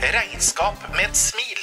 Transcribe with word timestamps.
Regnskap 0.00 0.74
med 0.96 1.04
et 1.10 1.16
smil. 1.16 1.58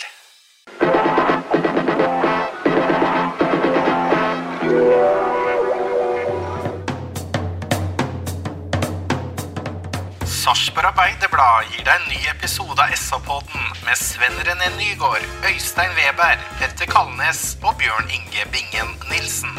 Sarpsborg 10.21 10.85
Arbeiderblad 10.85 11.71
gir 11.71 11.81
deg 11.81 11.95
en 11.95 12.05
ny 12.11 12.19
episode 12.29 12.77
av 12.77 12.93
SA-podden 12.93 13.65
med 13.87 13.97
Sven 13.97 14.37
René 14.45 14.69
Nygård, 14.75 15.25
Øystein 15.49 15.97
Weber, 15.97 16.37
Petter 16.61 16.85
Kalnes 16.93 17.57
og 17.63 17.73
Bjørn 17.81 18.13
Inge 18.19 18.45
Bingen 18.53 18.93
Nilsen. 19.09 19.57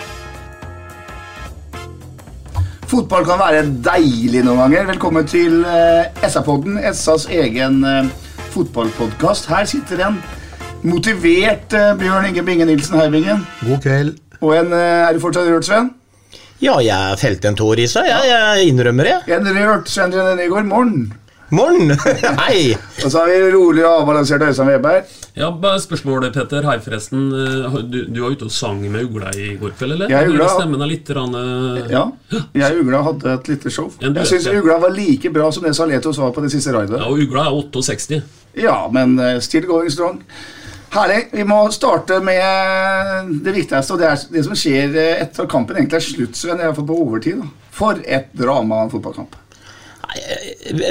Fotball 2.86 3.26
kan 3.26 3.42
være 3.42 3.66
deilig 3.90 4.46
noen 4.46 4.62
ganger. 4.62 4.86
Velkommen 4.94 5.26
til 5.26 5.66
eh, 5.66 6.24
SA-podden, 6.30 6.78
SAs 6.94 7.26
egen 7.26 7.82
uh, 7.82 8.27
fotballpodkast. 8.54 9.48
Her 9.52 9.68
sitter 9.68 10.02
en 10.08 10.18
motivert 10.86 11.74
eh, 11.76 11.92
Bjørn 11.98 12.28
Inge 12.30 12.44
Binge 12.46 12.66
Nilsen 12.68 12.98
Heibingen. 13.00 13.44
God 13.64 13.80
kveld. 13.84 14.18
Og 14.40 14.54
en 14.56 14.72
eh, 14.72 15.06
Er 15.08 15.16
du 15.16 15.22
fortsatt 15.22 15.48
rørt, 15.50 15.66
Sven? 15.66 15.90
Ja, 16.62 16.76
jeg 16.82 17.18
felte 17.20 17.50
en 17.52 17.58
tår 17.58 17.84
i 17.84 17.86
seg. 17.90 18.08
Jeg, 18.10 18.30
jeg 18.32 18.70
innrømmer 18.72 19.06
det. 19.06 19.16
En 19.36 19.46
rørt 19.54 19.90
Sven 19.90 20.14
René 20.14 20.34
Nygaard. 20.40 20.66
Morgen. 20.70 21.12
Morgen! 21.50 21.94
Hei! 22.44 22.74
Og 23.04 23.08
så 23.08 23.22
har 23.22 23.30
vi 23.30 23.36
rolig 23.54 23.80
og 23.86 24.02
avbalansert 24.02 24.42
Øystein 24.44 24.68
Weberg. 24.68 25.06
Ja, 25.38 25.46
bare 25.62 25.78
Spørsmålet, 25.80 26.34
Petter. 26.36 26.66
Hei, 26.68 26.74
forresten. 26.84 27.22
Eh, 27.32 27.78
Du, 27.88 27.96
du 28.12 28.18
var 28.20 28.34
ute 28.34 28.44
og 28.44 28.52
sang 28.52 28.82
med 28.84 29.06
Ugla 29.06 29.30
i 29.32 29.54
går 29.56 29.72
kveld, 29.78 29.94
eller? 29.96 30.12
Jeg 30.12 30.26
er 30.26 30.32
Ugla. 30.34 30.48
Stemmen 30.52 30.84
er 30.84 30.90
litt 30.90 31.08
rann, 31.16 31.38
eh, 31.38 31.88
Ja, 31.94 32.02
jeg 32.58 32.82
Ugla 32.82 33.00
hadde 33.06 33.32
et 33.38 33.48
lite 33.48 33.72
show. 33.72 33.88
Jeg 34.04 34.28
syns 34.28 34.50
ja. 34.50 34.58
Ugla 34.60 34.76
var 34.84 34.92
like 34.92 35.32
bra 35.32 35.48
som 35.54 35.64
det 35.64 35.72
Saletos 35.78 36.20
var 36.20 36.34
på 36.36 36.44
det 36.44 36.52
siste 36.52 36.74
raidet. 36.76 37.00
Ja, 37.00 37.08
og 37.08 37.24
Ugla 37.24 37.46
er 37.48 37.56
68. 37.56 38.20
Ja, 38.60 38.76
men 38.92 39.16
eh, 39.18 39.38
still 39.40 39.64
going 39.70 39.88
strong. 39.94 40.20
Herlig. 40.92 41.30
Vi 41.32 41.44
må 41.48 41.62
starte 41.72 42.20
med 42.24 43.34
det 43.44 43.56
viktigste, 43.56 43.96
og 43.96 44.00
det 44.04 44.12
er 44.12 44.28
det 44.36 44.44
som 44.44 44.56
skjer 44.56 45.00
etter 45.16 45.46
at 45.48 45.52
kampen 45.52 45.80
egentlig 45.80 46.02
er 46.02 46.08
slutt. 46.12 46.36
Sven, 46.36 46.60
jeg 46.60 46.68
har 46.74 46.76
fått 46.76 46.88
på 46.92 47.00
overtid. 47.08 47.40
Da. 47.40 47.48
For 47.78 48.00
et 48.04 48.34
drama 48.36 48.82
av 48.82 48.88
en 48.90 48.92
fotballkamp. 48.98 49.36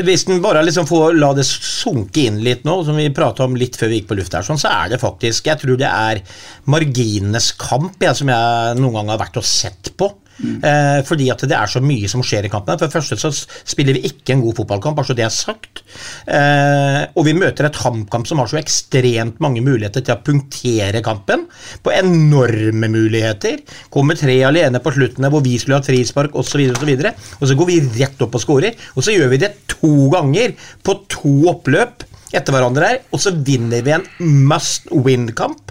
Hvis 0.05 0.27
en 0.29 0.43
bare 0.43 0.61
liksom 0.65 0.85
får 0.89 1.15
la 1.17 1.31
det 1.37 1.45
sunke 1.47 2.27
inn 2.27 2.37
litt 2.45 2.67
nå, 2.67 2.75
som 2.85 2.97
vi 2.99 3.07
prata 3.15 3.47
om 3.47 3.57
litt 3.57 3.77
før 3.79 3.89
vi 3.89 4.01
gikk 4.01 4.11
på 4.11 4.17
luft 4.19 4.35
her, 4.37 4.45
sånn, 4.45 4.61
så 4.61 4.69
er 4.69 4.93
det 4.93 5.01
faktisk 5.01 5.49
Jeg 5.49 5.63
tror 5.63 5.79
det 5.79 5.89
er 5.89 6.21
marginenes 6.69 7.51
kamp 7.57 7.97
jeg, 8.03 8.13
som 8.19 8.29
jeg 8.29 8.77
noen 8.77 8.99
gang 8.99 9.13
har 9.15 9.21
vært 9.25 9.39
og 9.41 9.47
sett 9.47 9.93
på. 9.97 10.11
Eh, 10.37 10.99
fordi 11.07 11.29
at 11.33 11.43
det 11.49 11.55
er 11.57 11.69
så 11.71 11.81
mye 11.83 12.09
som 12.11 12.23
skjer 12.25 12.47
i 12.47 12.51
kampen. 12.51 12.77
For 12.77 12.87
det 12.87 12.95
første 12.95 13.17
så 13.19 13.31
spiller 13.67 13.97
vi 13.97 14.11
ikke 14.11 14.35
en 14.35 14.43
god 14.45 14.57
fotballkamp, 14.59 14.97
bare 14.99 15.09
så 15.09 15.17
det 15.17 15.25
er 15.25 15.33
sagt. 15.33 15.83
Eh, 16.29 17.03
og 17.17 17.27
vi 17.27 17.35
møter 17.37 17.67
et 17.67 17.79
HamKam 17.81 18.27
som 18.27 18.41
har 18.41 18.51
så 18.51 18.59
ekstremt 18.61 19.41
mange 19.43 19.63
muligheter 19.65 20.05
til 20.05 20.17
å 20.17 20.21
punktere 20.25 21.03
kampen. 21.05 21.47
På 21.83 21.93
enorme 21.95 22.91
muligheter. 22.93 23.63
Kommer 23.93 24.19
tre 24.19 24.37
alene 24.47 24.81
på 24.83 24.93
slutten 24.95 25.29
hvor 25.31 25.45
vi 25.45 25.57
skulle 25.61 25.81
hatt 25.81 25.89
frispark 25.89 26.35
osv. 26.35 26.65
Og, 26.67 26.77
så 26.77 26.87
videre, 26.89 27.13
og 27.39 27.49
så 27.49 27.55
går 27.57 27.69
vi 27.69 27.79
rett 28.01 28.21
opp 28.23 28.35
og 28.37 28.43
scorer. 28.43 28.77
Og 28.95 29.05
så 29.05 29.15
gjør 29.15 29.33
vi 29.33 29.41
det 29.41 29.53
to 29.71 30.09
ganger 30.13 30.53
på 30.85 30.99
to 31.11 31.33
oppløp 31.51 32.05
etter 32.35 32.51
hverandre 32.51 32.89
her, 32.91 32.99
og 33.15 33.21
så 33.23 33.31
vinner 33.31 33.83
vi 33.85 33.93
en 33.95 34.05
must 34.49 34.89
win-kamp. 34.91 35.66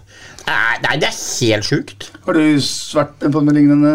Nei, 0.47 0.97
det 1.03 1.09
er 1.11 1.17
helt 1.17 1.67
sjukt. 1.67 2.11
Har 2.27 2.37
du 2.37 2.43
vært 2.95 3.23
på 3.23 3.43
noe 3.43 3.55
lignende, 3.57 3.93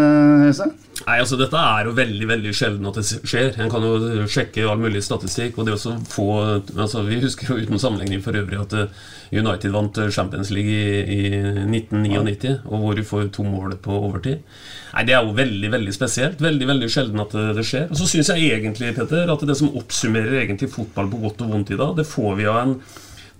Hese? 0.47 0.71
Nei, 1.01 1.15
altså 1.17 1.37
Dette 1.39 1.57
er 1.57 1.87
jo 1.87 1.93
veldig 1.97 2.27
veldig 2.29 2.51
sjelden 2.53 2.89
at 2.89 2.97
det 2.99 3.05
skjer. 3.07 3.55
En 3.63 3.71
kan 3.71 3.85
jo 3.85 4.25
sjekke 4.29 4.67
all 4.69 4.81
mulig 4.81 5.01
statistikk. 5.05 5.57
og 5.57 5.65
det 5.65 5.77
å 5.77 5.95
få, 6.11 6.27
altså 6.75 7.05
Vi 7.07 7.21
husker 7.23 7.49
jo 7.49 7.57
uten 7.63 7.81
sammenligning 7.81 8.21
for 8.21 8.37
øvrig 8.37 8.59
at 8.61 8.75
eh, 8.77 9.01
United 9.33 9.73
vant 9.73 9.97
Champions 10.13 10.51
League 10.53 10.69
i, 10.69 11.01
i 11.01 11.21
1999, 11.63 12.59
og 12.67 12.83
hvor 12.83 12.99
de 12.99 13.07
får 13.07 13.31
to 13.33 13.45
mål 13.47 13.77
på 13.81 13.97
overtid. 13.97 14.43
Nei, 14.93 15.05
Det 15.07 15.15
er 15.15 15.25
jo 15.25 15.37
veldig 15.39 15.71
veldig 15.77 15.95
spesielt. 15.95 16.43
Veldig 16.43 16.67
veldig 16.73 16.91
sjelden 16.91 17.23
at 17.23 17.33
det, 17.37 17.47
det 17.57 17.65
skjer. 17.65 17.87
Og 17.89 18.01
så 18.01 18.09
syns 18.11 18.33
jeg 18.35 18.51
egentlig 18.59 18.93
Peter, 18.97 19.31
at 19.31 19.47
det 19.47 19.57
som 19.57 19.71
oppsummerer 19.79 20.43
egentlig 20.43 20.69
fotball 20.75 21.09
på 21.09 21.23
godt 21.25 21.47
og 21.47 21.55
vondt 21.55 21.73
i 21.73 21.79
dag, 21.79 21.95
det 21.97 22.09
får 22.11 22.35
vi 22.37 22.51
av 22.51 22.61
en 22.65 22.75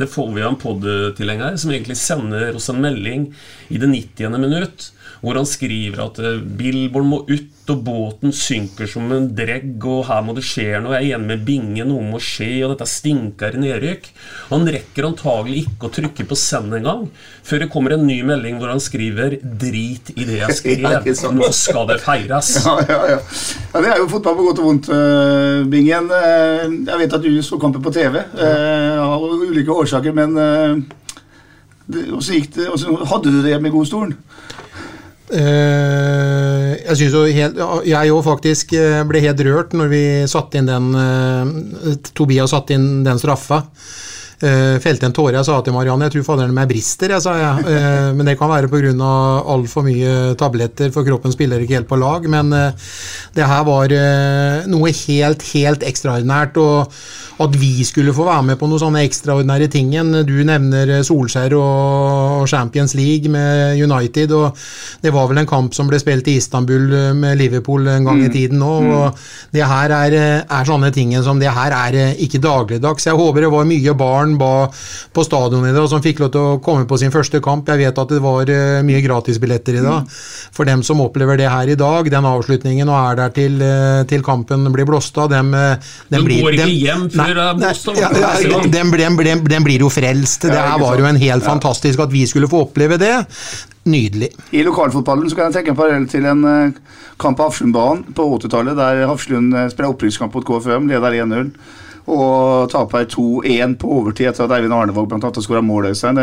det 0.01 0.09
får 0.12 0.31
vi 0.35 0.44
av 0.44 0.53
en 0.53 0.59
pod-tilhenger 0.62 1.57
som 1.62 1.72
egentlig 1.72 1.97
sender 2.01 2.57
oss 2.57 2.69
en 2.73 2.81
melding 2.84 3.29
i 3.69 3.79
det 3.81 3.89
90. 3.91 4.38
minutt, 4.41 4.91
hvor 5.22 5.38
han 5.38 5.46
skriver 5.46 6.00
at 6.08 6.18
eh, 6.22 6.40
Billborn 6.42 7.09
må 7.12 7.20
ut, 7.30 7.48
og 7.72 7.84
båten 7.86 8.34
synker 8.36 8.90
som 8.90 9.06
en 9.16 9.28
dregg, 9.38 9.78
og 9.88 10.08
her 10.09 10.24
må 10.26 10.34
det 10.36 10.42
skje 10.44 10.80
noe. 10.84 10.98
Jeg 10.98 11.12
er 11.14 11.20
enig 11.20 11.28
med 11.30 11.44
Binge, 11.48 11.86
noe 11.88 12.04
må 12.04 12.18
skje, 12.20 12.50
og 12.66 12.74
dette 12.74 12.88
stinker 12.90 13.54
i 13.56 13.62
nedrykk. 13.62 14.10
Han 14.50 14.66
rekker 14.68 15.08
antagelig 15.08 15.62
ikke 15.68 15.88
å 15.88 15.94
trykke 15.96 16.26
på 16.28 16.38
send 16.42 16.74
engang, 16.76 17.06
før 17.48 17.64
det 17.64 17.70
kommer 17.72 17.96
en 17.96 18.04
ny 18.10 18.18
melding 18.28 18.58
hvor 18.60 18.74
han 18.74 18.81
skriver 18.84 19.38
'drit 19.40 20.12
i 20.18 20.26
det 20.28 20.42
jeg 20.42 20.58
skrev', 20.60 21.31
nå 21.38 21.52
skal 21.56 21.88
det 21.94 22.00
feires. 22.04 22.52
Ja, 22.66 22.76
ja, 22.90 23.00
ja. 23.14 23.20
ja, 23.22 23.81
Det 23.86 23.92
er 23.94 24.02
jo 24.02 24.10
fotball 24.12 24.36
på 24.42 24.48
godt 24.50 24.60
og 24.60 24.68
vondt, 24.68 24.90
eh, 24.92 25.62
Bingen. 25.72 26.10
Eh, 26.12 26.66
jeg 26.90 27.00
vet 27.06 27.14
at 27.14 27.24
du 27.24 27.42
så 27.46 27.62
kampen 27.62 27.84
på 27.86 27.94
TV 27.94 28.20
av 28.42 29.24
ulike 29.46 29.72
årsaker, 29.72 30.12
men 30.18 30.36
det- 31.88 32.08
hvordan 32.10 32.36
gikk 32.36 32.52
det? 32.58 32.68
Hvordan 32.68 33.06
hadde 33.14 33.31
du 33.31 33.42
det 33.46 33.62
med 33.62 33.72
godstolen? 33.72 34.18
Eh, 35.31 36.72
jeg 36.81 36.97
synes 37.00 37.14
jo 37.16 37.22
helt 37.24 37.59
Jeg 37.88 38.12
òg 38.12 38.24
faktisk 38.25 38.74
eh, 38.75 38.97
ble 39.08 39.22
helt 39.24 39.40
rørt 39.47 39.72
når 39.72 39.92
vi 39.94 40.03
satte 40.28 40.59
inn 40.59 40.68
den 40.68 40.90
eh, 41.00 42.02
Tobias 42.12 42.52
satte 42.52 42.75
inn 42.75 43.06
den 43.08 43.22
straffa. 43.22 43.62
Uh, 44.41 44.79
felte 44.81 45.06
en 45.06 45.13
tåre. 45.13 45.35
Jeg 45.38 45.46
sa 45.46 45.59
til 45.62 45.75
Marianne 45.75 46.07
jeg 46.07 46.16
tror 46.16 46.24
faderen 46.31 46.56
meg 46.56 46.72
brister, 46.72 47.13
jeg, 47.13 47.22
sa 47.22 47.35
jeg. 47.38 47.66
Uh, 47.68 48.09
men 48.18 48.25
det 48.25 48.38
kan 48.40 48.50
være 48.50 48.72
pga. 48.72 49.09
altfor 49.53 49.85
mye 49.85 50.34
tabletter, 50.34 50.90
for 50.90 51.06
kroppen 51.06 51.34
spiller 51.34 51.62
ikke 51.62 51.78
helt 51.78 51.90
på 51.90 52.00
lag. 52.02 52.25
Men 52.25 52.50
uh, 52.50 52.94
det 53.38 53.46
her 53.46 53.66
var 53.68 53.94
noe 54.68 54.94
helt, 55.06 55.46
helt 55.53 55.85
ekstraordinært. 55.85 56.57
Og 56.57 56.90
at 57.41 57.56
vi 57.57 57.84
skulle 57.85 58.13
få 58.13 58.25
være 58.28 58.46
med 58.51 58.57
på 58.59 58.68
noen 58.69 58.81
sånne 58.81 59.04
ekstraordinære 59.07 59.69
ting. 59.74 59.94
Du 60.27 60.33
nevner 60.45 60.92
Solskjær 61.06 61.56
og 61.57 62.44
Champions 62.50 62.94
League 62.98 63.31
med 63.31 63.81
United. 63.81 64.33
og 64.38 64.57
Det 65.01 65.13
var 65.13 65.30
vel 65.30 65.42
en 65.42 65.50
kamp 65.50 65.74
som 65.74 65.89
ble 65.89 65.98
spilt 66.01 66.27
i 66.30 66.38
Istanbul 66.38 67.16
med 67.18 67.39
Liverpool 67.39 67.88
en 67.89 68.06
gang 68.06 68.21
i 68.25 68.30
tiden 68.33 68.62
òg. 68.62 68.89
og 68.94 69.24
Det 69.54 69.66
her 69.66 69.95
er, 69.95 70.18
er 70.44 70.69
sånne 70.69 70.92
ting 70.94 71.16
som 71.24 71.42
det 71.42 71.50
her 71.50 71.74
er 71.74 72.13
ikke 72.21 72.42
dagligdags. 72.44 73.10
Jeg 73.10 73.18
håper 73.18 73.48
det 73.48 73.54
var 73.56 73.69
mye 73.69 73.98
barn 73.98 74.31
ba 74.39 74.68
på 75.13 75.24
stadion 75.25 75.66
i 75.68 75.74
dag 75.75 75.88
som 75.92 76.01
fikk 76.04 76.22
lov 76.24 76.31
til 76.33 76.42
å 76.42 76.60
komme 76.63 76.86
på 76.89 76.98
sin 77.00 77.12
første 77.13 77.42
kamp. 77.44 77.68
Jeg 77.72 77.81
vet 77.81 78.01
at 78.01 78.13
det 78.13 78.22
var 78.24 78.50
eh, 78.51 78.81
mye 78.86 79.01
gratisbilletter 79.04 79.80
i 79.80 79.83
dag. 79.86 80.10
For 80.56 80.68
dem 80.68 80.83
som 80.86 81.01
opplever 81.04 81.39
det 81.39 81.50
her 81.51 81.72
i 81.72 81.78
dag, 81.80 82.10
den 82.12 82.28
avslutningen 82.28 82.89
og 82.92 82.98
er 83.00 83.19
der 83.22 83.33
til, 83.36 83.57
eh, 83.66 84.04
til 84.10 84.24
kampen 84.25 84.68
blir 84.74 84.88
blåst 84.89 85.18
av, 85.22 85.30
dem, 85.33 85.54
eh, 85.57 85.75
dem 86.13 86.25
blir 86.28 86.44
går 86.45 86.57
ikke 86.57 86.66
dem- 86.66 86.78
hjem 86.81 87.10
før 87.16 87.33
det 87.39 87.45
er 87.48 87.60
blåst 87.60 87.92
av. 87.92 87.95
ja, 87.98 88.10
ja, 88.13 88.19
ja, 88.22 89.60
blir 89.62 89.80
jo 89.86 89.89
frelst. 89.89 90.42
Det 90.48 90.57
her 90.57 90.80
var 90.80 90.98
jo 90.98 91.06
en 91.06 91.22
helt 91.22 91.44
fantastisk 91.44 92.00
at 92.00 92.12
vi 92.12 92.25
skulle 92.25 92.48
få 92.48 92.66
oppleve 92.68 92.98
det. 92.98 93.25
Nydelig. 93.83 94.30
I 94.54 94.63
lokalfotballen 94.63 95.30
så 95.30 95.36
kan 95.36 95.51
jeg 95.51 95.60
tenke 95.60 95.74
en 95.74 95.75
parallell 95.80 96.07
til 96.07 96.25
en 96.25 96.74
kamp 97.18 97.38
på 97.38 97.48
Hafslundbanen 97.50 98.13
på 98.13 98.25
80-tallet, 98.38 98.75
der 98.78 99.07
Hafslund 99.10 99.54
spiller 99.72 99.89
opprykkskamp 99.94 100.33
mot 100.33 100.45
KFUM, 100.45 100.88
leder 100.89 101.12
1-0. 101.24 101.51
Og 102.07 102.71
taper 102.71 103.06
2-1 103.06 103.77
på 103.81 103.92
overtid 104.00 104.31
etter 104.31 104.48
at 104.48 104.56
Eivind 104.57 104.74
Arnevåg 104.74 105.07
blant 105.12 105.24
annet 105.27 105.45
skåra 105.45 105.62
mål. 105.62 105.92
Øystein. 105.92 106.18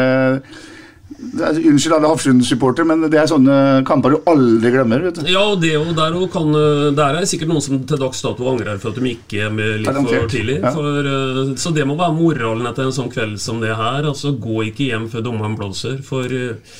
Unnskyld 1.08 1.94
alle 1.96 2.08
Hafslund-supportere, 2.10 2.84
men 2.86 3.06
det 3.08 3.16
er 3.18 3.30
sånne 3.30 3.54
kamper 3.88 4.12
du 4.12 4.18
aldri 4.28 4.70
glemmer. 4.74 5.06
vet 5.06 5.16
du. 5.22 5.30
Ja, 5.32 5.40
og 5.54 5.62
det 5.62 5.72
og 5.80 5.94
der 5.96 6.14
og 6.18 6.28
kan 6.34 6.50
eh, 6.54 6.90
Der 6.98 7.16
er 7.16 7.24
sikkert 7.26 7.48
noen 7.48 7.64
som 7.64 7.80
til 7.88 7.98
dags 8.02 8.20
dato 8.22 8.44
angrer 8.50 8.78
for 8.78 8.92
at 8.92 9.00
de 9.00 9.14
gikk 9.14 9.34
hjem 9.38 9.56
litt 9.80 9.88
for 9.88 10.28
tidlig. 10.30 10.58
ja. 10.60 10.74
For, 10.76 11.08
eh, 11.08 11.54
så 11.56 11.72
det 11.74 11.86
må 11.88 11.96
være 11.98 12.14
moralen 12.18 12.68
etter 12.68 12.86
en 12.86 12.94
sånn 12.94 13.10
kveld 13.10 13.38
som 13.40 13.62
det 13.64 13.74
her. 13.74 14.04
Altså, 14.04 14.34
Gå 14.38 14.68
ikke 14.68 14.90
hjem 14.92 15.08
før 15.08 15.24
dommeren 15.30 15.56
blåser. 15.58 15.98
For 16.04 16.28
eh, 16.28 16.76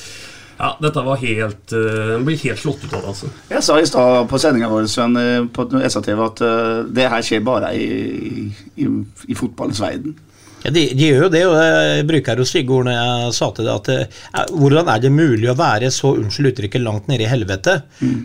ja, 0.59 0.69
dette 0.83 1.03
var 1.05 1.19
helt 1.21 1.73
En 1.73 2.25
blir 2.27 2.39
helt 2.43 2.59
slått 2.59 2.83
ut 2.83 2.93
av 2.93 3.03
det, 3.03 3.13
altså. 3.13 3.33
Jeg 3.49 3.65
sa 3.65 3.77
i 3.79 3.87
stad 3.87 4.29
på 4.29 4.39
sendinga 4.41 4.71
vår 4.71 4.89
Sven, 4.91 5.15
eh, 5.19 5.45
på 5.47 5.67
SATV 5.71 6.23
at 6.25 6.41
uh, 6.43 6.81
det 6.91 7.07
her 7.11 7.23
skjer 7.25 7.45
bare 7.45 7.71
i, 7.77 8.49
i, 8.75 8.89
i 9.29 9.37
fotballens 9.37 9.79
verden. 9.83 10.17
Ja, 10.59 10.73
de, 10.75 10.81
de 10.91 11.05
gjør 11.07 11.21
jo 11.23 11.29
det, 11.31 11.41
og 11.47 11.53
jeg 11.55 12.07
bruker 12.09 12.41
jo 12.41 12.45
stygge 12.47 12.73
ord 12.75 12.87
når 12.89 12.97
jeg 12.97 13.35
sa 13.37 13.47
til 13.55 13.69
deg 13.69 13.77
at 13.77 14.49
hvordan 14.51 14.89
er 14.91 15.03
det 15.05 15.11
mulig 15.15 15.47
å 15.47 15.55
være 15.55 15.87
så 15.95 16.11
unnskyld 16.19 16.49
uttrykket 16.51 16.83
langt 16.83 17.07
nede 17.07 17.23
i 17.23 17.29
helvete, 17.31 17.77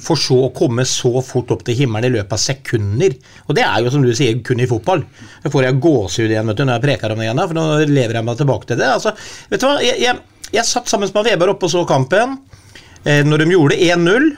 for 0.02 0.18
så 0.18 0.40
å 0.48 0.50
komme 0.56 0.82
så 0.88 1.12
fort 1.22 1.54
opp 1.54 1.62
til 1.62 1.78
himmelen 1.78 2.10
i 2.10 2.16
løpet 2.16 2.34
av 2.34 2.42
sekunder? 2.42 3.14
Og 3.46 3.54
det 3.54 3.62
er 3.68 3.86
jo 3.86 3.94
som 3.94 4.02
du 4.02 4.10
sier, 4.18 4.42
kun 4.42 4.64
i 4.64 4.66
fotball. 4.66 5.06
Da 5.44 5.54
får 5.54 5.68
jeg 5.68 5.80
gåsehud 5.86 6.34
igjen 6.34 6.50
vet 6.50 6.58
du, 6.58 6.66
når 6.66 6.80
jeg 6.80 6.86
preker 6.88 7.14
om 7.14 7.22
det 7.22 7.28
igjen, 7.28 7.46
for 7.46 7.60
nå 7.60 7.68
lever 7.92 8.18
jeg 8.18 8.26
meg 8.26 8.42
tilbake 8.42 8.72
til 8.72 8.82
det. 8.82 8.92
Altså, 8.98 9.14
vet 9.52 9.62
du 9.62 9.68
hva, 9.70 9.76
jeg, 9.86 10.02
jeg, 10.02 10.22
jeg 10.54 10.68
satt 10.68 10.90
sammen 10.90 11.10
med 11.14 11.28
Weber 11.28 11.54
oppe 11.54 11.68
og 11.68 11.74
så 11.74 11.84
kampen. 11.88 12.38
Eh, 13.04 13.22
når 13.26 13.44
de 13.44 13.52
gjorde 13.54 13.78
1-0, 13.84 14.32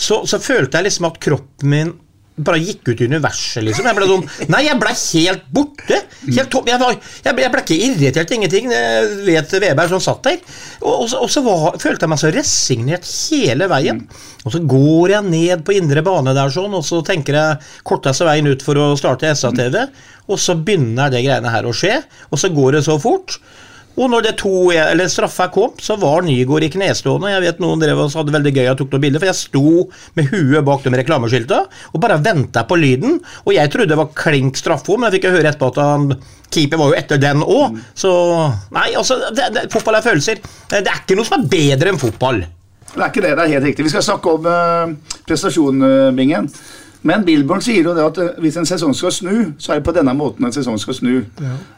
så, 0.00 0.22
så 0.28 0.40
følte 0.42 0.80
jeg 0.80 0.90
liksom 0.90 1.10
at 1.10 1.20
kroppen 1.22 1.72
min 1.72 1.92
bare 2.40 2.60
gikk 2.62 2.88
ut 2.88 3.00
i 3.02 3.08
universet, 3.10 3.62
liksom. 3.66 3.86
Jeg 3.88 3.96
ble 3.98 4.06
sånn 4.08 4.52
Nei, 4.52 4.62
jeg 4.64 4.78
ble 4.80 4.92
helt 4.96 5.46
borte. 5.52 5.98
Helt. 6.24 6.56
Jeg, 6.70 6.78
jeg, 7.26 7.34
ble, 7.36 7.48
ble 7.52 7.62
ikke 7.62 7.76
irritert, 7.76 8.32
ingenting. 8.36 8.70
Jeg 8.72 9.10
vet 9.26 9.54
Weber 9.64 9.90
som 9.92 10.02
satt 10.04 10.22
der. 10.24 10.38
Og, 10.80 11.04
og, 11.04 11.14
og 11.26 11.30
så 11.32 11.42
var, 11.44 11.78
følte 11.82 12.06
jeg 12.06 12.12
meg 12.12 12.22
så 12.22 12.32
resignert 12.34 13.08
hele 13.10 13.68
veien. 13.70 14.02
Og 14.44 14.54
så 14.54 14.62
går 14.72 15.16
jeg 15.16 15.28
ned 15.28 15.64
på 15.66 15.76
indre 15.76 16.04
bane 16.06 16.34
der 16.36 16.54
sånn, 16.54 16.76
og 16.76 16.86
så 16.86 17.02
tenker 17.06 17.36
jeg 17.36 17.72
korteste 17.86 18.28
veien 18.28 18.48
ut 18.48 18.64
for 18.64 18.80
å 18.80 18.92
starte 19.00 19.34
SA-TV, 19.36 19.82
og 20.30 20.40
så 20.40 20.56
begynner 20.56 21.12
det 21.12 21.24
greiene 21.26 21.52
her 21.52 21.68
å 21.68 21.74
skje, 21.76 21.98
og 22.30 22.40
så 22.40 22.52
går 22.54 22.78
det 22.78 22.86
så 22.88 22.96
fort. 23.02 23.36
Og 23.98 24.10
når 24.10 24.24
det 24.24 24.32
to, 24.40 24.70
eller 24.70 25.10
straffa 25.10 25.48
kom, 25.52 25.72
så 25.82 25.96
var 26.00 26.22
Nygaard 26.24 26.64
i 26.64 26.70
knestående. 26.72 27.32
Jeg 27.32 27.44
vet 27.44 27.62
noen 27.62 27.80
drev 27.82 27.98
og 28.04 28.14
hadde 28.14 28.34
veldig 28.36 28.52
gøy 28.54 28.68
og 28.70 28.76
tok 28.78 28.94
noen 28.94 29.04
bilder, 29.04 29.22
for 29.22 29.30
jeg 29.30 29.38
sto 29.40 29.72
med 30.16 30.30
huet 30.30 30.66
bak 30.66 30.84
de 30.84 30.92
reklameskilta 31.00 31.58
og 31.90 32.02
bare 32.02 32.20
venta 32.22 32.64
på 32.68 32.78
lyden. 32.80 33.18
Og 33.44 33.52
jeg 33.56 33.72
trodde 33.72 33.90
det 33.90 33.98
var 34.00 34.12
klink 34.16 34.60
straffe, 34.60 34.94
men 34.94 35.08
jeg 35.08 35.18
fikk 35.18 35.28
jo 35.28 35.34
høre 35.36 35.50
etterpå 35.50 35.72
at 35.72 35.82
han 35.82 36.06
keeper 36.50 36.80
var 36.80 36.92
jo 36.92 36.98
etter 37.02 37.20
den 37.22 37.44
òg. 37.44 37.80
Så 37.98 38.12
nei, 38.74 38.88
altså, 38.98 39.18
det, 39.34 39.50
det, 39.56 39.66
fotball 39.74 39.98
er 39.98 40.06
følelser. 40.06 40.42
Det 40.70 40.84
er 40.84 41.02
ikke 41.02 41.18
noe 41.18 41.28
som 41.28 41.40
er 41.40 41.50
bedre 41.52 41.92
enn 41.92 42.00
fotball. 42.00 42.44
Det 42.90 42.98
er 42.98 43.10
ikke 43.10 43.22
det, 43.22 43.34
det 43.38 43.44
er 43.44 43.56
helt 43.56 43.68
riktig. 43.68 43.86
Vi 43.86 43.92
skal 43.92 44.06
snakke 44.06 44.32
om 44.38 44.46
uh, 44.50 45.18
prestasjonbingen. 45.28 46.48
Men 47.08 47.24
Billborn 47.24 47.62
sier 47.64 47.86
jo 47.86 47.94
det 47.96 48.04
at 48.04 48.18
eh, 48.20 48.42
hvis 48.44 48.58
en 48.60 48.68
sesong 48.68 48.92
skal 48.96 49.14
snu, 49.14 49.36
så 49.58 49.72
er 49.72 49.80
det 49.80 49.86
på 49.88 49.94
denne 49.96 50.14
måten 50.16 50.46
en 50.46 50.54
sesong 50.54 50.76
skal 50.80 50.98
snu. 50.98 51.14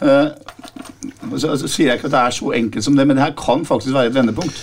Eh, 0.02 0.26
så, 1.36 1.54
så 1.60 1.68
sier 1.68 1.92
jeg 1.92 2.00
ikke 2.00 2.10
at 2.10 2.16
det 2.16 2.24
er 2.24 2.36
så 2.38 2.50
enkelt 2.58 2.86
som 2.86 2.98
det, 2.98 3.06
men 3.06 3.18
det 3.18 3.26
her 3.28 3.38
kan 3.38 3.64
faktisk 3.68 3.94
være 3.94 4.10
et 4.10 4.18
vendepunkt. 4.18 4.58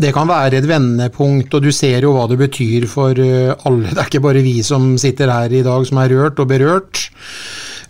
Det 0.00 0.12
kan 0.16 0.28
være 0.28 0.60
et 0.60 0.68
vendepunkt, 0.68 1.54
og 1.54 1.64
du 1.64 1.72
ser 1.74 2.04
jo 2.06 2.14
hva 2.16 2.26
det 2.30 2.38
betyr 2.40 2.86
for 2.88 3.16
eh, 3.20 3.52
alle. 3.68 3.90
Det 3.90 3.98
er 3.98 4.12
ikke 4.12 4.26
bare 4.28 4.44
vi 4.44 4.60
som 4.64 4.94
sitter 5.00 5.32
her 5.32 5.52
i 5.52 5.64
dag 5.66 5.88
som 5.88 6.00
er 6.00 6.14
rørt 6.14 6.40
og 6.40 6.48
berørt. 6.52 7.08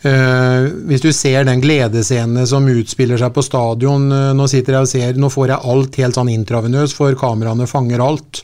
Uh, 0.00 0.70
hvis 0.88 1.02
du 1.04 1.10
ser 1.12 1.44
den 1.44 1.60
gledesscenen 1.60 2.46
som 2.48 2.64
utspiller 2.72 3.20
seg 3.20 3.34
på 3.36 3.42
stadion 3.44 4.06
uh, 4.08 4.30
Nå 4.32 4.46
sitter 4.48 4.78
jeg 4.78 4.86
og 4.86 4.88
ser, 4.88 5.18
nå 5.20 5.28
får 5.28 5.50
jeg 5.52 5.72
alt 5.74 5.98
helt 6.00 6.16
sånn 6.16 6.30
intravenøst, 6.32 6.96
for 6.96 7.18
kameraene 7.20 7.68
fanger 7.68 8.00
alt. 8.00 8.40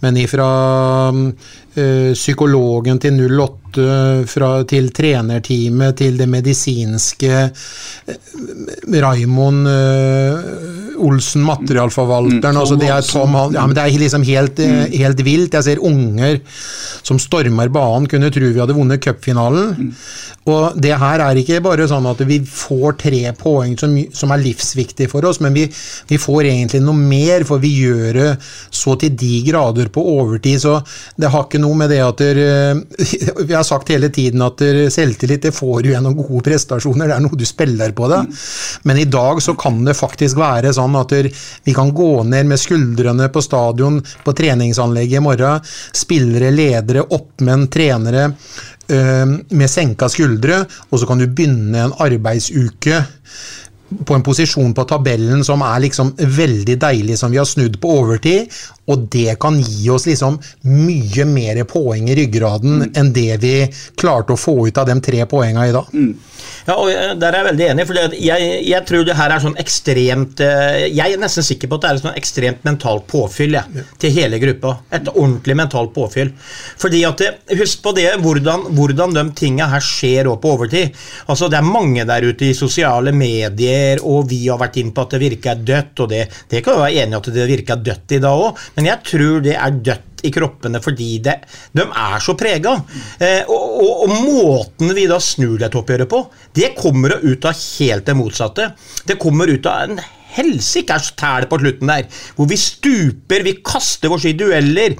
Men 0.00 0.16
ifra 0.20 0.46
eh, 1.10 1.52
psykologen 2.14 2.98
til 2.98 3.20
08, 3.40 3.65
fra, 4.28 4.50
til 4.68 4.90
trenerteamet, 4.94 5.96
til 6.00 6.18
det 6.20 6.28
medisinske 6.30 7.32
eh, 7.46 8.16
Raimond 9.02 9.70
eh, 9.70 10.96
Olsen, 10.96 11.44
materialforvalteren 11.44 12.56
Mm, 12.56 12.60
altså 12.62 12.76
det 12.80 12.88
er 12.88 13.04
Tom 13.04 13.34
ja, 13.52 13.64
men 13.66 13.74
Det 13.76 13.82
er 13.82 13.98
liksom 14.00 14.22
helt, 14.26 14.58
mm. 14.58 14.92
helt 14.96 15.20
vilt. 15.26 15.54
Jeg 15.54 15.66
ser 15.66 15.82
unger 15.84 16.38
som 17.04 17.18
stormer 17.20 17.68
banen, 17.72 18.08
kunne 18.10 18.30
tro 18.32 18.48
vi 18.48 18.62
hadde 18.62 18.76
vunnet 18.76 19.02
cupfinalen. 19.04 19.92
Og 20.46 20.78
det 20.78 20.94
her 20.94 21.22
er 21.24 21.40
ikke 21.40 21.58
bare 21.64 21.88
sånn 21.90 22.06
at 22.06 22.20
vi 22.28 22.38
får 22.46 22.96
tre 23.02 23.20
poeng 23.38 23.74
som, 23.78 23.96
som 24.14 24.30
er 24.30 24.44
livsviktige 24.44 25.10
for 25.10 25.26
oss, 25.26 25.40
men 25.42 25.56
vi, 25.56 25.64
vi 26.06 26.18
får 26.22 26.46
egentlig 26.52 26.82
noe 26.84 26.94
mer, 26.96 27.44
for 27.48 27.62
vi 27.62 27.72
gjør 27.80 28.20
det 28.20 28.28
så 28.70 28.94
til 29.00 29.16
de 29.18 29.40
grader 29.48 29.90
på 29.92 30.04
overtid. 30.16 30.62
Så 30.62 30.78
det 31.18 31.32
har 31.34 31.48
ikke 31.48 31.62
noe 31.62 31.78
med 31.82 31.90
det 31.92 32.02
at 32.04 32.24
Vi 33.46 33.54
har 33.66 33.72
sagt 33.74 33.90
hele 33.90 34.12
tiden 34.14 34.44
at 34.46 34.62
selvtillit 34.94 35.48
det 35.48 35.54
får 35.56 35.82
du 35.82 35.90
gjennom 35.90 36.14
gode 36.16 36.44
prestasjoner, 36.46 37.10
det 37.10 37.16
er 37.16 37.24
noe 37.24 37.38
du 37.38 37.44
spiller 37.48 37.90
på 37.96 38.06
det. 38.12 38.22
Men 38.86 39.02
i 39.02 39.08
dag 39.10 39.42
så 39.42 39.56
kan 39.58 39.82
det 39.86 39.96
faktisk 39.98 40.38
være 40.38 40.72
sånn 40.76 40.94
at 41.00 41.12
vi 41.66 41.74
kan 41.74 41.90
gå 41.96 42.22
ned 42.30 42.46
med 42.52 42.62
skuldrene 42.62 43.28
på 43.34 43.42
stadion, 43.44 43.98
på 44.00 44.36
treningsanlegget 44.38 45.18
i 45.18 45.26
morgen, 45.26 45.68
spillere, 45.90 46.54
ledere, 46.54 47.04
oppmenn, 47.18 47.66
trenere 47.72 48.30
med 48.86 49.66
senka 49.66 50.06
skuldre, 50.12 50.60
og 50.92 51.00
så 51.02 51.08
kan 51.10 51.18
du 51.18 51.26
begynne 51.26 51.88
en 51.88 51.94
arbeidsuke 52.06 53.00
på 53.86 54.14
en 54.14 54.24
posisjon 54.26 54.72
på 54.74 54.84
tabellen 54.90 55.44
som 55.46 55.62
er 55.66 55.84
liksom 55.84 56.12
veldig 56.18 56.76
deilig, 56.82 57.18
som 57.18 57.30
vi 57.34 57.38
har 57.38 57.46
snudd 57.46 57.78
på 57.82 57.92
overtid, 58.00 58.50
og 58.86 59.06
det 59.12 59.36
kan 59.42 59.58
gi 59.60 59.90
oss 59.90 60.06
liksom 60.08 60.38
mye 60.70 61.26
mer 61.28 61.62
poeng 61.68 62.08
i 62.10 62.16
ryggraden 62.18 62.90
enn 62.92 63.12
det 63.16 63.40
vi 63.42 63.54
klarte 63.98 64.34
å 64.34 64.40
få 64.40 64.58
ut 64.68 64.78
av 64.78 64.88
de 64.88 64.98
tre 65.02 65.24
poengene 65.30 65.68
i 65.70 65.74
dag. 65.74 65.92
Ja, 66.66 66.74
og 66.74 66.90
Der 67.20 67.30
er 67.30 67.40
jeg 67.40 67.46
veldig 67.46 67.66
enig, 67.70 67.86
for 67.88 67.98
jeg, 67.98 68.46
jeg 68.66 68.86
tror 68.88 69.04
det 69.06 69.16
her 69.18 69.32
er 69.32 69.42
sånn 69.42 69.56
ekstremt 69.60 70.40
eh, 70.42 70.86
Jeg 70.90 71.14
er 71.14 71.20
nesten 71.20 71.44
sikker 71.46 71.70
på 71.70 71.78
at 71.78 71.84
det 71.84 71.88
er 71.88 71.98
et 71.98 72.04
sånn 72.04 72.18
ekstremt 72.18 72.66
mentalt 72.66 73.06
påfyll 73.10 73.54
ja, 73.56 73.62
til 74.02 74.14
hele 74.16 74.40
gruppa. 74.42 74.76
Et 74.94 75.10
ordentlig 75.12 75.56
mentalt 75.58 75.92
påfyll. 75.94 76.32
Fordi 76.80 77.02
at 77.08 77.22
Husk 77.56 77.82
på 77.84 77.92
det, 77.96 78.08
hvordan, 78.22 78.66
hvordan 78.76 79.14
de 79.14 79.24
tinga 79.38 79.68
her 79.70 79.82
skjer 79.84 80.28
også 80.28 80.42
på 80.42 80.52
overtid. 80.56 80.98
Altså 81.30 81.48
Det 81.52 81.58
er 81.60 81.68
mange 81.68 82.04
der 82.08 82.26
ute 82.26 82.50
i 82.50 82.56
sosiale 82.56 83.14
medier, 83.14 84.02
og 84.02 84.26
vi 84.30 84.42
har 84.46 84.60
vært 84.60 84.80
inn 84.82 84.92
på 84.94 85.06
at 85.06 85.14
det 85.14 85.22
virker 85.22 85.62
dødt, 85.66 86.02
og 86.04 86.10
det, 86.12 86.24
det 86.50 86.62
kan 86.64 86.76
jo 86.76 86.84
være 86.84 87.04
enig 87.04 87.16
i 87.16 87.20
at 87.20 87.30
det 87.36 87.48
virker 87.50 87.82
dødt 87.86 88.16
i 88.18 88.20
dag 88.22 88.46
òg, 88.46 88.66
men 88.76 88.90
jeg 88.90 89.02
tror 89.08 89.40
det 89.44 89.56
er 89.56 89.80
dødt 89.90 90.24
i 90.26 90.32
kroppene 90.34 90.80
fordi 90.84 91.10
det, 91.24 91.36
de 91.76 91.84
er 91.86 92.18
så 92.22 92.34
prega. 92.38 92.74
Eh, 93.22 93.48
og, 93.48 93.76
og, 93.80 94.04
og 94.06 94.14
måten 94.26 94.92
vi 94.96 95.06
da 95.08 95.18
snur 95.22 95.56
dette 95.60 95.78
oppgjøret 95.80 96.10
på, 96.10 96.22
det 96.56 96.74
kommer 96.78 97.16
ut 97.22 97.48
av 97.48 97.56
helt 97.56 98.08
det 98.08 98.16
motsatte. 98.18 98.70
Det 99.08 99.18
kommer 99.22 99.52
ut 99.52 99.68
av 99.70 99.86
en 99.86 100.00
helsikes 100.36 101.14
tæl 101.16 101.46
på 101.48 101.60
slutten 101.62 101.92
der, 101.92 102.08
hvor 102.36 102.50
vi 102.50 102.58
stuper, 102.60 103.46
vi 103.46 103.56
kaster 103.64 104.12
oss 104.12 104.26
i 104.28 104.36
dueller. 104.36 104.96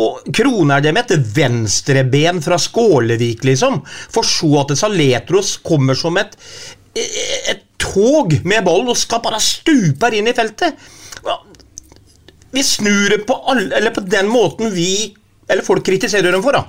Og 0.00 0.24
kroner 0.34 0.82
det 0.82 0.90
med 0.92 1.12
et 1.14 1.28
venstreben 1.36 2.40
fra 2.42 2.58
Skålevik, 2.58 3.44
liksom. 3.46 3.78
For 3.86 4.26
så 4.26 4.64
at 4.64 4.74
Saletros 4.76 5.54
kommer 5.62 5.94
som 5.96 6.18
et, 6.18 6.34
et 6.98 7.62
tog 7.78 8.34
med 8.42 8.64
ballen 8.66 8.90
og 8.90 8.98
skal 8.98 9.22
bare 9.22 9.40
stupe 9.42 10.10
inn 10.18 10.30
i 10.30 10.34
feltet. 10.36 10.74
Vi 12.54 12.62
snur 12.62 13.10
det 13.10 13.24
på, 13.28 13.36
all, 13.50 13.66
eller 13.72 13.94
på 13.94 14.04
den 14.06 14.30
måten 14.30 14.70
vi 14.74 15.14
eller 15.50 15.66
folk 15.66 15.84
kritiserer 15.86 16.32
dem 16.32 16.42
for. 16.44 16.56
da. 16.56 16.64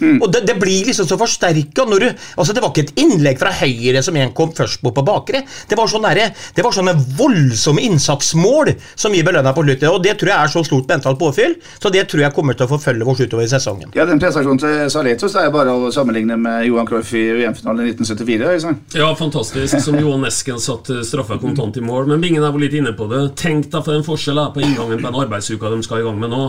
Og 0.00 0.26
det, 0.32 0.44
det 0.48 0.56
blir 0.60 0.88
liksom 0.88 1.06
så 1.08 1.18
forsterka. 1.20 1.84
Altså 1.84 2.54
det 2.54 2.62
var 2.62 2.72
ikke 2.72 2.86
et 2.88 3.02
innlegg 3.04 3.38
fra 3.40 3.52
høyre 3.54 4.02
som 4.04 4.16
en 4.18 4.32
kom 4.36 4.52
først 4.56 4.82
på 4.82 4.92
på 4.94 5.04
bakre. 5.06 5.42
Det 5.68 5.78
var 5.78 5.90
sånne, 5.90 6.12
der, 6.16 6.32
det 6.56 6.64
var 6.64 6.74
sånne 6.74 6.94
voldsomme 7.18 7.82
innsatsmål 7.84 8.74
som 8.94 9.14
vi 9.14 9.22
belønna 9.26 9.54
på 9.54 9.64
slutten. 9.66 9.90
Og 9.92 10.02
det 10.04 10.16
tror 10.20 10.32
jeg 10.32 10.38
er 10.38 10.52
så 10.52 10.64
stort 10.66 10.90
mentalt 10.90 11.20
påfyll, 11.20 11.56
så 11.82 11.92
det 11.94 12.06
tror 12.10 12.24
jeg 12.24 12.36
kommer 12.36 12.58
til 12.58 12.66
å 12.66 12.72
forfølge 12.74 13.08
oss 13.10 13.22
utover 13.24 13.46
i 13.46 13.50
sesongen. 13.50 13.92
Ja, 13.96 14.06
Den 14.08 14.22
prestasjonen 14.22 14.60
til 14.62 14.90
Saletos 14.92 15.36
er 15.40 15.50
bare 15.54 15.74
å 15.74 15.90
sammenligne 15.94 16.38
med 16.40 16.68
Johan 16.68 16.88
Cruyff 16.88 17.12
i 17.16 17.24
VM-finalen 17.40 17.88
i 17.88 17.94
1974. 17.94 18.52
Liksom. 18.54 18.78
Ja, 18.98 19.10
fantastisk. 19.18 19.78
Som 19.84 19.98
Johan 20.00 20.26
Esken 20.28 20.60
satt 20.62 20.90
straffa 21.06 21.38
kontant 21.42 21.76
i 21.78 21.84
mål. 21.84 22.08
Men 22.10 22.22
Bingen 22.24 22.44
er 22.44 22.54
vel 22.54 22.66
litt 22.66 22.78
inne 22.78 22.94
på 22.96 23.08
det. 23.10 23.26
Tenk 23.40 23.70
deg 23.72 23.84
for 23.84 23.96
en 23.96 24.06
forskjell 24.06 24.40
på 24.54 24.62
inngangen 24.64 25.02
på 25.02 25.10
en 25.10 25.22
arbeidsuka 25.24 25.70
de 25.72 25.82
skal 25.86 26.02
i 26.02 26.06
gang 26.06 26.18
med 26.20 26.32
nå. 26.34 26.44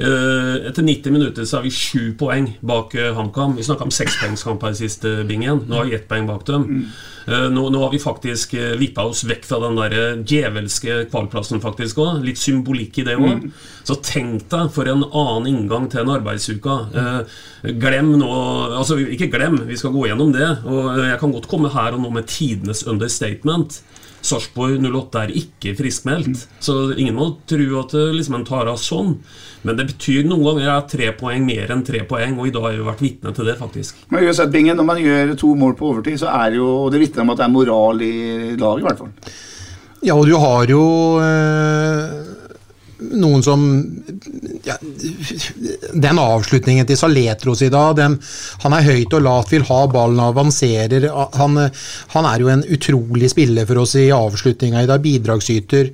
Eh, 0.00 0.68
Etter 0.70 0.82
90 0.82 1.12
minutter 1.12 1.44
så 1.44 1.58
er 1.58 1.66
vi 1.66 1.72
sju 1.74 2.14
poeng 2.18 2.46
bak 2.64 2.94
eh, 2.96 3.10
HamKam. 3.16 3.52
Vi 3.58 3.64
snakka 3.66 3.84
om 3.84 3.92
sekspoengskamp 3.92 4.62
her 4.64 4.76
sist, 4.78 5.04
eh, 5.04 5.20
Bingen. 5.28 5.66
Nå 5.68 5.76
har 5.76 5.88
vi 5.90 5.96
ett 5.98 6.06
poeng 6.08 6.28
bak 6.28 6.46
dem. 6.48 6.64
Eh, 7.28 7.48
nå, 7.52 7.66
nå 7.68 7.82
har 7.82 7.92
vi 7.92 8.00
faktisk 8.00 8.54
vippa 8.80 9.04
oss 9.10 9.26
vekk 9.28 9.44
fra 9.44 9.58
den 9.66 9.76
der 9.76 10.22
djevelske 10.24 11.02
kvalplassen 11.12 11.60
faktisk 11.60 12.00
òg. 12.00 12.24
Litt 12.24 12.40
symbolikk 12.40 13.02
i 13.02 13.06
det 13.10 13.18
òg. 13.20 13.50
Så 13.84 13.98
tenk 14.06 14.48
deg 14.48 14.72
for 14.72 14.88
en 14.88 15.04
annen 15.04 15.50
inngang 15.52 15.90
til 15.92 16.06
en 16.06 16.14
arbeidsuke. 16.16 16.78
Glem 17.80 18.14
nå 18.22 18.30
Altså, 18.80 18.96
ikke 18.96 19.28
glem, 19.32 19.58
vi 19.68 19.76
skal 19.76 19.92
gå 19.92 20.06
gjennom 20.08 20.32
det. 20.32 20.48
Og 20.64 20.96
jeg 21.04 21.20
kan 21.20 21.32
godt 21.36 21.50
komme 21.50 21.68
her 21.74 21.92
og 21.92 22.00
nå 22.06 22.12
med 22.14 22.30
tidenes 22.30 22.86
understatement. 22.88 23.82
Sarpsborg 24.20 24.82
08 24.84 25.22
er 25.22 25.32
ikke 25.40 25.72
friskmeldt, 25.78 26.46
så 26.60 26.74
ingen 26.92 27.16
må 27.16 27.30
tro 27.48 27.66
at 27.80 27.94
det 27.96 28.06
liksom 28.18 28.36
en 28.38 28.46
tar 28.48 28.68
av 28.70 28.80
sånn. 28.80 29.14
Men 29.64 29.76
det 29.78 29.86
betyr 29.92 30.28
noen 30.28 30.46
ganger 30.46 30.72
er 30.72 30.88
tre 30.88 31.10
poeng 31.16 31.44
mer 31.46 31.72
enn 31.72 31.84
tre 31.84 32.02
poeng, 32.08 32.38
og 32.38 32.48
i 32.48 32.54
dag 32.54 32.66
har 32.68 32.76
vi 32.76 32.88
vært 32.88 33.04
vitne 33.04 33.34
til 33.36 33.48
det, 33.48 33.56
faktisk. 33.60 34.02
Men 34.12 34.26
uansett, 34.26 34.52
Bingen, 34.52 34.76
når 34.80 34.88
man 34.88 35.00
gjør 35.02 35.34
to 35.40 35.54
mål 35.58 35.76
på 35.78 35.92
overtid, 35.92 36.20
så 36.22 36.32
er 36.32 36.52
det 36.52 36.60
jo 36.60 36.68
og 36.80 36.90
Det 36.92 37.00
vitner 37.02 37.24
om 37.24 37.32
at 37.32 37.40
det 37.40 37.46
er 37.46 37.54
moral 37.54 38.04
i 38.04 38.14
laget, 38.60 38.84
i 38.84 38.88
hvert 38.88 39.00
fall. 39.00 39.32
Ja, 40.00 40.16
og 40.16 40.26
du 40.28 40.36
har 40.40 40.70
jo 40.70 40.84
øh, 41.20 42.30
noen 43.20 43.44
som 43.44 43.64
ja, 44.70 44.76
Den 45.92 46.20
avslutningen 46.22 46.88
til 46.88 46.98
Saletros 46.98 47.62
i 47.66 47.70
dag, 47.72 47.94
den, 47.98 48.16
han 48.64 48.76
er 48.76 48.86
høyt 48.86 49.16
og 49.18 49.24
lavt, 49.26 49.54
vil 49.54 49.66
ha 49.68 49.80
ballen, 49.90 50.20
avanserer. 50.24 51.08
Han, 51.38 51.58
han 52.14 52.28
er 52.30 52.44
jo 52.44 52.52
en 52.52 52.66
utrolig 52.76 53.32
spiller 53.32 53.68
for 53.68 53.82
oss 53.82 53.96
i 54.00 54.10
avslutninga 54.14 54.84
i 54.84 54.90
dag, 54.90 55.02
bidragsyter. 55.04 55.90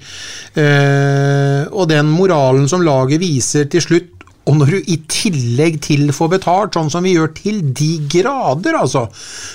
Eh, 0.54 1.62
og 1.72 1.88
den 1.90 2.12
moralen 2.12 2.68
som 2.70 2.84
laget 2.86 3.22
viser 3.22 3.70
til 3.72 3.84
slutt, 3.84 4.12
og 4.46 4.60
når 4.60 4.68
du 4.70 4.90
i 4.92 4.96
tillegg 5.10 5.80
til 5.82 6.10
får 6.14 6.36
betalt, 6.36 6.76
sånn 6.76 6.90
som 6.92 7.06
vi 7.06 7.16
gjør 7.16 7.32
til 7.34 7.62
de 7.74 7.96
grader, 8.12 8.78
altså, 8.78 9.08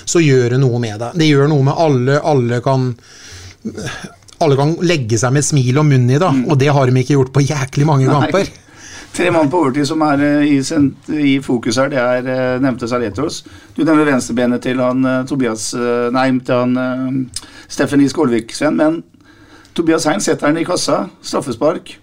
så 0.04 0.20
gjør 0.20 0.52
det 0.52 0.58
noe 0.60 0.80
med 0.82 0.98
deg. 1.00 1.16
Det 1.22 1.28
gjør 1.30 1.48
noe 1.48 1.68
med 1.70 1.80
alle. 1.80 2.18
Alle 2.20 2.60
kan 2.64 2.90
alle 4.42 4.58
kan 4.58 4.74
legge 4.82 5.18
seg 5.20 5.34
med 5.36 5.46
smil 5.46 5.78
og 5.80 5.86
munn 5.86 6.10
i, 6.10 6.18
da, 6.20 6.32
og 6.32 6.58
det 6.58 6.72
har 6.74 6.90
de 6.90 7.02
ikke 7.02 7.14
gjort 7.14 7.32
på 7.34 7.44
jæklig 7.46 7.86
mange 7.88 8.08
Nei. 8.08 8.14
kamper. 8.16 8.50
Tre 9.12 9.28
mann 9.30 9.50
på 9.52 9.60
overtid 9.60 9.84
som 9.84 10.00
er 10.06 10.22
eh, 10.24 10.52
i, 10.54 10.58
sent, 10.64 11.10
i 11.12 11.36
fokus 11.44 11.76
her, 11.76 11.90
det 11.92 12.00
er 12.00 12.28
eh, 12.32 12.60
nevnte 12.64 12.88
Saletros. 12.88 13.42
Du 13.76 13.82
nevner 13.84 14.08
venstrebenet 14.08 14.64
til 14.64 14.80
han 14.80 15.04
eh, 15.04 15.18
Tobias 15.28 15.68
Nei, 16.14 16.28
til 16.40 16.78
han 16.78 17.26
I. 17.68 18.08
Skålvik, 18.08 18.54
Sven. 18.56 18.78
Men 18.80 19.02
Tobias 19.76 20.08
Hein 20.08 20.24
setter 20.24 20.48
den 20.48 20.62
i 20.62 20.68
kassa. 20.68 21.04
Straffespark. 21.20 21.98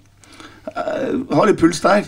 Har 0.69 1.49
litt 1.49 1.57
puls 1.57 1.81
der. 1.81 2.05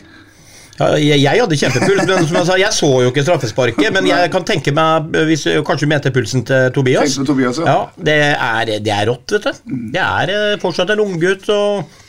Ja, 0.77 0.91
jeg, 0.98 1.22
jeg 1.22 1.41
hadde 1.41 1.58
kjempepuls, 1.58 2.03
men 2.05 2.27
som 2.27 2.38
jeg 2.38 2.48
sa, 2.48 2.55
jeg 2.62 2.74
så 2.74 2.89
jo 3.03 3.10
ikke 3.10 3.24
straffesparket. 3.25 3.89
Men 3.93 4.08
jeg 4.10 4.29
kan 4.34 4.46
tenke 4.46 4.74
meg, 4.74 5.10
hvis 5.29 5.48
Kanskje 5.65 5.89
mente 5.89 6.13
pulsen 6.13 6.46
til 6.46 6.70
Tobias? 6.74 7.17
Tobias, 7.25 7.62
ja. 7.62 7.74
ja 7.74 8.05
det, 8.10 8.20
er, 8.38 8.74
det 8.86 8.93
er 8.93 9.10
rått, 9.10 9.34
vet 9.34 9.50
du. 9.50 9.65
Det 9.98 10.05
er 10.05 10.62
fortsatt 10.62 10.93
en 10.93 11.03
unggutt. 11.05 11.50
og 11.50 12.00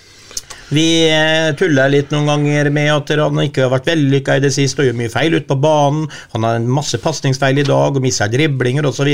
vi 0.73 0.87
eh, 1.09 1.53
tuller 1.59 1.91
litt 1.93 2.13
noen 2.15 2.31
ganger 2.31 2.71
med 2.75 2.91
at 2.95 3.13
han 3.21 3.41
ikke 3.45 3.67
har 3.67 3.73
vært 3.75 3.91
vellykka 3.93 4.39
i 4.39 4.45
det 4.45 4.53
siste 4.55 4.83
og 4.83 4.89
gjør 4.89 4.99
mye 4.99 5.13
feil 5.13 5.37
ute 5.37 5.49
på 5.49 5.59
banen. 5.61 6.09
Han 6.35 6.47
har 6.49 6.59
en 6.59 6.69
masse 6.81 6.99
pasningsfeil 7.03 7.63
i 7.63 7.67
dag 7.69 7.99
og 7.99 8.05
mister 8.05 8.31
driblinger 8.33 8.89
osv. 8.89 9.11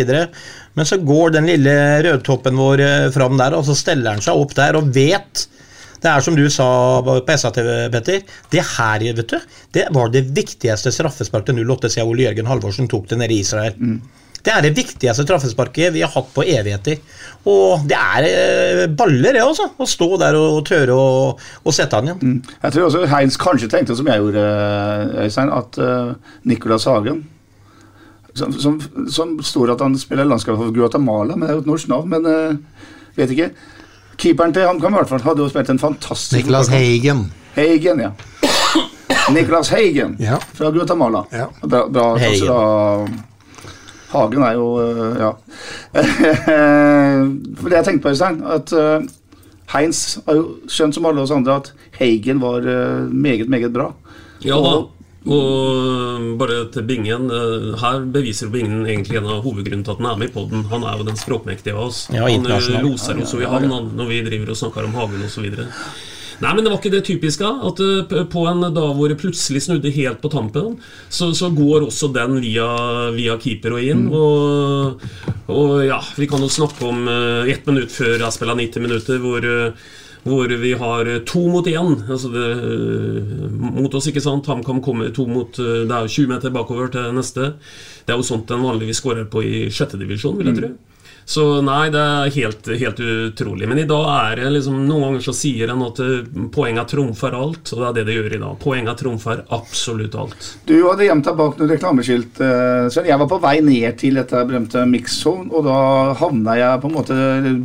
Men 0.78 0.88
så 0.88 1.00
går 1.02 1.36
den 1.36 1.50
lille 1.50 1.76
rødtoppen 2.06 2.58
vår 2.58 2.84
eh, 2.84 3.06
fram 3.14 3.38
der, 3.40 3.58
og 3.58 3.66
så 3.66 3.76
steller 3.78 4.16
han 4.16 4.24
seg 4.24 4.38
opp 4.38 4.54
der 4.58 4.78
og 4.78 4.92
vet 4.94 5.48
det 5.98 6.10
er 6.12 6.22
som 6.22 6.36
du 6.38 6.44
sa 6.52 6.68
på 7.02 7.16
SA-TV, 7.26 7.70
Petter. 7.90 8.20
Det 8.52 8.62
her 8.76 9.02
vet 9.18 9.32
du, 9.32 9.38
det 9.74 9.88
var 9.94 10.12
det 10.14 10.28
viktigste 10.30 10.92
straffesparket 10.94 11.58
08 11.58 11.90
siden 11.90 12.06
Ole 12.06 12.28
Jørgen 12.28 12.46
Halvorsen 12.46 12.90
tok 12.90 13.08
det 13.10 13.18
nede 13.18 13.34
i 13.34 13.42
Israel. 13.42 13.74
Det 14.44 14.52
er 14.54 14.62
det 14.64 14.74
viktigste 14.76 15.24
straffesparket 15.26 15.92
vi 15.94 16.02
har 16.04 16.12
hatt 16.12 16.28
på 16.34 16.44
evigheter. 16.46 17.00
Og 17.48 17.86
det 17.88 17.98
er 17.98 18.26
eh, 18.28 18.84
baller, 18.90 19.34
det, 19.34 19.42
også. 19.42 19.70
Å 19.78 19.88
stå 19.88 20.08
der 20.22 20.38
og 20.38 20.60
tørre 20.68 20.94
å, 20.94 21.08
å 21.34 21.74
sette 21.74 21.98
han 21.98 22.10
igjen. 22.10 22.36
Jeg 22.62 22.74
tror 22.74 22.86
også 22.88 23.08
Heinz 23.10 23.38
kanskje 23.40 23.70
tenkte, 23.72 23.96
som 23.98 24.08
jeg 24.08 24.22
gjorde, 24.22 24.44
eh, 24.44 25.24
Øystein, 25.26 25.50
at 25.54 25.80
uh, 25.82 26.14
Nicolas 26.48 26.86
Hagen 26.88 27.24
som, 28.38 28.52
som, 28.54 28.76
som 29.10 29.34
står 29.42 29.72
at 29.74 29.82
han 29.82 29.96
spiller 29.98 30.28
landskap 30.28 30.58
for 30.60 30.70
Guatemala, 30.74 31.34
men 31.34 31.46
det 31.48 31.52
er 31.52 31.58
jo 31.58 31.64
et 31.64 31.70
norsk 31.72 31.90
navn. 31.90 32.12
Men 32.12 32.28
uh, 32.28 32.92
vet 33.18 33.34
ikke. 33.34 33.50
Keeperen 34.18 34.54
til 34.54 34.66
HamKam 34.66 34.94
i 34.94 35.00
hvert 35.00 35.10
fall 35.12 35.24
hadde 35.26 35.44
jo 35.44 35.50
spilt 35.50 35.72
en 35.74 35.82
fantastisk 35.82 36.38
Niklas 36.40 36.70
Hagen. 36.72 36.84
Heigen. 36.84 37.24
Heigen, 37.58 38.04
ja. 38.06 38.12
Niklas 39.34 39.70
Heigen 39.74 40.16
Ja. 40.22 40.38
fra 40.54 40.70
Guatemala. 40.74 41.24
Ja. 41.32 41.48
Bra, 41.62 41.84
bra 41.88 42.06
Heigen. 42.18 42.48
altså, 42.48 42.54
da, 42.54 43.24
Hagen 44.08 44.42
er 44.42 44.52
jo 44.56 44.68
øh, 44.80 45.16
Ja. 45.20 45.30
For 47.60 47.68
det 47.68 47.76
jeg 47.76 47.84
tenkte 47.88 48.02
på, 48.04 48.12
Øystein, 48.12 48.42
at 48.46 48.72
øh, 48.72 49.02
Heinz 49.74 50.18
har 50.26 50.34
jo 50.38 50.44
skjønt 50.68 50.94
som 50.96 51.06
alle 51.10 51.20
oss 51.24 51.30
andre 51.34 51.56
at 51.60 51.72
Heigen 51.98 52.40
var 52.40 52.62
øh, 52.64 53.10
meget, 53.12 53.48
meget 53.48 53.72
bra. 53.74 53.90
Ja 54.44 54.56
da. 54.64 54.78
Og 55.28 56.38
bare 56.40 56.70
til 56.72 56.82
Bingen. 56.88 57.26
eh, 57.30 57.74
Her 57.80 58.04
beviser 58.12 58.48
Bingen 58.48 58.86
egentlig 58.86 59.18
en 59.18 59.26
av 59.26 59.42
hovedgrunnen 59.44 59.84
til 59.84 59.90
at 59.90 59.98
han 60.00 60.06
er 60.06 60.16
med 60.16 60.28
i 60.30 60.32
podden. 60.32 60.64
Han 60.70 60.82
er 60.88 60.96
jo 60.96 61.04
den 61.04 61.16
språkmektige 61.20 61.74
av 61.74 61.88
oss. 61.90 62.06
Ja, 62.14 62.22
han 62.28 62.46
eh, 62.46 62.68
loser 62.82 63.18
oss 63.20 63.34
jo 63.34 63.42
i 63.42 63.50
havn 63.50 63.68
når 63.68 64.08
vi 64.08 64.22
driver 64.24 64.54
og 64.54 64.56
snakker 64.62 64.86
om 64.88 64.94
Hagen 64.96 65.26
osv. 65.26 65.50
Nei, 66.38 66.52
men 66.54 66.62
det 66.62 66.70
var 66.70 66.78
ikke 66.78 66.92
det 66.94 67.04
typiske. 67.08 67.48
At 67.68 67.80
eh, 67.82 68.24
på 68.30 68.44
en 68.50 68.62
dag 68.74 68.92
hvor 68.96 69.10
det 69.10 69.18
plutselig 69.20 69.64
snudde 69.64 69.94
helt 69.94 70.20
på 70.22 70.30
tampen, 70.32 70.76
så, 71.10 71.32
så 71.34 71.50
går 71.54 71.88
også 71.88 72.12
den 72.14 72.38
via, 72.44 72.68
via 73.16 73.38
keeper 73.42 73.74
og 73.74 73.86
inn. 73.86 74.04
Og, 74.14 75.06
og 75.50 75.72
ja, 75.86 75.98
vi 76.18 76.28
kan 76.30 76.44
jo 76.44 76.50
snakke 76.52 76.86
om 76.86 77.08
uh, 77.10 77.48
ett 77.50 77.66
minutt 77.66 77.94
før 77.94 78.16
jeg 78.16 78.36
spiller 78.36 78.58
90 78.58 78.86
minutter, 78.86 79.22
hvor 79.22 79.48
uh, 79.48 79.88
hvor 80.28 80.50
vi 80.60 80.72
har 80.76 81.08
to 81.24 81.40
mot 81.48 81.64
én. 81.70 81.94
Altså 82.10 82.28
det, 82.28 82.46
mot 83.56 83.94
oss, 83.96 84.10
ikke 84.10 84.20
sant. 84.20 84.48
HamKam 84.50 84.82
kommer 84.84 85.08
to 85.14 85.24
mot 85.30 85.56
Det 85.56 85.88
er 85.88 86.04
jo 86.04 86.26
20 86.26 86.32
meter 86.34 86.52
bakover 86.52 86.90
til 86.92 87.14
neste. 87.16 87.54
Det 88.04 88.12
er 88.12 88.18
jo 88.18 88.26
sånt 88.26 88.50
en 88.52 88.66
vanligvis 88.66 89.00
skårer 89.00 89.28
på 89.30 89.40
i 89.46 89.62
sjette 89.72 89.96
divisjon, 89.96 90.36
vil 90.36 90.50
jeg 90.50 90.58
tro. 90.58 90.72
Så 91.28 91.42
nei, 91.60 91.90
det 91.92 92.00
er 92.00 92.30
helt, 92.38 92.68
helt 92.80 93.00
utrolig. 93.04 93.66
Men 93.68 93.82
i 93.82 93.88
dag 93.88 94.06
er 94.14 94.38
det 94.40 94.52
liksom 94.54 94.78
Noen 94.86 95.02
ganger 95.04 95.24
så 95.26 95.34
sier 95.36 95.68
en 95.68 95.82
at 95.84 95.98
eh, 96.00 96.28
poenga 96.54 96.86
trumfer 96.88 97.34
alt, 97.36 97.68
og 97.74 97.82
det 97.82 97.88
er 97.88 97.96
det 97.98 98.04
det 98.08 98.14
gjør 98.14 98.36
i 98.36 98.40
dag. 98.40 98.54
Poenga 98.62 98.94
trumfer 98.96 99.42
absolutt 99.52 100.16
alt. 100.16 100.46
Du 100.64 100.72
hadde 100.86 101.04
gjemt 101.04 101.28
deg 101.28 101.36
bak 101.36 101.58
noen 101.58 101.72
reklameskilt. 101.74 102.40
så 102.88 103.04
Jeg 103.04 103.20
var 103.20 103.28
på 103.28 103.40
vei 103.42 103.58
ned 103.66 103.98
til 104.00 104.16
dette 104.16 104.40
berømte 104.48 104.86
mix-zone, 104.88 105.50
og 105.52 105.68
da 105.68 105.76
havna 106.16 106.56
jeg 106.56 106.80
på 106.80 106.88
en 106.88 106.96
måte 106.96 107.18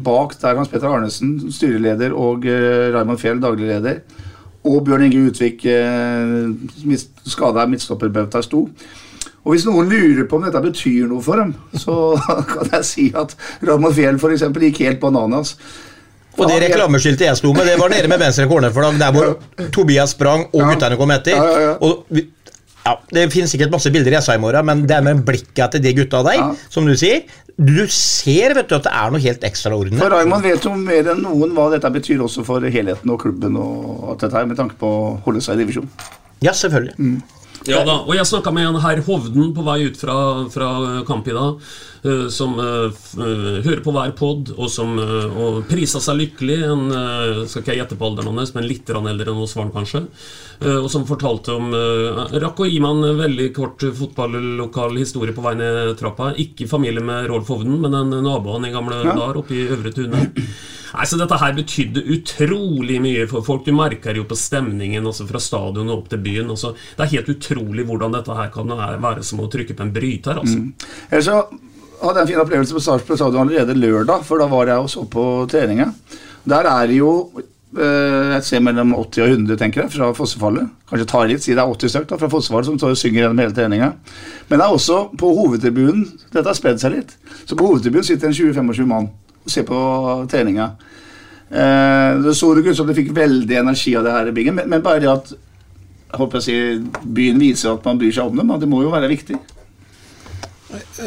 bak 0.10 0.36
der 0.42 0.60
Hans 0.60 0.74
Petter 0.74 0.92
Arnesen, 0.92 1.38
styreleder, 1.56 2.12
og 2.12 2.44
uh, 2.44 2.92
Raymond 2.98 3.22
Fjell, 3.22 3.40
daglig 3.44 3.70
leder, 3.72 4.04
og 4.68 4.84
Bjørn 4.88 5.08
Inge 5.08 5.24
Utvik, 5.30 5.64
skada 7.32 7.66
midtstopperbauta, 7.68 8.44
sto. 8.44 8.66
Og 9.44 9.52
Hvis 9.52 9.66
noen 9.68 9.90
lurer 9.92 10.28
på 10.30 10.38
om 10.40 10.46
dette 10.46 10.62
betyr 10.64 11.08
noe 11.12 11.24
for 11.24 11.40
dem, 11.42 11.52
så 11.76 12.16
kan 12.54 12.70
jeg 12.78 12.88
si 12.88 13.08
at 13.16 13.34
Raymond 13.66 13.96
Fjell 13.98 14.16
eksempel, 14.16 14.70
gikk 14.70 14.86
helt 14.86 15.02
bananas. 15.02 15.58
Og 16.34 16.48
det 16.50 16.62
reklameskiltet 16.64 17.28
jeg 17.28 17.38
sto 17.38 17.52
med, 17.54 17.68
det 17.70 17.76
var 17.78 17.92
nede 17.94 18.10
med 18.10 18.22
venstre 18.24 18.48
cornerflagg, 18.50 18.96
der 19.02 19.12
hvor 19.14 19.68
Tobias 19.76 20.16
sprang 20.16 20.48
og 20.50 20.64
guttene 20.72 20.98
kom 20.98 21.12
etter. 21.14 21.36
Ja, 21.38 21.44
ja, 21.52 21.68
ja. 21.68 21.76
Og 21.86 22.08
vi, 22.10 22.24
ja, 22.84 22.96
Det 23.14 23.28
finnes 23.32 23.54
sikkert 23.54 23.72
masse 23.76 23.92
bilder 23.94 24.16
i 24.18 24.22
SA 24.24 24.40
i 24.40 24.42
morgen, 24.42 24.66
men 24.66 24.82
det 24.90 24.96
er 24.98 25.06
med 25.06 25.22
blikket 25.28 25.76
til 25.76 25.84
de 25.84 25.94
gutta 26.00 26.24
der, 26.26 26.40
Ja. 26.40 26.50
som 26.74 26.88
du 26.90 26.96
sier. 26.98 27.22
Du 27.54 27.86
ser 27.88 28.56
vet 28.58 28.68
du, 28.72 28.76
at 28.80 28.88
det 28.88 28.92
er 28.98 29.12
noe 29.14 29.22
helt 29.22 29.44
ekstraordinært. 29.46 30.02
For 30.02 30.10
Raymond 30.16 30.42
vet 30.42 30.66
jo 30.66 30.74
mer 30.74 31.12
enn 31.14 31.22
noen 31.22 31.54
hva 31.54 31.70
dette 31.76 31.92
betyr 31.94 32.24
også 32.26 32.44
for 32.48 32.66
helheten 32.66 33.14
og 33.14 33.22
klubben 33.22 33.60
og 33.62 34.10
alt 34.10 34.26
dette 34.26 34.40
her, 34.40 34.50
med 34.50 34.58
tanke 34.58 34.80
på 34.80 34.90
å 34.90 35.22
holde 35.28 35.44
seg 35.44 35.60
i 35.60 35.66
divisjon. 35.66 35.90
Ja, 36.42 36.52
selvfølgelig. 36.52 37.22
Ja 37.70 37.84
da, 37.88 38.02
og 38.04 38.12
jeg 38.18 38.28
snakka 38.28 38.52
med 38.56 38.68
en 38.68 38.82
herr 38.84 39.02
Hovden 39.06 39.54
på 39.56 39.64
vei 39.64 39.86
ut 39.88 40.00
fra, 40.00 40.16
fra 40.52 40.70
kamp 41.08 41.28
i 41.32 41.36
dag, 41.36 41.56
eh, 41.56 41.84
som 42.30 42.58
eh, 42.60 42.92
eh, 43.24 43.62
hører 43.64 43.82
på 43.86 43.94
hver 43.96 44.12
pod, 44.20 44.50
og 44.58 44.68
som 44.72 44.98
eh, 45.00 45.38
og 45.40 45.62
priser 45.70 46.04
seg 46.04 46.18
lykkelig. 46.20 46.58
En, 46.68 46.82
eh, 46.92 47.44
skal 47.48 47.64
ikke 47.64 47.72
jeg 47.76 47.80
gjette 47.84 47.98
på 48.00 48.10
alderen 48.10 48.38
hans, 48.42 48.52
men 48.58 48.68
litt 48.68 48.90
eldre 48.92 49.32
enn 49.32 49.40
oss 49.46 49.56
var 49.56 49.70
han 49.70 49.74
kanskje. 49.78 50.04
Eh, 50.60 50.78
og 50.82 50.90
som 50.92 51.08
fortalte 51.08 51.56
om 51.56 51.72
eh, 51.74 52.38
Rakk 52.44 52.60
å 52.60 52.68
gi 52.68 52.82
meg 52.84 52.92
en 53.08 53.18
veldig 53.24 53.50
kort 53.56 53.88
fotballokal 53.96 55.00
historie 55.00 55.36
på 55.36 55.46
vei 55.46 55.56
ned 55.60 55.96
trappa. 56.00 56.34
Ikke 56.44 56.68
i 56.68 56.72
familie 56.72 57.04
med 57.04 57.30
Rolf 57.32 57.48
Hovden, 57.54 57.80
men 57.82 57.96
en 57.96 58.16
nabo 58.24 58.58
han 58.58 58.68
i 58.68 58.74
gamle 58.76 59.00
Ja. 59.04 59.16
dager 59.16 59.40
oppe 59.42 59.56
i 59.56 59.68
Øvre 59.72 59.92
Tunet. 59.96 60.44
Nei, 60.94 61.06
så 61.10 61.18
Dette 61.18 61.40
her 61.42 61.56
betydde 61.58 62.04
utrolig 62.14 63.00
mye 63.02 63.26
for 63.32 63.42
folk. 63.42 63.66
Du 63.66 63.74
merker 63.74 64.14
jo 64.14 64.28
på 64.30 64.38
stemningen 64.38 65.08
altså 65.10 65.26
fra 65.26 65.40
stadion 65.42 65.90
og 65.90 66.04
opp 66.04 66.10
til 66.12 66.22
byen. 66.22 66.52
Altså, 66.54 66.76
det 66.98 67.08
er 67.08 67.14
helt 67.16 67.32
utrolig 67.34 67.88
hvordan 67.90 68.14
dette 68.14 68.36
her 68.38 68.52
kan 68.54 68.70
være 69.02 69.24
som 69.26 69.42
å 69.42 69.50
trykke 69.50 69.74
på 69.74 69.88
en 69.88 69.94
bryter. 69.96 70.38
altså. 70.44 70.60
Mm. 70.60 71.24
så 71.24 71.40
hadde 72.02 72.20
jeg 72.20 72.26
en 72.26 72.32
fin 72.34 72.44
opplevelse 72.44 72.76
på 72.76 72.84
Sarpsborg 72.84 73.20
stadion 73.20 73.48
allerede 73.48 73.78
lørdag, 73.78 74.26
for 74.28 74.42
da 74.42 74.48
var 74.52 74.72
jeg 74.72 74.84
og 74.84 74.90
så 74.92 75.06
på 75.10 75.26
treninga. 75.52 75.92
Der 76.50 76.68
er 76.68 76.88
det 76.88 76.98
jo 77.00 77.14
Eh, 77.74 78.36
Et 78.38 78.46
sted 78.46 78.62
mellom 78.62 78.94
80 78.94 79.24
og 79.24 79.30
100, 79.34 79.58
tenker 79.58 79.82
jeg, 79.84 79.92
fra 79.96 80.12
fossefallet. 80.14 80.70
Kanskje 80.90 81.08
tar 81.10 81.30
litt, 81.30 81.42
sier 81.42 81.58
det 81.58 81.64
er 81.64 81.72
80 81.74 81.90
stykk 81.94 82.08
da, 82.12 82.20
fra 82.22 82.30
fossefallet 82.30 82.70
som 82.70 82.78
står 82.78 82.94
og 82.94 83.00
synger 83.00 83.24
gjennom 83.24 83.42
hele 83.42 83.56
treninga. 83.58 83.88
Men 84.50 84.60
det 84.62 84.66
er 84.66 84.76
også 84.76 84.98
på 85.18 85.32
hovedtribunen 85.40 86.04
Dette 86.34 86.46
har 86.46 86.58
spredd 86.58 86.82
seg 86.82 87.00
litt. 87.00 87.16
Så 87.48 87.58
på 87.58 87.66
hovedtribunen 87.66 88.06
sitter 88.06 88.30
en 88.30 88.38
20-25 88.38 88.90
mann 88.90 89.10
og 89.44 89.50
ser 89.52 89.66
på 89.66 89.80
treninga. 90.30 90.70
Eh, 91.50 92.22
Det 92.22 92.36
så 92.38 92.54
ut 92.54 92.76
som 92.78 92.88
det 92.88 92.96
fikk 93.00 93.14
veldig 93.16 93.58
energi 93.64 93.96
av 93.98 94.06
det 94.06 94.14
her 94.14 94.30
i 94.30 94.36
bingen, 94.38 94.62
men, 94.62 94.82
bare 94.82 95.00
det 95.02 95.10
at 95.10 95.34
jeg 95.34 96.20
håper 96.20 96.46
jeg 96.46 96.78
å 96.78 97.04
byen 97.10 97.40
viser 97.40 97.74
at 97.74 97.86
man 97.86 97.98
bryr 97.98 98.14
seg 98.14 98.30
om 98.30 98.38
dem, 98.38 98.60
det 98.60 98.70
må 98.70 98.84
jo 98.84 98.94
være 98.94 99.10
viktig. 99.10 99.40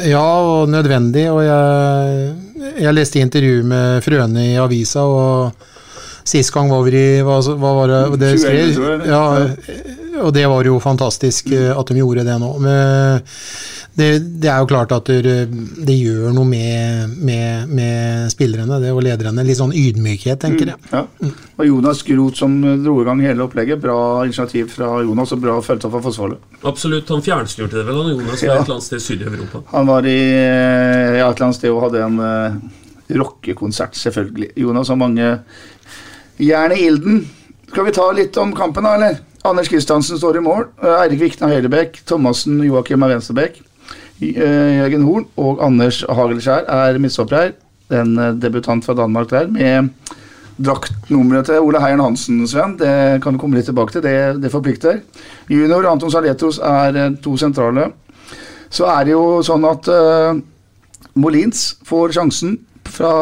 Ja, 0.07 0.23
og 0.23 0.69
nødvendig. 0.71 1.27
Og 1.33 1.43
jeg, 1.45 2.35
jeg 2.81 2.95
leste 2.95 3.23
intervju 3.23 3.63
med 3.67 4.05
Frøne 4.07 4.45
i 4.53 4.59
avisa, 4.61 5.05
og 5.07 5.53
sist 6.27 6.53
gang 6.55 6.71
var 6.73 6.87
vi 6.87 6.95
i 6.97 7.23
Hva, 7.27 7.41
hva 7.55 7.73
var 7.81 7.93
det, 7.93 8.03
det 8.23 8.33
21, 8.41 8.75
skrev? 8.77 9.07
Ja, 9.11 9.23
og 10.23 10.33
det 10.35 10.47
var 10.51 10.67
jo 10.69 10.79
fantastisk 10.83 11.51
eh, 11.55 11.73
at 11.73 11.91
de 11.91 12.01
gjorde 12.01 12.25
det 12.27 12.37
nå. 12.43 12.53
Men 12.63 13.25
det, 13.97 14.09
det 14.43 14.49
er 14.53 14.61
jo 14.61 14.69
klart 14.69 14.93
at 14.93 15.09
det, 15.09 15.35
det 15.89 15.95
gjør 15.97 16.35
noe 16.37 16.45
med, 16.45 17.15
med, 17.17 17.71
med 17.73 18.33
spillerne 18.33 18.77
det 18.83 18.91
og 18.93 19.01
lederne. 19.07 19.45
Litt 19.47 19.57
sånn 19.57 19.73
ydmykhet, 19.73 20.41
tenker 20.43 20.75
jeg. 20.75 20.91
Ja. 20.93 21.05
Og 21.57 21.65
Jonas 21.65 22.03
Groth 22.05 22.43
som 22.43 22.59
dro 22.85 22.99
i 23.01 23.07
gang 23.09 23.23
hele 23.25 23.47
opplegget. 23.47 23.81
Bra 23.81 23.97
initiativ 24.27 24.69
fra 24.75 24.99
Jonas, 25.01 25.33
og 25.33 25.41
bra 25.41 25.57
fulgt 25.65 25.89
opp 25.89 25.97
av 25.97 26.05
Fossvolle. 26.05 26.37
Absolutt. 26.69 27.09
Han 27.15 27.25
fjernstyrte 27.25 27.79
det 27.79 27.87
vel, 27.89 28.03
han 28.03 28.13
Jonas, 28.19 28.43
Ja. 28.45 28.51
ja. 28.51 28.59
et 28.59 28.67
eller 28.67 28.77
annet 28.77 28.89
sted 28.91 29.05
syd 29.07 29.25
i 29.25 29.31
Europa. 29.31 29.63
Han 29.73 29.89
var 29.89 30.11
i 30.11 30.19
eh, 30.19 31.17
ja, 31.17 31.31
et 31.31 31.39
eller 31.39 31.47
annet 31.49 31.61
sted 31.63 31.73
og 31.73 31.87
hadde 31.87 32.05
en 32.05 32.21
uh, 32.21 32.59
rockekonsert, 33.23 33.97
selvfølgelig. 33.97 34.51
Jonas 34.61 34.93
har 34.93 35.01
mange 35.01 35.31
jern 36.37 36.77
i 36.77 36.83
ilden. 36.85 37.25
Skal 37.71 37.89
vi 37.89 37.97
ta 37.97 38.11
litt 38.13 38.37
om 38.37 38.53
kampen, 38.57 38.85
da, 38.85 38.93
eller? 39.01 39.19
Anders 39.47 39.69
Kristiansen 39.71 40.19
står 40.19 40.41
i 40.41 40.43
mål. 40.43 40.67
Eh, 40.83 40.93
Eirik 41.05 41.21
Vikna 41.21 41.49
høyrebekk. 41.51 42.01
Thomassen 42.09 42.59
Joakim 42.67 43.05
er 43.07 43.15
venstrebekk. 43.15 43.61
Eh, 44.19 44.81
Jørgen 44.81 45.05
Horn 45.07 45.27
og 45.39 45.61
Anders 45.63 46.01
Hagelskjær 46.09 46.67
er 46.73 46.99
midtstopper 47.03 47.39
her. 47.39 47.53
En 47.95 48.17
eh, 48.19 48.33
debutant 48.43 48.85
fra 48.85 48.97
Danmark 48.99 49.31
der 49.31 49.47
med 49.53 49.91
draktnummeret 50.57 51.51
til 51.51 51.61
Ole 51.63 51.83
Heieren 51.83 52.03
Hansen, 52.03 52.41
Sven. 52.49 52.75
Det 52.81 53.23
kan 53.23 53.37
vi 53.37 53.43
komme 53.43 53.59
litt 53.59 53.69
tilbake 53.69 53.95
til. 53.95 54.03
Det, 54.03 54.43
det 54.43 54.51
forplikter. 54.51 55.03
Junior 55.53 55.87
Anton 55.91 56.11
Saletros 56.11 56.59
er 56.59 57.17
to 57.23 57.37
sentrale. 57.39 57.91
Så 58.73 58.89
er 58.91 59.05
det 59.07 59.13
jo 59.13 59.43
sånn 59.47 59.67
at 59.69 59.87
uh, 59.93 60.39
Molins 61.15 61.77
får 61.87 62.17
sjansen 62.17 62.57
fra 62.89 63.13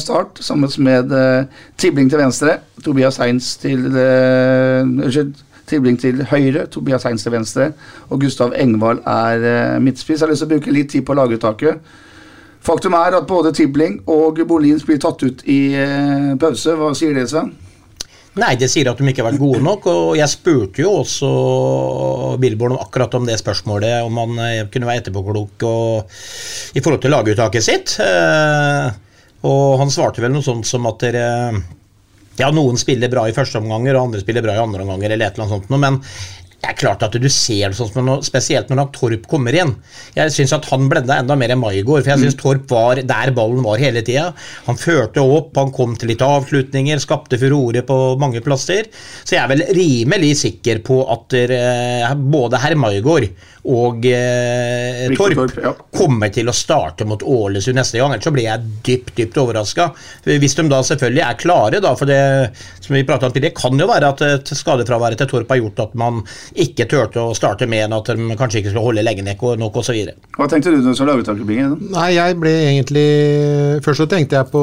start, 0.00 0.38
sammen 0.46 0.70
med 0.86 1.10
uh, 1.12 1.50
Tibling 1.76 2.08
til 2.08 2.22
venstre, 2.22 2.60
Tobias 2.86 3.18
Heins 3.20 3.56
til 3.60 3.90
Unnskyld, 3.90 5.34
Tibling 5.66 5.98
til 5.98 6.22
høyre, 6.30 6.66
Tobias 6.70 7.06
Heins 7.06 7.24
til 7.26 7.34
venstre, 7.34 7.70
og 8.08 8.20
Gustav 8.22 8.54
Engvald 8.56 9.02
er 9.06 9.46
eh, 9.50 9.78
midtspiss. 9.82 10.20
Jeg 10.20 10.26
har 10.26 10.32
lyst 10.32 10.44
til 10.44 10.50
å 10.50 10.54
bruke 10.54 10.74
litt 10.74 10.92
tid 10.94 11.06
på 11.06 11.16
laguttaket. 11.18 11.94
Faktum 12.66 12.96
er 12.98 13.18
at 13.18 13.28
både 13.28 13.52
Tibling 13.54 14.00
og 14.10 14.40
Bolins 14.48 14.86
blir 14.86 14.98
tatt 15.02 15.22
ut 15.22 15.44
i 15.50 15.60
eh, 15.78 16.34
pause. 16.40 16.74
Hva 16.78 16.92
sier 16.98 17.14
det, 17.18 17.28
Sven? 17.30 17.52
Nei, 18.36 18.52
det 18.60 18.68
sier 18.68 18.90
at 18.90 18.98
de 19.00 19.08
ikke 19.08 19.22
har 19.24 19.30
vært 19.30 19.40
gode 19.40 19.62
nok, 19.64 19.86
og 19.88 20.10
jeg 20.18 20.28
spurte 20.28 20.82
jo 20.82 20.90
også 21.00 21.30
Billborn 22.42 22.76
akkurat 22.76 23.14
om 23.16 23.24
det 23.24 23.38
spørsmålet, 23.40 24.02
om 24.04 24.20
han 24.22 24.42
eh, 24.44 24.66
kunne 24.72 24.90
være 24.90 25.02
etterpåklok 25.04 25.66
i 26.76 26.84
forhold 26.84 27.02
til 27.02 27.14
laguttaket 27.16 27.64
sitt. 27.64 27.96
Og 29.46 29.80
han 29.80 29.92
svarte 29.92 30.22
vel 30.22 30.34
noe 30.34 30.44
sånt 30.44 30.68
som 30.68 30.86
at 30.90 31.02
dere 31.02 31.26
Ja, 32.36 32.50
noen 32.52 32.76
spiller 32.80 33.12
bra 33.12 33.24
i 33.28 33.34
første 33.36 33.60
omganger, 33.62 33.96
og 33.96 34.10
andre 34.10 34.20
spiller 34.20 34.44
bra 34.44 34.56
i 34.56 34.62
andre 34.62 34.84
omganger, 34.84 35.14
eller 35.14 35.30
et 35.30 35.38
eller 35.38 35.46
annet 35.46 35.56
sånt 35.56 35.70
men 35.82 36.00
det 36.66 36.72
er 36.72 36.78
klart 36.80 37.02
at 37.06 37.14
du 37.14 37.28
ser 37.30 37.70
det 37.70 37.78
sånn 37.78 38.08
spesielt 38.26 38.70
når 38.72 38.88
Torp 38.94 39.26
kommer 39.30 39.54
inn. 39.54 39.72
Jeg 40.16 40.32
syns 40.34 40.54
at 40.56 40.66
han 40.72 40.88
blenda 40.90 41.20
enda 41.20 41.36
mer 41.38 41.54
enn 41.54 41.60
Maigård, 41.62 42.02
for 42.02 42.12
jeg 42.12 42.24
syns 42.24 42.38
Torp 42.40 42.66
var 42.72 42.98
der 42.98 43.32
ballen 43.36 43.62
var 43.62 43.78
hele 43.82 44.02
tida. 44.06 44.32
Han 44.66 44.80
førte 44.80 45.22
opp, 45.22 45.52
han 45.58 45.70
kom 45.74 45.94
til 45.98 46.10
litt 46.10 46.24
avslutninger, 46.26 46.98
skapte 47.02 47.38
furore 47.38 47.84
på 47.86 47.98
mange 48.18 48.42
plasser. 48.42 48.90
Så 49.22 49.36
jeg 49.36 49.44
er 49.44 49.52
vel 49.52 49.66
rimelig 49.76 50.32
sikker 50.42 50.82
på 50.86 51.04
at 51.14 51.38
eh, 51.38 52.16
både 52.16 52.62
herr 52.64 52.78
Maigård 52.80 53.28
og 53.66 54.04
eh, 54.06 55.06
Torp, 55.18 55.34
Torp, 55.34 55.56
ja. 55.62 55.72
kommer 55.94 56.30
til 56.34 56.46
å 56.46 56.54
starte 56.54 57.06
mot 57.08 57.22
Ålesund 57.22 57.78
neste 57.78 57.98
gang. 57.98 58.14
Ellers 58.14 58.26
så 58.26 58.34
blir 58.34 58.46
jeg 58.46 58.74
dypt 58.86 59.14
dypt 59.18 59.38
overraska. 59.42 59.88
Hvis 60.26 60.54
de 60.58 60.66
da 60.70 60.82
selvfølgelig 60.86 61.24
er 61.26 61.40
klare, 61.40 61.80
da, 61.82 61.94
for 61.98 62.10
det 62.10 62.20
som 62.82 62.94
vi 62.94 63.02
om 63.06 63.34
det 63.34 63.54
kan 63.56 63.80
jo 63.80 63.88
være 63.90 64.12
at 64.14 64.22
eh, 64.26 64.54
skadefraværet 64.54 65.22
til 65.22 65.30
Torp 65.30 65.50
har 65.50 65.60
gjort 65.62 65.82
at 65.88 65.96
man 65.98 66.22
ikke 66.56 66.86
turte 66.88 67.20
å 67.22 67.34
starte 67.36 67.66
med 67.68 67.84
en, 67.86 67.92
at 67.98 68.08
de 68.12 68.36
kanskje 68.38 68.62
ikke 68.62 68.72
skulle 68.72 68.84
holde 68.86 69.04
lenge 69.04 69.22
nok 69.26 69.42
og- 69.42 69.76
osv. 69.82 69.98
Hva 70.36 70.48
tenkte 70.48 70.72
du 70.72 70.94
som 70.94 71.06
laguttaker, 71.06 71.44
Bingen? 71.44 71.76
Nei, 71.90 72.14
jeg 72.14 72.38
ble 72.40 72.50
egentlig 72.50 73.06
Først 73.84 74.00
så 74.00 74.08
tenkte 74.08 74.36
jeg 74.40 74.50
på 74.52 74.62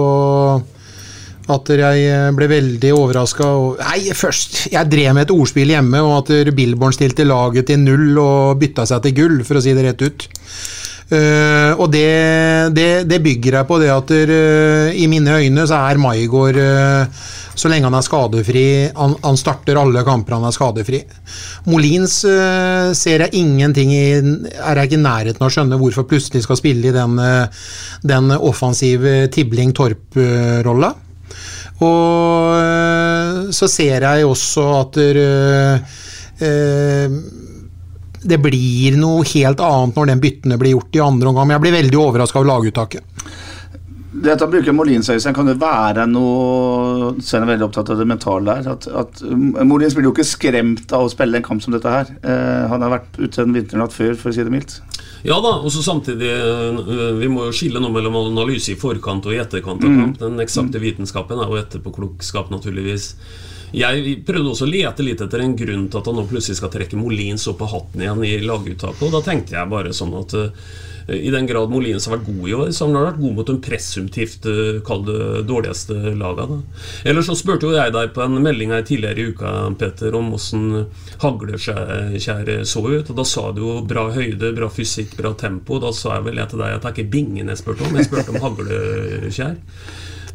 at 1.53 1.67
jeg 1.67 2.35
ble 2.37 2.47
veldig 2.47 2.91
overraska 2.95 3.43
Nei, 3.81 4.13
først 4.15 4.71
Jeg 4.71 4.89
drev 4.89 5.13
med 5.17 5.25
et 5.27 5.33
ordspill 5.35 5.73
hjemme 5.73 5.99
om 5.99 6.13
at 6.17 6.31
Billborn 6.55 6.95
stilte 6.95 7.25
laget 7.27 7.67
til 7.67 7.79
null 7.83 8.17
og 8.21 8.59
bytta 8.61 8.85
seg 8.87 9.03
til 9.03 9.17
gull, 9.17 9.43
for 9.43 9.59
å 9.59 9.61
si 9.61 9.73
det 9.75 9.83
rett 9.83 10.01
ut. 10.07 10.27
Eh, 11.11 11.75
og 11.75 11.91
det, 11.91 12.71
det, 12.73 13.03
det 13.09 13.19
bygger 13.23 13.53
jeg 13.59 13.67
på 13.67 13.79
det 13.81 13.89
at 13.91 14.11
eh, 14.15 14.95
i 14.95 15.07
mine 15.11 15.35
øyne 15.35 15.65
så 15.67 15.75
er 15.89 15.99
Maigård 15.99 16.55
uh, 16.55 17.03
så 17.53 17.69
lenge 17.69 17.85
han 17.85 17.97
er 17.97 18.05
skadefri 18.05 18.89
han, 18.95 19.15
han 19.21 19.37
starter 19.37 19.77
alle 19.77 20.03
kamper 20.07 20.33
han 20.37 20.45
er 20.47 20.55
skadefri. 20.55 21.03
Molins 21.69 22.25
eh, 22.25 22.93
ser 22.97 23.25
jeg 23.25 23.35
ingenting 23.43 23.91
i 23.93 24.05
Er 24.15 24.79
jeg 24.79 24.89
ikke 24.89 24.97
i 24.97 25.03
nærheten 25.03 25.43
av 25.43 25.49
å 25.51 25.53
skjønne 25.53 25.79
hvorfor 25.81 26.07
plutselig 26.09 26.43
skal 26.47 26.59
spille 26.59 26.89
i 26.89 26.95
den, 26.95 27.13
den 28.01 28.31
offensive 28.39 29.27
Tibling-Torp-rolla. 29.35 30.89
Og 31.83 33.53
så 33.53 33.67
ser 33.69 34.07
jeg 34.07 34.25
også 34.25 34.63
at 34.79 34.97
eh, 35.03 35.75
det 38.23 38.39
blir 38.43 38.97
noe 38.99 39.23
helt 39.33 39.59
annet 39.63 39.95
når 39.99 40.11
den 40.13 40.21
byttene 40.23 40.57
blir 40.61 40.75
gjort 40.77 40.95
i 40.95 41.03
andre 41.03 41.29
omgang. 41.31 41.47
Men 41.49 41.57
jeg 41.57 41.65
blir 41.67 41.77
veldig 41.81 41.99
overraska 41.99 42.39
over 42.41 42.51
laguttaket. 42.53 43.03
Dette 44.23 44.45
bruker 44.45 44.75
Molins-øyne. 44.77 45.33
Kan 45.33 45.47
det 45.49 45.55
være 45.59 46.03
noe 46.05 47.15
Svein 47.25 47.43
er 47.43 47.49
veldig 47.55 47.65
opptatt 47.65 47.89
av 47.89 47.97
det 47.97 48.05
mentale 48.07 48.45
der. 48.61 48.67
At, 48.75 48.85
at 48.87 49.23
Molins 49.65 49.95
blir 49.97 50.05
jo 50.05 50.13
ikke 50.13 50.27
skremt 50.27 50.93
av 50.93 51.07
å 51.07 51.11
spille 51.11 51.39
en 51.39 51.45
kamp 51.45 51.63
som 51.65 51.73
dette 51.73 51.89
her. 51.89 52.11
Eh, 52.21 52.67
han 52.69 52.85
har 52.85 52.93
vært 52.93 53.17
ute 53.17 53.41
en 53.41 53.55
vinternatt 53.57 53.95
før, 53.95 54.13
for 54.19 54.29
å 54.29 54.35
si 54.37 54.45
det 54.45 54.53
mildt. 54.53 54.77
Ja 55.23 55.37
da, 55.41 55.55
og 55.63 55.71
så 55.71 55.79
samtidig 55.79 56.27
øh, 56.35 57.13
Vi 57.21 57.29
må 57.31 57.45
jo 57.47 57.53
skille 57.55 57.79
noe 57.79 57.93
mellom 57.95 58.17
analyse 58.19 58.73
i 58.73 58.77
forkant 58.79 59.25
og 59.29 59.33
i 59.33 59.39
etterkant 59.41 59.81
av 59.81 59.89
Mm. 59.89 59.99
kamp. 60.03 60.19
Den 60.21 60.43
eksakte 60.45 60.81
vitenskapen 60.83 61.39
er 61.41 61.49
jo 61.49 61.61
etterpåklokskap, 61.63 62.51
naturligvis. 62.53 63.13
Jeg 63.73 64.19
prøvde 64.27 64.51
også 64.53 64.67
å 64.67 64.69
lete 64.69 65.05
litt 65.05 65.21
etter 65.25 65.41
en 65.41 65.55
grunn 65.57 65.87
til 65.89 65.99
at 65.99 66.09
han 66.09 66.17
nå 66.19 66.27
plutselig 66.29 66.59
skal 66.59 66.71
trekke 66.73 66.99
Molins 66.99 67.47
opp 67.49 67.63
av 67.65 67.71
hatten 67.73 68.03
igjen 68.03 68.25
i 68.27 68.33
laguttaket, 68.45 69.05
og 69.07 69.15
da 69.15 69.21
tenkte 69.25 69.57
jeg 69.57 69.71
bare 69.71 69.93
sånn 69.97 70.13
at 70.19 70.35
øh, 70.37 70.51
i 71.09 71.31
den 71.33 71.47
grad 71.49 71.71
Molins 71.73 72.05
har 72.07 72.15
vært 72.15 72.27
god 72.29 72.43
i 72.47 72.53
år, 72.53 72.69
så 72.71 72.85
han 72.85 72.95
vært 72.95 73.19
god 73.19 73.33
mot 73.39 73.49
de 73.49 73.55
presumptivt 73.65 74.45
øh, 74.47 74.77
kall 74.85 75.01
det 75.07 75.41
dårligste 75.49 76.13
laga. 76.19 76.45
Eller 77.03 77.25
så 77.25 77.35
spurte 77.35 77.67
jo 77.67 77.73
jeg 77.75 77.95
deg 77.95 78.13
på 78.15 78.23
en 78.23 78.37
melding 78.45 78.71
her 78.75 78.85
tidligere 78.87 79.19
i 79.19 79.33
uka, 79.33 79.55
Peter, 79.81 80.15
om 80.15 80.31
åssen 80.37 80.85
hagleskjær 81.25 82.53
så 82.69 82.85
ut. 82.85 83.09
Og 83.09 83.19
da 83.19 83.27
sa 83.27 83.49
du 83.51 83.65
jo 83.65 83.75
bra 83.89 84.05
høyde, 84.13 84.53
bra 84.55 84.69
fysikk, 84.71 85.17
bra 85.19 85.33
tempo. 85.33 85.81
Da 85.83 85.91
sa 85.97 86.19
jeg 86.19 86.29
vel 86.29 86.39
jeg 86.39 86.53
til 86.53 86.63
deg 86.63 86.77
at 86.77 86.85
det 86.85 86.93
er 86.93 86.97
ikke 86.97 87.15
bingen 87.17 87.51
jeg 87.51 87.63
spurte 87.65 87.89
om, 87.89 87.99
jeg 87.99 88.07
spurte 88.07 88.37
om 88.37 88.43
hagleskjær. 88.47 89.59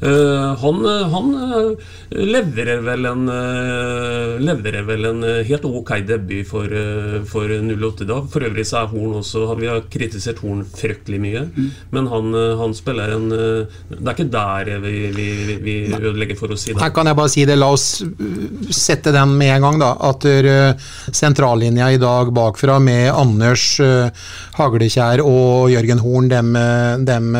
Eh, 0.00 0.56
han, 0.62 0.84
han 1.12 1.32
eh, 1.34 1.86
leverer 2.14 2.84
vel 2.86 3.06
en 3.08 3.24
eh, 3.28 4.36
Leverer 4.38 4.84
vel 4.86 5.08
en 5.08 5.24
eh, 5.26 5.40
helt 5.48 5.64
ok 5.66 5.90
debut 6.06 6.46
for, 6.46 6.70
eh, 6.70 7.16
for 7.26 7.50
08 7.50 8.06
da. 8.06 8.20
For 8.30 8.46
øvrig 8.46 8.66
så 8.68 8.84
er 8.84 8.92
Horn 8.92 9.16
også 9.18 9.42
Vi 9.58 9.66
har 9.66 9.82
kritisert 9.90 10.38
Horn 10.44 10.62
fryktelig 10.62 11.18
mye, 11.22 11.42
men 11.90 12.06
han, 12.12 12.30
eh, 12.30 12.54
han 12.60 12.76
spiller 12.78 13.16
en 13.16 13.26
eh, 13.34 13.80
Det 13.90 13.98
er 14.04 14.14
ikke 14.14 14.28
der 14.36 14.70
vi, 14.84 14.94
vi, 15.16 15.28
vi, 15.64 15.74
ødelegger, 15.98 16.38
for 16.38 16.54
å 16.54 16.58
si 16.60 16.70
det. 16.70 16.78
Her 16.82 16.94
kan 16.94 17.10
jeg 17.10 17.18
bare 17.18 17.32
si 17.32 17.46
det, 17.48 17.58
la 17.58 17.72
oss 17.74 17.88
sette 18.74 19.10
den 19.14 19.34
med 19.40 19.56
en 19.56 19.66
gang, 19.66 19.80
da. 19.82 19.90
At 20.08 20.24
sentrallinja 21.16 21.90
i 21.94 21.98
dag 22.00 22.30
bakfra 22.36 22.78
med 22.82 23.10
Anders 23.10 23.64
Haglekjær 24.58 25.22
og 25.24 25.72
Jørgen 25.72 26.02
Horn, 26.04 26.30
dem, 26.30 26.54
dem 27.08 27.34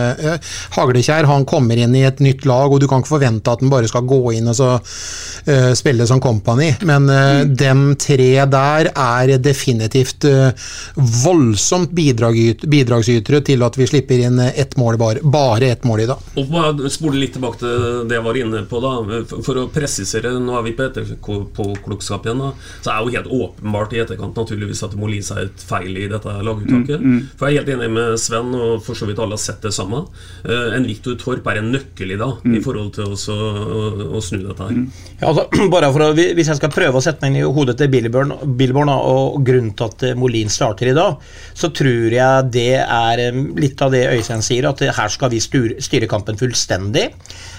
Haglekjær 0.75 1.29
han 1.31 1.47
kommer 1.49 1.79
inn 1.79 1.95
i 1.99 2.05
et 2.09 2.23
nytt 2.25 2.48
lag, 2.49 2.73
og 2.73 2.81
du 2.81 2.89
kan 2.89 3.03
ikke 3.03 3.15
forvente 3.15 3.53
at 3.53 3.63
den 3.63 3.73
bare 3.73 3.89
skal 3.91 4.07
gå 4.09 4.21
inn 4.39 4.49
og 4.51 4.57
så 4.59 4.71
uh, 4.79 5.73
spille 5.79 6.07
som 6.09 6.23
company. 6.23 6.73
Men 6.89 7.09
uh, 7.11 7.45
dem 7.49 7.93
tre 8.01 8.31
der 8.49 8.91
er 8.93 9.35
definitivt 9.43 10.27
uh, 10.29 10.51
voldsomt 11.25 11.93
bidrag, 11.97 12.39
bidragsytere 12.65 13.43
til 13.47 13.65
at 13.67 13.79
vi 13.79 13.89
slipper 13.89 14.25
inn 14.27 14.41
ett 14.49 14.77
mål, 14.81 14.99
bare, 15.01 15.23
bare 15.23 15.73
ett 15.75 15.87
mål 15.89 16.05
i 16.05 16.09
dag. 16.11 16.25
Og 16.39 16.53
bare 16.53 16.93
spole 16.93 17.21
litt 17.21 17.35
tilbake 17.37 17.61
til 17.63 18.09
det 18.09 18.19
jeg 18.19 18.27
var 18.27 18.41
inne 18.41 18.65
på, 18.69 18.81
da. 18.83 19.23
For 19.47 19.61
å 19.61 19.69
presisere, 19.73 20.35
nå 20.43 20.57
er 20.59 20.67
vi 20.67 20.75
på 20.79 20.87
etterpåklokskap 20.89 22.29
igjen, 22.29 22.43
da. 22.43 22.53
Så 22.85 22.93
er 22.93 23.03
jo 23.03 23.15
helt 23.15 23.33
åpenbart 23.39 23.95
i 23.97 24.03
etterkant 24.05 24.39
naturligvis 24.39 24.85
at 24.87 24.95
det 24.95 25.01
må 25.01 25.11
li 25.11 25.21
seg 25.25 25.45
et 25.47 25.67
feil 25.69 25.97
i 25.99 26.09
dette 26.11 26.35
laguttaket. 26.45 27.03
Mm, 27.03 27.15
mm. 27.15 27.23
For 27.39 27.49
jeg 27.49 27.59
er 27.59 27.63
helt 27.63 27.75
enig 27.77 27.91
med 27.95 28.19
Sven, 28.21 28.53
og 28.57 28.83
for 28.87 28.99
så 28.99 29.09
vidt 29.09 29.21
alle 29.23 29.39
har 29.39 29.43
sett 29.43 29.65
det 29.65 29.75
samme. 29.77 30.05
Uh, 30.47 30.75
en 30.77 30.87
Viktor 30.89 31.19
Torp 31.21 31.49
er 31.51 31.63
en 31.63 31.73
nøkkel 31.75 32.15
i 32.15 32.21
dag 32.21 32.38
mm. 32.45 32.55
i 32.57 32.63
forhold 32.65 32.91
til 32.97 33.13
å, 33.13 33.19
å, 33.35 33.91
å 34.19 34.23
snu 34.25 34.41
dette 34.45 34.69
her. 34.69 34.77
Mm. 34.77 34.87
Ja, 35.21 35.31
altså, 35.31 35.47
bare 35.75 35.91
for 35.95 36.07
å, 36.07 36.09
Hvis 36.17 36.51
jeg 36.53 36.61
skal 36.61 36.73
prøve 36.75 37.01
å 37.01 37.05
sette 37.05 37.25
meg 37.25 37.35
inn 37.35 37.41
i 37.43 37.53
hodet 37.59 37.79
til 37.81 37.93
Billborn, 37.93 38.35
Billborn 38.59 38.93
og 38.95 39.39
grunnen 39.47 39.75
til 39.79 39.89
at 39.91 40.07
Molin 40.19 40.53
starter 40.53 40.93
i 40.93 40.97
dag, 40.97 41.23
så 41.59 41.73
tror 41.75 42.19
jeg 42.19 42.51
det 42.55 42.83
er 42.83 43.25
litt 43.59 43.85
av 43.85 43.95
det 43.95 44.07
Øystein 44.15 44.45
sier, 44.45 44.69
at 44.71 44.83
her 44.83 45.15
skal 45.15 45.33
vi 45.33 45.43
styre 45.43 46.11
kampen 46.11 46.39
fullstendig. 46.41 47.09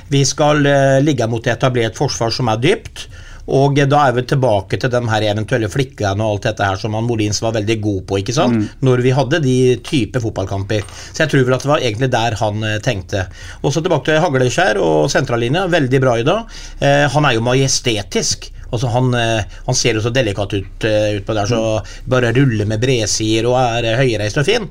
Vi 0.09 0.23
skal 0.25 0.63
ligge 1.03 1.27
mot 1.29 1.45
etablert 1.47 1.97
forsvar 1.99 2.33
som 2.33 2.49
er 2.51 2.61
dypt. 2.63 3.07
Og 3.49 3.79
da 3.89 4.03
er 4.05 4.15
vi 4.17 4.25
tilbake 4.29 4.77
til 4.79 4.91
de 4.93 5.01
her 5.09 5.25
eventuelle 5.31 5.71
flikkene 5.71 6.25
og 6.25 6.35
alt 6.35 6.49
dette 6.49 6.67
her 6.69 6.79
som 6.81 6.95
han 6.97 7.07
Molins 7.07 7.41
var 7.43 7.55
veldig 7.57 7.79
god 7.81 8.01
på, 8.09 8.19
ikke 8.21 8.35
sant? 8.35 8.59
Mm. 8.59 8.67
når 8.85 9.03
vi 9.05 9.15
hadde 9.15 9.41
de 9.43 9.57
type 9.85 10.21
fotballkamper. 10.21 10.85
Så 11.09 11.23
jeg 11.23 11.33
tror 11.33 11.47
vel 11.47 11.57
at 11.57 11.65
det 11.65 11.71
var 11.71 11.83
egentlig 11.83 12.11
der 12.13 12.37
han 12.39 12.69
tenkte. 12.85 13.25
Og 13.63 13.73
så 13.73 13.83
tilbake 13.83 14.09
til 14.09 14.21
Hagleskjær 14.23 14.79
og 14.83 15.09
sentrallinja, 15.11 15.67
veldig 15.71 16.01
bra 16.03 16.15
i 16.19 16.25
dag. 16.27 16.55
Eh, 16.79 17.05
han 17.11 17.27
er 17.27 17.37
jo 17.37 17.45
majestetisk. 17.45 18.49
Altså 18.69 18.89
han, 18.93 19.13
eh, 19.17 19.59
han, 19.65 19.77
ser 19.77 19.97
jo 19.97 20.03
så 20.05 20.13
delikat 20.13 20.53
ut 20.53 20.85
uh, 20.85 21.11
utpå 21.17 21.33
der, 21.33 21.49
så 21.49 21.61
bare 22.09 22.33
ruller 22.35 22.69
med 22.69 22.81
bredsider 22.81 23.47
og 23.49 23.57
er 23.57 23.97
høyreist 23.97 24.37
og 24.37 24.45
fin. 24.45 24.67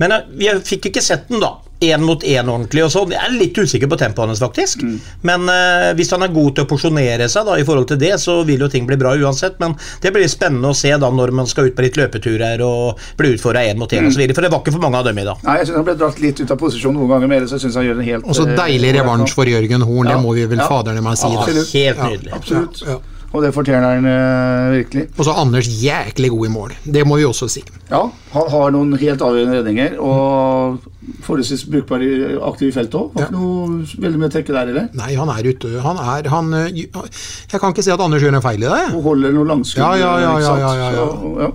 Men 0.00 0.16
vi 0.34 0.50
fikk 0.66 0.90
ikke 0.90 1.04
sett 1.04 1.28
den, 1.30 1.42
da 1.42 1.60
én 1.82 2.04
mot 2.06 2.24
én 2.24 2.48
ordentlig 2.48 2.84
og 2.86 2.92
sånn. 2.94 3.14
Jeg 3.14 3.22
er 3.26 3.34
litt 3.36 3.58
usikker 3.58 3.90
på 3.90 3.98
tempoet 4.00 4.32
hans, 4.32 4.42
faktisk. 4.42 4.84
Mm. 4.86 4.98
Men 5.28 5.46
uh, 5.50 5.90
hvis 5.98 6.12
han 6.14 6.24
er 6.24 6.32
god 6.34 6.56
til 6.56 6.66
å 6.66 6.70
porsjonere 6.70 7.28
seg 7.32 7.48
da, 7.48 7.58
i 7.58 7.66
forhold 7.68 7.90
til 7.92 8.00
det, 8.02 8.14
så 8.22 8.38
vil 8.48 8.64
jo 8.64 8.70
ting 8.72 8.88
bli 8.88 8.98
bra 9.00 9.14
uansett. 9.18 9.58
Men 9.62 9.76
det 10.02 10.14
blir 10.14 10.28
spennende 10.30 10.72
å 10.72 10.76
se 10.78 10.92
da 10.92 11.10
når 11.12 11.34
man 11.36 11.50
skal 11.50 11.70
ut 11.70 11.76
på 11.78 11.86
litt 11.86 11.98
løpeturer 12.00 12.62
og 12.66 13.00
bli 13.18 13.34
utfordra 13.36 13.64
én 13.68 13.80
mot 13.80 13.92
én 13.92 14.06
mm. 14.06 14.12
osv. 14.12 14.24
For 14.32 14.46
det 14.46 14.52
var 14.54 14.64
ikke 14.64 14.76
for 14.76 14.86
mange 14.86 15.00
av 15.02 15.08
dem 15.10 15.22
i 15.22 15.26
dag. 15.28 15.46
Nei, 15.46 15.58
jeg 15.60 15.70
synes 15.70 15.80
han 15.82 15.88
ble 15.90 15.96
dratt 16.00 16.20
litt 16.22 16.42
ut 16.42 16.54
av 16.54 16.60
posisjon 16.60 16.98
noen 16.98 17.14
ganger 17.14 17.32
med 17.32 17.44
det, 17.44 17.50
så 17.50 17.58
jeg 17.58 17.66
synes 17.66 17.80
han 17.80 17.88
gjør 17.88 18.02
det 18.02 18.10
helt 18.10 18.28
Og 18.28 18.38
så 18.38 18.46
deilig 18.50 18.94
revansj 18.98 19.38
for 19.38 19.50
Jørgen 19.50 19.88
Horn, 19.88 20.06
ja. 20.06 20.14
det 20.14 20.20
må 20.24 20.36
vi 20.38 20.46
vel 20.50 20.62
ja. 20.62 20.68
faderne 20.70 21.04
meg 21.04 21.18
si. 21.20 21.32
Da. 21.32 21.48
Helt 21.48 22.06
nydelig. 22.06 22.30
Ja, 22.30 22.38
absolutt. 22.38 22.84
Ja. 22.86 23.00
Og 23.32 23.40
det 23.40 23.52
fortjener 23.56 23.94
han 23.94 24.04
uh, 24.04 24.72
virkelig. 24.76 25.06
Og 25.16 25.24
så 25.24 25.34
Anders 25.40 25.68
jæklig 25.80 26.30
god 26.34 26.46
i 26.46 26.50
mål. 26.52 26.74
Det 26.84 27.04
må 27.08 27.16
vi 27.16 27.24
også 27.24 27.48
si. 27.48 27.62
Ja, 27.88 28.02
han 28.34 28.50
har 28.52 28.74
noen 28.74 28.92
helt 29.00 29.24
avgjørende 29.24 29.62
redninger. 29.62 29.96
Og 30.04 30.91
forholdsvis 31.26 31.64
brukbar 31.70 32.02
aktiv 32.48 32.70
i 32.70 32.74
feltet 32.74 32.96
òg. 32.98 33.10
Har 33.16 33.26
ikke 33.26 33.36
noe 33.36 34.04
veldig 34.04 34.20
mye 34.20 34.30
å 34.30 34.34
trekke 34.36 34.54
der, 34.54 34.70
eller? 34.72 34.88
Nei, 34.98 35.10
han 35.18 35.32
er 35.34 35.48
ute. 35.50 35.72
Han 35.82 35.98
er 35.98 36.30
han, 36.32 36.54
eh, 36.54 36.70
Jeg 36.72 37.60
kan 37.60 37.74
ikke 37.74 37.84
si 37.84 37.92
at 37.94 38.00
Anders 38.00 38.22
gjør 38.22 38.38
en 38.38 38.44
feil 38.44 38.62
i 38.62 38.70
det. 38.70 38.82
Og 38.94 39.02
holder 39.10 39.34
noe 39.34 39.50
langskudd. 39.50 39.82
Ja, 39.82 39.92
ja, 39.98 40.12
ja, 40.22 40.34
ja, 40.40 40.56
ja, 40.62 40.90
ja, 40.94 41.04
ja. 41.46 41.52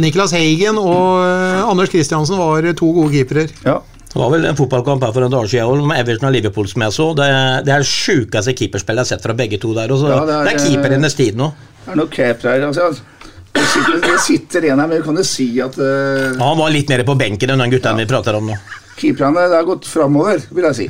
Niklas 0.00 0.32
Heigen 0.32 0.78
og 0.80 1.20
uh, 1.20 1.68
Anders 1.68 1.90
Kristiansen 1.92 2.38
var 2.40 2.64
to 2.72 2.92
gode 2.96 3.12
keepere. 3.12 3.48
Ja. 3.66 3.82
Det 4.12 4.20
var 4.20 4.28
vel 4.32 4.44
en 4.44 4.56
fotballkamp 4.56 5.04
her 5.04 5.12
for 5.12 5.24
en 5.24 5.32
dag 5.32 5.46
siden 5.48 5.86
med 5.88 6.00
Everton 6.00 6.28
og 6.28 6.34
Liverpool 6.34 6.66
som 6.68 6.84
jeg 6.84 6.92
så. 6.96 7.06
Det, 7.16 7.28
det 7.64 7.72
er 7.72 7.84
det 7.84 7.88
sjukeste 7.88 8.52
keeperspillet 8.56 9.00
jeg 9.00 9.06
har 9.06 9.10
sett 9.16 9.24
fra 9.24 9.36
begge 9.36 9.60
to 9.60 9.72
der. 9.76 9.92
Ja, 9.92 10.18
det, 10.28 10.34
er, 10.36 10.48
det 10.48 10.52
er 10.52 10.64
keepernes 10.66 11.16
tid 11.16 11.38
nå. 11.40 11.48
Det 11.84 11.94
er 11.94 11.98
noe 12.00 12.12
cap 12.12 12.44
her. 12.44 12.66
Altså, 12.68 12.90
det 13.52 13.64
sitter, 13.68 13.98
det 14.00 14.18
sitter 14.24 14.68
en 14.70 14.80
her, 14.80 14.88
men 14.88 15.02
kan 15.04 15.16
du 15.18 15.24
si 15.26 15.48
at 15.60 15.76
uh, 15.78 16.38
Han 16.40 16.58
var 16.58 16.72
litt 16.72 16.88
nede 16.92 17.04
på 17.08 17.16
benken 17.18 17.52
enn 17.52 17.60
den 17.64 17.74
gutten 17.74 17.98
ja. 17.98 18.04
vi 18.04 18.08
prater 18.08 18.38
om 18.38 18.48
nå. 18.48 18.56
Keeperne 18.96 19.48
har 19.52 19.66
gått 19.68 19.88
framover, 19.88 20.40
vil 20.52 20.68
jeg 20.70 20.78
si. 20.78 20.88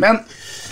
Men 0.00 0.20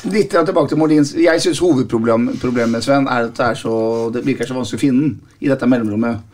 litt 0.08 0.32
tilbake 0.32 0.70
til 0.70 0.80
Mordins. 0.80 1.12
Jeg 1.18 1.42
syns 1.42 1.60
hovedproblemet 1.62 2.84
Sven 2.84 3.08
er 3.10 3.28
at 3.28 3.36
det, 3.36 3.50
er 3.50 3.58
så, 3.58 3.74
det 4.14 4.24
virker 4.26 4.48
så 4.48 4.56
vanskelig 4.56 4.80
å 4.80 4.84
finne 4.84 5.04
den 5.04 5.44
i 5.44 5.50
dette 5.50 5.68
mellomrommet. 5.68 6.24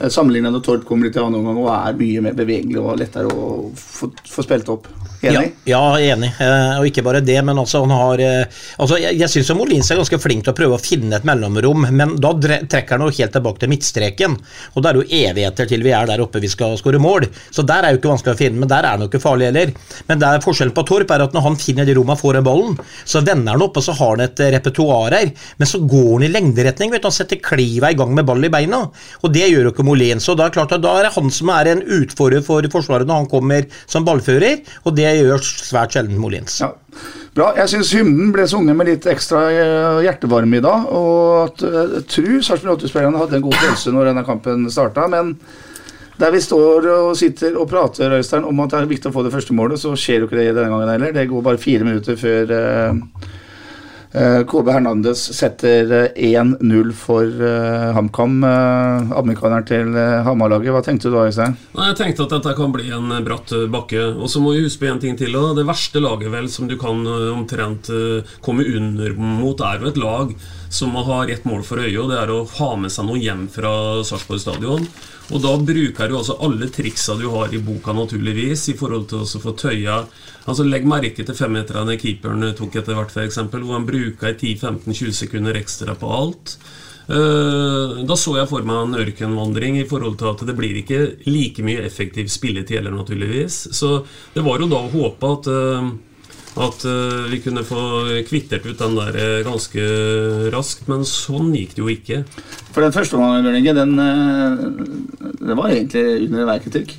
Eh, 0.00 0.08
Sammenlignet 0.12 0.54
når 0.54 0.64
Torp 0.64 0.86
kommer 0.88 1.08
litt 1.08 1.18
i 1.18 1.22
annen 1.22 1.40
omgang 1.40 1.60
og 1.60 1.70
er 1.74 1.98
mye 2.00 2.24
mer 2.24 2.36
bevegelig 2.38 2.80
og 2.80 2.98
lettere 3.00 3.30
å 3.32 3.70
få, 3.76 4.10
få 4.30 4.46
spilt 4.46 4.72
opp. 4.72 4.88
Enig? 5.20 5.52
Ja, 5.68 5.80
ja 5.98 6.12
enig. 6.14 6.30
Eh, 6.40 6.78
og 6.80 6.86
ikke 6.88 7.04
bare 7.04 7.20
det, 7.24 7.36
men 7.44 7.58
altså 7.60 7.82
han 7.84 7.92
har 7.92 8.22
eh, 8.24 8.60
altså 8.80 8.96
Jeg, 9.00 9.18
jeg 9.20 9.32
syns 9.32 9.52
Molins 9.56 9.90
er 9.92 10.00
ganske 10.00 10.20
flink 10.22 10.46
til 10.46 10.54
å 10.54 10.56
prøve 10.56 10.78
å 10.78 10.80
finne 10.80 11.18
et 11.18 11.26
mellomrom, 11.28 11.84
men 11.92 12.14
da 12.22 12.32
trekker 12.40 12.96
han 12.96 13.04
jo 13.04 13.12
helt 13.18 13.34
tilbake 13.36 13.60
til 13.60 13.72
midtstreken. 13.72 14.36
Og 14.74 14.80
det 14.80 14.90
er 14.90 14.98
jo 15.00 15.04
evigheter 15.20 15.68
til 15.68 15.84
vi 15.84 15.92
er 15.96 16.08
der 16.08 16.24
oppe 16.24 16.40
vi 16.40 16.48
skal 16.50 16.78
skåre 16.80 17.00
mål. 17.02 17.28
Så 17.52 17.64
der 17.68 17.84
er 17.84 17.92
jo 17.92 18.00
ikke 18.00 18.12
vanskelig 18.14 18.36
å 18.36 18.40
finne, 18.40 18.62
men 18.62 18.70
der 18.70 18.86
er 18.86 18.96
han 18.96 19.04
jo 19.04 19.10
ikke 19.10 19.22
farlig 19.22 19.50
heller. 19.50 19.74
Men 20.08 20.22
der 20.22 20.40
forskjellen 20.44 20.76
på 20.76 20.86
Torp 20.88 21.12
er 21.12 21.26
at 21.26 21.36
når 21.36 21.46
han 21.50 21.60
finner 21.60 21.88
de 21.88 21.98
rommene 21.98 22.20
får 22.20 22.38
den 22.38 22.48
ballen, 22.48 22.80
så 23.04 23.24
vender 23.26 23.56
han 23.56 23.66
opp, 23.66 23.76
og 23.76 23.86
så 23.86 23.96
har 24.00 24.16
han 24.16 24.24
et 24.24 24.44
repertoar 24.56 25.18
her. 25.18 25.34
Men 25.60 25.68
så 25.68 25.82
går 25.84 26.10
han 26.14 26.26
i 26.30 26.32
lengderetning. 26.32 26.94
vet 26.94 27.04
du, 27.04 27.10
Han 27.10 27.18
setter 27.18 27.42
kliva 27.44 27.92
i 27.92 27.98
gang 27.98 28.14
med 28.16 28.28
ball 28.28 28.48
i 28.48 28.52
beina, 28.52 28.86
og 29.20 29.36
det 29.36 29.50
gjør 29.50 29.68
jo 29.68 29.74
ikke 29.74 29.86
Molins. 29.86 30.28
Og 30.32 30.40
da 30.40 30.48
er, 30.48 30.56
klart 30.56 30.72
da 30.80 30.96
er 30.96 31.10
det 31.10 31.14
han 31.18 31.28
som 31.34 31.52
er 31.52 31.74
en 31.74 31.84
utfordrer 32.00 32.44
for 32.46 32.64
Forsvaret 32.70 33.08
når 33.08 33.24
han 33.24 33.30
kommer 33.30 33.66
som 33.90 34.04
ballfører, 34.06 34.60
og 34.86 34.94
det 34.96 35.09
gjør 35.18 35.42
svært 35.46 35.96
sjelden 35.96 36.20
Molins. 36.20 36.60
Ja. 36.62 36.70
Bra. 37.34 37.52
Jeg 37.60 37.70
syns 37.70 37.92
hymnen 37.94 38.32
ble 38.34 38.46
sunget 38.50 38.78
med 38.78 38.88
litt 38.90 39.06
ekstra 39.10 39.44
eh, 39.54 39.98
hjertevarme 40.06 40.58
i 40.58 40.64
dag. 40.64 40.86
Og 40.94 41.34
at 41.44 41.66
eh, 41.66 41.80
jeg 41.96 42.06
tror 42.14 42.46
Sarpsborg 42.46 42.78
8-spillerne 42.78 43.20
hadde 43.22 43.38
en 43.38 43.44
god 43.46 43.58
følelse 43.62 43.94
når 43.94 44.10
denne 44.10 44.24
kampen 44.26 44.66
starta. 44.72 45.06
Men 45.12 45.36
der 46.20 46.34
vi 46.34 46.42
står 46.44 46.88
og 46.92 47.12
sitter 47.16 47.54
og 47.56 47.70
prater 47.70 48.18
Øystein, 48.18 48.44
om 48.44 48.58
at 48.60 48.74
det 48.74 48.80
er 48.82 48.90
viktig 48.90 49.08
å 49.08 49.14
få 49.14 49.22
det 49.24 49.32
første 49.32 49.56
målet, 49.56 49.80
så 49.80 49.94
skjer 49.96 50.24
jo 50.24 50.28
ikke 50.28 50.40
det 50.40 50.50
denne 50.52 50.68
gangen 50.72 50.90
heller. 50.92 51.14
Det 51.16 51.28
går 51.30 51.46
bare 51.46 51.62
fire 51.62 51.86
minutter 51.86 52.18
før 52.20 52.56
Eh, 52.60 53.38
KB 54.12 54.68
Hernandez 54.74 55.20
setter 55.36 55.86
1-0 56.16 56.88
eh, 56.88 56.94
for 56.98 57.26
uh, 57.42 57.92
HamKam, 57.94 58.40
amerikaneren 58.42 59.66
til 59.68 59.94
Hamar-laget. 60.26 60.72
Hva 60.74 60.80
tenkte 60.82 61.12
du 61.12 61.14
da, 61.14 61.28
Øystein? 61.28 61.54
Jeg 61.78 61.98
tenkte 62.00 62.26
at 62.26 62.34
dette 62.34 62.56
kan 62.58 62.74
bli 62.74 62.90
en 62.90 63.12
bratt 63.22 63.54
bakke. 63.70 64.02
Og 64.18 64.26
så 64.32 64.42
må 64.42 64.56
vi 64.56 64.64
huske 64.64 64.82
på 64.82 64.90
en 64.90 64.98
ting 65.02 65.14
til. 65.20 65.38
Det 65.54 65.66
verste 65.68 66.02
laget 66.02 66.34
vel 66.34 66.50
som 66.50 66.66
du 66.66 66.74
kan 66.80 67.06
omtrent 67.06 67.92
komme 68.42 68.66
under 68.66 69.14
mot, 69.14 69.62
er 69.62 69.78
jo 69.78 69.92
et 69.92 70.02
lag 70.02 70.34
som 70.70 70.94
har 70.94 71.30
ett 71.30 71.44
mål 71.44 71.62
for 71.66 71.82
øye, 71.82 71.98
og 71.98 72.10
det 72.12 72.18
er 72.20 72.30
å 72.30 72.44
ha 72.58 72.68
med 72.78 72.92
seg 72.94 73.06
noe 73.08 73.18
hjem 73.18 73.48
fra 73.50 73.72
Sarpsborg 74.06 74.42
stadion. 74.42 74.84
Og 75.30 75.42
da 75.42 75.54
bruker 75.62 76.10
du 76.10 76.16
altså 76.18 76.36
alle 76.42 76.66
triksa 76.70 77.14
du 77.18 77.28
har 77.30 77.54
i 77.54 77.62
boka, 77.62 77.94
naturligvis, 77.94 78.68
i 78.70 78.76
forhold 78.78 79.08
til 79.10 79.22
å 79.22 79.42
få 79.42 79.54
tøya 79.58 80.02
Altså 80.48 80.64
Legg 80.64 80.86
merke 80.88 81.22
til 81.22 81.36
femmeterne 81.36 81.98
keeperen 82.00 82.46
tok 82.56 82.78
etter 82.80 82.96
hvert, 82.96 83.12
f.eks., 83.12 83.36
hvor 83.52 83.74
han 83.74 83.84
bruker 83.86 83.99
10-15-20 84.00 85.16
sekunder 85.24 85.58
ekstra 85.60 85.96
på 85.98 86.10
alt. 86.10 86.56
Uh, 87.10 88.04
da 88.06 88.14
så 88.14 88.36
jeg 88.36 88.46
for 88.46 88.62
meg 88.66 88.84
en 88.84 89.00
ørkenvandring 89.02 89.80
i 89.80 89.86
forhold 89.88 90.14
til 90.20 90.30
at 90.30 90.44
det 90.46 90.54
blir 90.54 90.76
ikke 90.78 91.00
like 91.26 91.64
mye 91.66 91.82
effektiv 91.82 92.30
spilletid 92.30 92.78
heller, 92.78 92.94
naturligvis. 92.94 93.64
Så 93.74 94.04
det 94.34 94.44
var 94.46 94.62
jo 94.62 94.70
da 94.70 94.78
å 94.84 94.92
håpe 94.92 95.32
at 95.34 95.50
uh, 95.50 95.90
at 96.60 96.84
uh, 96.86 97.26
vi 97.30 97.38
kunne 97.42 97.62
få 97.66 97.82
kvittert 98.26 98.66
ut 98.66 98.78
den 98.78 98.96
der 98.98 99.44
ganske 99.46 99.82
raskt, 100.54 100.88
men 100.90 101.06
sånn 101.06 101.52
gikk 101.54 101.76
det 101.76 101.82
jo 101.82 101.90
ikke. 101.94 102.22
For 102.74 102.82
den 102.82 102.94
første 102.94 103.18
omgangen, 103.18 103.94
det 105.40 105.58
var 105.58 105.70
egentlig 105.70 106.26
under 106.26 106.50
verketrykk? 106.50 106.98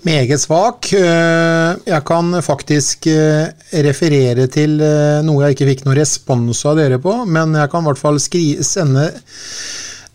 Meget 0.00 0.40
svak. 0.40 0.86
Eh, 0.96 1.72
jeg 1.84 2.04
kan 2.08 2.32
faktisk 2.42 3.04
eh, 3.12 3.50
referere 3.84 4.46
til 4.48 4.78
eh, 4.80 5.20
noe 5.26 5.44
jeg 5.44 5.58
ikke 5.58 5.68
fikk 5.68 5.82
noen 5.84 5.98
respons 5.98 6.62
av 6.64 6.80
dere 6.80 6.96
på, 7.02 7.12
men 7.28 7.52
jeg 7.58 7.68
kan 7.68 7.84
i 7.84 7.90
hvert 7.90 8.00
fall 8.00 8.20
sende 8.20 9.10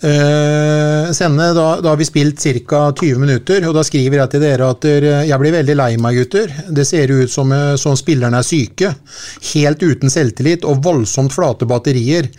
Uh, 0.05 1.09
sende, 1.17 1.47
da, 1.57 1.79
da, 1.81 1.89
har 1.89 1.97
vi 1.97 2.05
spilt 2.05 2.37
ca. 2.69 2.81
20 2.93 3.17
minutter, 3.17 3.63
og 3.65 3.73
da 3.73 3.81
skriver 3.85 4.19
jeg 4.19 4.33
til 4.35 4.43
dere 4.43 4.67
at 4.69 4.85
jeg 4.85 5.39
blir 5.41 5.55
veldig 5.55 5.75
lei 5.79 5.87
meg, 6.01 6.19
gutter. 6.19 6.51
Det 6.69 6.85
ser 6.85 7.09
ut 7.09 7.31
som, 7.31 7.49
som 7.81 7.95
spillerne 7.97 8.37
er 8.37 8.45
syke. 8.45 8.91
Helt 9.53 9.81
uten 9.81 10.13
selvtillit 10.13 10.67
og 10.67 10.83
voldsomt 10.85 11.33
flate 11.33 11.65
batterier. 11.69 12.29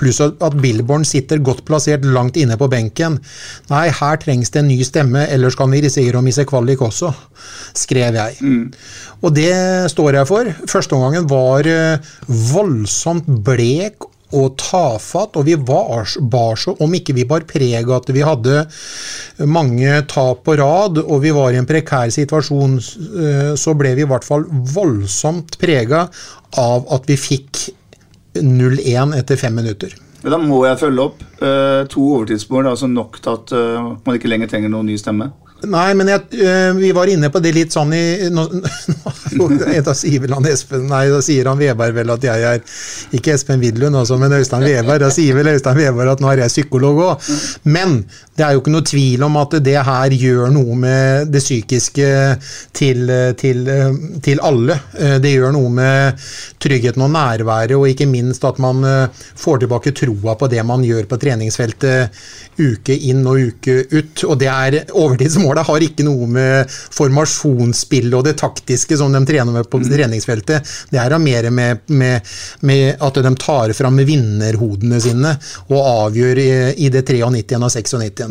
Pluss 0.00 0.22
at, 0.24 0.38
at 0.40 0.56
Billborn 0.60 1.04
sitter 1.04 1.42
godt 1.44 1.66
plassert 1.68 2.06
langt 2.08 2.40
inne 2.40 2.56
på 2.60 2.70
benken. 2.72 3.18
Nei, 3.68 3.86
her 4.00 4.20
trengs 4.22 4.54
det 4.54 4.62
en 4.62 4.70
ny 4.72 4.80
stemme, 4.86 5.26
ellers 5.28 5.58
kan 5.58 5.70
vi 5.72 5.84
risikere 5.84 6.22
å 6.22 6.24
miste 6.24 6.46
kvalik 6.48 6.80
også, 6.86 7.12
skrev 7.76 8.16
jeg. 8.16 8.40
Mm. 8.40 8.70
Og 9.20 9.34
det 9.36 9.52
står 9.92 10.22
jeg 10.22 10.30
for. 10.30 10.54
Førsteomgangen 10.72 11.28
var 11.28 11.68
voldsomt 12.54 13.28
blek 13.44 14.08
og 14.36 14.56
tafatt, 14.60 15.36
og 15.36 15.46
vi 15.48 15.56
var, 15.56 16.06
bar 16.30 16.58
så 16.60 16.74
Om 16.80 16.94
ikke 16.98 17.16
vi 17.16 17.26
bar 17.28 17.46
preg 17.48 17.88
av 17.88 17.96
at 18.00 18.12
vi 18.14 18.22
hadde 18.24 18.62
mange 19.50 20.02
tap 20.10 20.44
på 20.46 20.56
rad, 20.60 21.00
og 21.02 21.22
vi 21.24 21.32
var 21.34 21.54
i 21.54 21.60
en 21.60 21.68
prekær 21.68 22.12
situasjon, 22.14 22.78
eh, 22.78 23.50
så 23.58 23.74
ble 23.78 23.94
vi 23.98 24.06
i 24.06 24.10
hvert 24.10 24.26
fall 24.26 24.46
voldsomt 24.50 25.58
prega 25.60 26.06
av 26.60 26.86
at 26.94 27.10
vi 27.10 27.18
fikk 27.18 27.66
0-1 28.38 29.16
etter 29.18 29.38
fem 29.40 29.56
minutter. 29.58 29.96
Da 30.20 30.36
må 30.36 30.60
jeg 30.66 30.78
følge 30.82 31.04
opp. 31.08 31.22
Eh, 31.40 31.82
to 31.90 32.02
overtidsmål 32.16 32.66
er 32.66 32.74
altså 32.74 32.90
nok 32.90 33.20
til 33.24 33.38
at 33.38 33.54
eh, 33.56 33.92
man 34.04 34.18
ikke 34.18 34.30
lenger 34.30 34.50
trenger 34.52 34.72
noen 34.72 34.90
ny 34.90 34.98
stemme. 35.00 35.30
Nei, 35.68 35.88
men 35.98 36.08
jeg, 36.08 36.22
øh, 36.40 36.76
vi 36.78 36.90
var 36.96 37.10
inne 37.12 37.28
på 37.32 37.42
det 37.44 37.52
litt 37.56 37.74
sånn 37.74 37.92
i 37.96 38.28
nå, 38.32 38.46
nå, 39.38 39.48
Da 39.84 39.94
sier 39.96 40.32
han 40.32 40.48
Espen 40.48 40.86
Nei, 40.88 41.04
da 41.12 41.20
sier 41.24 41.50
han 41.50 41.60
Veberg 41.60 41.96
vel 41.98 42.12
at 42.14 42.24
jeg 42.24 42.46
er 42.52 42.62
Ikke 43.16 43.34
Espen 43.36 43.60
Widlund, 43.60 43.98
altså, 44.00 44.18
men 44.20 44.32
Øystein 44.36 44.64
Veberg. 44.64 45.02
Da 45.04 45.10
sier 45.14 45.36
vel 45.36 45.52
Øystein 45.52 45.78
Veberg 45.78 46.14
at 46.14 46.24
nå 46.24 46.32
er 46.32 46.44
jeg 46.44 46.54
psykolog 46.54 47.02
òg. 47.10 47.30
Men 47.68 48.00
det 48.40 48.46
er 48.46 48.54
jo 48.56 48.62
ikke 48.62 48.72
noe 48.72 48.86
tvil 48.88 49.24
om 49.26 49.34
at 49.36 49.54
det 49.60 49.76
her 49.84 50.14
gjør 50.16 50.52
noe 50.54 50.76
med 50.80 51.28
det 51.34 51.42
psykiske 51.42 52.08
til, 52.72 53.10
til, 53.36 53.66
til 54.24 54.40
alle. 54.46 54.78
Eh, 54.96 55.18
Det 55.20 55.34
gjør 55.34 55.52
noe 55.52 55.68
med 55.76 56.22
tryggheten 56.62 57.04
og 57.04 57.12
nærværet, 57.12 57.76
og 57.76 57.88
ikke 57.90 58.08
minst 58.08 58.44
at 58.48 58.60
man 58.62 58.80
øh, 58.86 59.26
får 59.36 59.60
tilbake 59.64 59.92
troa 59.92 60.38
på 60.40 60.48
det 60.48 60.64
man 60.64 60.84
gjør 60.86 61.08
på 61.10 61.18
treningsfeltet 61.20 62.16
uke 62.60 62.96
inn 63.10 63.20
og 63.28 63.40
uke 63.50 63.76
ut. 63.92 64.24
Og 64.24 64.38
det 64.40 64.48
er 64.48 64.78
overtidsmålet 64.88 65.68
har 65.68 65.84
ikke 65.84 66.06
noe 66.08 66.28
med 66.30 66.72
formasjonsspill 66.96 68.08
og 68.16 68.24
det 68.28 68.38
taktiske 68.40 68.96
som 69.00 69.12
de 69.12 69.20
trener 69.28 69.52
med 69.52 69.68
på 69.68 69.82
treningsfeltet. 69.84 70.72
Det 70.90 71.00
er 71.02 71.18
mer 71.20 71.50
med, 71.52 71.84
med, 71.92 72.32
med 72.64 72.96
at 72.96 73.20
de 73.20 73.34
tar 73.40 73.76
fram 73.76 74.00
vinnerhodene 74.00 75.00
sine 75.02 75.36
og 75.68 75.80
avgjør 75.80 76.40
i, 76.40 76.50
i 76.86 76.92
det 76.92 77.04
93. 77.10 77.60
og 77.60 77.70
96. 77.76 78.29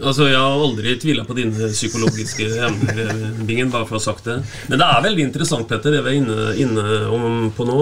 Altså, 0.00 0.28
Jeg 0.30 0.38
har 0.38 0.62
aldri 0.64 0.94
tvila 1.00 1.24
på 1.28 1.34
dine 1.36 1.68
psykologiske 1.74 2.46
evner, 2.64 3.10
Bingen, 3.44 3.70
bare 3.72 3.84
for 3.88 3.98
å 3.98 4.00
ha 4.00 4.04
sagt 4.04 4.28
det. 4.28 4.38
Men 4.70 4.80
det 4.80 4.86
er 4.86 5.04
veldig 5.04 5.26
interessant, 5.26 5.68
Petter, 5.68 5.92
det 5.92 6.00
vi 6.06 6.14
er 6.14 6.20
inne, 6.22 6.46
inne 6.62 6.84
om 7.12 7.50
på 7.56 7.66
nå. 7.68 7.78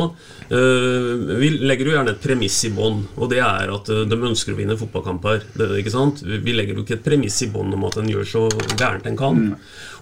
Uh, 0.48 1.36
vi 1.38 1.52
legger 1.60 1.90
jo 1.90 1.94
gjerne 1.94 2.14
et 2.16 2.22
premiss 2.24 2.56
i 2.66 2.72
bånn, 2.74 3.02
og 3.20 3.30
det 3.30 3.42
er 3.44 3.70
at 3.74 3.90
uh, 3.92 4.02
de 4.08 4.18
ønsker 4.30 4.54
å 4.54 4.58
vinne 4.58 4.78
fotballkamper. 4.80 5.44
Det, 5.54 5.68
ikke 5.82 5.94
sant? 5.94 6.24
Vi 6.24 6.56
legger 6.56 6.78
jo 6.78 6.86
ikke 6.86 6.96
et 6.98 7.06
premiss 7.06 7.38
i 7.44 7.50
bånn 7.52 7.76
om 7.76 7.86
at 7.86 8.00
en 8.00 8.10
gjør 8.10 8.26
så 8.32 8.46
gærent 8.72 9.06
en 9.06 9.18
kan. 9.18 9.44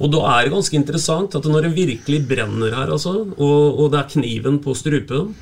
Og 0.00 0.14
da 0.14 0.22
er 0.36 0.46
det 0.46 0.54
ganske 0.54 0.78
interessant 0.78 1.36
at 1.36 1.50
når 1.50 1.68
det 1.68 1.76
virkelig 1.76 2.22
brenner 2.30 2.78
her, 2.78 2.94
altså, 2.96 3.18
og, 3.26 3.82
og 3.82 3.92
det 3.92 4.00
er 4.00 4.14
kniven 4.16 4.62
på 4.64 4.76
strupen 4.78 5.34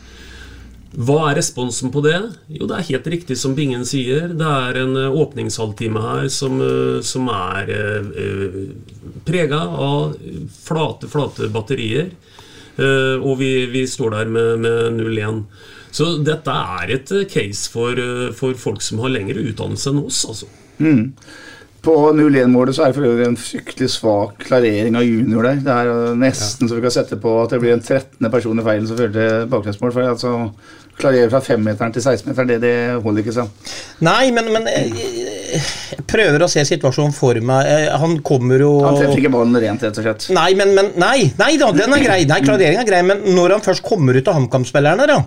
hva 0.94 1.30
er 1.30 1.38
responsen 1.40 1.90
på 1.90 2.02
det? 2.04 2.18
Jo, 2.46 2.68
det 2.70 2.76
er 2.76 2.88
helt 2.92 3.06
riktig 3.10 3.36
som 3.40 3.56
Bingen 3.56 3.82
sier. 3.88 4.28
Det 4.38 4.46
er 4.46 4.78
en 4.84 4.94
eh, 5.00 5.16
åpningshalvtime 5.22 6.02
her 6.02 6.28
som, 6.30 6.60
eh, 6.62 7.00
som 7.02 7.26
er 7.34 7.72
eh, 7.74 8.60
prega 9.26 9.58
av 9.58 10.14
flate, 10.62 11.10
flate 11.10 11.50
batterier. 11.54 12.12
Eh, 12.78 13.16
og 13.18 13.40
vi, 13.42 13.66
vi 13.72 13.86
står 13.90 14.14
der 14.18 14.30
med, 14.36 14.62
med 14.62 15.00
0-1. 15.00 15.42
Så 15.94 16.12
dette 16.26 16.54
er 16.78 16.94
et 16.94 17.10
case 17.30 17.70
for, 17.70 17.98
for 18.34 18.54
folk 18.58 18.82
som 18.82 19.02
har 19.02 19.14
lengre 19.14 19.42
utdannelse 19.50 19.92
enn 19.92 20.00
oss, 20.02 20.24
altså. 20.26 20.48
Mm. 20.82 21.12
På 21.84 21.92
0-1-målet 22.16 22.74
så 22.74 22.86
er 22.86 22.90
det 22.90 22.96
for 22.96 23.06
øvrig 23.06 23.26
en 23.28 23.36
fryktelig 23.36 23.90
svak 23.92 24.38
klarering 24.46 24.96
av 24.96 25.04
junior 25.04 25.44
der. 25.44 25.58
Det 25.60 25.74
er 25.74 25.90
nesten 25.90 26.22
nesten 26.22 26.70
så 26.70 26.78
vi 26.78 26.84
kan 26.86 26.94
sette 26.94 27.18
på 27.20 27.34
at 27.42 27.52
det 27.52 27.60
blir 27.60 27.74
en 27.74 27.82
13. 27.84 28.30
person 28.32 28.62
i 28.62 28.64
feilen 28.64 28.88
som 28.88 28.96
fører 28.98 29.12
til 29.12 29.50
baklengsmål. 29.52 29.92
For 29.92 30.14
altså, 30.14 30.32
klarere 30.98 31.30
fra 31.32 31.40
5-meteren 31.44 31.94
til 31.94 32.04
16-meteren, 32.04 32.50
det, 32.52 32.58
det 32.62 32.74
holder 33.04 33.24
ikke 33.24 33.34
sånn. 33.36 33.50
Nei, 34.06 34.30
men, 34.34 34.50
men 34.54 34.68
jeg, 34.70 35.14
jeg 35.54 36.04
prøver 36.10 36.44
å 36.44 36.50
se 36.50 36.64
situasjonen 36.68 37.14
for 37.16 37.38
meg. 37.44 37.70
Eh, 37.70 37.86
Han 38.00 38.18
kommer 38.26 38.62
jo 38.62 38.72
Han 38.84 38.98
treffer 38.98 39.22
ikke 39.22 39.32
ballen 39.34 39.58
rent, 39.62 39.86
rett 39.86 40.00
og 40.02 40.06
slett. 40.06 40.28
Nei, 40.36 40.50
men, 40.58 40.74
men 40.76 40.92
nei, 41.00 41.30
nei 41.40 41.54
da, 41.60 41.70
den 41.76 41.96
er 41.96 42.04
grei. 42.04 42.20
Nei, 42.30 42.40
klareringen 42.46 42.84
er 42.84 42.90
grei, 42.90 43.02
men 43.06 43.24
når 43.36 43.58
han 43.58 43.66
først 43.66 43.84
kommer 43.86 44.16
ut 44.18 44.30
av 44.30 44.38
HamKam-spillerne, 44.40 45.08
da 45.10 45.22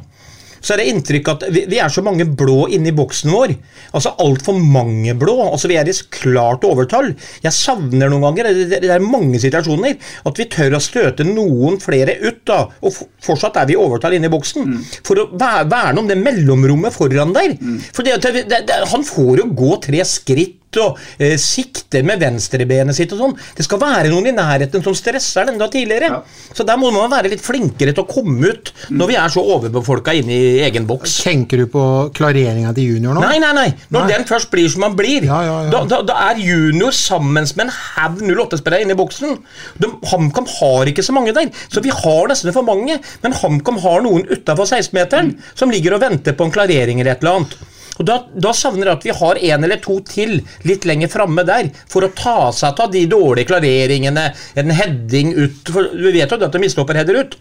så 0.62 0.74
er 0.74 0.82
det 0.82 0.88
inntrykk 0.92 1.32
at 1.34 1.46
vi, 1.54 1.64
vi 1.70 1.80
er 1.82 1.92
så 1.94 2.04
mange 2.06 2.28
blå 2.28 2.68
inni 2.74 2.94
boksen 2.96 3.32
vår. 3.34 3.54
Altså 3.98 4.14
altfor 4.24 4.58
mange 4.58 5.16
blå. 5.20 5.36
altså 5.52 5.70
Vi 5.72 5.78
er 5.80 5.90
i 5.90 5.96
klart 6.14 6.66
overtall. 6.68 7.14
Jeg 7.44 7.56
savner 7.56 8.12
noen 8.12 8.26
ganger, 8.28 8.52
det, 8.56 8.82
det 8.84 8.92
er 8.94 9.04
mange 9.04 9.40
situasjoner, 9.42 9.98
at 10.28 10.42
vi 10.42 10.50
tør 10.54 10.78
å 10.78 10.84
støte 10.84 11.28
noen 11.28 11.80
flere 11.84 12.18
ut. 12.24 12.44
da, 12.48 12.64
Og 12.82 12.96
fortsatt 13.24 13.60
er 13.62 13.70
vi 13.70 13.78
i 13.78 13.82
overtall 13.82 14.18
inni 14.18 14.32
boksen. 14.32 14.78
For 15.08 15.24
å 15.24 15.30
verne 15.38 16.02
om 16.02 16.10
det 16.10 16.20
mellomrommet 16.20 16.96
foran 16.96 17.36
der. 17.36 17.58
For 17.94 18.06
det, 18.08 18.20
det, 18.26 18.48
det, 18.50 18.64
det, 18.70 18.82
Han 18.92 19.06
får 19.08 19.44
jo 19.44 19.50
gå 19.58 19.76
tre 19.84 20.04
skritt 20.08 20.57
og 20.78 20.98
eh, 21.24 21.38
sikter 21.40 22.04
med 22.06 22.20
venstrebenet 22.22 22.96
sitt 22.98 23.14
og 23.16 23.22
sånn. 23.22 23.36
Det 23.56 23.64
skal 23.66 23.80
være 23.82 24.12
noen 24.12 24.28
i 24.28 24.34
nærheten 24.36 24.84
som 24.84 24.96
stresser 24.98 25.48
den 25.48 25.58
da 25.62 25.70
tidligere. 25.72 26.20
Så 26.54 26.66
der 26.68 26.78
må 26.78 26.92
man 26.92 27.10
være 27.12 27.32
litt 27.32 27.44
flinkere 27.46 27.94
til 27.96 28.04
å 28.04 28.10
komme 28.10 28.52
ut 28.52 28.74
når 28.92 29.12
vi 29.14 29.18
er 29.22 29.32
så 29.34 29.44
overbefolka 29.56 30.14
inne 30.20 30.36
i 30.36 30.50
egen 30.68 30.86
boks. 30.90 31.22
Tenker 31.24 31.64
du 31.64 31.70
på 31.72 31.84
klareringa 32.18 32.74
til 32.78 32.98
junior 32.98 33.16
nå? 33.16 33.24
Nei, 33.24 33.40
nei, 33.44 33.54
nei. 33.56 33.68
Når 33.94 34.06
Nei. 34.06 34.12
den 34.12 34.28
først 34.30 34.52
blir 34.52 34.68
som 34.70 34.84
han 34.86 34.98
blir, 35.00 35.26
Da, 35.28 35.84
da, 35.88 36.02
da 36.06 36.20
er 36.30 36.44
junior 36.44 36.92
sammen 36.96 37.48
med 37.48 37.66
en 37.68 37.74
haug 37.74 38.22
08-spillere 38.28 38.84
inne 38.84 38.96
i 38.98 39.00
boksen. 39.00 39.38
De, 39.82 39.90
HamKam 40.12 40.50
har 40.58 40.92
ikke 40.92 41.06
så 41.06 41.16
mange 41.16 41.34
der, 41.38 41.50
så 41.72 41.82
vi 41.84 41.94
har 41.94 42.28
nesten 42.30 42.54
for 42.56 42.68
mange. 42.68 43.00
Men 43.24 43.36
HamKam 43.40 43.80
har 43.84 44.04
noen 44.06 44.28
utafor 44.28 44.68
16-meteren 44.68 45.36
som 45.56 45.72
ligger 45.74 45.96
og 45.98 46.04
venter 46.04 46.36
på 46.38 46.48
en 46.48 46.54
klarering 46.54 47.02
eller 47.02 47.16
et 47.16 47.24
eller 47.24 47.42
annet. 47.42 47.58
Og 47.98 48.08
da, 48.08 48.20
da 48.34 48.54
savner 48.56 48.92
jeg 48.92 49.00
at 49.00 49.08
vi 49.08 49.18
har 49.20 49.42
en 49.52 49.68
eller 49.68 49.82
to 49.84 50.00
til 50.08 50.40
litt 50.68 50.88
lenger 50.88 51.12
framme 51.12 51.46
der, 51.48 51.72
for 51.90 52.06
å 52.06 52.14
ta 52.16 52.52
seg 52.56 52.80
av 52.84 52.94
de 52.94 53.06
dårlige 53.10 53.50
klareringene, 53.52 54.30
en 54.58 54.74
heading 54.78 55.34
ut 55.38 55.74
for 55.74 55.94
Du 55.98 56.10
vet 56.12 56.30
jo 56.30 56.40
at 56.40 56.54
de 56.54 56.62
mistopper 56.62 57.00
header 57.00 57.24
ut. 57.24 57.38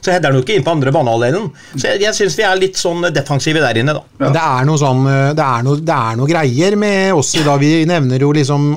Så 0.00 0.12
header 0.12 0.30
han 0.30 0.38
jo 0.38 0.42
ikke 0.44 0.54
inn 0.56 0.64
på 0.64 0.72
andre 0.72 0.92
banehalvdelen. 0.94 1.48
Så 1.74 1.90
jeg, 1.90 2.00
jeg 2.04 2.16
syns 2.16 2.36
vi 2.38 2.44
er 2.46 2.58
litt 2.58 2.78
sånn 2.78 3.04
defensive 3.14 3.62
der 3.62 3.80
inne, 3.82 3.94
da. 3.96 4.04
Men 4.22 4.36
Det 4.36 4.42
er 4.42 4.70
sånn 4.80 5.02
eh, 5.10 5.32
det 5.38 5.46
er 5.46 5.66
noe, 5.66 5.82
det 5.82 5.96
er 5.96 6.18
noe 6.20 6.30
greier 6.30 6.76
med 6.80 7.18
oss 7.18 7.34
i 7.38 7.44
dag. 7.46 7.60
Vi 7.60 7.84
nevner 7.90 8.24
jo 8.24 8.32
liksom 8.36 8.70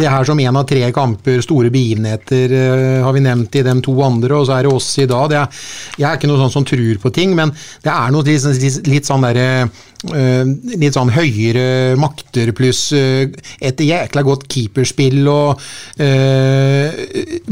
det 0.00 0.08
her 0.08 0.24
som 0.24 0.40
en 0.40 0.60
av 0.60 0.66
tre 0.68 0.82
kamper, 0.96 1.42
store 1.44 1.70
begivenheter, 1.72 2.56
eh, 2.56 3.04
har 3.04 3.16
vi 3.16 3.24
nevnt 3.24 3.60
i 3.60 3.64
de 3.66 3.76
to 3.84 3.94
andre, 4.04 4.40
og 4.40 4.48
så 4.48 4.56
er 4.56 4.66
det 4.66 4.72
oss 4.72 4.88
i 5.02 5.08
dag. 5.10 5.28
Det 5.30 5.38
er, 5.42 5.62
jeg 6.00 6.08
er 6.08 6.18
ikke 6.18 6.32
noe 6.32 6.42
sånn 6.42 6.56
som 6.56 6.66
tror 6.68 7.02
på 7.04 7.14
ting, 7.14 7.36
men 7.36 7.52
det 7.84 7.92
er 7.92 8.14
noe 8.14 8.26
litt, 8.26 8.48
litt, 8.64 8.90
litt 8.90 9.10
sånn 9.10 9.28
derre 9.28 9.48
eh, 9.60 9.86
litt 10.00 10.96
sånn 10.96 11.10
høyere 11.12 11.96
makter 12.00 12.54
pluss 12.56 12.86
eh, 12.96 13.28
et 13.60 13.80
jækla 13.84 14.22
godt 14.24 14.46
keeperspill 14.48 15.28
og 15.28 15.60
uh, 16.00 17.00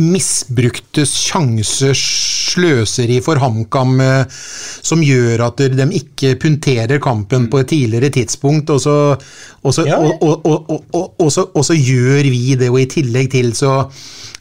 misbrukte 0.00 1.04
sjanser, 1.04 1.92
sløseri 1.92 3.18
for 3.24 3.40
HamKam, 3.42 4.00
eh, 4.00 4.38
som 4.80 5.04
gjør 5.04 5.44
at 5.50 5.60
de 5.76 5.88
ikke 6.00 6.36
punterer 6.40 7.02
kampen 7.04 7.50
på 7.52 7.60
et 7.60 7.72
tidligere 7.74 8.12
tidspunkt, 8.16 8.72
og 8.72 8.80
så, 8.80 8.96
og 9.60 9.74
så, 9.74 9.84
Ja, 9.88 9.98
ja. 9.98 10.08
og, 10.08 10.24
og, 10.24 10.46
og, 10.48 10.72
og, 10.72 10.84
og, 10.94 11.12
og, 11.18 11.32
så, 11.32 11.50
og 11.52 11.68
så 11.68 11.76
gjør 11.76 12.24
vi 12.32 12.56
det, 12.56 12.72
og 12.72 12.80
i 12.80 12.88
tillegg 12.88 13.30
til 13.36 13.52
så 13.56 13.82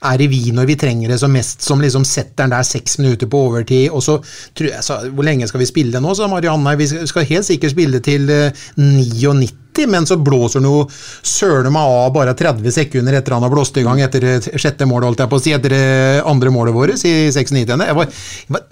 er 0.03 0.21
i 0.21 0.27
vi 0.31 0.41
når 0.53 0.65
vi 0.69 0.75
trenger 0.79 1.13
det 1.13 1.19
som 1.21 1.31
mest, 1.33 1.63
som 1.65 1.81
liksom 1.81 2.05
setter 2.05 2.43
den 2.43 2.55
der 2.55 2.65
seks 2.67 2.97
minutter 2.99 3.27
på 3.27 3.37
overtid. 3.49 3.89
og 3.89 4.03
så, 4.03 4.17
tror 4.55 4.69
jeg, 4.69 4.83
så 4.83 5.09
Hvor 5.09 5.23
lenge 5.23 5.47
skal 5.47 5.59
vi 5.59 5.65
spille 5.65 5.99
nå, 6.01 6.13
sa 6.13 6.27
Marianne? 6.27 6.77
Vi 6.77 6.87
skal 6.87 7.25
helt 7.25 7.45
sikkert 7.45 7.71
spille 7.71 7.99
til 7.99 8.29
eh, 8.29 8.51
99 8.77 9.53
90, 9.77 9.91
men 9.91 10.07
så 10.09 10.17
blåser 10.17 10.63
noe 10.63 10.87
søren 11.21 11.73
meg 11.73 11.97
av 11.97 12.13
bare 12.15 12.35
30 12.37 12.73
sekunder 12.73 13.17
etter 13.19 13.35
han 13.35 13.45
har 13.45 13.53
blåst 13.53 13.77
i 13.77 13.85
gang 13.85 14.01
etter 14.03 14.25
eh, 14.27 14.49
sjette 14.57 14.87
mål, 14.89 15.09
holdt 15.09 15.23
jeg 15.23 15.31
på 15.31 15.39
å 15.39 15.43
si, 15.43 15.53
etter 15.55 15.77
eh, 15.77 16.21
andre 16.27 16.53
målet 16.53 16.75
vårt 16.75 17.05
i 17.07 17.29
96-ene. 17.33 17.89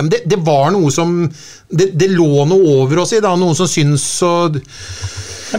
Det, 0.10 0.24
det, 0.26 0.42
var 0.46 0.72
noe 0.76 0.92
som 0.94 1.18
det, 1.70 1.92
det, 1.94 2.12
lå 2.14 2.46
noe 2.50 2.82
over 2.82 3.04
oss 3.06 3.16
i, 3.16 3.22
da. 3.24 3.36
Noen 3.40 3.58
som 3.58 3.70
syns 3.70 4.08
og 4.26 4.60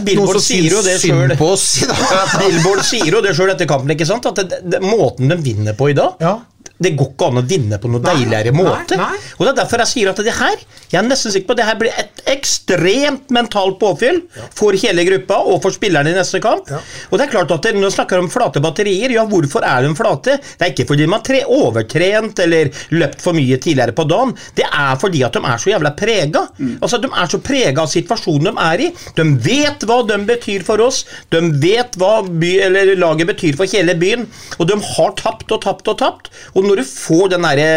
Billboard 0.03 0.41
sier 0.43 0.67
jo 0.69 0.81
det 0.85 0.97
sjøl. 1.01 1.31
Billboard 1.33 2.83
sier 2.85 3.09
jo 3.09 3.21
det 3.23 3.33
sjøl 3.37 3.53
etter 3.53 3.69
kampen, 3.69 3.93
ikke 3.95 4.07
sant? 4.07 4.27
At 4.29 4.43
det, 4.43 4.81
måten 4.83 5.31
de 5.31 5.39
vinner 5.41 5.77
på 5.77 5.89
i 5.93 5.97
dag, 5.97 6.19
ja. 6.21 6.37
Det 6.77 6.91
går 6.97 7.07
ikke 7.13 7.27
an 7.31 7.41
å 7.41 7.45
vinne 7.49 7.79
på 7.81 7.89
noe 7.89 8.03
deiligere 8.03 8.53
måte. 8.53 8.97
Og 9.37 9.45
Det 9.45 9.51
er 9.51 9.57
derfor 9.63 9.81
jeg 9.83 9.91
sier 9.93 10.11
at 10.11 10.19
det 10.21 10.33
her 10.37 10.57
Jeg 10.91 10.99
er 11.01 11.07
nesten 11.07 11.33
sikker 11.33 11.47
på 11.49 11.55
at 11.55 11.59
det 11.61 11.65
her 11.67 11.79
blir 11.79 11.95
et 11.99 12.21
ekstremt 12.31 13.31
mentalt 13.33 13.79
påfyll 13.81 14.21
for 14.55 14.77
hele 14.77 15.03
gruppa 15.07 15.39
og 15.51 15.61
for 15.63 15.75
spillerne 15.75 16.13
i 16.13 16.15
neste 16.17 16.39
kamp. 16.43 16.69
Og 17.09 17.17
det 17.17 17.25
er 17.27 17.31
klart 17.33 17.51
at 17.51 17.65
det, 17.65 17.73
Når 17.75 17.89
vi 17.89 17.95
snakker 17.97 18.21
om 18.21 18.29
flate 18.31 18.61
batterier, 18.63 19.11
ja, 19.11 19.25
hvorfor 19.27 19.65
er 19.65 19.83
de 19.83 19.93
flate? 19.97 20.37
Det 20.37 20.67
er 20.67 20.73
ikke 20.73 20.87
fordi 20.91 21.07
de 21.07 21.11
har 21.11 21.51
overtrent 21.57 22.39
eller 22.45 22.69
løpt 22.95 23.21
for 23.21 23.33
mye 23.37 23.57
tidligere 23.57 23.95
på 23.97 24.05
dagen. 24.07 24.35
Det 24.55 24.65
er 24.67 24.95
fordi 25.01 25.23
at 25.27 25.33
de 25.33 25.43
er 25.43 25.57
så 25.61 25.71
jævla 25.73 25.91
prega. 25.97 26.45
Altså, 26.81 27.01
de 27.01 27.09
er 27.11 27.31
så 27.31 27.41
prega 27.43 27.83
av 27.83 27.91
situasjonen 27.91 28.51
de 28.51 28.65
er 28.67 28.85
i. 28.87 28.89
De 29.17 29.25
vet 29.47 29.85
hva 29.87 29.99
de 30.07 30.19
betyr 30.29 30.63
for 30.67 30.81
oss. 30.83 31.03
De 31.33 31.41
vet 31.61 31.97
hva 31.99 32.21
by, 32.27 32.53
eller 32.67 32.93
laget 32.99 33.27
betyr 33.33 33.57
for 33.59 33.69
hele 33.71 33.95
byen. 33.99 34.27
Og 34.57 34.69
de 34.69 34.77
har 34.93 35.15
tapt 35.19 35.51
og 35.51 35.61
tapt 35.65 35.91
og 35.91 35.99
tapt. 36.01 36.31
Og 36.55 36.66
når 36.67 36.81
du 36.81 36.89
får 36.89 37.31
den 37.35 37.47
derre 37.47 37.69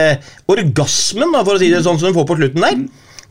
orgasmen, 0.50 1.32
da, 1.32 1.44
for 1.46 1.56
å 1.56 1.62
si 1.62 1.70
det 1.72 1.84
sånn 1.86 2.00
som 2.00 2.10
du 2.10 2.18
får 2.18 2.28
på 2.28 2.40
slutten 2.40 2.66
der 2.66 2.82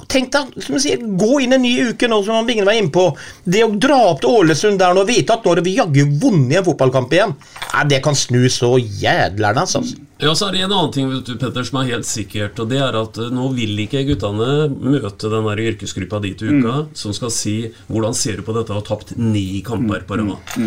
Tenk 0.09 0.29
deg, 0.31 0.53
som 0.63 0.77
du 0.77 0.79
sier, 0.79 1.01
Gå 1.19 1.41
inn 1.43 1.53
en 1.57 1.63
ny 1.65 1.73
uke 1.91 2.07
nå, 2.07 2.21
som 2.23 2.47
Bingen 2.47 2.67
var 2.67 2.77
inne 2.79 2.91
på. 2.93 3.09
Det 3.43 3.65
å 3.65 3.73
dra 3.75 3.97
opp 4.13 4.21
til 4.23 4.37
Ålesund 4.41 4.79
der 4.79 4.95
nå 4.95 5.03
og 5.03 5.09
vite 5.11 5.35
at 5.35 5.43
nå 5.43 5.51
har 5.51 5.61
vi 5.65 5.75
jaggu 5.75 6.05
vunnet 6.21 6.61
en 6.61 6.67
fotballkamp 6.69 7.11
igjen, 7.13 7.35
Nei, 7.73 7.83
det 7.91 7.99
kan 8.05 8.15
snu 8.17 8.45
så 8.53 8.77
jædlernes. 8.79 9.75
Altså. 9.75 10.08
Ja, 10.19 10.33
så 10.35 10.49
er 10.49 10.51
det 10.51 10.65
en 10.65 10.73
annen 10.75 10.91
ting 10.91 11.07
vet 11.07 11.29
du, 11.29 11.37
Petter, 11.39 11.63
som 11.63 11.77
er 11.79 11.93
helt 11.93 12.07
sikkert. 12.07 12.59
Og 12.59 12.67
det 12.67 12.81
er 12.83 12.95
at 12.99 13.15
eh, 13.23 13.31
nå 13.31 13.45
vil 13.55 13.77
ikke 13.85 14.03
guttene 14.09 14.67
møte 14.67 15.31
den 15.31 15.47
der 15.47 15.61
yrkesgruppa 15.69 16.19
di 16.25 16.33
til 16.35 16.59
uka 16.59 16.73
som 16.99 17.15
skal 17.15 17.31
si 17.31 17.53
hvordan 17.87 18.17
ser 18.17 18.41
du 18.41 18.43
på 18.43 18.55
dette 18.57 18.75
å 18.75 18.81
ha 18.81 18.83
tapt 18.83 19.15
ni 19.15 19.61
kamper 19.63 20.03
på 20.09 20.19
rad. 20.19 20.57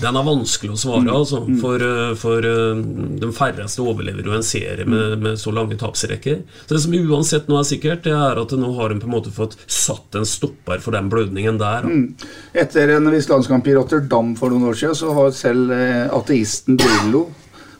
Den 0.00 0.16
er 0.16 0.24
vanskelig 0.24 0.76
å 0.76 0.78
svare, 0.78 1.10
altså. 1.10 1.42
For, 1.58 1.82
eh, 1.82 2.12
for 2.22 2.46
eh, 2.52 2.84
de 3.24 3.32
færreste 3.34 3.82
overlever 3.82 4.30
jo 4.30 4.38
en 4.38 4.46
serie 4.46 4.86
med, 4.86 5.18
med 5.26 5.42
så 5.42 5.50
lange 5.58 5.74
tapsrekker. 5.80 6.46
Så 6.62 6.78
det 6.78 6.84
som 6.86 6.94
uansett 6.94 7.50
nå 7.50 7.58
er 7.58 7.66
sikkert, 7.66 8.06
det 8.06 8.14
er 8.14 8.38
at 8.38 8.56
nå 8.62 8.72
har 8.78 8.94
de 8.94 9.02
på 9.02 9.10
en 9.10 9.16
måte 9.18 9.34
fått 9.34 9.58
satt 9.66 10.22
en 10.22 10.28
stopper 10.38 10.78
for 10.86 10.94
den 10.94 11.10
blødningen 11.10 11.58
der. 11.58 11.90
Mm. 11.90 12.14
Etter 12.62 12.94
en 12.94 13.10
viss 13.10 13.26
landskamp 13.32 13.66
i 13.66 13.74
Rotterdam 13.74 14.36
for 14.38 14.54
noen 14.54 14.70
år 14.70 14.78
siden, 14.78 15.02
så 15.02 15.18
har 15.18 15.34
selv 15.34 15.74
ateisten 16.14 16.78
Drillo 16.78 17.26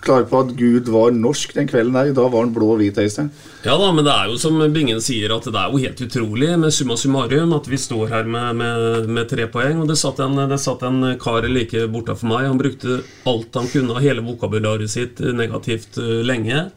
klar 0.05 0.25
på 0.29 0.41
at 0.45 0.53
Gud 0.59 0.89
var 0.93 1.15
norsk 1.15 1.55
den 1.57 1.69
kvelden 1.71 1.97
der. 1.97 2.13
Da 2.17 2.27
var 2.29 2.45
han 2.45 2.53
blå 2.55 2.73
og 2.75 2.81
hvit, 2.81 2.99
Øystein. 2.99 3.31
Ja 3.65 3.77
da, 3.81 3.91
men 3.93 4.07
det 4.07 4.15
er 4.15 4.31
jo 4.31 4.39
som 4.41 4.61
Bingen 4.75 5.03
sier, 5.05 5.35
at 5.35 5.49
det 5.49 5.61
er 5.61 5.73
jo 5.73 5.83
helt 5.83 6.01
utrolig 6.07 6.51
med 6.61 6.75
summa 6.75 6.97
summarum 6.97 7.53
at 7.57 7.69
vi 7.69 7.81
står 7.81 8.13
her 8.13 8.31
med, 8.31 8.61
med, 8.61 9.11
med 9.11 9.29
tre 9.33 9.49
poeng. 9.53 9.83
Og 9.83 9.91
det 9.91 9.99
satt, 10.01 10.23
en, 10.25 10.39
det 10.51 10.61
satt 10.63 10.87
en 10.89 11.03
kar 11.21 11.49
like 11.49 11.87
bortafor 11.93 12.31
meg. 12.33 12.49
Han 12.49 12.61
brukte 12.61 13.03
alt 13.29 13.61
han 13.61 13.69
kunne 13.73 13.97
av 13.97 14.05
hele 14.05 14.25
vokabularet 14.25 14.91
sitt 14.91 15.21
negativt 15.21 16.01
eh, 16.01 16.21
lenge. 16.27 16.69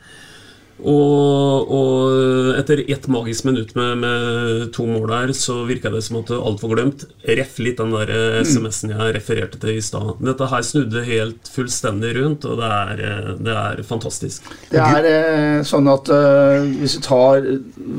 Og, 0.82 1.70
og 1.70 2.58
etter 2.58 2.82
ett 2.92 3.06
magisk 3.12 3.46
minutt 3.46 3.76
med, 3.78 4.02
med 4.02 4.64
to 4.76 4.86
mål 4.90 5.06
der, 5.12 5.34
så 5.38 5.62
virka 5.68 5.92
det 5.94 6.02
som 6.04 6.18
at 6.20 6.32
alt 6.34 6.64
var 6.64 6.74
glemt. 6.74 7.06
Ref 7.24 7.60
litt 7.62 7.78
den 7.80 7.94
der 7.94 8.10
eh, 8.12 8.40
SMS-en 8.42 8.96
jeg 8.96 9.16
refererte 9.16 9.60
til 9.62 9.78
i 9.78 9.84
stad. 9.86 10.18
Dette 10.24 10.50
her 10.50 10.66
snudde 10.66 11.06
helt 11.08 11.52
fullstendig 11.54 12.16
rundt, 12.18 12.48
og 12.50 12.60
det 12.60 12.72
er, 12.72 13.04
eh, 13.06 13.30
det 13.46 13.56
er 13.62 13.84
fantastisk. 13.88 14.50
Det 14.72 14.82
er 14.82 15.08
eh, 15.12 15.62
sånn 15.68 15.88
at 15.94 16.12
eh, 16.14 16.68
hvis 16.82 16.98
du 16.98 17.04
tar 17.06 17.48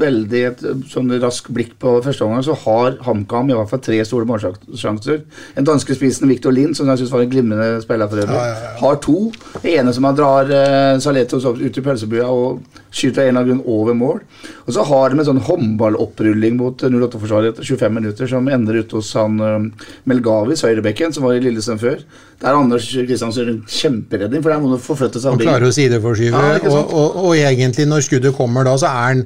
veldig 0.04 0.44
et 0.50 0.66
sånn 0.90 1.14
raskt 1.22 1.52
blikk 1.54 1.76
på 1.80 1.96
første 2.04 2.26
omgang, 2.26 2.44
så 2.44 2.58
har 2.66 2.98
HamKam 3.06 3.54
i 3.54 3.58
hvert 3.58 3.70
fall 3.70 3.84
tre 3.86 4.02
store 4.04 4.28
målsjanser. 4.28 5.24
Den 5.56 5.70
danske 5.70 5.96
spissen 5.96 6.28
Viktor 6.30 6.54
Lind, 6.54 6.76
som 6.76 6.90
jeg 6.90 7.04
syns 7.04 7.14
var 7.14 7.24
en 7.24 7.32
glimrende 7.32 7.82
spiller 7.84 8.10
for 8.10 8.26
øvrig, 8.26 8.44
har 8.82 9.02
to. 9.04 9.18
Det 9.62 9.78
ene 9.78 9.94
som 9.94 10.10
han 10.10 10.18
drar 10.18 10.50
eh, 10.52 10.94
Saletos 11.04 11.46
ut 11.48 11.80
i 11.80 11.84
pølsebua 11.84 12.28
og 12.34 12.73
skyter 12.94 13.24
av 13.24 13.28
en 13.28 13.36
eller 13.36 13.40
annen 13.40 13.62
grunn 13.62 13.74
over 13.74 13.96
mål. 13.98 14.20
Og 14.66 14.74
så 14.76 14.84
har 14.86 15.10
de 15.10 15.18
en 15.18 15.26
sånn 15.30 15.42
håndballopprulling 15.48 16.56
mot 16.60 16.84
08-forsvaret 16.84 17.52
etter 17.54 17.66
25 17.66 17.96
minutter 17.98 18.30
som 18.30 18.46
ender 18.48 18.80
ute 18.82 18.96
hos 19.00 19.10
han 19.18 19.40
eh, 19.42 19.88
Melgavis, 20.10 20.62
høyrebekken, 20.66 21.12
som 21.14 21.26
var 21.26 21.34
i 21.38 21.42
Lillesand 21.44 21.82
før. 21.82 22.02
Der 22.44 22.56
Anders 22.58 22.86
Kristiansen 22.92 23.48
en 23.48 23.60
kjemperedning, 23.70 24.42
for 24.44 24.52
der 24.52 24.60
må 24.60 24.72
han 24.74 24.80
forflytte 24.82 25.20
seg. 25.22 25.32
Han 25.36 25.40
klarer 25.42 25.68
å 25.70 25.74
sideforskyve, 25.74 26.34
Ja, 26.44 26.58
og, 26.68 26.90
og, 26.92 27.18
og 27.28 27.36
egentlig 27.38 27.86
når 27.88 28.02
skuddet 28.04 28.34
kommer 28.36 28.66
da, 28.66 28.74
så 28.80 28.90
er 28.90 29.04
han 29.14 29.22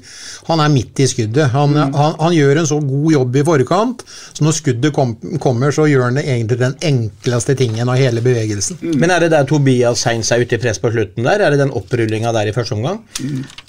Han 0.49 0.61
er 0.65 0.71
midt 0.73 1.01
i 1.05 1.07
skuddet. 1.11 1.49
Han, 1.55 1.69
Mm. 1.79 1.93
han, 1.95 2.15
han 2.19 2.33
gjør 2.33 2.59
en 2.63 2.67
så 2.67 2.79
god 2.81 3.11
jobb 3.13 3.37
i 3.37 3.43
forkant, 3.45 4.03
så 4.35 4.45
når 4.47 4.55
skuddet 4.57 4.93
kom, 4.97 5.13
kommer, 5.43 5.71
så 5.75 5.85
gjør 5.91 6.07
han 6.07 6.17
det 6.17 6.25
egentlig 6.25 6.59
den 6.63 6.77
enkleste 6.89 7.55
tingen 7.59 7.89
av 7.93 7.99
hele 8.01 8.23
bevegelsen. 8.25 8.79
Men 8.99 9.13
er 9.13 9.25
det 9.27 9.31
der 9.35 9.45
Tobias 9.49 10.05
Heinz 10.09 10.31
er 10.33 10.41
ute 10.45 10.57
i 10.57 10.63
press 10.63 10.81
på 10.81 10.91
slutten 10.95 11.27
der? 11.29 11.43
Er 11.45 11.53
det 11.55 11.61
den 11.61 11.73
opprullinga 11.77 12.33
der 12.37 12.49
i 12.51 12.55
første 12.57 12.77
omgang? 12.79 13.03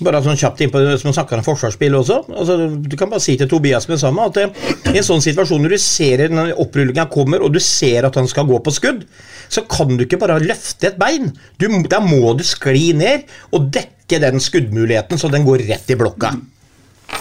Bare 0.06 0.22
sånn 0.26 0.40
kjapt 0.40 0.64
innpå, 0.66 0.82
som 1.02 1.14
snakker 1.16 1.40
om 1.40 1.46
forsvarsspill 1.46 1.98
også. 2.00 2.20
Altså, 2.34 2.58
du 2.80 2.96
kan 3.00 3.12
bare 3.12 3.24
si 3.24 3.36
til 3.40 3.50
Tobias 3.52 3.88
med 3.90 3.98
det 3.98 4.04
samme 4.04 4.28
at 4.30 4.40
eh, 4.42 4.54
i 4.94 5.00
en 5.00 5.08
sånn 5.08 5.24
situasjon 5.24 5.64
når 5.66 5.76
du 5.76 5.82
ser 5.84 6.26
når 6.34 6.54
opprullinga 6.62 7.08
kommer, 7.12 7.44
og 7.46 7.54
du 7.56 7.62
ser 7.64 8.08
at 8.08 8.20
han 8.20 8.30
skal 8.30 8.48
gå 8.50 8.60
på 8.66 8.76
skudd, 8.76 9.04
så 9.50 9.66
kan 9.70 9.96
du 9.98 10.06
ikke 10.06 10.22
bare 10.22 10.40
løfte 10.44 10.92
et 10.92 11.00
bein. 11.02 11.32
Du, 11.62 11.68
da 11.90 12.02
må 12.04 12.36
du 12.38 12.46
skli 12.48 12.92
ned 12.98 13.30
og 13.56 13.72
dekke 13.74 14.22
den 14.22 14.42
skuddmuligheten 14.42 15.22
så 15.22 15.30
den 15.32 15.46
går 15.48 15.68
rett 15.70 15.92
i 15.94 16.00
blokka. 16.00 16.34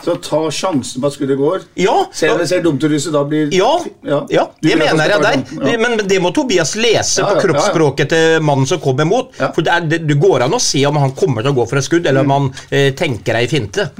Så 0.05 0.15
ta 0.25 0.41
sjansen 0.55 1.03
på 1.03 1.09
at 1.11 1.15
skuddet 1.17 1.37
går. 1.37 1.65
Ja, 1.81 1.95
Selv 2.15 2.37
om 2.37 2.43
det 2.43 2.49
ser 2.49 2.63
dumt 2.65 2.83
ut 2.85 2.91
hvis 2.93 3.09
det 3.09 3.13
da 3.13 3.25
blir 3.29 3.51
Ja, 3.53 3.73
Ja. 4.07 4.21
ja 4.33 4.45
det 4.63 4.77
mener 4.79 5.03
jeg 5.05 5.11
der. 5.11 5.23
ta 5.23 5.33
den, 5.33 5.45
ja. 5.69 5.79
Men, 5.79 5.99
det 6.09 6.21
må 6.23 6.31
Tobias 6.33 6.75
lese 6.77 7.25
på 7.27 7.43
kroppsspråket 7.43 8.09
til 8.13 8.43
mannen 8.45 8.67
som 8.69 8.81
kommer 8.81 9.05
imot. 9.05 9.35
For 9.37 9.65
det, 9.65 9.73
er, 9.75 9.89
det, 9.91 10.01
det 10.09 10.19
går 10.21 10.47
an 10.47 10.57
å 10.57 10.61
se 10.63 10.85
om 10.89 10.97
han 10.97 11.13
kommer 11.19 11.43
til 11.43 11.53
å 11.53 11.59
gå 11.59 11.67
for 11.69 11.81
et 11.81 11.89
skudd, 11.89 12.07
eller 12.07 12.25
om 12.25 12.35
han 12.37 12.51
eh, 12.71 12.93
tenker 12.97 13.37
ei 13.41 13.49
finte. 13.51 13.91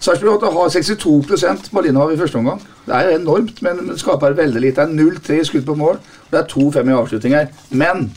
Sarpsborg 0.00 0.44
har 0.54 0.72
62% 0.74 1.70
ballinnehav 1.74 2.12
i 2.12 2.18
første 2.20 2.38
omgang. 2.38 2.60
Det 2.86 2.94
er 2.94 3.08
jo 3.08 3.18
enormt, 3.18 3.62
men 3.64 3.84
det 3.88 3.98
skaper 4.00 4.36
veldig 4.38 4.62
lite. 4.62 4.86
Det 4.86 5.04
er 5.04 5.38
0-3 5.38 5.44
skudd 5.48 5.66
på 5.66 5.76
mål, 5.78 5.98
og 5.98 6.34
det 6.34 6.42
er 6.42 6.50
2-5 6.52 6.90
i 6.92 6.98
avslutning 6.98 7.34
her. 7.38 7.48
Men 7.70 8.10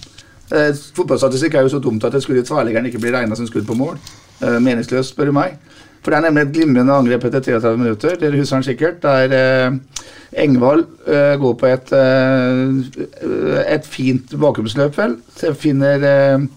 eh, 0.52 0.72
fotballstatistikk 0.98 1.56
er 1.58 1.68
jo 1.68 1.76
så 1.76 1.82
dumt 1.84 2.04
at 2.08 2.16
et 2.16 2.26
skudd 2.26 2.42
i 2.42 2.46
tverrleggeren 2.48 2.92
ikke 2.92 3.02
blir 3.04 3.16
regna 3.18 3.38
som 3.38 3.50
skudd 3.50 3.68
på 3.70 3.78
mål. 3.78 3.98
Eh, 4.42 4.60
meningsløst, 4.62 5.14
spør 5.16 5.32
du 5.32 5.38
meg. 5.38 5.58
For 6.02 6.10
det 6.10 6.18
er 6.18 6.26
nemlig 6.26 6.48
et 6.48 6.54
glimrende 6.56 6.98
angrep 6.98 7.28
etter 7.28 7.44
33 7.46 7.78
minutter. 7.78 8.16
Dere 8.18 8.40
husker 8.40 8.58
han 8.58 8.66
sikkert. 8.66 9.04
Der 9.04 9.36
eh, 9.38 10.06
Engvald 10.44 10.88
eh, 11.06 11.36
går 11.38 11.58
på 11.60 11.70
et, 11.70 11.94
eh, 11.94 13.74
et 13.76 13.86
fint 13.86 14.34
bakgrunnsløp, 14.42 14.98
vel. 14.98 15.20
Så 15.38 15.54
finner 15.54 16.08
eh, 16.08 16.48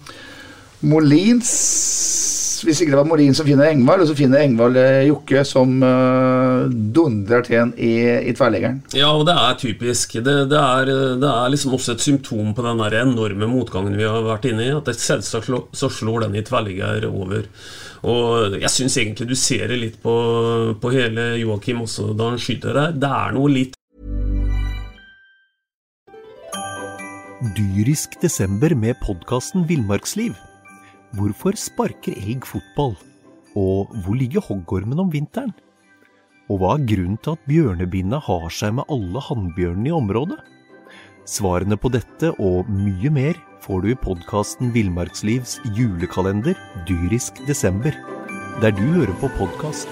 Molins 0.85 1.51
Hvis 2.65 2.81
ikke 2.81 2.95
det 2.95 2.99
var 3.03 3.09
Molin 3.09 3.37
som 3.37 3.45
finner 3.45 3.69
Engvald, 3.69 4.07
og 4.07 4.09
så 4.09 4.17
finner 4.17 4.41
Engvald 4.41 4.79
eh, 4.81 5.03
Jokke 5.11 5.43
som 5.45 5.75
uh, 5.85 6.65
dundrer 6.97 7.45
til 7.45 7.59
en 7.61 7.75
i, 7.77 7.93
i 8.25 8.33
tverrleggeren. 8.33 8.79
Ja, 8.97 9.11
og 9.13 9.27
det 9.29 9.35
er 9.37 9.59
typisk. 9.61 10.17
Det, 10.25 10.37
det, 10.49 10.63
er, 10.63 10.93
det 11.21 11.29
er 11.29 11.53
liksom 11.53 11.77
også 11.77 11.99
et 11.99 12.07
symptom 12.07 12.55
på 12.57 12.65
den 12.65 12.81
enorme 12.81 13.51
motgangen 13.53 14.01
vi 14.01 14.09
har 14.09 14.25
vært 14.25 14.49
inne 14.49 14.65
i. 14.65 14.73
At 14.73 14.89
selvsagt 14.97 15.77
så 15.77 15.93
slår 15.93 16.25
den 16.25 16.41
i 16.41 16.47
tverrligger 16.49 17.05
over. 17.11 17.45
Og 18.05 18.59
jeg 18.61 18.69
syns 18.73 18.99
egentlig 19.01 19.31
du 19.31 19.38
ser 19.38 19.71
det 19.73 19.79
litt 19.81 19.97
på, 20.03 20.12
på 20.81 20.93
hele 20.93 21.35
Joakim 21.40 21.85
også 21.87 22.12
da 22.17 22.35
han 22.35 22.40
skyter 22.40 22.77
der. 22.77 22.99
Det 23.01 23.11
er 23.11 23.35
noe 23.37 23.53
litt 23.53 23.81
Dyrisk 27.55 28.14
desember 28.23 28.73
med 28.77 28.97
podkasten 29.05 29.67
Villmarksliv. 29.69 30.33
Hvorfor 31.14 31.57
sparker 31.61 32.17
elg 32.17 32.47
fotball? 32.49 32.95
Og 33.55 33.93
hvor 34.03 34.17
ligger 34.17 34.43
hoggormen 34.43 35.03
om 35.03 35.11
vinteren? 35.12 35.53
Og 36.49 36.61
hva 36.61 36.75
er 36.77 36.87
grunnen 36.88 37.21
til 37.21 37.37
at 37.37 37.45
bjørnebinna 37.49 38.21
har 38.25 38.49
seg 38.53 38.75
med 38.79 38.88
alle 38.93 39.23
hannbjørnene 39.29 39.93
i 39.93 39.95
området? 39.97 40.40
Svarene 41.29 41.77
på 41.81 41.93
dette 41.93 42.33
og 42.40 42.69
mye 42.73 43.12
mer 43.12 43.38
får 43.64 43.81
du 43.83 43.92
i 43.92 43.96
podkasten 43.96 44.72
Villmarkslivs 44.74 45.57
julekalender 45.77 46.59
Dyrisk 46.88 47.38
desember, 47.48 47.94
der 48.61 48.74
du 48.77 48.83
hører 48.98 49.14
på 49.22 49.31
podkast. 49.38 49.88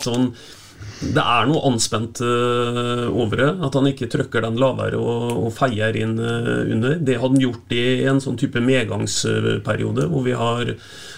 sånn 0.00 0.30
Det 1.00 1.20
er 1.20 1.48
noe 1.48 1.60
anspent 1.68 2.22
eh, 2.24 3.04
over 3.08 3.40
det. 3.40 3.50
At 3.66 3.76
han 3.76 3.88
ikke 3.90 4.08
trykker 4.12 4.44
den 4.44 4.56
lavere 4.60 4.96
og, 5.00 5.28
og 5.44 5.52
feier 5.56 5.96
inn 5.96 6.16
eh, 6.20 6.72
under. 6.72 6.96
Det 6.96 7.18
hadde 7.20 7.36
han 7.36 7.44
gjort 7.44 7.76
i 7.76 7.84
en 8.08 8.20
sånn 8.20 8.40
type 8.40 8.60
medgangsperiode, 8.64 10.08
hvor 10.12 10.24
vi 10.24 10.36
har 10.36 10.74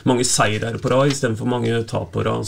mange 0.07 0.26
seire 0.26 0.74
på 0.83 0.92
rad 0.92 1.14
istedenfor 1.14 1.50
mange 1.50 1.83
tap 1.90 2.11
på 2.14 2.26
rad. 2.26 2.46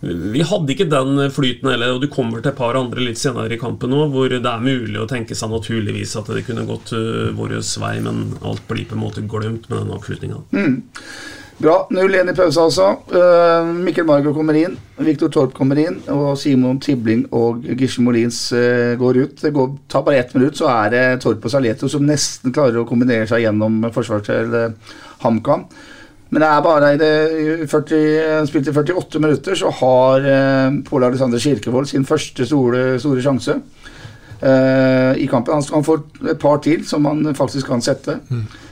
Vi 0.00 0.40
hadde 0.48 0.72
ikke 0.72 0.88
den 0.88 1.18
flyten 1.32 1.68
heller, 1.68 1.94
og 1.94 2.00
du 2.00 2.08
kommer 2.12 2.40
til 2.40 2.52
et 2.52 2.56
par 2.58 2.78
andre 2.78 3.02
litt 3.04 3.20
senere 3.20 3.52
i 3.52 3.60
kampen 3.60 3.92
nå, 3.92 4.06
hvor 4.12 4.32
det 4.32 4.40
er 4.40 4.62
mulig 4.64 4.96
å 4.96 5.08
tenke 5.10 5.36
seg 5.36 5.52
naturligvis 5.52 6.16
at 6.16 6.30
det 6.32 6.46
kunne 6.46 6.64
gått 6.68 6.94
uh, 6.96 7.28
vår 7.36 7.58
vei, 7.82 7.98
men 8.06 8.30
alt 8.40 8.64
blir 8.70 8.88
på 8.88 8.96
en 8.96 9.04
måte 9.04 9.26
glemt 9.28 9.68
med 9.68 9.76
den 9.82 9.92
avslutninga. 9.98 10.40
Mm. 10.56 10.80
Bra. 11.60 11.74
0-1 11.92 12.32
i 12.32 12.34
pause, 12.38 12.62
altså. 12.62 12.86
Uh, 13.12 13.68
Mikkel 13.84 14.06
Margot 14.08 14.32
kommer 14.32 14.56
inn. 14.56 14.78
Viktor 15.04 15.28
Torp 15.28 15.52
kommer 15.52 15.76
inn. 15.82 15.98
Og 16.08 16.32
Simon 16.40 16.80
Tibling 16.80 17.26
og 17.36 17.66
Gisle 17.76 18.06
Molins 18.06 18.38
uh, 18.56 18.96
går 19.00 19.20
ut. 19.20 19.34
Det 19.42 19.52
går, 19.52 19.74
tar 19.92 20.06
bare 20.06 20.22
ett 20.22 20.32
minutt, 20.38 20.56
så 20.56 20.70
er 20.72 20.94
det 20.94 21.04
Torp 21.20 21.44
og 21.44 21.52
Saleto 21.52 21.90
som 21.92 22.08
nesten 22.08 22.56
klarer 22.56 22.80
å 22.80 22.88
kombinere 22.88 23.28
seg 23.28 23.44
gjennom 23.44 23.82
forsvaret 23.92 24.30
til 24.30 24.56
HamKam. 25.20 25.68
Men 26.30 26.42
det 26.44 26.48
er 26.48 26.60
bare 26.62 26.92
i 26.94 26.98
det 27.00 27.12
i 27.64 27.66
40, 27.66 28.46
spilt 28.46 28.68
i 28.70 28.74
48 28.76 29.18
minutter, 29.20 29.54
så 29.58 29.70
har 29.80 30.26
uh, 30.26 30.76
Pål 30.86 31.04
Alexander 31.08 31.38
Kirkevold 31.42 31.88
sin 31.90 32.04
første 32.06 32.46
store, 32.46 32.84
store 33.02 33.22
sjanse. 33.24 33.56
eh, 34.42 35.16
I 35.20 35.26
kampen. 35.26 35.54
Han, 35.54 35.64
han 35.74 35.84
får 35.84 35.98
et 36.30 36.38
par 36.38 36.60
til 36.64 36.84
som 36.86 37.04
han 37.04 37.34
faktisk 37.34 37.66
kan 37.66 37.82
sette. 37.82 38.14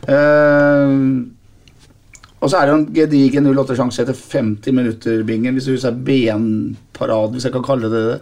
Eh, 0.08 0.94
og 2.38 2.50
så 2.52 2.60
er 2.60 2.68
det 2.70 2.74
en 2.76 2.86
gedigen 2.94 3.48
08-sjanse 3.50 4.04
etter 4.04 4.14
50 4.14 4.72
minutter, 4.76 5.22
Bingen, 5.26 5.56
hvis 5.58 5.66
du 5.66 5.72
husker 5.74 5.96
benparaden, 6.06 7.34
hvis 7.34 7.48
jeg 7.48 7.52
kan 7.56 7.64
kalle 7.66 7.90
det 7.90 8.02
det. 8.06 8.20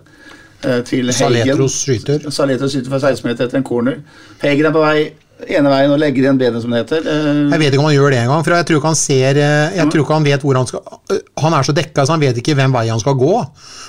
eh, 0.64 0.81
Til 0.88 1.12
Heigen. 1.12 1.12
Saletros 1.53 1.77
skyter. 1.85 2.31
Saletros 2.33 2.72
skyter 2.72 2.90
fra 2.94 3.03
16 3.11 3.29
meter 3.29 3.44
etter 3.44 3.61
en 3.61 3.64
corner. 3.68 3.99
Heigen 4.42 4.66
er 4.70 4.72
på 4.72 4.81
vei 4.87 5.11
ene 5.44 5.68
veien 5.68 5.92
og 5.92 5.99
legger 6.01 6.25
igjen 6.25 6.38
benet, 6.40 6.62
som 6.64 6.72
det 6.72 6.81
heter. 6.85 7.05
Eh, 7.12 7.40
Jeg 7.53 7.61
vet 7.61 7.75
ikke 7.75 7.83
om 7.83 7.88
han 7.90 7.96
gjør 7.96 8.14
det 8.14 8.20
engang, 8.22 8.44
for 8.46 8.57
jeg 8.57 8.66
tror 8.68 8.79
ikke 8.81 8.90
han 8.92 8.99
ser 9.01 9.40
Jeg 9.40 9.85
mm. 9.85 9.90
tror 9.92 10.05
ikke 10.05 10.16
han 10.16 10.25
vet 10.27 10.46
hvor 10.46 10.57
han 10.57 10.68
skal 10.70 11.20
Han 11.44 11.57
er 11.59 11.66
så 11.66 11.75
dekka, 11.77 12.07
så 12.07 12.14
han 12.16 12.22
vet 12.25 12.40
ikke 12.40 12.55
hvem 12.57 12.72
vei 12.72 12.87
han 12.88 13.03
skal 13.03 13.18
gå. 13.20 13.35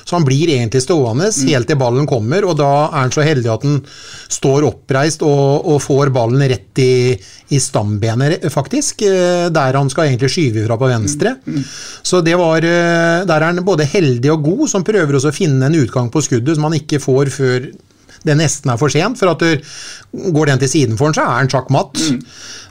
Så 0.08 0.16
han 0.16 0.26
blir 0.28 0.52
egentlig 0.54 0.82
stående 0.84 1.30
helt 1.50 1.68
til 1.68 1.80
ballen 1.80 2.08
kommer, 2.08 2.46
og 2.48 2.58
da 2.60 2.70
er 2.88 3.00
han 3.02 3.12
så 3.16 3.24
heldig 3.28 3.50
at 3.52 3.66
han 3.68 3.80
står 4.32 4.68
oppreist 4.68 5.24
og, 5.28 5.66
og 5.68 5.82
får 5.84 6.12
ballen 6.16 6.44
rett 6.48 6.80
i, 6.84 7.16
i 7.52 7.60
stambenet, 7.64 8.46
faktisk. 8.52 9.02
eh, 9.08 9.48
Der 9.52 9.80
han 9.80 9.90
skal 9.92 10.08
egentlig 10.12 10.32
skyve 10.32 10.64
ifra 10.66 10.78
på 10.80 10.92
venstre. 10.92 11.38
Så 12.04 12.22
det 12.24 12.36
var 12.40 12.64
eh, 12.64 13.26
Der 13.28 13.38
er 13.40 13.50
han 13.52 13.64
både 13.68 13.88
heldig 13.88 14.32
og 14.36 14.44
god, 14.44 14.68
som 14.72 14.84
prøver 14.88 15.16
også 15.20 15.32
å 15.32 15.36
finne 15.36 15.68
en 15.68 15.80
utgang 15.80 16.12
på 16.12 16.24
skuddet 16.24 16.56
som 16.56 16.68
han 16.68 16.80
ikke 16.80 17.00
får 17.04 17.32
før 17.32 17.68
det 18.26 18.38
nesten 18.40 18.74
er 18.74 18.80
for 18.80 18.94
sent, 18.94 19.20
for 19.20 19.34
at 19.34 19.44
du 19.44 20.32
går 20.34 20.52
den 20.52 20.62
til 20.62 20.72
siden 20.72 20.98
for 20.98 21.10
han, 21.10 21.18
så 21.18 21.26
er 21.26 21.42
han 21.42 21.52
sjakk 21.52 21.70
matt. 21.74 22.02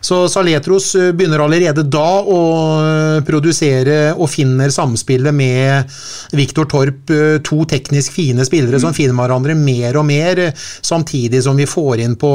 Så 0.07 0.21
Saletros 0.31 0.93
eh, 0.95 1.13
begynner 1.17 1.43
allerede 1.43 1.83
da 1.91 2.21
å 2.23 2.41
eh, 2.79 3.21
produsere 3.27 4.13
og 4.15 4.31
finner 4.31 4.71
samspillet 4.73 5.35
med 5.35 5.97
Viktor 6.37 6.69
Torp, 6.71 7.11
eh, 7.11 7.39
to 7.47 7.65
teknisk 7.69 8.15
fine 8.15 8.47
spillere 8.47 8.81
som 8.83 8.95
finner 8.97 9.17
hverandre 9.19 9.57
mer 9.59 9.99
og 9.99 10.07
mer, 10.09 10.43
samtidig 10.57 11.43
som 11.47 11.59
vi 11.59 11.69
får 11.71 12.05
inn 12.05 12.19
på 12.21 12.33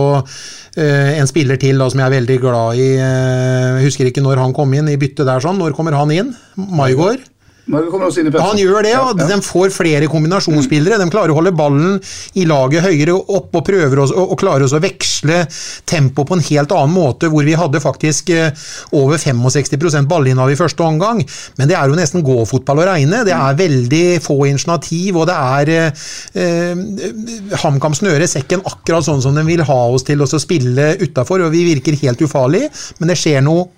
en 0.72 1.28
spiller 1.28 1.58
til 1.60 1.82
da, 1.82 1.90
som 1.92 2.00
jeg 2.00 2.08
er 2.08 2.14
veldig 2.14 2.38
glad 2.40 2.80
i. 2.80 2.86
Jeg 2.96 3.84
husker 3.84 4.08
ikke 4.08 4.24
når 4.24 4.40
han 4.40 4.56
kom 4.56 4.72
inn 4.72 4.88
i 4.88 4.96
byttet 4.96 5.28
der 5.28 5.44
sånn. 5.44 5.60
Når 5.60 5.76
kommer 5.76 5.98
han 6.00 6.14
inn? 6.16 6.32
Maigård? 6.56 7.28
Han 7.72 8.60
gjør 8.60 8.86
det, 8.86 8.96
og 9.00 9.22
de 9.22 9.38
får 9.46 9.74
flere 9.76 10.10
kombinasjonsspillere. 10.12 11.00
De 11.02 11.10
klarer 11.14 11.34
å 11.34 11.38
holde 11.40 11.54
ballen 11.56 11.98
i 12.40 12.46
laget 12.50 12.86
høyere 12.86 13.16
opp 13.16 13.56
og 13.58 13.66
prøver 13.68 14.04
å 14.04 14.08
og, 14.12 14.34
og 14.34 14.40
klarer 14.40 14.68
å 14.68 14.82
veksle 14.82 15.42
tempo 15.90 16.26
på 16.28 16.38
en 16.38 16.46
helt 16.46 16.74
annen 16.76 16.94
måte, 16.94 17.30
hvor 17.32 17.46
vi 17.48 17.56
hadde 17.58 17.82
faktisk 17.84 18.32
eh, 18.36 18.52
over 18.98 19.22
65% 19.22 20.10
ballinnehav 20.12 20.52
i 20.52 20.60
første 20.60 20.86
omgang. 20.86 21.22
Men 21.60 21.72
det 21.72 21.78
er 21.80 21.90
jo 21.90 21.98
nesten 22.00 22.26
gåfotball 22.26 22.84
å 22.84 22.88
regne. 22.92 23.24
Det 23.28 23.36
er 23.36 23.60
veldig 23.60 24.06
få 24.26 24.40
initiativ, 24.50 25.22
og 25.22 25.30
det 25.30 25.38
er 25.38 25.74
eh, 25.76 26.08
eh, 26.44 27.60
HamKam 27.64 27.96
snører 27.98 28.30
sekken 28.30 28.66
akkurat 28.68 29.06
sånn 29.08 29.24
som 29.24 29.38
de 29.38 29.46
vil 29.48 29.66
ha 29.68 29.82
oss 29.92 30.08
til 30.08 30.24
å 30.24 30.30
spille 30.32 30.96
utafor, 31.02 31.46
og 31.46 31.54
vi 31.56 31.66
virker 31.70 32.00
helt 32.04 32.22
ufarlig, 32.26 32.68
men 33.00 33.12
det 33.12 33.20
skjer 33.20 33.44
noe 33.46 33.70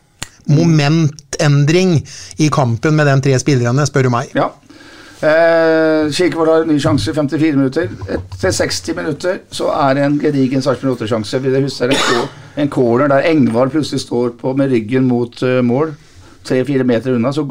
momentendring 0.49 1.95
i 2.37 2.49
kampen 2.53 2.95
med 2.97 3.07
de 3.09 3.15
tre 3.27 3.39
spillerne, 3.39 3.85
spør 3.87 4.07
du 4.09 4.13
meg. 4.13 4.33
Ja. 4.37 4.51
Eh, 5.23 6.11
Kirkevold 6.11 6.49
har 6.49 6.63
en 6.65 6.67
ny 6.73 6.79
sjanse 6.83 7.11
i 7.11 7.15
54 7.15 7.55
minutter. 7.55 7.91
Etter 8.11 8.51
60 8.51 8.95
minutter 8.97 9.37
så 9.55 9.69
er 9.71 9.95
det 9.95 10.03
en 10.03 10.17
gedigen 10.19 10.63
Sarpsborg 10.65 10.97
8-sjanse. 10.97 11.39
Vil 11.39 11.53
dere 11.55 11.63
huske 11.63 11.87
det? 11.87 11.95
er 11.95 12.17
en, 12.19 12.33
en 12.65 12.71
corner 12.71 13.07
der 13.07 13.29
Engvald 13.29 13.71
plutselig 13.71 14.03
står 14.03 14.33
på 14.41 14.51
med 14.59 14.73
ryggen 14.73 15.07
mot 15.07 15.43
uh, 15.43 15.61
mål. 15.63 15.93
Tre-fire 16.43 16.83
meter 16.83 17.15
unna. 17.15 17.31
Så 17.31 17.45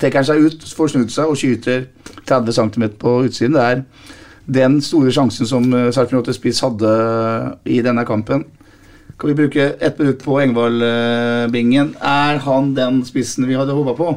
trekker 0.00 0.22
han 0.22 0.28
seg 0.30 0.46
ut, 0.46 0.64
får 0.76 0.94
snudd 0.94 1.12
seg 1.12 1.28
og 1.28 1.36
skyter 1.36 1.84
30 2.24 2.56
cm 2.56 2.88
på 2.96 3.18
utsiden. 3.26 3.58
Det 3.58 3.66
er 3.66 3.84
den 4.48 4.80
store 4.80 5.12
sjansen 5.12 5.50
som 5.50 5.68
uh, 5.74 5.90
Sarpsborg 5.92 6.24
8-spiss 6.24 6.64
hadde 6.64 6.94
i 7.68 7.82
denne 7.84 8.08
kampen. 8.08 8.46
Kan 9.18 9.28
vi 9.28 9.34
bruke 9.34 9.64
ett 9.80 9.98
minutt 9.98 10.24
på 10.24 10.40
Engvald-bingen? 10.40 11.96
er 12.00 12.38
han 12.38 12.74
den 12.74 13.00
spissen 13.04 13.48
vi 13.48 13.56
hadde 13.58 13.74
håpa 13.74 13.94
på? 13.98 14.12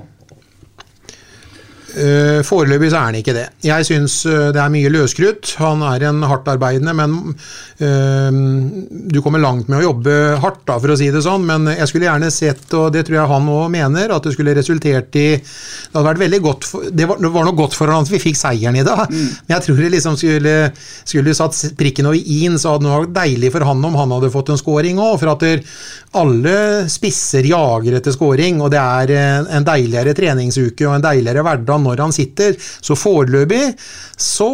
Uh, 1.92 2.40
foreløpig 2.48 2.88
så 2.92 3.02
er 3.02 3.08
han 3.10 3.18
ikke 3.20 3.34
det. 3.36 3.46
Jeg 3.66 3.84
syns 3.88 4.22
uh, 4.24 4.52
det 4.56 4.62
er 4.62 4.72
mye 4.72 4.92
løskrutt. 4.94 5.56
Han 5.60 5.84
er 5.84 6.06
en 6.08 6.22
hardtarbeidende, 6.24 6.94
men 6.96 7.18
uh, 7.82 8.30
du 9.12 9.20
kommer 9.24 9.44
langt 9.44 9.68
med 9.68 9.82
å 9.82 9.90
jobbe 9.90 10.16
hardt, 10.40 10.62
da, 10.70 10.78
for 10.80 10.94
å 10.94 10.98
si 11.00 11.10
det 11.12 11.24
sånn. 11.26 11.44
Men 11.50 11.68
jeg 11.74 11.90
skulle 11.92 12.08
gjerne 12.08 12.32
sett, 12.32 12.64
og 12.80 12.94
det 12.96 13.04
tror 13.08 13.20
jeg 13.20 13.32
han 13.34 13.50
òg 13.52 13.66
mener, 13.74 14.16
at 14.16 14.24
det 14.24 14.36
skulle 14.38 14.56
resultert 14.56 15.20
i 15.20 15.28
Det 15.42 15.92
hadde 15.98 16.08
vært 16.08 16.22
veldig 16.22 16.42
godt 16.46 16.68
for, 16.70 16.88
det, 16.88 17.08
var, 17.10 17.20
det 17.20 17.34
var 17.34 17.48
noe 17.48 17.58
godt 17.58 17.76
for 17.76 17.92
han 17.92 18.06
at 18.06 18.14
vi 18.14 18.22
fikk 18.22 18.40
seieren 18.40 18.78
i 18.80 18.86
dag, 18.88 19.04
men 19.12 19.56
jeg 19.56 19.66
tror 19.66 19.82
det 19.82 19.92
liksom 19.96 20.18
skulle, 20.20 20.56
skulle 21.04 21.36
satt 21.36 21.58
prikken 21.80 22.08
over 22.08 22.20
i-en, 22.20 22.56
så 22.62 22.76
hadde 22.76 22.88
det 22.88 22.94
vært 22.94 23.16
deilig 23.18 23.52
for 23.52 23.68
han 23.68 23.84
om 23.90 24.00
han 24.00 24.16
hadde 24.16 24.32
fått 24.32 24.54
en 24.54 24.62
scoring 24.62 25.02
òg. 25.02 25.18
For 25.22 25.34
at 25.34 25.44
der, 25.44 25.64
alle 26.22 26.56
spisser 26.92 27.46
jager 27.48 28.00
etter 28.00 28.16
scoring, 28.16 28.64
og 28.64 28.72
det 28.74 28.80
er 28.80 29.16
en, 29.18 29.52
en 29.60 29.68
deiligere 29.68 30.16
treningsuke 30.16 30.88
og 30.88 30.98
en 30.98 31.06
deiligere 31.10 31.44
hverdag 31.46 31.81
når 31.86 32.06
han 32.06 32.16
sitter. 32.16 32.56
Så 32.60 32.98
foreløpig 33.00 33.64
så 34.22 34.50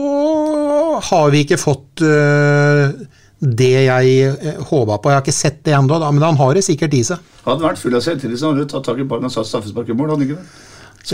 har 1.10 1.32
vi 1.34 1.44
ikke 1.46 1.60
fått 1.62 2.06
uh, 2.06 2.92
det 3.38 3.74
jeg 3.86 4.32
øh, 4.32 4.64
håpa 4.66 4.98
på. 4.98 5.12
Jeg 5.12 5.20
har 5.20 5.26
ikke 5.26 5.36
sett 5.36 5.60
det 5.66 5.76
ennå, 5.78 6.00
men 6.12 6.26
han 6.26 6.40
har 6.40 6.58
det 6.58 6.64
sikkert 6.66 6.96
i 6.98 7.04
seg. 7.06 7.22
Hadde 7.44 7.60
han 7.60 7.70
vært 7.70 7.84
full 7.84 7.98
av 7.98 8.02
selvtillit, 8.06 8.40
så 8.42 8.50
hadde 8.50 8.66
han 8.66 8.72
tatt 8.72 8.88
tak 8.90 9.04
i 9.04 9.06
ballen 9.08 9.30
og 9.30 9.34
satt 9.36 9.50
straffespark 9.52 9.92
i 9.94 9.98
mål. 9.98 10.16
hadde 10.16 10.26
han 10.26 10.32
ikke 10.32 10.40
det? 10.42 10.66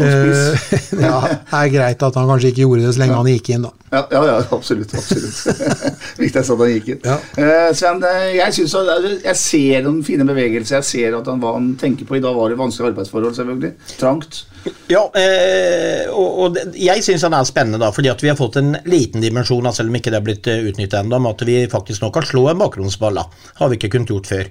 Eh, 0.01 0.57
ja, 1.05 1.17
det 1.21 1.59
er 1.59 1.67
greit 1.69 2.03
at 2.05 2.15
han 2.17 2.29
kanskje 2.29 2.49
ikke 2.49 2.63
gjorde 2.63 2.85
det 2.87 2.93
så 2.95 3.01
lenge 3.03 3.17
han 3.19 3.29
gikk 3.29 3.51
inn, 3.53 3.67
da. 3.67 3.71
Ja, 3.91 4.01
ja, 4.15 4.21
ja 4.29 4.37
absolutt. 4.55 4.93
absolutt. 4.97 5.59
Viktig 6.21 6.41
at 6.41 6.49
han 6.49 6.71
gikk 6.71 6.89
inn. 6.95 7.03
Uh, 7.03 7.69
Sven, 7.77 8.01
eh, 8.09 8.31
jeg, 8.39 8.55
synes 8.57 8.75
at, 8.79 9.05
jeg 9.27 9.41
ser 9.43 9.85
noen 9.85 10.01
fine 10.07 10.25
bevegelser. 10.29 10.79
Jeg 10.79 10.89
ser 10.89 11.19
at 11.19 11.29
han, 11.29 11.43
hva 11.43 11.53
han 11.59 11.73
tenker 11.79 12.09
på. 12.09 12.17
I 12.17 12.23
dag 12.23 12.37
var 12.37 12.49
det 12.49 12.57
vanskelige 12.61 12.93
arbeidsforhold, 12.93 13.37
selvfølgelig. 13.37 13.73
Trangt. 13.99 14.43
Ja, 14.87 15.01
eh, 15.19 16.05
og, 16.11 16.37
og 16.45 16.53
det- 16.55 16.77
jeg 16.79 17.03
syns 17.03 17.25
han 17.27 17.33
er 17.35 17.43
spennende, 17.47 17.79
da, 17.81 17.89
fordi 17.91 18.11
at 18.11 18.21
vi 18.23 18.29
har 18.31 18.37
fått 18.39 18.55
en 18.61 18.77
liten 18.87 19.23
dimensjon, 19.23 19.67
selv 19.75 19.91
om 19.91 19.97
ikke 19.99 20.11
det 20.13 20.19
er 20.21 20.27
blitt 20.27 20.47
utnytta 20.53 21.01
ennå, 21.03 21.19
med 21.19 21.35
at 21.35 21.45
vi 21.47 21.57
faktisk 21.71 22.03
nå 22.05 22.11
kan 22.15 22.23
slå 22.23 22.45
en 22.51 22.61
bakgrunnsball. 22.63 23.15
da. 23.19 23.25
Har 23.59 23.69
vi 23.69 23.77
ikke 23.77 23.91
kunnet 23.97 24.13
gjort 24.13 24.29
før. 24.31 24.49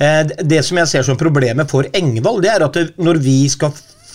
Eh, 0.00 0.22
det- 0.42 0.64
som 0.64 0.78
jeg 0.78 0.88
ser 0.88 1.02
som 1.02 1.16
problemet 1.16 1.70
for 1.70 1.84
Engvald, 1.94 2.42
det 2.42 2.50
er 2.50 2.64
at 2.64 2.72
det, 2.72 2.96
når 2.98 3.18
vi 3.22 3.48
skal 3.48 3.72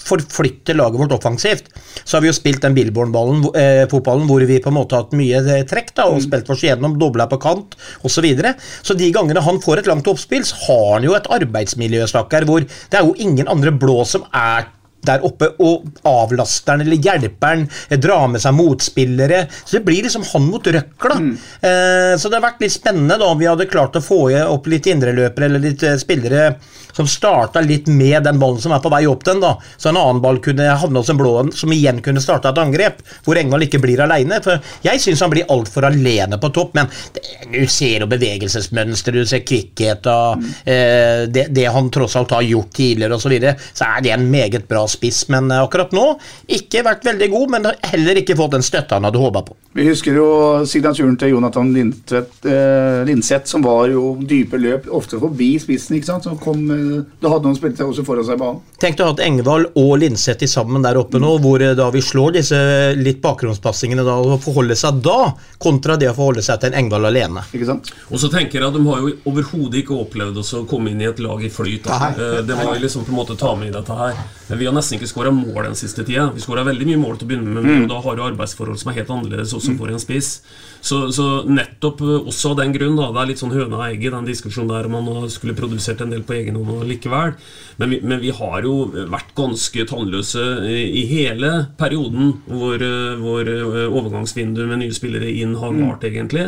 forflytte 0.07 0.73
laget 0.75 0.99
vårt 1.01 1.11
offensivt, 1.11 1.65
så 2.05 2.15
har 2.15 2.21
vi 2.21 2.29
jo 2.29 2.33
spilt 2.33 2.61
den 2.61 2.73
Billborn-ballen, 2.75 3.43
eh, 3.55 3.85
fotballen, 3.91 4.25
hvor 4.27 4.45
vi 4.47 4.59
på 4.59 4.67
en 4.71 4.77
måte 4.77 4.95
har 4.95 5.03
hatt 5.03 5.11
mye 5.11 5.35
eh, 5.35 5.63
trekk 5.67 5.93
da, 5.95 6.05
og 6.07 6.21
spilt 6.23 6.49
oss 6.49 6.61
gjennom, 6.63 6.97
dobla 6.97 7.27
på 7.27 7.39
kant 7.41 7.75
osv. 8.03 8.17
Så, 8.17 8.21
videre. 8.23 8.55
så 8.83 8.95
de 8.97 9.11
gangene 9.11 9.43
han 9.43 9.59
får 9.59 9.79
et 9.79 9.85
langt 9.87 10.07
oppspill, 10.07 10.43
så 10.47 10.55
har 10.67 10.93
han 10.93 11.03
jo 11.03 11.13
et 11.13 11.27
arbeidsmiljø, 11.27 12.07
stakkar, 12.07 12.45
hvor 12.47 12.61
det 12.63 12.93
er 12.99 13.03
jo 13.03 13.13
ingen 13.19 13.47
andre 13.47 13.71
blå 13.71 14.05
som 14.07 14.23
er 14.33 14.65
der 15.07 15.25
oppe 15.27 15.51
og 15.63 15.87
avlaster 16.07 16.83
eller 16.83 16.99
hjelper 16.99 17.65
eh, 17.65 17.99
drar 18.01 18.27
med 18.31 18.43
seg 18.43 18.55
motspillere. 18.57 19.45
Så 19.63 19.77
det 19.77 19.85
blir 19.87 20.05
liksom 20.05 20.25
han 20.33 20.49
mot 20.51 20.67
røkla. 20.67 21.19
Eh, 21.61 22.13
så 22.17 22.29
det 22.29 22.39
har 22.39 22.47
vært 22.49 22.65
litt 22.65 22.75
spennende 22.75 23.19
da 23.19 23.31
om 23.31 23.39
vi 23.39 23.49
hadde 23.49 23.69
klart 23.71 23.97
å 23.99 24.03
få 24.03 24.27
opp 24.43 24.67
litt 24.71 24.89
indreløpere 24.91 25.49
eller 25.49 25.63
litt 25.63 25.83
eh, 25.87 25.97
spillere 26.01 26.49
som 26.97 27.07
starta 27.09 27.61
litt 27.61 27.87
med 27.91 28.25
den 28.25 28.39
ballen 28.41 28.61
som 28.61 28.73
er 28.73 28.81
på 28.81 28.91
vei 28.93 29.03
opp 29.09 29.25
den, 29.27 29.41
da. 29.43 29.53
Så 29.77 29.91
en 29.91 29.99
annen 29.99 30.21
ball 30.23 30.39
kunne 30.43 30.65
havne 30.81 31.03
hos 31.03 31.11
en 31.13 31.19
blå 31.19 31.35
en, 31.43 31.51
som 31.53 31.73
igjen 31.73 32.01
kunne 32.05 32.23
starta 32.23 32.49
et 32.51 32.61
angrep, 32.61 33.03
hvor 33.25 33.37
Engvald 33.37 33.67
ikke 33.67 33.81
blir 33.83 34.01
aleine. 34.03 34.39
For 34.45 34.63
jeg 34.85 35.03
syns 35.03 35.21
han 35.21 35.33
blir 35.33 35.49
altfor 35.53 35.85
alene 35.91 36.39
på 36.41 36.51
topp, 36.55 36.73
men 36.79 36.89
det, 37.13 37.23
du 37.53 37.61
ser 37.69 38.05
jo 38.05 38.09
bevegelsesmønster, 38.09 39.13
du 39.13 39.29
ser 39.29 39.45
kvikkhet 39.45 40.09
og 40.09 40.43
eh, 40.65 41.27
det, 41.29 41.47
det 41.53 41.67
han 41.73 41.91
tross 41.93 42.17
alt 42.17 42.33
har 42.35 42.45
gjort 42.47 42.73
tidligere 42.77 43.17
osv., 43.17 43.27
så, 43.27 43.33
videre, 43.33 43.57
så 43.75 43.89
er 43.91 44.03
det 44.05 44.11
en 44.15 44.29
meget 44.31 44.69
bra 44.69 44.85
spiss. 44.87 45.25
Men 45.33 45.51
eh, 45.51 45.63
akkurat 45.63 45.93
nå 45.95 46.09
ikke 46.57 46.85
vært 46.87 47.05
veldig 47.07 47.31
god, 47.33 47.55
men 47.57 47.71
heller 47.91 48.23
ikke 48.23 48.37
fått 48.39 48.55
den 48.55 48.65
støtta 48.65 48.97
han 48.97 49.09
hadde 49.09 49.21
håpa 49.21 49.43
på. 49.49 49.57
Vi 49.77 49.83
husker 49.85 50.15
jo 50.17 50.27
signaturen 50.65 51.13
til 51.21 51.35
Jonathan 51.35 51.67
Lindtvedt, 51.69 52.45
eh, 52.49 53.03
Lindseth, 53.05 53.45
som 53.45 53.61
var 53.61 53.91
jo 53.91 54.15
dype 54.25 54.57
løp, 54.57 54.87
ofte 54.89 55.19
forbi 55.21 55.51
spissen. 55.61 55.95
ikke 55.99 56.07
sant? 56.07 56.23
Som 56.25 56.37
kom, 56.41 56.63
eh, 56.71 57.03
da 57.21 57.29
hadde 57.29 57.45
noen 57.45 57.55
spilt 57.59 57.77
også 57.77 58.03
foran 58.03 58.25
seg 58.25 58.39
banen. 58.41 58.61
Tenk 58.81 58.97
ha 58.97 59.11
hatt 59.11 59.19
Engvald 59.21 59.67
og 59.77 59.99
Linseth 60.01 60.41
er 60.41 60.49
sammen 60.49 60.81
der 60.81 60.97
oppe 60.97 61.21
nå, 61.21 61.35
hvor 61.43 61.61
eh, 61.61 61.75
da 61.77 61.91
vi 61.93 62.01
slår 62.01 62.33
disse 62.39 62.57
litt 62.97 63.21
bakgrunnspassingene 63.21 64.03
da, 64.03 64.15
og 64.17 64.41
forholde 64.41 64.73
seg 64.75 64.97
da, 65.05 65.35
kontra 65.61 65.95
det 65.95 66.09
å 66.09 66.15
forholde 66.17 66.41
seg 66.41 66.59
til 66.59 66.73
en 66.73 66.79
Engvald 66.81 67.05
alene. 67.11 67.45
Ikke 67.53 67.69
sant? 67.69 67.91
Og 68.09 68.17
så 68.17 68.31
tenker 68.33 68.57
jeg 68.57 68.65
at 68.67 68.73
De 68.73 68.81
har 68.89 68.97
jo 69.05 69.13
overhodet 69.29 69.83
ikke 69.83 69.93
opplevd 70.01 70.41
oss 70.41 70.55
å 70.57 70.65
komme 70.65 70.89
inn 70.89 71.01
i 71.05 71.05
et 71.11 71.19
lag 71.21 71.37
i 71.45 71.49
flyt. 71.53 71.85
Altså. 71.85 72.41
Det 72.47 72.57
må 72.57 72.73
vi 72.73 72.81
liksom 72.81 73.05
på 73.05 73.13
en 73.13 73.19
måte 73.21 73.37
ta 73.37 73.53
med 73.53 73.69
i 73.69 73.77
dette 73.77 73.93
her. 73.93 74.17
Men 74.49 74.57
Vi 74.57 74.65
har 74.65 74.73
nesten 74.73 74.97
ikke 74.97 75.13
skåra 75.13 75.29
mål 75.29 75.69
den 75.69 75.75
siste 75.77 76.01
tida. 76.03 76.31
Vi 76.33 76.41
skåra 76.41 76.65
veldig 76.65 76.87
mye 76.87 76.97
mål 76.97 77.19
til 77.19 77.27
å 77.27 77.29
begynne 77.29 77.53
med, 77.53 77.63
men 77.63 77.77
Mm. 77.83 77.87
da 77.89 78.01
har 78.01 78.15
du 78.15 78.21
arbeidsforhold 78.23 78.79
som 78.79 78.89
er 78.89 78.95
helt 79.03 79.09
annerledes 79.13 79.53
også 79.53 79.66
Mm. 79.73 79.77
for 79.79 79.91
en 79.93 79.99
spiss. 79.99 80.41
Så, 80.87 81.11
så 81.11 81.43
nettopp 81.49 82.01
eh, 82.05 82.27
også 82.29 82.51
av 82.53 82.59
den 82.61 82.71
grunn, 82.75 82.95
da, 82.95 83.09
det 83.11 83.19
er 83.23 83.29
litt 83.31 83.41
sånn 83.41 83.51
høna 83.51 83.79
og 83.79 83.85
egget, 83.89 84.13
den 84.13 84.27
diskusjonen 84.29 84.69
der 84.71 84.85
om 84.87 84.95
man 85.09 85.29
skulle 85.33 85.55
produsert 85.57 86.01
en 86.05 86.13
del 86.13 86.21
på 86.23 86.35
egen 86.37 86.55
hånd 86.55 86.85
likevel. 86.87 87.33
Men 87.81 87.89
vi, 87.91 87.99
men 88.07 88.21
vi 88.23 88.29
har 88.37 88.63
jo 88.63 88.75
vært 89.11 89.33
ganske 89.35 89.85
tannløse 89.89 90.45
i, 90.69 90.77
i 91.01 91.03
hele 91.09 91.51
perioden 91.81 92.35
hvor, 92.47 92.77
eh, 92.79 93.17
hvor 93.19 93.51
eh, 93.51 93.87
overgangsvinduet 93.89 94.69
med 94.69 94.83
nye 94.85 94.95
spillere 94.95 95.29
inn 95.33 95.55
har 95.59 95.73
Mm. 95.77 95.81
vart, 95.89 96.03
egentlig. 96.07 96.45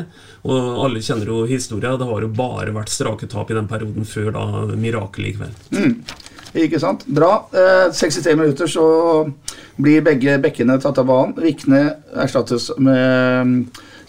Og 0.47 0.85
alle 0.85 1.01
kjenner 1.03 1.27
jo 1.27 1.41
historia. 1.49 1.97
Det 1.99 2.07
har 2.07 2.21
jo 2.23 2.29
bare 2.31 2.71
vært 2.73 2.89
strake 2.93 3.27
tap 3.29 3.51
i 3.51 3.57
den 3.57 3.67
perioden 3.67 4.05
før 4.07 4.31
da 4.37 4.45
mirakelet 4.79 5.33
i 5.33 5.35
kveld. 5.35 5.57
Mm. 5.75 5.95
Ikke 6.57 6.79
sant? 6.81 7.05
Bra. 7.05 7.45
Eh, 7.53 7.91
63 7.93 8.35
minutter 8.37 8.69
så 8.69 8.85
blir 9.79 10.03
begge 10.05 10.39
bekkene 10.41 10.79
tatt 10.81 10.97
av 11.01 11.07
banen. 11.09 11.35
Vikne 11.37 11.83
erstattes 12.17 12.69
med 12.77 13.45
mm, 13.45 13.55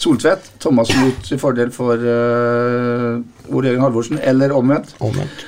Soltvedt. 0.01 0.53
Thomas 0.63 0.93
mot 0.97 1.23
til 1.27 1.41
fordel 1.41 1.73
for 1.75 2.01
eh, 2.01 3.21
Ole 3.53 3.73
Jørgen 3.73 3.85
Halvorsen, 3.85 4.21
eller 4.25 4.55
omvendt. 4.57 4.95
Omvendt. 5.05 5.47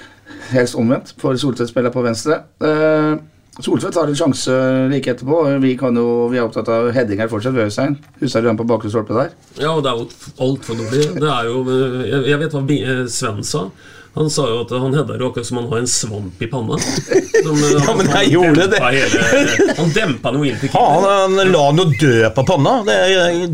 Helst 0.52 0.76
omvendt, 0.76 1.14
for 1.20 1.38
Soltvedt 1.40 1.72
spiller 1.72 1.94
på 1.94 2.04
venstre. 2.04 2.42
Eh, 2.60 3.14
Soltvedt 3.60 3.96
har 4.00 4.08
en 4.08 4.16
sjanse 4.16 4.52
like 4.92 5.12
etterpå. 5.12 5.40
Vi, 5.60 5.74
kan 5.80 5.96
jo, 5.96 6.28
vi 6.32 6.38
er 6.40 6.46
opptatt 6.46 6.68
av 6.72 6.90
heading 6.96 7.20
her 7.20 7.28
fortsatt. 7.28 7.56
Øystein. 7.60 7.98
Husker 8.20 8.44
du 8.44 8.48
den 8.48 8.60
på 8.60 8.68
bakre 8.68 8.92
stolpe 8.92 9.16
der? 9.16 9.34
Ja, 9.60 9.74
og 9.74 9.82
det 9.84 9.92
er 9.92 9.98
jo 10.00 10.06
altfor 10.46 10.78
dårlig. 10.80 11.08
Det 11.20 11.28
er 11.28 11.50
jo 11.50 11.64
Jeg, 12.06 12.22
jeg 12.30 12.40
vet 12.40 12.56
hva 12.56 12.62
eh, 12.78 13.02
Sven 13.12 13.42
sa. 13.44 13.66
Han 14.14 14.28
sa 14.28 14.44
jo 14.44 14.58
at 14.60 14.72
han 14.76 14.92
hedda 14.92 15.14
akkurat 15.16 15.46
som 15.48 15.56
han 15.56 15.68
har 15.70 15.78
en 15.80 15.86
svamp 15.88 16.42
i 16.44 16.46
panna. 16.46 16.76
Som, 16.78 17.56
eh, 17.56 17.70
Ja, 17.86 17.94
men 17.96 18.10
jeg 18.12 18.32
gjorde 18.34 18.66
det. 18.68 18.80
Hele, 18.84 19.46
han 19.78 19.92
dempa 19.94 20.32
noe 20.34 20.50
inn 20.50 20.58
til 20.60 20.68
Faen, 20.74 21.06
han 21.08 21.52
la 21.52 21.62
han 21.70 21.80
jo 21.80 21.86
dø 21.96 22.28
på 22.36 22.44
panna. 22.50 22.74
Det, 22.84 22.98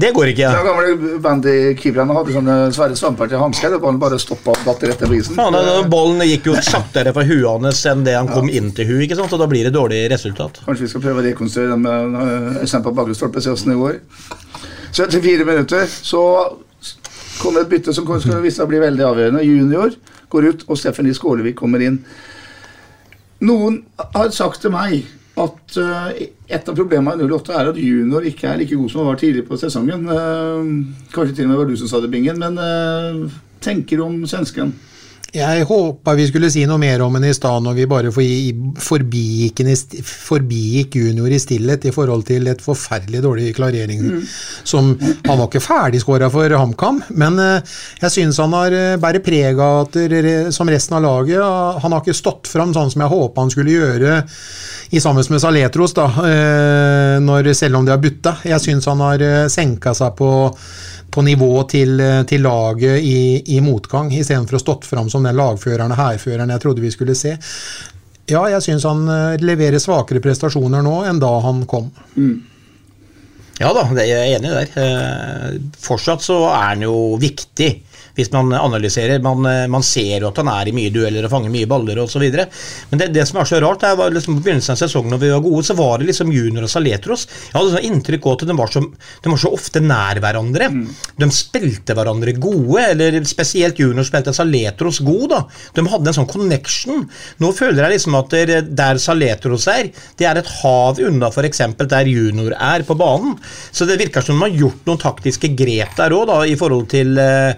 det 0.03 0.11
går 0.17 0.33
ikke. 0.33 0.51
Den 0.57 0.67
gamle 0.67 1.21
bandykeeperne 1.23 2.17
hadde 2.19 2.35
sånne 2.35 2.59
svære 2.75 2.99
svamper 2.99 3.31
til 3.31 3.39
hansker. 3.45 3.79
Ballen 3.79 4.03
bare 4.03 4.19
stoppa 4.19 4.57
og 4.57 4.67
datt 4.67 4.83
rett 4.91 5.05
ned 5.07 5.13
på 5.15 5.21
isen. 5.21 5.39
Faen, 5.39 5.61
den 5.71 5.91
Ballen 5.95 6.27
gikk 6.27 6.51
jo 6.51 6.59
kjappere 6.59 7.15
fra 7.15 7.27
huet 7.31 7.49
hans 7.69 7.85
enn 7.93 8.03
det 8.09 8.19
han 8.19 8.33
kom 8.35 8.51
inn 8.51 8.73
til 8.75 8.91
huet, 8.91 9.07
ikke 9.07 9.21
sant? 9.21 9.31
så 9.31 9.39
da 9.39 9.47
blir 9.51 9.69
det 9.69 9.77
dårlig 9.79 10.03
resultat. 10.11 10.59
Kanskje 10.67 10.89
vi 10.89 10.93
skal 10.97 11.07
prøve 11.07 11.23
å 11.23 11.29
rekonstruere 11.29 11.77
den 11.77 11.87
med 11.87 12.63
Øystein 12.65 12.83
på 12.83 12.97
bakre 12.99 13.15
stolpe. 13.15 13.45
Se 13.45 13.55
åssen 13.55 13.77
det 13.77 13.79
går. 13.79 14.01
Så 14.91 15.07
etter 15.07 15.23
fire 15.23 15.47
minutter 15.47 15.87
så 15.87 16.23
kom 17.39 17.55
det 17.55 17.69
et 17.69 17.75
bytte 17.77 17.95
som 17.95 18.09
skulle 18.09 18.43
vise 18.43 18.59
seg 18.59 18.67
å 18.67 18.73
bli 18.73 18.83
veldig 18.83 19.05
avgjørende. 19.07 19.47
Junior 19.47 19.95
går 20.33 20.49
ut, 20.51 20.67
og 20.69 20.79
Stephanie 20.81 21.17
Skålevik 21.17 21.57
kommer 21.59 21.83
inn. 21.85 22.01
Noen 23.45 23.83
har 24.17 24.33
sagt 24.35 24.65
til 24.65 24.75
meg 24.75 25.07
at 25.39 25.79
uh, 25.79 26.09
et 26.51 26.71
av 26.71 26.75
problemene 26.75 27.23
i 27.23 27.29
08 27.31 27.55
er 27.55 27.71
at 27.71 27.79
junior 27.79 28.25
ikke 28.27 28.49
er 28.51 28.59
like 28.59 28.75
god 28.75 28.91
som 28.91 29.05
han 29.05 29.13
var 29.13 29.21
tidlig 29.21 29.45
på 29.47 29.59
sesongen. 29.61 30.09
Uh, 30.11 30.73
kanskje 31.15 31.37
til 31.37 31.47
og 31.47 31.53
med 31.53 31.61
var 31.61 31.71
du 31.71 31.77
som 31.79 31.91
sa 31.91 32.03
det, 32.03 32.11
Bingen, 32.11 32.41
men 32.43 32.59
uh, 32.59 33.39
tenker 33.63 34.03
om 34.03 34.25
svensken. 34.27 34.75
Jeg 35.29 35.67
håpa 35.69 36.15
vi 36.17 36.25
skulle 36.25 36.49
si 36.49 36.63
noe 36.65 36.81
mer 36.81 37.03
om 37.05 37.13
henne 37.19 37.29
i 37.29 37.37
stad, 37.37 37.61
når 37.61 37.75
vi 37.77 37.85
bare 37.91 38.09
forbi- 38.15 38.79
forbigikk, 38.81 39.61
forbigikk 40.09 40.97
junior 40.97 41.29
i 41.29 41.41
stillhet 41.43 41.85
i 41.85 41.93
forhold 41.93 42.25
til 42.31 42.49
et 42.49 42.63
forferdelig 42.65 43.21
dårlig 43.27 43.51
klarering. 43.59 44.07
Som 44.65 44.95
Han 45.27 45.37
var 45.37 45.51
ikke 45.51 45.61
ferdigskåra 45.61 46.31
for 46.33 46.49
HamKam, 46.49 47.03
men 47.21 47.39
eh, 47.45 47.61
jeg 48.01 48.15
syns 48.15 48.41
han 48.41 48.57
har 48.57 48.73
eh, 48.73 48.97
bærer 48.97 49.21
preg 49.21 49.61
av 49.61 49.83
at 49.91 50.01
som 50.57 50.73
resten 50.73 50.97
av 50.97 51.05
laget. 51.05 51.45
Han 51.85 51.93
har 51.93 52.01
ikke 52.01 52.17
stått 52.17 52.49
fram 52.49 52.73
sånn 52.73 52.89
som 52.95 53.05
jeg 53.05 53.13
håpa 53.13 53.45
han 53.45 53.53
skulle 53.53 53.77
gjøre 53.77 54.23
i 54.97 55.01
sammen 55.05 55.29
med 55.29 55.43
Saletros, 55.45 55.93
da, 55.93 56.09
eh, 56.25 57.17
når, 57.21 57.53
selv 57.53 57.77
om 57.77 57.85
de 57.85 57.93
har 57.93 58.01
butta. 58.01 58.39
Jeg 58.49 58.65
syns 58.65 58.89
han 58.89 59.05
har 59.05 59.21
senka 59.53 59.93
seg 59.93 60.17
på 60.17 60.31
på 61.11 61.23
nivå 61.25 61.53
til, 61.71 62.01
eh, 62.01 62.23
til 62.29 62.43
laget 62.45 63.01
i, 63.05 63.21
i 63.57 63.61
motgang, 63.65 64.11
istedenfor 64.13 64.59
å 64.59 64.63
stått 64.63 64.89
fram 64.89 65.09
som 65.11 65.25
den 65.27 65.39
lagføreren 65.39 65.95
og 65.95 66.01
hærføreren 66.01 66.53
jeg 66.53 66.65
trodde 66.65 66.85
vi 66.85 66.93
skulle 66.95 67.17
se. 67.19 67.37
Ja, 68.29 68.43
jeg 68.53 68.61
syns 68.65 68.85
han 68.85 69.09
eh, 69.09 69.41
leverer 69.41 69.81
svakere 69.81 70.23
prestasjoner 70.25 70.85
nå 70.85 71.01
enn 71.09 71.21
da 71.23 71.33
han 71.45 71.65
kom. 71.71 71.91
Ja 73.59 73.73
da, 73.75 73.89
det 73.91 74.05
er 74.05 74.11
jeg 74.29 74.37
enig 74.39 74.51
i 74.51 74.57
der. 74.61 74.75
Eh, 74.85 75.55
Fortsatt 75.83 76.23
så 76.23 76.43
er 76.53 76.75
han 76.75 76.85
jo 76.85 77.17
viktig. 77.19 77.73
Hvis 78.19 78.33
man 78.35 78.51
analyserer. 78.59 79.23
Man, 79.23 79.47
eh, 79.47 79.67
man 79.71 79.85
ser 79.87 80.25
jo 80.25 80.33
at 80.33 80.41
han 80.43 80.51
er 80.51 80.71
i 80.71 80.75
mye 80.75 80.91
dueller 80.95 81.27
og 81.27 81.33
fanger 81.33 81.53
mye 81.55 81.69
baller 81.71 82.01
osv. 82.03 82.25
Men 82.91 83.01
det, 83.01 83.11
det 83.15 83.27
som 83.29 83.39
er 83.39 83.49
så 83.49 83.61
rart, 83.63 83.87
er 83.87 83.99
var 83.99 84.11
liksom 84.15 84.39
på 84.39 84.45
begynnelsen 84.47 84.75
av 84.75 84.81
sesongen 84.81 85.15
når 85.15 85.23
vi 85.23 85.33
var 85.33 85.45
gode, 85.45 85.65
så 85.69 85.77
var 85.79 86.01
det 86.01 86.09
liksom 86.11 86.33
Junior 86.35 86.67
og 86.67 86.73
Saletros. 86.73 87.27
Jeg 87.49 87.57
hadde 87.57 87.75
sånn 87.77 87.89
inntrykk 87.89 88.27
av 88.27 88.37
at 88.37 88.47
de 88.51 88.59
var, 88.59 88.73
så, 88.75 88.83
de 89.25 89.33
var 89.33 89.43
så 89.45 89.53
ofte 89.55 89.83
nær 89.85 90.21
hverandre. 90.25 90.71
De 91.23 91.31
spilte 91.35 91.97
hverandre 91.97 92.35
gode, 92.39 92.83
eller 92.95 93.21
spesielt 93.29 93.79
Junior 93.79 94.07
spilte 94.07 94.35
Saletros 94.37 95.01
god. 95.07 95.27
da. 95.35 95.41
De 95.79 95.87
hadde 95.93 96.11
en 96.13 96.19
sånn 96.21 96.31
connection. 96.31 97.07
Nå 97.43 97.53
føler 97.57 97.85
jeg 97.85 97.97
liksom 97.97 98.19
at 98.19 98.35
der, 98.35 98.55
der 98.67 99.01
Saletros 99.03 99.69
er, 99.71 99.93
det 100.19 100.27
er 100.27 100.41
et 100.41 100.53
hav 100.61 100.99
unna 101.05 101.31
f.eks. 101.31 101.63
der 101.79 102.11
Junior 102.11 102.57
er 102.59 102.85
på 102.87 102.97
banen. 102.99 103.37
Så 103.71 103.87
det 103.89 103.99
virker 104.01 104.25
som 104.25 104.39
de 104.39 104.47
har 104.49 104.61
gjort 104.65 104.89
noen 104.89 105.01
taktiske 105.03 105.53
grep 105.59 105.97
der 105.99 106.15
òg, 106.17 106.35
i 106.49 106.57
forhold 106.59 106.89
til, 106.93 107.15
eh, 107.19 107.55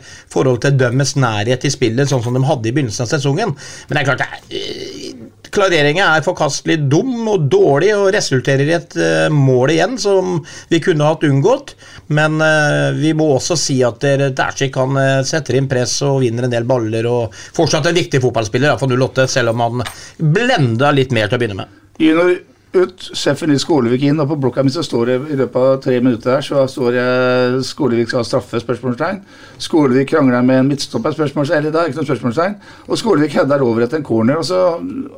forhold 0.51 0.65
til 0.67 0.79
dømmes 0.81 1.17
nærhet 1.21 1.63
til 1.63 1.73
spillet, 1.73 2.11
sånn 2.11 2.23
som 2.25 2.37
de 2.37 2.43
hadde 2.47 2.71
i 2.71 2.75
begynnelsen 2.75 3.07
av 3.07 3.13
sesongen. 3.13 3.55
Men 3.89 3.97
det 3.97 4.01
er 4.01 4.09
klart, 4.09 4.19
det 4.21 4.27
er, 4.27 4.41
eh, 4.59 5.29
klareringen 5.51 6.05
er 6.05 6.23
forkastelig 6.23 6.77
dum 6.91 7.27
og 7.29 7.49
dårlig 7.51 7.91
og 7.97 8.13
resulterer 8.15 8.69
i 8.69 8.77
et 8.77 8.97
eh, 8.97 9.29
mål 9.35 9.75
igjen 9.75 9.97
som 9.99 10.39
vi 10.71 10.83
kunne 10.83 11.07
hatt 11.07 11.27
unngått. 11.27 11.75
Men 12.09 12.41
eh, 12.45 12.91
vi 12.99 13.15
må 13.15 13.31
også 13.35 13.59
si 13.59 13.81
at 13.87 14.01
Dæhlie 14.03 14.71
kan 14.75 15.01
setter 15.27 15.59
inn 15.59 15.69
press 15.71 16.01
og 16.07 16.21
vinner 16.25 16.47
en 16.47 16.55
del 16.55 16.69
baller 16.69 17.07
og 17.11 17.35
fortsatt 17.35 17.91
en 17.91 17.99
viktig 17.99 18.23
fotballspiller 18.23 18.79
for 18.81 18.91
08, 18.91 19.27
selv 19.31 19.55
om 19.55 19.67
han 19.67 19.85
blenda 20.19 20.93
litt 20.95 21.15
mer 21.15 21.29
til 21.29 21.39
å 21.39 21.43
begynne 21.43 21.63
med. 21.63 21.77
Junior 22.01 22.39
ut, 22.73 23.03
sjefen 23.19 23.51
i 23.51 23.59
Skålevik 23.59 24.05
inn, 24.07 24.21
og 24.23 24.29
på 24.31 24.37
blokka 24.39 24.63
mi 24.63 24.71
så 24.71 24.83
står 24.87 25.09
det 25.11 25.15
i 25.35 25.39
løpet 25.41 25.57
av 25.59 25.79
tre 25.83 25.97
minutter 26.01 26.37
her, 26.37 26.45
så 26.47 26.63
står 26.71 26.93
det 26.95 27.65
Skålevik 27.67 28.11
skal 28.13 28.21
ha 28.23 28.27
straffe, 28.29 28.61
spørsmålstegn. 28.63 29.19
Skålevik 29.59 30.13
krangler 30.13 30.45
med 30.47 30.61
en 30.63 30.71
midtstopper, 30.71 31.17
spørsmålstegn, 31.17 31.59
eller 31.65 31.75
det 31.75 31.81
er 31.83 31.91
ikke 31.91 31.99
noe 32.01 32.11
spørsmålstegn. 32.13 32.55
Og 32.87 33.01
Skålevik 33.01 33.35
header 33.41 33.65
over 33.67 33.87
etter 33.87 33.99
en 33.99 34.07
corner, 34.07 34.39
og 34.39 34.47
så 34.47 34.61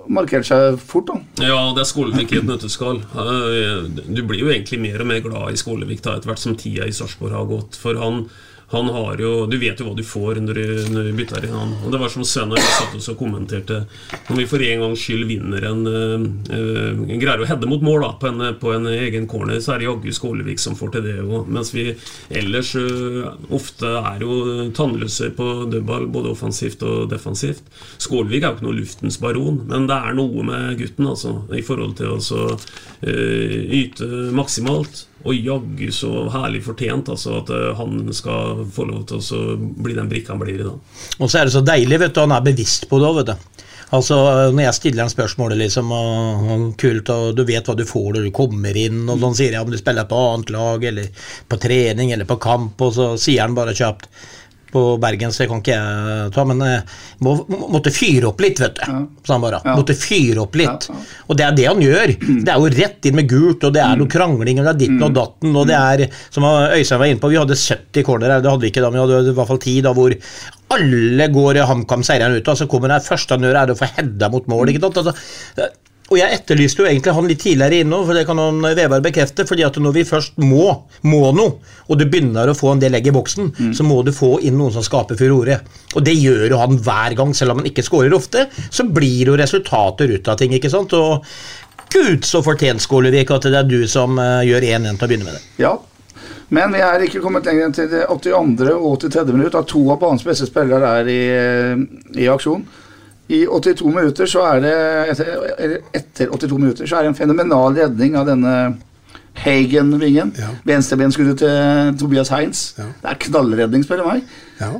markerte 0.08 0.48
seg 0.48 0.78
fort, 0.80 1.12
da. 1.12 1.18
Ja, 1.44 1.58
det 1.76 1.84
er 1.84 1.90
Skålevik 1.92 2.32
i 2.32 2.40
et 2.40 2.48
nøtteskall. 2.48 3.02
Eh, 3.02 4.00
Du 4.12 4.22
blir 4.28 4.40
jo 4.46 4.48
egentlig 4.52 4.80
mer 4.80 5.00
og 5.04 5.06
mer 5.12 5.20
glad 5.24 5.52
i 5.52 5.60
Skålevik 5.60 6.00
da, 6.04 6.16
etter 6.16 6.32
hvert 6.32 6.40
som 6.42 6.56
tida 6.56 6.88
i 6.88 6.96
Sarpsborg 6.96 7.36
har 7.36 7.44
gått. 7.52 7.76
For 7.76 8.00
han, 8.00 8.24
han 8.72 8.88
har 8.94 9.20
jo 9.20 9.32
Du 9.50 9.58
vet 9.60 9.78
jo 9.78 9.86
hva 9.88 9.94
du 9.96 10.04
får 10.06 10.40
når 10.42 10.58
du, 10.58 10.66
når 10.94 11.08
du 11.08 11.12
bytter 11.18 11.46
inn 11.46 11.56
han. 11.56 11.74
Og 11.84 11.92
det 11.92 12.00
var 12.00 12.12
som 12.12 12.24
Sven 12.26 12.54
satt 12.56 12.96
oss 12.96 13.10
og 13.12 13.18
kommenterte. 13.20 13.82
Når 14.28 14.40
vi 14.40 14.48
for 14.48 14.64
en 14.66 14.84
gangs 14.86 15.02
skyld 15.04 15.26
vinner 15.28 15.66
en 15.68 15.82
uh, 15.86 17.04
Greier 17.12 17.42
å 17.42 17.48
heade 17.48 17.68
mot 17.68 17.84
mål 17.84 18.06
da, 18.06 18.12
på 18.20 18.30
en, 18.30 18.46
på 18.60 18.72
en 18.74 18.88
egen 18.92 19.28
corner, 19.30 19.60
så 19.62 19.74
er 19.74 19.82
det 19.82 19.88
jaggu 19.90 20.14
Skålevik 20.16 20.62
som 20.62 20.76
får 20.78 20.96
til 20.96 21.06
det 21.08 21.18
òg. 21.22 21.50
Mens 21.52 21.72
vi 21.74 21.90
ellers 22.32 22.72
uh, 22.78 23.32
ofte 23.52 23.92
er 24.00 24.24
jo 24.24 24.68
tannløse 24.76 25.32
på 25.36 25.50
dødball, 25.72 26.08
både 26.12 26.32
offensivt 26.32 26.82
og 26.88 27.10
defensivt. 27.12 27.64
Skålevik 28.02 28.42
er 28.42 28.50
jo 28.50 28.58
ikke 28.58 28.68
noe 28.68 28.80
luftens 28.80 29.20
baron, 29.22 29.62
men 29.68 29.88
det 29.90 29.98
er 29.98 30.16
noe 30.18 30.46
med 30.48 30.80
gutten 30.80 31.08
altså, 31.12 31.36
i 31.52 31.62
forhold 31.64 31.96
til 32.00 32.16
å 32.16 32.42
eh, 33.06 33.56
yte 33.82 34.08
maksimalt. 34.36 35.06
Og 35.22 35.36
jaggu 35.36 35.88
så 35.94 36.26
herlig 36.34 36.64
fortjent 36.66 37.12
altså, 37.12 37.38
at 37.42 37.52
eh, 37.54 37.70
han 37.78 38.06
skal 38.16 38.64
få 38.74 38.86
lov 38.88 39.06
til 39.10 39.22
å 39.22 39.56
bli 39.58 39.96
den 39.98 40.10
brikka 40.10 40.34
han 40.34 40.42
blir 40.42 40.58
i 40.58 40.66
dag. 40.66 40.98
Og 41.18 41.30
så 41.30 41.40
er 41.40 41.48
det 41.48 41.54
så 41.54 41.64
deilig, 41.66 42.00
vet 42.02 42.14
du, 42.16 42.22
han 42.24 42.34
er 42.34 42.46
bevisst 42.46 42.88
på 42.90 42.98
det 42.98 43.10
òg, 43.10 43.20
vet 43.22 43.32
du. 43.32 43.68
Altså, 43.92 44.16
Når 44.56 44.62
jeg 44.64 44.76
stiller 44.78 45.04
han 45.04 45.12
spørsmålet, 45.12 45.58
liksom, 45.60 45.90
og, 45.92 46.44
og 46.54 46.62
kult, 46.80 47.10
og 47.12 47.36
du 47.36 47.42
vet 47.44 47.66
hva 47.68 47.74
du 47.76 47.84
får 47.84 48.14
når 48.14 48.28
du 48.28 48.30
kommer 48.34 48.76
inn, 48.80 49.02
og 49.04 49.20
sånn 49.20 49.36
sier 49.36 49.52
jeg 49.52 49.66
om 49.66 49.72
du 49.72 49.76
spiller 49.76 50.08
på 50.08 50.20
annet 50.30 50.52
lag, 50.54 50.86
eller 50.88 51.26
på 51.44 51.58
trening, 51.60 52.14
eller 52.14 52.28
på 52.28 52.40
kamp, 52.40 52.80
og 52.80 52.94
så 52.96 53.10
sier 53.20 53.44
han 53.44 53.58
bare 53.58 53.76
kjapt 53.76 54.08
på 54.72 54.82
Bergen, 55.02 55.32
så 55.32 55.42
det 55.42 55.48
kan 55.50 55.60
ikke 55.62 55.74
jeg 55.76 56.30
ta, 56.34 56.44
men 56.48 56.62
eh, 56.66 56.94
må, 57.24 57.34
må, 57.50 57.68
måtte 57.76 57.92
fyre 57.94 58.30
opp 58.30 58.40
litt, 58.42 58.60
vet 58.62 58.80
du. 58.80 58.96
Sa 59.26 59.36
han 59.36 59.44
bare. 59.44 59.60
Måtte 59.76 59.96
fyre 59.98 60.42
opp 60.44 60.56
litt. 60.58 60.88
Og 61.28 61.38
det 61.38 61.46
er 61.46 61.58
det 61.58 61.68
han 61.68 61.84
gjør. 61.84 62.14
Det 62.18 62.54
er 62.54 62.62
jo 62.62 62.72
rett 62.72 63.10
inn 63.10 63.18
med 63.18 63.28
gult, 63.30 63.66
og 63.68 63.76
det 63.76 63.84
er 63.84 64.00
noe 64.00 64.10
krangling, 64.12 64.62
og 64.62 64.66
det 64.68 64.72
er 64.72 64.80
ditten 64.84 65.06
og 65.06 65.14
datten, 65.18 65.52
og 65.60 65.68
det 65.70 65.78
er, 65.78 66.06
som 66.32 66.48
Øystein 66.48 67.02
var 67.02 67.12
inne 67.12 67.22
på, 67.22 67.30
vi 67.32 67.40
hadde 67.40 67.60
70 67.60 68.08
corner 68.08 68.34
her, 68.34 68.42
det 68.44 68.52
hadde 68.52 68.66
vi 68.66 68.72
ikke 68.72 68.84
da, 68.84 68.90
men 68.90 69.02
vi 69.02 69.06
hadde 69.06 69.32
i 69.32 69.38
hvert 69.38 69.52
fall 69.52 69.62
10 69.62 69.78
da, 69.86 69.94
hvor 69.96 70.16
alle 70.72 71.28
går 71.28 71.62
HamKam 71.68 72.04
seirende 72.06 72.40
ut, 72.40 72.48
og 72.48 72.58
så 72.58 72.68
kommer 72.70 72.92
det 72.92 73.04
første 73.04 73.36
han 73.36 73.44
gjør, 73.44 73.60
er 73.60 73.72
å 73.74 73.78
få 73.78 73.88
heada 73.98 74.30
mot 74.32 74.48
mål. 74.50 74.72
ikke 74.72 74.86
sant? 74.86 75.02
Altså, 75.02 75.70
og 76.12 76.18
jeg 76.20 76.36
etterlyste 76.36 76.82
jo 76.82 76.88
egentlig 76.88 77.14
han 77.16 77.28
litt 77.30 77.40
tidligere 77.42 77.80
inne, 77.82 78.00
for 78.04 78.16
det 78.16 78.26
kan 78.28 78.40
han 78.40 78.60
Vevar 78.76 79.02
bekrefte. 79.04 79.46
fordi 79.48 79.64
at 79.64 79.78
når 79.80 79.94
vi 79.96 80.04
først 80.04 80.36
må, 80.44 80.66
må 81.08 81.22
noe, 81.32 81.54
og 81.88 81.98
du 81.98 82.04
begynner 82.04 82.50
å 82.50 82.56
få 82.56 82.74
en 82.74 82.82
del 82.82 82.98
egg 82.98 83.08
i 83.08 83.14
boksen, 83.14 83.52
så 83.74 83.86
må 83.86 84.02
du 84.04 84.12
få 84.12 84.36
inn 84.44 84.58
noen 84.60 84.74
som 84.74 84.84
skaper 84.84 85.16
furore. 85.16 85.58
Og 85.96 86.04
det 86.04 86.14
gjør 86.18 86.52
jo 86.52 86.60
han 86.60 86.78
hver 86.78 87.16
gang, 87.18 87.32
selv 87.34 87.54
om 87.54 87.62
han 87.62 87.70
ikke 87.70 87.84
skårer 87.86 88.14
ofte. 88.16 88.46
Så 88.70 88.84
blir 88.84 89.32
jo 89.32 89.38
resultater 89.40 90.12
ut 90.12 90.28
av 90.28 90.38
ting, 90.40 90.52
ikke 90.56 90.72
sant. 90.72 90.92
Og 90.92 91.24
gud 91.92 92.28
så 92.28 92.42
fortjent, 92.44 92.82
Skålevik, 92.82 93.32
at 93.32 93.48
det 93.48 93.58
er 93.58 93.68
du 93.68 93.80
som 93.88 94.20
uh, 94.20 94.44
gjør 94.46 94.68
1-1 94.68 95.00
til 95.00 95.08
å 95.08 95.10
begynne 95.10 95.28
med 95.30 95.38
det. 95.38 95.42
Ja. 95.64 95.76
Men 96.52 96.74
vi 96.76 96.82
er 96.84 97.00
ikke 97.06 97.22
kommet 97.24 97.46
lenger 97.48 97.64
enn 97.64 97.74
til 97.76 97.88
det 97.88 98.02
82. 98.12 98.74
og 98.76 98.98
83. 99.00 99.32
minutt, 99.32 99.54
da 99.54 99.62
to 99.64 99.86
av 99.92 100.00
banens 100.02 100.24
beste 100.26 100.48
spillere 100.48 100.90
er 101.00 101.08
i, 101.08 101.22
i 102.20 102.28
aksjon. 102.28 102.66
I 103.28 103.46
82 103.46 103.84
minutter 103.94 104.26
så 104.26 104.40
er 104.54 104.60
det 104.60 104.72
etter, 105.12 105.80
etter 105.94 106.26
82 106.32 106.58
minutter 106.58 106.86
så 106.86 106.96
er 106.98 107.02
det 107.06 107.12
en 107.12 107.14
fenomenal 107.14 107.74
redning 107.78 108.16
av 108.18 108.26
denne 108.26 108.54
Hagen-vingen. 109.42 110.32
Venstrebensskuddet 110.68 111.38
til 111.40 111.94
Tobias 112.00 112.28
Heinz. 112.34 112.72
Det 112.76 113.08
er 113.08 113.14
knallredning, 113.26 113.84
spør 113.86 114.02
du 114.02 114.08
meg. 114.10 114.26
Ja. 114.60 114.72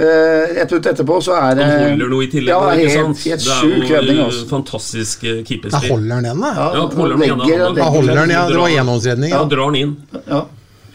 Ett 0.00 0.70
minutt 0.72 0.86
etterpå 0.90 1.18
så 1.22 1.34
er 1.36 1.54
det 1.58 1.64
Han 1.68 1.90
holder 1.92 2.10
noe 2.10 2.24
i 2.24 2.30
tillegg. 2.32 2.50
Ja, 2.50 2.70
helt, 2.72 2.90
helt 2.96 3.20
det 3.20 3.34
er 3.36 3.60
sjuk 3.60 3.90
redning. 3.90 4.18
eh, 4.18 4.24
Altså. 4.24 4.46
fantastisk 4.48 5.24
eh, 5.24 5.36
Da 5.36 5.42
keeperspill. 5.50 5.90
holder 5.90 6.14
han 6.14 6.24
den, 6.24 6.40
da? 6.40 6.52
Ja, 6.56 6.68
Ja, 6.74 6.86
holder 6.88 7.16
den 7.16 7.20
legger- 7.20 7.44
igjen, 7.46 7.60
da. 7.60 7.74
Da 7.74 7.90
holder 7.90 8.14
den, 8.14 8.30
ja. 8.30 8.46
Det 8.48 8.56
var 8.56 8.68
gjennomsredning 8.68 8.80
enhåndsredning. 8.80 9.30
Ja, 9.30 9.36
Ja. 9.36 9.44
drar 9.48 9.70
den 9.70 9.80
inn. 9.82 9.96
Ja, 10.28 10.44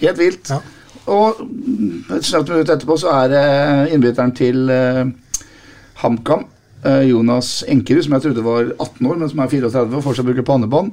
helt 0.02 0.18
vilt. 0.18 0.52
og 1.08 1.36
et 2.18 2.24
snart 2.26 2.50
minutt 2.50 2.70
etterpå 2.70 2.98
så 2.98 3.12
er 3.14 3.28
det 3.30 3.94
innbytteren 3.94 4.32
til 4.36 4.70
uh, 4.70 5.06
HamKam, 6.02 6.40
eh, 6.40 6.46
Jonas 7.10 7.64
Enkerud, 7.72 8.04
som 8.06 8.16
jeg 8.18 8.26
trodde 8.28 8.46
var 8.46 8.72
18 8.76 9.10
år, 9.10 9.20
men 9.22 9.30
som 9.32 9.42
er 9.44 9.52
34 9.52 10.00
og 10.00 10.06
fortsatt 10.06 10.28
bruker 10.28 10.46
pannebånd. 10.46 10.92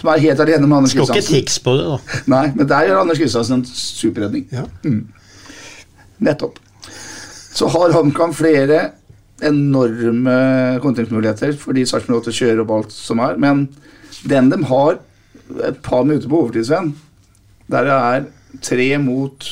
Som 0.00 0.10
er 0.12 0.20
helt 0.26 0.40
alene 0.44 0.66
med 0.68 0.76
Anders 0.76 0.92
Skal 0.92 1.06
ikke 1.06 1.16
Kristiansen. 1.16 1.44
tics 1.46 1.58
på 1.64 1.72
det, 1.78 1.86
da. 1.88 1.96
Nei, 2.34 2.44
men 2.56 2.68
der 2.68 2.88
gjør 2.88 3.02
Anders 3.02 3.20
Kristiansen 3.20 3.60
en 3.60 3.66
superredning. 3.70 4.46
Mm. 4.84 5.02
Nettopp. 6.26 6.60
Så 7.56 7.68
har 7.72 7.94
HamKam 7.96 8.34
flere 8.36 8.80
enorme 9.44 10.36
kontringsmuligheter, 10.84 11.52
fordi 11.60 11.84
Sarpsborg 11.88 12.24
8 12.24 12.34
kjører 12.36 12.62
opp 12.64 12.72
alt 12.76 12.92
som 12.92 13.20
er. 13.24 13.36
Men 13.40 13.66
den 14.28 14.50
de 14.52 14.60
har 14.68 14.98
et 15.68 15.80
par 15.84 16.04
minutter 16.04 16.28
på 16.28 16.42
overtid, 16.42 16.66
Sven, 16.68 16.94
der 17.72 17.88
det 17.88 17.96
er 17.96 18.26
tre 18.64 18.88
mot 19.02 19.48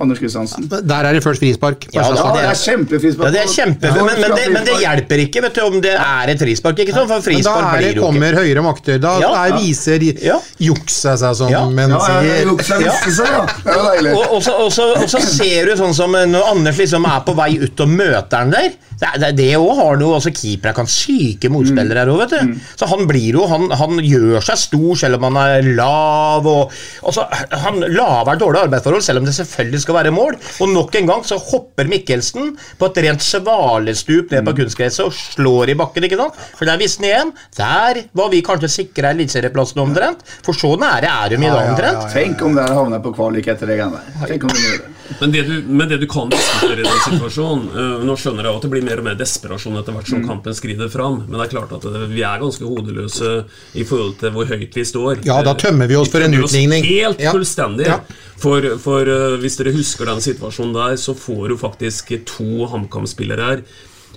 Anders 0.00 0.18
Kristiansen. 0.18 0.64
Der 0.68 1.06
er 1.06 1.12
det 1.14 1.20
først 1.22 1.38
frispark. 1.38 1.84
Ja, 1.94 2.00
Ja, 2.02 2.08
altså, 2.10 2.30
det 2.34 2.42
er 2.50 2.56
kjempefrispark. 2.58 3.26
Ja, 3.28 3.30
det 3.30 3.40
er 3.44 3.50
kjempe, 3.52 3.90
men, 3.94 4.08
men, 4.20 4.32
det, 4.34 4.46
men 4.52 4.64
det 4.66 4.74
hjelper 4.82 5.20
ikke 5.22 5.42
vet 5.44 5.54
du, 5.54 5.60
om 5.62 5.76
det 5.84 5.92
er 5.94 6.32
et 6.32 6.40
frispark. 6.42 6.80
ikke 6.82 6.96
sånn, 6.96 7.06
For 7.06 7.14
Men 7.14 7.22
da 7.22 7.28
frispark 7.28 7.76
er 7.78 7.84
det, 7.86 7.92
kommer 8.02 8.34
høyere 8.40 8.64
makter. 8.66 8.98
Da 8.98 9.12
Ja, 9.22 9.30
er, 9.44 9.52
ja. 9.54 9.60
viser 9.62 10.02
Ja. 10.24 10.40
juksa 10.58 11.14
seg, 11.16 11.36
som 11.38 11.48
Ja. 11.52 11.62
menn 11.70 11.90
Ja, 11.94 12.00
ja, 12.10 12.22
ja, 12.22 12.34
Ja. 12.42 12.50
vise 12.50 13.14
seg, 13.14 13.30
ja. 13.30 13.46
Det 13.46 13.76
er 13.76 13.84
deilig. 13.94 14.16
Og, 14.18 14.26
og, 14.34 14.42
så, 14.42 14.52
og, 14.64 14.72
så, 14.72 14.88
og 14.98 15.08
så 15.14 15.20
ser 15.22 15.66
du 15.70 15.76
sånn 15.78 15.94
som 15.94 16.10
når 16.10 16.42
Anders 16.50 16.76
liksom 16.82 17.06
er 17.06 17.20
på 17.20 17.36
vei 17.38 17.52
ut 17.62 17.80
og 17.86 17.88
møter 17.88 18.36
han 18.38 18.50
der. 18.50 18.70
Det, 19.00 19.30
det, 19.36 19.48
også 19.58 19.76
har 19.80 19.98
noe, 20.00 20.18
altså 20.18 20.32
Keepere 20.34 20.74
kan 20.76 20.88
syke 20.90 21.50
motspillere 21.52 22.04
her 22.04 22.12
òg, 22.12 22.22
vet 22.24 22.34
du. 22.34 22.60
Så 22.78 22.88
han 22.90 23.04
blir 23.10 23.38
jo 23.38 23.48
Han, 23.50 23.68
han 23.76 23.98
gjør 24.02 24.44
seg 24.44 24.60
stor 24.60 25.00
selv 25.00 25.18
om 25.18 25.26
han 25.28 25.38
er 25.42 25.68
lav. 25.76 26.46
Og, 26.48 26.72
altså, 27.04 27.26
han 27.64 27.82
laver 27.92 28.40
dårlige 28.40 28.68
arbeidsforhold 28.68 29.04
selv 29.06 29.22
om 29.22 29.28
det 29.28 29.36
selvfølgelig 29.36 29.82
skal 29.84 29.98
være 29.98 30.14
mål. 30.14 30.38
Og 30.64 30.72
nok 30.72 30.98
en 31.00 31.10
gang 31.10 31.26
så 31.26 31.38
hopper 31.40 31.90
Mikkelsen 31.90 32.54
på 32.80 32.90
et 32.90 33.02
rent 33.06 33.24
svalestup 33.24 34.32
ned 34.34 34.46
på 34.48 34.56
kunstgresset 34.62 35.04
og 35.06 35.14
slår 35.16 35.74
i 35.74 35.78
bakken. 35.78 36.08
ikke 36.08 36.20
sant? 36.20 36.40
For 36.58 36.68
der 36.68 36.80
visste 36.80 37.04
han 37.04 37.10
igjen. 37.10 37.34
Der 37.58 38.02
var 38.16 38.32
vi 38.32 38.42
kanskje 38.46 38.72
sikra 38.72 39.12
eliteserieplassen 39.14 39.84
omtrent. 39.84 40.24
For 40.46 40.56
så 40.56 40.74
nære 40.80 41.10
er 41.10 41.34
de 41.34 41.40
i 41.40 41.46
dag 41.46 41.70
omtrent. 41.74 42.08
Tenk 42.14 42.42
om 42.46 42.58
det 42.58 42.68
havner 42.70 43.02
på 43.04 43.14
kvalik 43.16 43.52
etter 43.52 43.70
det 43.70 43.80
greiene 43.80 44.02
der. 44.02 44.90
Men 45.20 45.32
det 45.34 45.42
du, 45.46 45.54
men 45.68 45.88
det 45.88 45.98
du 46.00 46.06
kan 46.08 46.30
diskutere 46.32 46.80
i 46.80 46.84
den 46.86 47.00
situasjonen 47.04 47.66
eh, 47.68 48.04
Nå 48.08 48.16
skjønner 48.18 48.46
jeg 48.48 48.56
at 48.58 48.64
det 48.64 48.70
blir 48.72 48.83
mer 48.86 49.00
og 49.02 49.06
mer 49.08 49.16
desperasjon 49.18 49.78
etter 49.80 49.96
hvert 49.96 50.10
som 50.10 50.24
kampen 50.26 50.54
skrider 50.56 50.90
fram, 50.92 51.20
men 51.26 51.38
det 51.38 51.46
er 51.46 51.52
klart 51.54 51.72
at 51.76 51.86
det, 51.88 52.02
vi 52.12 52.22
er 52.26 52.42
ganske 52.42 52.68
hodeløse 52.68 53.32
i 53.80 53.84
forhold 53.88 54.18
til 54.20 54.34
hvor 54.36 54.48
høyt 54.50 54.76
vi 54.78 54.84
står. 54.88 55.24
Ja, 55.26 55.40
da 55.46 55.54
tømmer 55.58 55.90
vi 55.90 55.96
oss 56.00 56.12
for 56.12 56.24
en 56.24 56.36
utligning. 56.38 56.84
Helt 56.88 57.20
Ja. 57.24 57.32
fullstendig. 57.34 57.86
Ja. 57.88 57.98
For, 58.36 58.60
for 58.82 59.08
eh, 59.08 59.38
hvis 59.40 59.56
dere 59.60 59.72
husker 59.76 60.08
den 60.10 60.20
situasjonen 60.24 60.74
der, 60.76 60.96
så 61.00 61.14
får 61.16 61.48
du 61.52 61.56
faktisk 61.60 62.12
to 62.28 62.66
HamKam-spillere 62.72 63.50
her. 63.50 63.62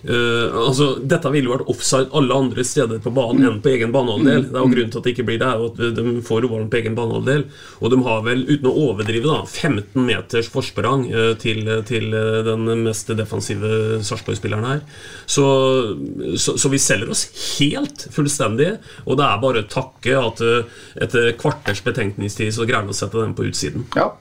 Eh, 0.03 0.57
altså, 0.61 0.89
dette 1.01 1.31
ville 1.33 1.51
vært 1.51 1.69
offside 1.71 2.11
alle 2.15 2.35
andre 2.35 2.65
steder 2.67 3.01
på 3.03 3.13
banen 3.15 3.47
enn 3.47 3.61
på 3.63 3.71
egen 3.73 3.93
banehalvdel. 3.95 4.47
Det 4.49 4.53
er 4.53 4.65
jo 4.65 4.71
Grunnen 4.73 4.91
til 4.93 5.01
at 5.01 5.07
det 5.07 5.13
ikke 5.15 5.25
blir 5.29 5.39
det, 5.41 5.47
er 5.47 5.63
at 5.67 5.97
de 5.97 6.13
får 6.27 6.47
ballen 6.47 6.69
på 6.71 6.79
egen 6.81 6.97
banehalvdel. 6.97 7.45
Og 7.81 7.93
de 7.93 8.01
har 8.07 8.21
vel, 8.27 8.43
uten 8.49 8.69
å 8.69 8.75
overdrive, 8.87 9.25
da 9.27 9.39
15 9.45 10.05
meters 10.07 10.51
forsprang 10.53 11.07
uh, 11.13 11.31
til, 11.41 11.63
til 11.89 12.13
eh, 12.15 12.39
den 12.45 12.67
mest 12.85 13.09
defensive 13.17 14.01
Sarpsborg-spilleren 14.05 14.67
her. 14.67 14.83
Så, 15.25 15.47
så, 16.37 16.57
så 16.59 16.71
vi 16.71 16.81
selger 16.81 17.11
oss 17.13 17.25
helt 17.57 18.07
fullstendig, 18.13 18.75
og 19.05 19.19
det 19.19 19.27
er 19.27 19.41
bare 19.43 19.63
å 19.63 19.71
takke 19.71 20.15
at 20.19 20.43
etter 21.01 21.33
kvarters 21.39 21.81
betenkningstid 21.85 22.53
så 22.55 22.67
greier 22.67 22.87
vi 22.87 22.95
å 22.95 22.97
sette 22.97 23.19
den 23.19 23.35
på 23.37 23.47
utsiden. 23.49 23.87
Ja. 23.97 24.11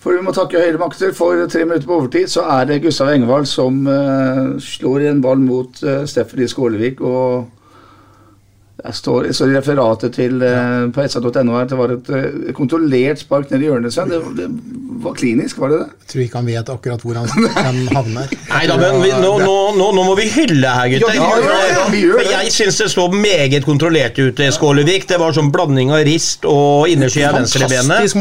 For 0.00 0.16
vi 0.16 0.24
må 0.24 0.32
takke 0.32 0.60
høyre 0.62 0.80
makter. 0.80 1.12
For 1.16 1.44
tre 1.50 1.66
minutter 1.66 1.88
på 1.88 1.98
overtid 1.98 2.30
så 2.32 2.46
er 2.56 2.68
det 2.70 2.82
Gustav 2.86 3.12
Engvald 3.12 3.48
som 3.50 3.82
uh, 3.84 4.56
slår 4.56 5.10
en 5.10 5.20
ball 5.24 5.42
mot 5.44 5.82
uh, 5.84 6.06
Stephanie 6.08 6.48
Skålevik. 6.48 7.02
Og 7.04 7.44
det 8.80 8.92
står, 8.96 9.26
jeg 9.28 9.36
står 9.36 9.50
i 9.50 9.56
referatet 9.58 10.14
til 10.16 10.44
ja. 10.44 10.60
på 10.94 11.04
sa.no 11.10 11.56
her 11.56 11.64
at 11.66 11.72
det 11.72 11.78
var 11.78 11.92
et 11.94 12.12
eh, 12.16 12.52
kontrollert 12.56 13.20
spark 13.20 13.50
ned 13.52 13.64
i 13.64 13.68
hjørnet. 13.68 13.96
Det, 14.10 14.20
det 14.38 14.46
var 15.04 15.16
klinisk, 15.18 15.58
var 15.60 15.72
det 15.72 15.80
det? 15.82 15.88
Jeg 16.00 16.12
tror 16.12 16.22
ikke 16.24 16.40
han 16.40 16.48
vet 16.48 16.72
akkurat 16.74 17.04
hvor 17.04 17.18
han, 17.20 17.80
havner. 17.94 18.32
Nei 18.54 18.62
da, 18.70 18.78
men 18.80 19.00
vi, 19.02 19.10
nå, 19.20 19.32
nå, 19.42 19.56
nå, 19.76 19.88
nå 19.96 20.04
må 20.06 20.14
vi 20.18 20.28
hylle 20.32 20.74
her, 20.76 20.92
gutter. 20.94 21.18
Ja, 21.18 21.28
ja, 21.40 21.88
ja, 21.92 22.30
jeg 22.40 22.54
syns 22.54 22.80
det 22.80 22.88
så 22.94 23.06
meget 23.12 23.66
kontrollert 23.68 24.18
ut 24.20 24.40
i 24.40 24.48
Skålevik. 24.54 25.08
Det 25.10 25.20
var 25.20 25.36
sånn 25.36 25.52
blanding 25.54 25.92
av 25.96 26.04
rist 26.08 26.48
og 26.48 26.88
innersida 26.90 27.32
av 27.32 27.40
venstrebenet. 27.40 28.16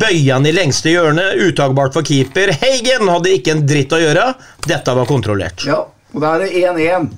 Bøya 0.00 0.38
han 0.38 0.46
i 0.46 0.54
lengste 0.54 0.94
hjørne, 0.94 1.30
uttakbart 1.48 1.96
for 1.96 2.06
keeper. 2.06 2.54
Heigen 2.62 3.10
hadde 3.10 3.34
ikke 3.34 3.56
en 3.56 3.66
dritt 3.66 3.94
å 3.94 4.00
gjøre. 4.02 4.30
Dette 4.68 4.96
var 4.98 5.10
kontrollert. 5.10 5.66
Ja. 5.68 5.82
Og 6.14 6.22
da 6.22 6.36
er 6.36 6.44
det 6.46 6.62
1-1. 6.62 7.10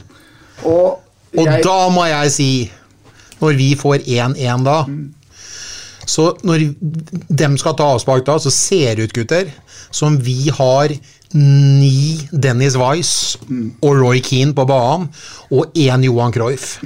Og, 0.64 1.02
Og 1.36 1.44
jeg, 1.44 1.62
da 1.66 1.78
må 1.92 2.06
jeg 2.08 2.32
si, 2.32 2.50
når 3.40 3.58
vi 3.58 3.70
får 3.78 4.04
1-1 4.06 4.64
da 4.66 4.80
Så 6.06 6.28
når 6.46 6.62
dem 7.28 7.56
skal 7.58 7.74
ta 7.76 7.90
avspark 7.96 8.26
da, 8.28 8.38
så 8.38 8.50
ser 8.54 8.94
det 8.94 9.08
ut, 9.08 9.14
gutter, 9.16 9.50
som 9.90 10.18
vi 10.22 10.52
har 10.54 10.94
ni 11.34 12.20
Dennis 12.30 12.76
Weiss 12.78 13.34
og 13.82 13.98
Roy 13.98 14.22
Keane 14.22 14.54
på 14.54 14.64
banen, 14.70 15.08
og 15.50 15.74
én 15.74 16.06
Johan 16.06 16.32
Cruyff. 16.32 16.76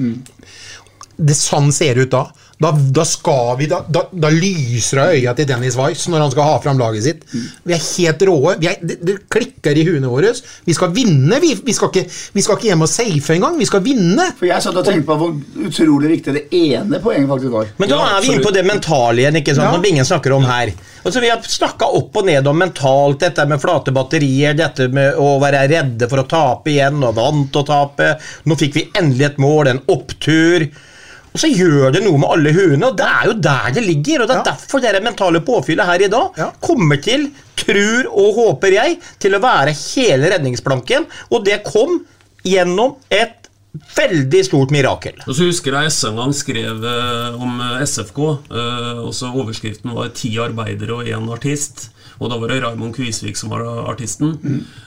Det 1.20 1.36
sånn 1.36 1.68
ser 1.76 2.01
det 2.01 2.09
ut 2.09 2.14
da. 2.14 2.24
Da, 2.61 2.70
da 2.92 3.04
skal 3.08 3.54
vi, 3.56 3.66
da, 3.70 3.78
da, 3.88 4.02
da 4.12 4.28
lyser 4.28 4.98
det 5.00 5.04
i 5.16 5.20
øya 5.22 5.32
til 5.38 5.46
Dennis 5.48 5.78
Weiss 5.80 6.02
når 6.12 6.20
han 6.26 6.32
skal 6.34 6.44
ha 6.44 6.56
fram 6.61 6.76
laget 6.80 7.06
sitt. 7.06 7.22
Vi 7.64 7.72
er 7.72 7.80
helt 7.80 8.24
råe. 8.28 8.52
Vi 8.61 8.68
er, 8.68 8.74
det, 8.84 8.98
det 9.08 9.14
klikker 9.32 9.78
i 9.80 9.84
huene 9.88 10.11
våre. 10.12 10.34
Vi 10.66 10.74
skal 10.76 10.92
vinne. 10.92 11.38
Vi, 11.40 11.54
vi, 11.64 11.72
skal 11.72 11.88
ikke, 11.88 12.02
vi 12.36 12.44
skal 12.44 12.58
ikke 12.58 12.68
hjem 12.68 12.84
og 12.84 12.90
safe 12.92 13.32
engang. 13.38 13.56
Vi 13.56 13.68
skal 13.70 13.80
vinne. 13.86 14.26
for 14.36 14.44
jeg 14.50 14.61
satt 14.66 14.76
og 14.76 14.84
tenkte 14.84 15.08
på 15.08 15.16
hvor 15.22 15.32
utrolig 15.70 16.11
viktig 16.18 16.34
det 16.36 16.42
ene 16.58 17.00
poenget 17.00 17.32
faktisk 17.32 17.56
var. 17.56 17.72
Men 17.80 17.92
da 17.94 17.96
Ja, 18.02 18.11
er 18.18 18.26
vi 18.26 18.34
inne 18.34 18.44
på 18.44 18.52
det 18.58 18.66
mentale 18.68 19.24
igjen, 19.24 19.40
ikke 19.40 19.56
sant, 19.56 19.64
Ja. 19.70 19.72
som 19.78 19.88
ingen 19.94 20.11
snakker 20.11 20.36
om 20.36 20.44
her. 20.44 20.74
Altså, 21.00 21.24
vi 21.24 21.32
har 21.32 21.40
snakka 21.40 21.88
opp 21.96 22.20
og 22.20 22.28
ned 22.28 22.46
om 22.52 22.61
mentalt, 22.61 23.22
dette 23.24 23.48
med 23.48 23.64
flate 23.64 23.96
batterier, 23.96 24.52
dette 24.61 24.90
med 24.92 25.16
å 25.16 25.30
være 25.40 25.64
redde 25.72 26.11
for 26.12 26.20
å 26.20 26.28
tape 26.28 26.74
igjen, 26.74 27.00
og 27.08 27.16
vant 27.16 27.56
å 27.56 27.64
tape. 27.64 28.12
Nå 28.44 28.61
fikk 28.61 28.76
vi 28.76 28.86
endelig 29.00 29.30
et 29.32 29.40
mål, 29.40 29.72
en 29.72 29.80
opptur. 29.96 30.68
Og 31.33 31.39
så 31.39 31.47
gjør 31.53 31.93
det 31.95 32.03
noe 32.03 32.18
med 32.18 32.28
alle 32.35 32.53
huene, 32.57 32.89
og 32.91 32.97
det 32.99 33.07
er 33.07 33.26
jo 33.31 33.35
der 33.47 33.70
det 33.76 33.85
ligger. 33.87 34.22
Og 34.22 34.28
det 34.28 34.37
er 34.37 34.43
Ja. 34.45 34.51
derfor 34.51 34.81
det 34.83 35.03
mentale 35.03 35.41
påfyllet 35.41 35.87
her 35.87 36.03
i 36.03 36.09
dag 36.09 36.31
Ja. 36.39 36.51
kommer 36.61 37.01
til, 37.03 37.31
tror 37.57 38.07
og 38.11 38.35
håper 38.35 38.72
jeg, 38.72 38.99
til 39.20 39.33
å 39.35 39.41
være 39.41 39.74
hele 39.95 40.31
redningsplanken. 40.33 41.07
Og 41.31 41.45
det 41.45 41.62
kom 41.64 42.05
gjennom 42.45 42.97
et 43.11 43.37
veldig 43.97 44.45
stort 44.45 44.70
mirakel. 44.74 45.12
Og 45.28 45.35
så 45.37 45.47
husker 45.47 45.72
jeg 45.81 45.93
SN 45.93 46.16
gang 46.16 46.33
skrev 46.35 46.83
eh, 46.85 47.41
om 47.41 47.61
eh, 47.61 47.85
SFK. 47.87 48.18
Eh, 48.51 48.99
og 49.07 49.12
så 49.14 49.31
Overskriften 49.33 49.95
var 49.95 50.09
'Ti 50.09 50.37
arbeidere 50.39 50.91
og 50.99 51.05
én 51.07 51.28
artist'. 51.31 51.89
Og 52.21 52.29
da 52.29 52.37
var 52.37 52.51
det 52.53 52.59
Raymond 52.61 52.93
Kvisvik 52.93 53.39
som 53.39 53.53
var 53.53 53.64
artisten. 53.89 54.35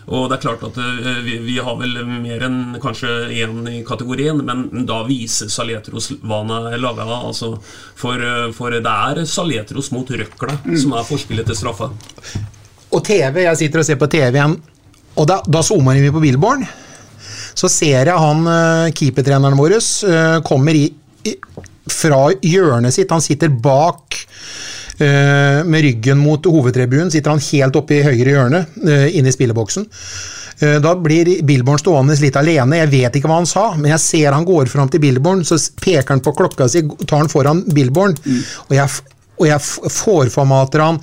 Og 0.05 0.27
det 0.29 0.37
er 0.37 0.43
klart 0.43 0.65
at 0.67 0.77
eh, 0.77 1.21
vi, 1.25 1.39
vi 1.41 1.55
har 1.65 1.79
vel 1.79 1.95
mer 2.05 2.45
enn 2.45 2.77
kanskje 2.81 3.09
én 3.33 3.63
i 3.71 3.79
kategorien, 3.87 4.37
men 4.45 4.85
da 4.89 5.01
viser 5.07 5.49
Saletros 5.49 6.11
hva 6.21 6.43
han 6.43 6.53
er 6.73 6.81
laga 6.81 7.07
av. 7.07 7.31
Altså, 7.31 7.55
for, 7.97 8.21
eh, 8.21 8.51
for 8.53 8.75
det 8.75 8.83
er 8.85 9.23
Saletros 9.29 9.89
mot 9.95 10.09
Røkla 10.13 10.59
som 10.77 10.93
er 10.93 11.09
forspillet 11.09 11.49
til 11.49 11.57
straffa. 11.57 11.89
Og 12.93 13.01
TV, 13.01 13.41
jeg 13.47 13.61
sitter 13.63 13.81
og 13.81 13.87
ser 13.87 13.97
på 13.97 14.11
TV 14.13 14.37
igjen, 14.37 14.59
og 15.17 15.29
da, 15.29 15.39
da 15.49 15.63
zoomer 15.65 15.97
vi 15.97 16.13
på 16.13 16.21
Billborn. 16.21 16.67
Så 17.57 17.69
ser 17.69 18.11
jeg 18.11 18.19
han 18.27 18.45
eh, 18.49 18.91
keepertreneren 18.93 19.57
vår 19.57 19.79
kommer 20.45 20.77
i, 20.77 20.85
i, 21.25 21.33
fra 21.89 22.27
hjørnet 22.45 22.93
sitt. 22.93 23.09
Han 23.09 23.25
sitter 23.25 23.49
bak 23.49 24.21
med 24.99 25.81
ryggen 25.81 26.17
mot 26.21 26.45
hovedtribunen. 26.45 27.11
Sitter 27.11 27.33
han 27.33 27.39
helt 27.51 27.75
oppe 27.79 27.97
i 27.97 28.03
høyre 28.05 28.35
hjørne, 28.35 28.65
eh, 28.87 29.09
inne 29.17 29.31
i 29.31 29.35
spilleboksen. 29.35 29.87
Eh, 30.59 30.79
Da 30.79 30.95
blir 30.95 31.41
Billborn 31.43 31.79
stående 31.81 32.19
litt 32.21 32.35
alene. 32.35 32.77
Jeg 32.83 32.91
vet 32.91 33.15
ikke 33.17 33.27
hva 33.31 33.39
han 33.41 33.49
sa, 33.49 33.73
men 33.75 33.91
jeg 33.91 33.99
ser 33.99 34.31
han 34.31 34.45
går 34.45 34.69
fram 34.69 34.89
til 34.89 34.99
Billborn, 35.03 35.43
så 35.43 35.57
peker 35.81 36.09
han 36.15 36.21
på 36.21 36.35
klokka 36.37 36.69
si, 36.69 36.81
tar 37.05 37.23
han 37.23 37.31
foran 37.31 37.63
Billborn. 37.73 38.15
Og 38.69 38.75
jeg, 38.77 38.89
og 39.39 39.47
jeg 39.49 39.61
forformater 39.63 40.83
han 40.83 40.99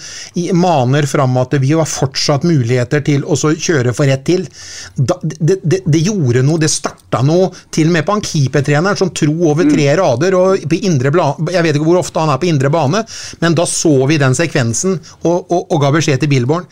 maner 0.56 1.06
fram 1.10 1.34
at 1.40 1.56
vi 1.60 1.72
har 1.74 1.88
fortsatt 1.88 2.46
muligheter 2.46 3.02
til 3.06 3.24
å 3.26 3.36
kjøre 3.36 3.94
for 3.96 4.10
ett 4.10 4.22
til. 4.26 4.46
Da, 4.94 5.16
det, 5.22 5.58
det, 5.62 5.82
det 5.86 6.02
gjorde 6.04 6.44
noe, 6.46 6.60
det 6.62 6.70
starta 6.70 7.24
noe, 7.26 7.50
til 7.74 7.90
og 7.90 7.96
med 7.96 8.06
på 8.06 8.16
han 8.16 8.24
keepertreneren 8.24 8.98
som 9.00 9.12
tro 9.16 9.34
over 9.50 9.66
tre 9.70 9.88
rader. 9.98 10.36
og 10.38 10.68
på 10.70 10.80
indre 10.86 11.12
Jeg 11.50 11.64
vet 11.66 11.76
ikke 11.76 11.88
hvor 11.88 12.02
ofte 12.02 12.22
han 12.22 12.32
er 12.32 12.40
på 12.40 12.50
indre 12.50 12.70
bane, 12.70 13.04
men 13.40 13.56
da 13.58 13.66
så 13.66 13.94
vi 14.06 14.20
den 14.20 14.36
sekvensen 14.38 14.98
og, 15.22 15.50
og, 15.50 15.66
og 15.66 15.80
ga 15.82 15.94
beskjed 15.96 16.22
til 16.22 16.30
Billborn. 16.30 16.68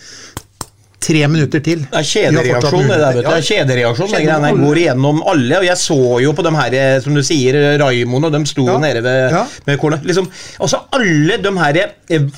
Tre 1.00 1.20
minutter 1.30 1.62
til. 1.62 1.84
Det 1.86 1.94
er 2.00 2.06
kjedereaksjon, 2.08 2.88
det 2.90 2.96
der, 2.98 3.12
vet 3.14 3.24
du. 3.24 3.28
Det 3.30 3.36
er 3.38 3.46
kjedereaksjon, 3.46 4.10
greiene 4.16 4.50
går 4.58 4.80
igjennom 4.82 5.20
alle. 5.30 5.60
Og 5.60 5.66
jeg 5.68 5.78
så 5.78 5.98
jo 6.24 6.32
på 6.34 6.42
de 6.42 6.52
her, 6.56 6.74
eh, 6.74 7.00
som 7.04 7.14
du 7.14 7.22
sier, 7.22 7.58
Raymond, 7.78 8.26
og 8.26 8.32
de 8.34 8.40
sto 8.50 8.66
Ja. 8.66 8.78
nede 8.82 9.02
ved 9.06 9.30
Ja. 9.30 9.44
med 9.66 9.78
kornet. 9.78 10.02
Liksom, 10.04 10.28
altså 10.60 10.80
alle 10.92 11.36
de 11.38 11.52
her 11.58 11.74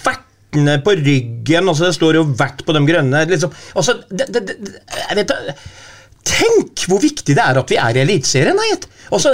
vertene 0.04 0.82
på 0.84 0.92
ryggen, 0.98 1.68
altså 1.68 1.86
det 1.88 1.94
står 1.96 2.14
jo 2.20 2.24
'vert' 2.24 2.64
på 2.66 2.72
de 2.76 2.86
grønne. 2.92 3.24
liksom, 3.28 3.50
altså, 3.74 3.94
det, 4.11 4.26
det, 4.32 4.56
jeg 5.08 5.16
vet 5.16 5.28
da- 5.28 5.54
Tenk 6.22 6.82
hvor 6.86 7.00
viktig 7.00 7.32
det 7.34 7.38
er 7.38 7.56
at 7.58 7.70
vi 7.70 7.76
er 7.80 7.96
i 7.96 8.00
Eliteserien! 8.04 8.58
Altså, 9.11 9.30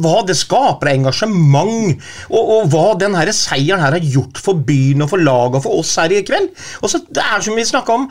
hva, 0.00 0.24
det 0.24 0.36
skaper 0.38 0.88
av 0.88 0.94
engasjement, 0.94 1.98
og, 2.30 2.52
og 2.54 2.68
hva 2.70 2.84
den 3.00 3.16
her 3.18 3.26
seieren 3.32 3.80
her 3.82 3.90
har 3.90 4.00
gjort 4.00 4.38
for 4.38 4.54
byen 4.54 5.02
og 5.02 5.10
for 5.10 5.18
laget 5.18 5.56
og 5.58 5.62
for 5.66 5.80
oss 5.82 5.96
her 5.96 6.14
i 6.14 6.22
kveld. 6.22 6.48
Altså, 6.82 7.02
det 7.10 7.18
er 7.24 7.40
som 7.44 7.56
vi 7.58 7.62
snakka 7.66 7.92
om 7.92 8.06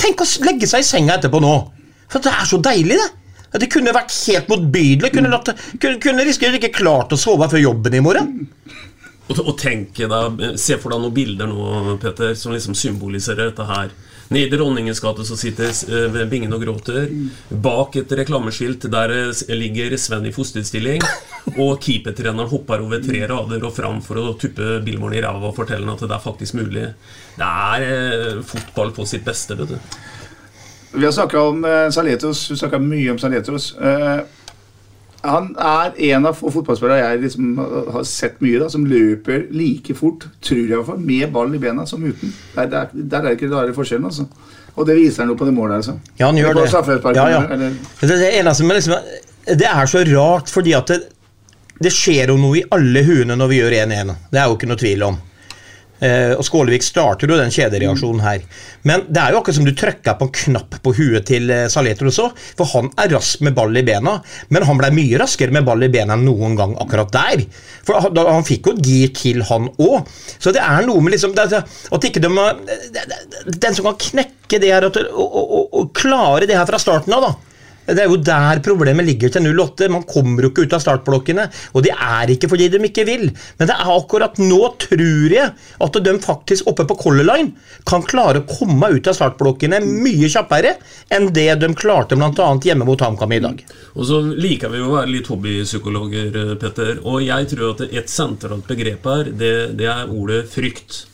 Tenk 0.00 0.22
å 0.24 0.28
legge 0.46 0.68
seg 0.70 0.84
i 0.84 0.86
senga 0.86 1.16
etterpå 1.18 1.40
nå. 1.42 1.54
For 2.10 2.22
det 2.24 2.32
er 2.34 2.46
så 2.48 2.58
deilig, 2.62 2.98
det. 2.98 3.08
At 3.50 3.62
Det 3.64 3.70
kunne 3.72 3.94
vært 3.94 4.14
helt 4.14 4.50
motbydelig. 4.50 5.10
Kunne, 5.14 5.30
latt, 5.32 5.50
kunne, 5.82 5.98
kunne 6.02 6.26
risikert 6.26 6.58
ikke 6.60 6.76
klart 6.82 7.12
å 7.12 7.18
sove 7.18 7.48
før 7.50 7.64
jobben 7.64 7.96
i 7.98 8.02
morgen. 8.04 8.30
Og, 9.30 9.40
og 9.42 9.56
tenk 9.58 9.98
deg, 9.98 10.44
Se 10.58 10.78
for 10.78 10.94
deg 10.94 11.02
noen 11.02 11.14
bilder 11.14 11.50
nå, 11.50 11.96
Peter, 12.02 12.34
som 12.38 12.54
liksom 12.54 12.78
symboliserer 12.78 13.50
dette 13.50 13.66
her. 13.66 13.92
Nede 14.30 14.46
i 14.46 14.50
Dronningens 14.58 15.00
gate 15.02 15.24
sitter 15.26 15.72
eh, 15.90 16.26
Bingen 16.30 16.52
og 16.54 16.62
gråter. 16.62 17.08
Bak 17.50 17.96
et 17.98 18.12
reklameskilt 18.14 18.86
der 18.92 19.10
eh, 19.10 19.40
ligger 19.58 19.96
Sven 19.98 20.28
i 20.28 20.30
fosterstilling. 20.34 21.02
Og 21.56 21.80
keepertreneren 21.82 22.46
hopper 22.52 22.84
over 22.84 23.02
tre 23.02 23.24
rader 23.26 23.66
og 23.66 23.74
fram 23.74 23.98
for 24.06 24.20
å 24.22 24.36
tuppe 24.38 24.76
Billborn 24.86 25.16
i 25.18 25.24
ræva 25.24 25.50
og 25.50 25.56
fortelle 25.56 25.90
at 25.90 26.04
det 26.06 26.14
er 26.14 26.22
faktisk 26.22 26.60
mulig. 26.60 26.86
Det 27.40 27.50
er 27.74 27.86
eh, 27.88 28.38
fotball 28.46 28.94
på 28.94 29.08
sitt 29.10 29.26
beste, 29.26 29.58
vet 29.58 29.74
du. 29.74 29.98
Vi 30.92 31.04
har 31.04 31.12
snakka 31.18 31.42
om 31.50 31.66
eh, 31.66 31.88
Saletos. 31.90 32.44
Vi 32.52 32.60
snakka 32.62 32.78
mye 32.82 33.10
om 33.10 33.18
Saletos. 33.18 33.72
Eh, 33.82 34.20
han 35.22 35.50
er 35.58 35.92
en 36.14 36.26
av 36.26 36.36
få 36.38 36.50
fotballspillere 36.54 36.98
jeg 36.98 37.20
liksom 37.22 37.58
har- 37.92 38.04
sett 38.04 38.40
mye, 38.40 38.58
da, 38.62 38.68
som 38.68 38.84
løper 38.86 39.46
like 39.52 39.94
fort, 39.94 40.26
tror 40.42 40.56
jeg 40.62 40.70
i 40.70 40.74
hvert 40.78 40.86
fall, 40.86 40.98
med 40.98 41.32
ball 41.32 41.54
i 41.54 41.58
bena 41.58 41.84
som 41.86 42.02
uten. 42.04 42.32
Der, 42.54 42.66
der, 42.66 42.88
der 42.94 43.18
er 43.18 43.22
det 43.34 43.36
ikke 43.40 43.50
rare 43.54 43.74
forskjellen, 43.76 44.06
altså. 44.06 44.26
Og 44.76 44.86
det 44.86 44.96
viser 44.96 45.22
han 45.24 45.28
jo 45.28 45.34
på 45.36 45.44
det 45.44 45.54
målet, 45.54 45.76
altså. 45.82 45.98
Ja, 46.18 46.26
han 46.26 46.36
gjør 46.36 46.54
det. 46.54 46.70
Ja, 47.16 47.28
ja. 47.28 47.40
eller- 47.54 47.74
Det, 48.00 48.08
det, 48.08 48.38
eneste 48.40 48.64
med 48.64 48.76
liksom, 48.76 48.94
det 49.46 49.66
er 49.66 49.86
så 49.86 50.04
rart, 50.16 50.48
fordi 50.48 50.72
at 50.76 50.86
det, 50.86 51.00
det 51.82 51.92
skjer 51.92 52.28
jo 52.28 52.36
noe 52.36 52.56
i 52.58 52.64
alle 52.72 53.02
huene 53.04 53.36
når 53.36 53.48
vi 53.48 53.58
gjør 53.60 53.72
1-1. 53.86 54.14
Det 54.30 54.38
er 54.40 54.46
jo 54.48 54.56
ikke 54.56 54.68
noe 54.68 54.76
tvil 54.76 55.02
om. 55.02 55.18
Eh, 56.00 56.32
og 56.32 56.44
Skålevik 56.46 56.84
starter 56.84 57.28
jo 57.28 57.36
den 57.36 57.52
kjedereaksjonen 57.52 58.22
her. 58.24 58.44
Men 58.88 59.02
det 59.12 59.20
er 59.20 59.34
jo 59.34 59.40
akkurat 59.42 59.58
som 59.58 59.66
du 59.68 59.72
trykka 59.76 60.14
på 60.16 60.28
en 60.28 60.32
knapp 60.38 60.78
på 60.84 60.94
huet 60.96 61.26
til 61.28 61.50
eh, 61.52 61.66
òg. 61.68 62.38
For 62.56 62.70
han 62.72 62.88
er 62.96 63.12
rask 63.14 63.42
med 63.44 63.54
ball 63.58 63.76
i 63.76 63.82
bena, 63.84 64.16
men 64.48 64.64
han 64.68 64.80
ble 64.80 64.90
mye 64.96 65.20
raskere 65.20 65.52
med 65.52 65.66
ball 65.68 65.84
i 65.84 65.90
bena 65.92 66.16
enn 66.16 66.24
noen 66.24 66.56
gang 66.56 66.72
akkurat 66.80 67.12
der. 67.12 67.44
For 67.84 68.00
han, 68.00 68.16
han 68.16 68.46
fikk 68.48 68.70
jo 68.70 68.76
et 68.78 68.82
gir 68.86 69.12
til, 69.16 69.42
han 69.50 69.68
òg. 69.76 70.08
Så 70.40 70.54
det 70.56 70.64
er 70.64 70.86
noe 70.88 71.04
med 71.04 71.16
liksom 71.16 71.36
det, 71.36 71.50
det- 71.52 71.64
At 71.92 72.04
ikke 72.08 72.20
de 72.24 72.28
det- 72.96 73.60
Den 73.60 73.74
som 73.74 73.84
kan 73.90 74.00
knekke 74.00 74.60
det 74.60 74.72
her 74.72 74.84
og, 74.88 74.96
og, 74.96 75.36
og, 75.36 75.68
og 75.74 75.92
klare 75.94 76.46
det 76.46 76.56
her 76.56 76.66
fra 76.66 76.78
starten 76.80 77.12
av, 77.12 77.28
da. 77.28 77.49
Det 77.86 78.04
er 78.04 78.10
jo 78.10 78.18
der 78.22 78.60
problemet 78.64 79.06
ligger 79.06 79.32
til 79.32 79.46
08. 79.48 79.88
Man 79.92 80.04
kommer 80.08 80.44
jo 80.44 80.50
ikke 80.52 80.66
ut 80.66 80.76
av 80.76 80.82
startblokkene. 80.84 81.46
Og 81.74 81.84
det 81.86 81.94
er 81.94 82.32
ikke 82.34 82.50
fordi 82.52 82.68
de 82.72 82.82
ikke 82.86 83.06
vil, 83.08 83.26
men 83.58 83.70
det 83.70 83.74
er 83.74 83.92
akkurat 83.94 84.38
nå 84.40 84.60
tror 84.80 85.34
jeg 85.34 85.50
at 85.86 85.98
de 86.04 86.14
faktisk 86.22 86.68
oppe 86.70 86.86
på 86.88 86.96
Color 87.00 87.26
Line 87.26 87.52
kan 87.88 88.04
klare 88.06 88.42
å 88.42 88.48
komme 88.48 88.92
ut 88.94 89.10
av 89.10 89.16
startblokkene 89.16 89.80
mye 89.84 90.30
kjappere 90.30 90.76
enn 91.12 91.30
det 91.34 91.48
de 91.62 91.72
klarte 91.78 92.18
bl.a. 92.18 92.50
hjemme 92.64 92.86
mot 92.88 93.00
HamKam 93.00 93.36
i 93.36 93.42
dag. 93.42 93.62
Og 93.96 94.06
så 94.06 94.22
liker 94.22 94.72
vi 94.72 94.82
jo 94.82 94.90
å 94.90 94.96
være 94.98 95.14
litt 95.16 95.30
hobbypsykologer, 95.30 96.40
Petter. 96.60 96.98
Og 97.04 97.22
jeg 97.24 97.50
tror 97.54 97.74
at 97.74 97.86
et 97.88 98.12
sentralt 98.12 98.68
begrep 98.70 99.06
her, 99.10 99.30
det, 99.30 99.54
det 99.78 99.88
er 99.90 100.10
ordet 100.10 100.44
frykt. 100.52 101.04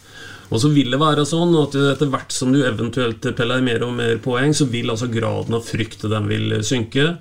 Og 0.47 0.61
så 0.63 0.71
vil 0.71 0.93
det 0.95 1.01
være 1.03 1.27
sånn 1.27 1.55
at 1.59 1.75
etter 1.81 2.11
hvert 2.13 2.35
som 2.35 2.53
du 2.55 2.61
eventuelt 2.63 3.25
peller 3.37 3.65
mer 3.65 3.83
og 3.87 3.97
mer 3.99 4.21
poeng, 4.23 4.55
så 4.55 4.69
vil 4.71 4.93
altså 4.93 5.11
graden 5.11 5.59
av 5.59 5.67
frykt 5.67 6.07
den 6.07 6.31
vil 6.31 6.55
synke. 6.67 7.17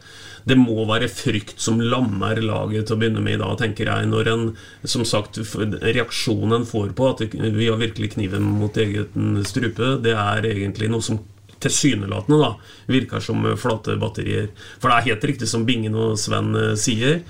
Det 0.45 0.57
må 0.59 0.83
være 0.85 1.09
frykt 1.09 1.57
som 1.61 1.79
lammer 1.81 2.37
laget 2.37 2.85
til 2.85 2.93
å 2.93 2.99
begynne 3.01 3.23
med 3.25 3.39
i 3.39 3.41
dag, 3.41 3.55
tenker 3.57 3.89
jeg. 3.89 4.09
Når 4.11 4.29
en 4.29 4.43
som 4.85 5.05
sagt 5.07 5.39
reaksjonen 5.41 6.67
får 6.69 6.91
på 6.97 7.07
at 7.09 7.23
vi 7.33 7.69
har 7.71 7.81
virkelig 7.81 8.11
kniven 8.13 8.45
mot 8.59 8.77
egen 8.77 9.41
strupe, 9.47 9.95
det 10.05 10.13
er 10.13 10.45
egentlig 10.51 10.91
noe 10.93 11.05
som 11.05 11.17
tilsynelatende 11.65 12.37
da, 12.37 12.51
virker 12.91 13.23
som 13.23 13.41
flate 13.57 13.97
batterier. 13.97 14.51
For 14.77 14.91
det 14.91 14.99
er 14.99 15.09
helt 15.09 15.27
riktig 15.31 15.49
som 15.49 15.65
Bingen 15.65 15.97
og 15.97 16.19
Sven 16.21 16.53
eh, 16.59 16.75
sier. 16.77 17.23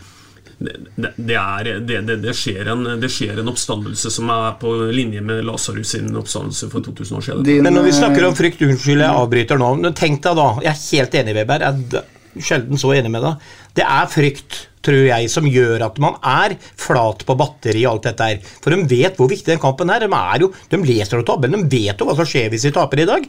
Det, 0.58 0.76
det, 0.96 1.12
det, 1.18 1.36
er, 1.36 1.70
det, 1.84 2.02
det, 2.08 2.16
det, 2.24 2.34
skjer 2.38 2.70
en, 2.72 2.86
det 3.02 3.10
skjer 3.12 3.42
en 3.42 3.52
oppstandelse 3.52 4.12
som 4.14 4.30
er 4.32 4.54
på 4.62 4.72
linje 4.96 5.24
med 5.26 5.44
Lasarus 5.48 5.96
sin 5.96 6.08
oppstandelse 6.16 6.70
for 6.72 6.86
2000 6.86 7.18
år 7.18 7.26
siden. 7.28 7.64
Men 7.66 7.76
når 7.76 7.90
vi 7.90 7.96
snakker 7.98 8.28
om 8.30 8.38
frykt, 8.38 8.64
unnskyld 8.64 9.04
jeg 9.04 9.22
avbryter 9.24 9.60
nå, 9.60 9.74
men 9.82 9.98
tenk 9.98 10.24
deg 10.24 10.40
da, 10.40 10.50
jeg 10.64 10.72
er 10.72 10.86
helt 10.86 11.20
enig 11.22 11.36
Weber, 11.40 11.66
jeg 11.68 12.00
er 12.00 12.14
sjelden 12.44 12.80
så 12.80 12.94
enig 12.96 13.12
med 13.12 13.24
deg. 13.26 13.52
Det 13.76 13.86
er 13.88 14.10
frykt, 14.12 14.62
tror 14.86 15.02
jeg, 15.08 15.30
som 15.32 15.48
gjør 15.50 15.88
at 15.88 16.00
man 16.04 16.18
er 16.20 16.56
flat 16.62 17.26
på 17.28 17.36
batteri 17.40 17.84
og 17.86 17.96
alt 17.96 18.10
dette 18.10 18.30
her. 18.30 18.56
For 18.64 18.74
de 18.74 18.88
vet 18.90 19.20
hvor 19.20 19.30
viktig 19.32 19.54
den 19.54 19.62
kampen 19.62 19.92
er. 19.92 20.06
De, 20.06 20.12
er 20.12 20.46
jo, 20.46 20.52
de 20.72 20.82
leser 20.86 21.20
jo 21.20 21.28
tabellen, 21.28 21.68
de 21.68 21.84
vet 21.88 22.00
jo 22.00 22.08
hva 22.08 22.18
som 22.18 22.28
skjer 22.30 22.52
hvis 22.54 22.68
de 22.68 22.74
taper 22.76 23.04
i 23.04 23.10
dag. 23.10 23.28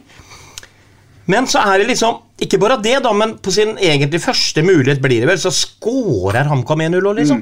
Men 1.27 1.47
så 1.47 1.59
er 1.59 1.81
det 1.81 1.89
liksom 1.91 2.23
Ikke 2.43 2.59
bare 2.61 2.77
det, 2.81 2.99
da, 3.03 3.11
men 3.17 3.37
på 3.41 3.51
sin 3.51 3.75
egentlig 3.81 4.21
første 4.23 4.61
mulighet 4.63 5.01
blir 5.01 5.23
det 5.23 5.29
vel, 5.31 5.39
så 5.41 5.49
skårer 5.53 6.45
HamKam 6.51 6.83
1-0 6.85 6.99
òg, 7.01 7.15
liksom. 7.17 7.39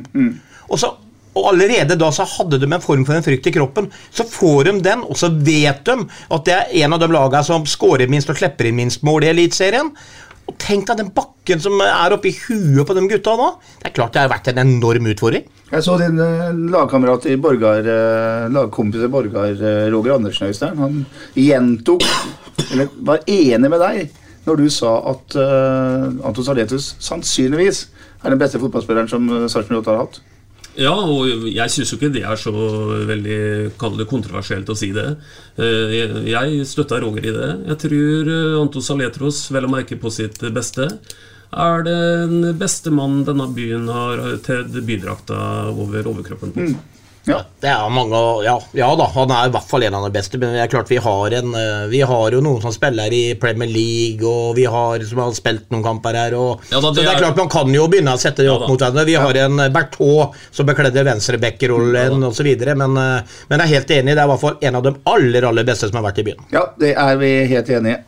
Og, 0.69 0.79
så, 0.79 0.93
og 1.35 1.49
allerede 1.51 1.97
da 1.99 2.07
så 2.15 2.23
hadde 2.23 2.61
de 2.61 2.69
en 2.69 2.81
form 2.81 3.03
for 3.05 3.17
en 3.17 3.25
frykt 3.25 3.49
i 3.51 3.53
kroppen. 3.57 3.89
Så 4.15 4.23
får 4.23 4.69
de 4.69 4.75
den, 4.85 5.03
og 5.03 5.19
så 5.19 5.27
vet 5.29 5.83
de 5.85 5.97
at 6.31 6.45
det 6.47 6.55
er 6.55 6.71
en 6.85 6.95
av 6.95 7.03
de 7.03 7.09
lagene 7.11 7.43
som 7.43 7.67
skårer 7.67 8.07
minst 8.07 8.31
og 8.31 8.39
klipper 8.39 8.69
inn 8.71 8.79
minst 8.79 9.03
mål 9.03 9.27
i 9.27 9.33
Eliteserien. 9.33 9.91
Og 10.45 10.57
tenk 10.61 10.85
deg 10.89 10.99
den 11.01 11.11
bakken 11.15 11.61
som 11.61 11.79
er 11.81 12.13
oppi 12.13 12.31
huet 12.37 12.85
på 12.85 12.95
de 12.97 13.05
gutta 13.09 13.33
nå. 13.39 13.47
Det 13.81 13.89
er 13.89 13.95
klart 13.97 14.13
det 14.13 14.23
har 14.23 14.33
vært 14.33 14.51
en 14.51 14.61
enorm 14.61 15.09
utfordring. 15.09 15.47
Jeg 15.71 15.85
så 15.85 15.95
din 15.97 16.19
eh, 16.21 16.51
lagkamerat 16.73 17.25
i 17.31 17.37
Borgar, 17.41 17.81
eh, 17.81 18.45
lagkompis 18.53 19.07
i 19.07 19.09
Borgar, 19.11 19.55
eh, 19.55 19.87
Roger 19.93 20.17
Andersen 20.19 20.51
Øystein. 20.51 20.77
Han 20.77 21.01
gjentok, 21.33 22.05
eller 22.69 22.93
var 23.09 23.25
enig 23.25 23.73
med 23.73 23.81
deg, 23.81 24.21
når 24.45 24.61
du 24.61 24.69
sa 24.69 24.93
at 25.15 25.37
eh, 25.41 26.05
Anton 26.29 26.45
Saletus 26.45 26.93
sannsynligvis 27.01 27.87
er 28.21 28.33
den 28.33 28.41
beste 28.41 28.61
fotballspilleren 28.61 29.09
som 29.09 29.27
uh, 29.29 29.45
Sarpsborg 29.49 29.83
8 29.83 29.91
har 29.91 30.03
hatt. 30.03 30.21
Ja, 30.75 30.91
og 30.91 31.45
jeg 31.47 31.71
syns 31.71 31.93
jo 31.93 31.97
ikke 31.99 32.11
det 32.11 32.23
er 32.27 32.35
så 32.39 32.51
veldig 33.07 33.37
kall 33.79 33.95
det 33.99 34.07
kontroversielt 34.11 34.67
å 34.67 34.75
si 34.75 34.89
det. 34.95 35.05
Eh, 35.55 36.25
Jeg 36.27 36.65
støtter 36.67 36.99
Roger 37.05 37.29
i 37.29 37.35
det. 37.35 37.51
Jeg 37.69 37.77
tror 37.85 38.31
Anto 38.61 38.81
Saletros, 38.83 39.45
vel 39.55 39.69
å 39.69 39.71
merke 39.71 39.95
på 40.01 40.11
sitt 40.11 40.41
beste, 40.55 40.89
er 41.55 41.85
den 41.87 42.41
beste 42.59 42.91
mannen 42.91 43.23
denne 43.23 43.47
byen 43.55 43.87
har 43.87 44.25
tedd 44.43 44.75
bydrakta 44.83 45.37
over 45.71 46.09
overkroppen 46.11 46.51
på. 46.51 46.67
Ja. 47.25 47.39
Det 47.59 47.69
er 47.71 47.89
mange, 47.89 48.19
ja, 48.45 48.53
ja 48.77 48.87
da, 48.99 49.07
han 49.15 49.31
er 49.33 49.47
i 49.47 49.53
hvert 49.55 49.65
fall 49.65 49.81
en 49.87 49.95
av 49.97 50.03
de 50.05 50.11
beste, 50.13 50.37
men 50.37 50.51
det 50.53 50.59
er 50.61 50.69
klart 50.69 50.91
vi 50.93 50.99
har, 51.01 51.33
en, 51.39 51.55
eh, 51.57 51.87
vi 51.89 52.01
har 52.05 52.35
jo 52.37 52.41
noen 52.45 52.61
som 52.61 52.73
spiller 52.75 53.13
i 53.17 53.23
Premier 53.41 53.71
League, 53.71 54.21
og 54.29 54.53
vi 54.59 54.67
har 54.69 55.01
som 55.09 55.23
har 55.23 55.31
spilt 55.33 55.65
noen 55.73 55.81
kamper 55.87 56.13
her. 56.19 56.35
Og, 56.37 56.61
Ja 56.69 56.77
da, 56.77 56.91
så 56.91 56.93
det 56.93 57.01
det 57.01 57.09
er 57.09 57.15
er- 57.15 57.23
klart 57.23 57.41
Man 57.41 57.49
kan 57.49 57.73
jo 57.73 57.87
begynne 57.89 58.13
å 58.13 58.21
sette 58.21 58.43
det 58.45 58.51
opp 58.53 58.67
ja, 58.67 58.69
mot 58.69 58.79
hverandre. 58.79 59.05
Vi 59.09 59.17
har 59.17 59.41
en 59.47 59.59
eh, 59.59 59.69
Berthaud 59.73 60.37
som 60.51 60.65
bekledde 60.69 61.03
venstrebackerrollen 61.09 62.21
ja, 62.21 62.29
osv., 62.29 62.51
men, 62.75 62.97
eh, 62.97 63.37
men 63.49 63.59
jeg 63.59 63.65
er 63.65 63.73
helt 63.73 63.95
enig, 63.97 64.13
det 64.13 64.21
er 64.21 64.25
i 64.29 64.33
hvert 64.35 64.45
fall 64.45 64.57
en 64.61 64.75
av 64.75 64.83
de 64.85 64.95
aller 65.15 65.49
aller 65.49 65.63
beste 65.63 65.89
som 65.89 65.97
har 66.03 66.11
vært 66.11 66.21
i 66.21 66.29
byen. 66.29 66.45
Ja, 66.53 66.67
det 66.77 66.93
er 66.95 67.17
vi 67.17 67.31
helt 67.49 67.69
enige 67.69 67.97
i. 67.97 68.03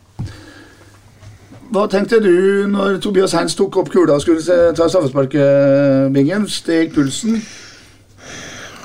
Hva 1.73 1.83
tenkte 1.91 2.21
du 2.23 2.67
når 2.71 3.01
Tobias 3.03 3.33
Heinz 3.35 3.55
tok 3.57 3.75
opp 3.81 3.89
kula 3.91 4.13
og 4.15 4.21
skulle 4.23 4.39
ta 4.77 4.85
straffesparkbingen? 4.87 6.45
Steg 6.47 6.93
pulsen? 6.95 7.41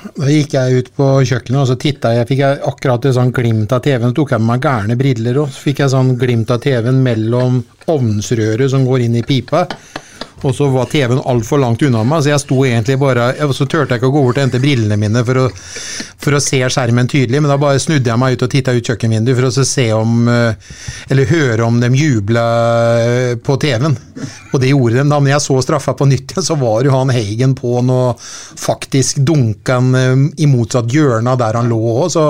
Da 0.03 0.27
gikk 0.27 0.53
jeg 0.57 0.79
ut 0.81 0.89
på 0.97 1.07
kjøkkenet 1.23 1.61
og 1.61 1.67
så 1.69 1.75
titta 1.79 2.11
jeg, 2.17 2.27
fikk 2.27 2.41
jeg 2.43 2.59
akkurat 2.67 3.05
et 3.07 3.15
sånn 3.15 3.31
glimt 3.35 3.71
av 3.75 3.83
TV-en. 3.85 4.11
Så 4.11 4.17
tok 4.19 4.33
jeg 4.35 4.43
med 4.43 4.51
meg 4.51 4.65
gærne 4.67 4.97
briller 4.99 5.39
og 5.43 5.51
så 5.53 5.67
fikk 5.69 5.83
jeg 5.83 5.93
sånn 5.93 6.13
glimt 6.19 6.51
av 6.53 6.59
TV-en 6.63 6.99
mellom 7.05 7.61
ovnsrøret 7.93 8.71
som 8.73 8.87
går 8.87 9.05
inn 9.07 9.19
i 9.21 9.25
pipa. 9.27 9.65
Og 10.43 10.55
så 10.55 10.67
var 10.73 10.89
TV-en 10.91 11.21
altfor 11.29 11.61
langt 11.61 11.83
unna 11.87 12.03
meg, 12.07 12.23
så 12.23 12.33
jeg 12.33 12.43
sto 12.43 12.59
egentlig 12.67 12.97
bare 13.01 13.29
Og 13.47 13.53
så 13.55 13.67
turte 13.69 13.95
jeg 13.95 14.01
ikke 14.01 14.09
å 14.11 14.15
gå 14.15 14.23
bort 14.25 14.39
og 14.39 14.45
hente 14.45 14.61
brillene 14.63 14.97
mine 14.99 15.23
for 15.25 15.45
å, 15.45 15.47
for 16.19 16.35
å 16.35 16.41
se 16.43 16.59
skjermen 16.59 17.09
tydelig, 17.09 17.41
men 17.41 17.51
da 17.51 17.59
bare 17.61 17.81
snudde 17.81 18.11
jeg 18.11 18.19
meg 18.19 18.35
ut 18.35 18.45
og 18.45 18.51
titta 18.51 18.75
ut 18.75 18.91
kjøkkenvinduet 18.91 19.39
for 19.39 19.49
å 19.49 19.67
se 19.67 19.87
om 19.95 20.27
eh, 20.31 20.71
Eller 21.13 21.29
høre 21.29 21.67
om 21.67 21.79
de 21.81 21.89
jubla 21.97 22.45
eh, 23.03 23.35
på 23.39 23.55
TV-en. 23.61 23.95
Og 24.53 24.61
det 24.61 24.71
gjorde 24.71 24.99
de. 24.99 25.05
Da 25.09 25.19
når 25.19 25.33
jeg 25.33 25.45
så 25.45 25.57
straffa 25.65 25.95
på 25.97 26.07
nytt, 26.09 26.35
så 26.47 26.57
var 26.59 26.83
jo 26.85 26.95
han 26.95 27.13
Heigen 27.13 27.55
på 27.57 27.79
noe 27.85 28.13
faktisk 28.19 29.23
dunka 29.25 29.79
han 29.79 29.99
eh, 29.99 30.25
i 30.43 30.49
motsatt 30.49 30.91
hjørne 30.91 31.37
der 31.39 31.59
han 31.59 31.69
lå 31.71 31.79
òg, 31.93 32.07
så 32.13 32.25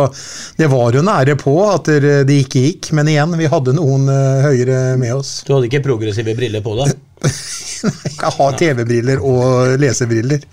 det 0.57 0.69
var 0.71 0.95
jo 0.95 1.03
nære 1.05 1.35
på 1.39 1.55
at 1.65 1.89
det 2.27 2.37
ikke 2.43 2.65
gikk. 2.67 2.91
Men 2.97 3.09
igjen, 3.09 3.33
vi 3.39 3.49
hadde 3.49 3.75
noen 3.77 4.07
høyere 4.43 4.97
med 5.01 5.17
oss. 5.17 5.41
Du 5.47 5.55
hadde 5.55 5.69
ikke 5.69 5.83
progressive 5.87 6.35
briller 6.37 6.63
på 6.63 6.77
deg? 6.79 6.93
Jeg 7.23 8.31
har 8.37 8.55
TV-briller 8.59 9.23
og 9.23 9.73
lesebriller. 9.81 10.43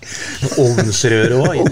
Ovnsrør 0.59 1.35
òg. 1.39 1.69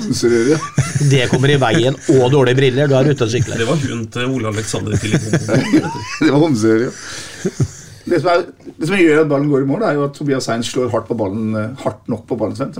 Det 1.12 1.26
kommer 1.32 1.54
i 1.54 1.58
veien, 1.60 1.98
og 2.16 2.32
dårlige 2.32 2.60
briller. 2.60 2.88
Du 2.92 2.96
er 3.00 3.12
ute 3.12 3.28
og 3.28 3.34
sykler. 3.34 3.60
Det 3.60 3.68
var 3.68 3.82
hun 3.84 4.06
til 4.14 4.32
Ole 4.38 4.54
Alexander 4.54 4.96
Filippo. 5.00 5.36
Det 6.24 6.32
var 6.32 6.40
ovnsrør, 6.40 6.88
ja. 6.88 7.68
Det 8.06 8.22
som, 8.22 8.30
er, 8.32 8.46
det 8.80 8.88
som 8.88 8.96
gjør 8.98 9.22
at 9.22 9.28
ballen 9.30 9.50
går 9.52 9.64
i 9.64 9.68
mål, 9.70 9.84
er 9.84 9.94
jo 9.98 10.04
at 10.08 10.14
Tobias 10.18 10.48
Heinz 10.50 10.70
slår 10.72 10.90
hardt, 10.94 11.08
på 11.10 11.16
ballen, 11.20 11.50
eh, 11.56 11.70
hardt 11.84 12.08
nok 12.10 12.26
på 12.30 12.38
ballen. 12.40 12.56
Sven. 12.56 12.72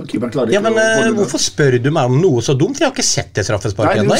Ja, 0.54 0.60
men 0.64 0.72
å 0.72 0.78
eh, 0.80 0.96
holde. 1.02 1.14
Hvorfor 1.20 1.38
spør 1.42 1.76
du 1.82 1.90
meg 1.90 2.04
om 2.10 2.16
noe 2.22 2.40
så 2.42 2.54
dumt? 2.58 2.80
Jeg 2.80 2.88
har 2.88 2.94
ikke 2.94 3.04
sett 3.06 3.32
det 3.34 3.44
straffesparket 3.46 4.00
du 4.00 4.06
ennå. 4.06 4.14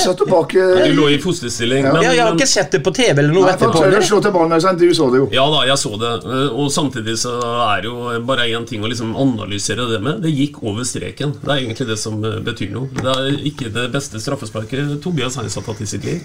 eh, 0.60 0.86
Du 0.90 0.94
lå 1.00 1.08
i 1.10 1.18
fosterstilling. 1.18 1.84
Ja. 1.84 1.92
men- 1.92 2.02
Ja, 2.02 2.12
jeg 2.12 2.24
har 2.26 2.34
ikke 2.36 2.46
sett 2.48 2.70
det 2.72 2.82
på 2.84 2.92
TV 2.94 3.18
eller 3.18 3.32
noe 3.32 3.46
Nei, 3.48 3.56
for 3.56 3.70
etterpå. 3.70 4.02
slå 4.10 4.22
til 4.22 4.32
ballen, 4.32 4.52
Øystein. 4.58 4.78
Du 4.78 4.86
så 4.94 5.10
det 5.10 5.18
jo. 5.22 5.28
Ja 5.32 5.46
da, 5.50 5.64
jeg 5.66 5.78
så 5.78 5.92
det. 5.98 6.12
Eh, 6.24 6.48
Og 6.60 6.70
samtidig 6.70 7.16
så 7.18 7.32
er 7.40 7.82
det 7.82 7.90
jo 7.90 8.20
bare 8.26 8.46
én 8.50 8.66
ting 8.66 8.82
å 8.82 8.88
liksom 8.88 9.14
analysere 9.16 9.88
det 9.90 10.00
med. 10.02 10.22
Det 10.22 10.30
gikk 10.34 10.62
over 10.62 10.82
streken. 10.84 11.32
Det 11.40 11.48
er 11.50 11.60
egentlig 11.66 11.86
det 11.88 11.98
som 11.98 12.20
betyr 12.20 12.70
noe. 12.72 12.88
Det 12.94 13.06
er 13.16 13.38
ikke 13.50 13.72
det 13.72 13.90
beste 13.92 14.20
straffesparket 14.20 15.00
Tobias 15.02 15.36
Heinz 15.36 15.54
har 15.54 15.62
tatt 15.62 15.80
i 15.80 15.86
sitt 15.86 16.04
liv. 16.04 16.20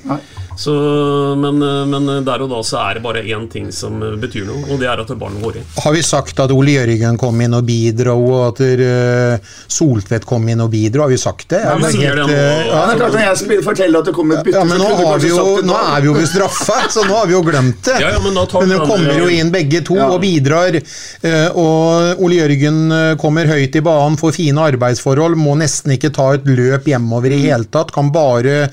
Så, 0.58 1.36
men, 1.38 1.60
men 1.90 2.26
der 2.26 2.42
og 2.42 2.50
da 2.50 2.62
så 2.64 2.80
er 2.90 2.96
det 2.96 3.04
bare 3.04 3.24
én 3.24 3.50
ting 3.52 3.72
som 3.72 4.00
betyr 4.00 4.46
noe, 4.48 4.75
og 4.76 4.82
det 4.84 4.90
er 4.92 5.02
at 5.06 5.14
ballen 5.18 5.42
går 5.42 5.58
inn. 5.62 5.68
Har 5.82 5.96
vi 5.96 6.04
sagt 6.06 6.40
at 6.44 6.52
Ole 6.54 6.76
Jørgen 6.76 7.18
kom 7.22 7.40
inn 7.42 7.56
og 7.58 7.66
bidro, 7.68 8.16
og 8.36 8.42
at 8.52 8.62
uh, 8.62 9.54
Soltvedt 9.72 10.28
kom 10.30 10.46
inn 10.52 10.62
og 10.64 10.70
bidro? 10.74 11.06
Har 11.06 11.14
vi 11.14 11.20
sagt 11.22 11.48
det? 11.56 11.64
Ja, 11.66 11.76
vi 11.80 12.04
Er 12.06 12.20
det 12.20 12.28
det 12.28 12.30
nå. 12.30 12.36
eh, 12.36 12.68
Ja, 12.70 12.82
det 12.86 12.94
er 12.96 13.00
klart 13.02 13.16
Når 13.16 13.24
jeg 13.26 13.38
skal 13.42 13.64
fortelle 13.66 14.02
at 14.04 14.10
det 14.10 14.14
kommer 14.18 14.38
et 14.40 14.46
bytte, 14.50 14.60
Ja, 14.60 14.64
men 14.68 14.82
nå, 14.84 14.90
har 15.00 15.20
vi 15.24 15.32
jo, 15.32 15.46
nå 15.66 15.76
er 15.80 16.02
vi 16.06 16.10
jo 16.12 16.16
ved 16.20 16.28
straffa, 16.30 16.78
så 16.94 17.06
nå 17.08 17.16
har 17.18 17.30
vi 17.32 17.36
jo 17.38 17.42
glemt 17.48 17.82
det. 17.88 17.98
Ja, 18.04 18.12
ja, 18.16 18.20
men 18.24 18.36
da 18.38 18.46
tar 18.52 18.66
vi 18.66 18.74
de 18.76 18.80
kommer 18.86 19.20
jo 19.24 19.28
inn 19.32 19.52
begge 19.54 19.82
to 19.88 19.96
Ja. 20.00 20.10
og 20.12 20.22
bidrar. 20.26 20.76
eh, 20.76 21.48
Og 21.56 22.22
Ole 22.26 22.40
Jørgen 22.42 22.82
kommer 23.22 23.48
høyt 23.50 23.76
i 23.80 23.84
banen, 23.86 24.18
får 24.20 24.36
fine 24.36 24.66
arbeidsforhold, 24.74 25.36
må 25.40 25.56
nesten 25.60 25.96
ikke 25.96 26.12
ta 26.16 26.32
et 26.36 26.46
løp 26.50 26.86
hjemover 26.92 27.32
i 27.32 27.40
hele 27.48 27.66
tatt. 27.72 27.94
Kan 27.96 28.12
bare 28.12 28.68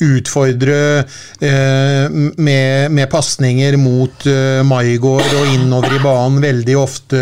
utfordre 0.00 0.78
eh, 1.40 2.06
med, 2.36 2.90
med 2.94 3.10
pasninger 3.12 3.76
mot 3.80 4.26
eh, 4.30 4.60
Maigård 4.66 5.29
og 5.36 5.50
innover 5.54 5.92
i 5.94 6.00
banen 6.02 6.40
veldig 6.42 6.74
ofte 6.80 7.20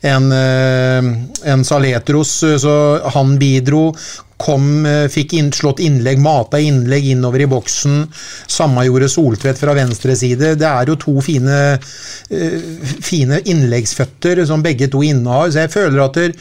en, 0.00 0.32
eh, 0.32 1.52
en 1.52 1.64
Saletros, 1.64 2.42
eh, 2.42 2.56
så 2.58 2.74
han 3.14 3.38
bidro. 3.38 3.94
Kom, 4.40 4.86
eh, 4.86 5.06
fikk 5.12 5.34
inn, 5.36 5.50
slått 5.52 5.82
innlegg, 5.84 6.18
mata 6.18 6.56
innlegg 6.56 7.10
innover 7.12 7.42
i 7.44 7.46
boksen. 7.46 8.06
Samme 8.48 8.86
gjorde 8.86 9.08
Soltvedt 9.12 9.60
fra 9.60 9.74
venstre 9.76 10.16
side. 10.16 10.56
Det 10.56 10.68
er 10.68 10.88
jo 10.88 10.96
to 10.96 11.20
fine, 11.20 11.78
fine 13.04 13.40
innleggsføtter 13.44 14.46
som 14.46 14.62
begge 14.62 14.88
to 14.88 15.02
innehar. 15.04 15.52
Så 15.52 15.60
jeg 15.60 15.72
føler 15.74 16.04
at 16.04 16.14
der, 16.14 16.32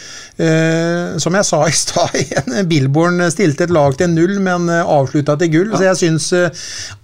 Som 1.20 1.34
jeg 1.34 1.44
sa 1.44 1.66
i 1.68 1.72
stad 1.72 2.70
Billborn 2.70 3.20
stilte 3.30 3.64
et 3.64 3.70
lag 3.76 3.98
til 3.98 4.08
null, 4.08 4.40
men 4.40 4.70
avslutta 4.70 5.38
til 5.38 5.50
gull. 5.50 5.76
Så 5.76 5.84
jeg 5.84 6.00
syns 6.00 6.32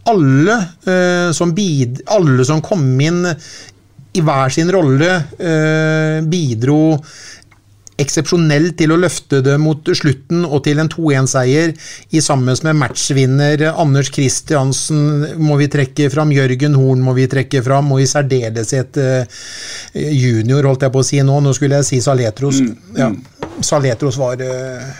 alle, 0.07 1.33
som 1.33 1.51
bid, 1.51 2.03
alle 2.07 2.45
som 2.45 2.61
kom 2.61 3.01
inn 3.01 3.35
i 4.15 4.21
hver 4.23 4.53
sin 4.53 4.71
rolle, 4.71 5.11
eh, 5.39 6.21
bidro 6.25 6.99
eksepsjonelt 8.01 8.75
til 8.79 8.91
å 8.91 8.97
løfte 8.99 9.39
det 9.43 9.55
mot 9.61 9.87
slutten 9.95 10.43
og 10.43 10.63
til 10.65 10.81
en 10.83 10.89
2-1-seier 10.91 11.71
i 12.11 12.21
sammen 12.23 12.57
med 12.67 12.75
matchvinner 12.81 13.63
Anders 13.71 14.11
Kristiansen 14.11 15.37
må 15.39 15.55
vi 15.61 15.69
trekke 15.71 16.09
fram, 16.11 16.33
Jørgen 16.35 16.75
Horn 16.75 17.03
må 17.05 17.15
vi 17.15 17.29
trekke 17.31 17.63
fram, 17.63 17.93
og 17.95 18.03
i 18.03 18.09
særdeleshet 18.09 18.99
eh, 18.99 19.41
junior, 19.95 20.67
holdt 20.67 20.87
jeg 20.87 20.95
på 20.95 21.03
å 21.03 21.07
si 21.07 21.21
nå. 21.23 21.39
Nå 21.39 21.55
skulle 21.55 21.79
jeg 21.79 21.87
si 21.87 22.01
Saletros. 22.03 22.59
Ja, 22.97 23.11
Saletros 23.63 24.19
var 24.19 24.43
eh, 24.43 24.91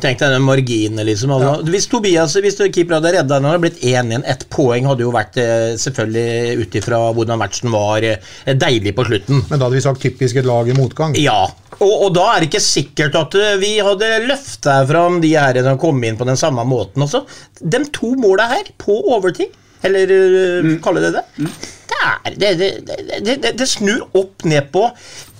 tenk 0.00 0.20
deg 0.20 0.32
den 0.32 0.44
marginen, 0.44 1.04
liksom. 1.04 1.34
Altså, 1.36 1.66
Hvis 1.68 1.88
Tobias, 1.90 2.36
hvis 2.40 2.56
keeper 2.72 2.96
hadde 2.96 3.12
redda 3.18 3.36
den, 3.36 3.48
hadde 3.50 3.62
blitt 3.66 3.82
1-1. 3.82 4.24
Ett 4.32 4.46
poeng 4.52 4.88
hadde 4.88 5.04
jo 5.04 5.12
vært 5.12 5.36
eh, 5.42 5.72
selvfølgelig 5.80 6.62
ut 6.62 6.78
ifra 6.80 7.00
hvordan 7.12 7.40
matchen 7.40 7.72
var, 7.74 8.06
eh, 8.06 8.54
deilig 8.56 8.94
på 8.96 9.04
slutten. 9.10 9.42
Men 9.50 9.58
da 9.58 9.66
hadde 9.66 9.76
vi 9.76 9.84
sagt 9.84 10.04
typisk 10.04 10.40
et 10.40 10.48
lag 10.48 10.70
i 10.70 10.76
motgang. 10.76 11.16
Ja, 11.20 11.44
og, 11.78 11.92
og 11.92 12.08
da 12.16 12.28
er 12.32 12.40
det 12.40 12.48
ikke 12.48 12.64
sikkert 12.64 13.18
at 13.20 13.36
eh, 13.36 13.58
vi 13.60 13.74
hadde 13.84 14.10
løfta 14.28 14.80
fram 14.88 15.20
de 15.24 15.34
her 15.36 15.60
som 15.66 15.80
kom 15.82 16.00
inn 16.08 16.16
på 16.20 16.28
den 16.28 16.40
samme 16.40 16.64
måten 16.68 17.04
også. 17.04 17.26
De 17.60 17.84
to 17.92 18.14
måla 18.20 18.48
her, 18.54 18.72
på 18.80 18.96
overtid, 19.12 19.52
eller 19.84 20.08
mm. 20.62 20.74
kalle 20.84 21.02
det 21.04 21.16
det, 21.18 21.26
det, 21.42 21.52
er, 22.02 22.36
det, 22.36 22.54
det, 22.60 22.70
det, 23.24 23.36
det, 23.42 23.52
det 23.58 23.68
snur 23.68 24.06
opp 24.18 24.44
ned 24.48 24.70
på 24.74 24.88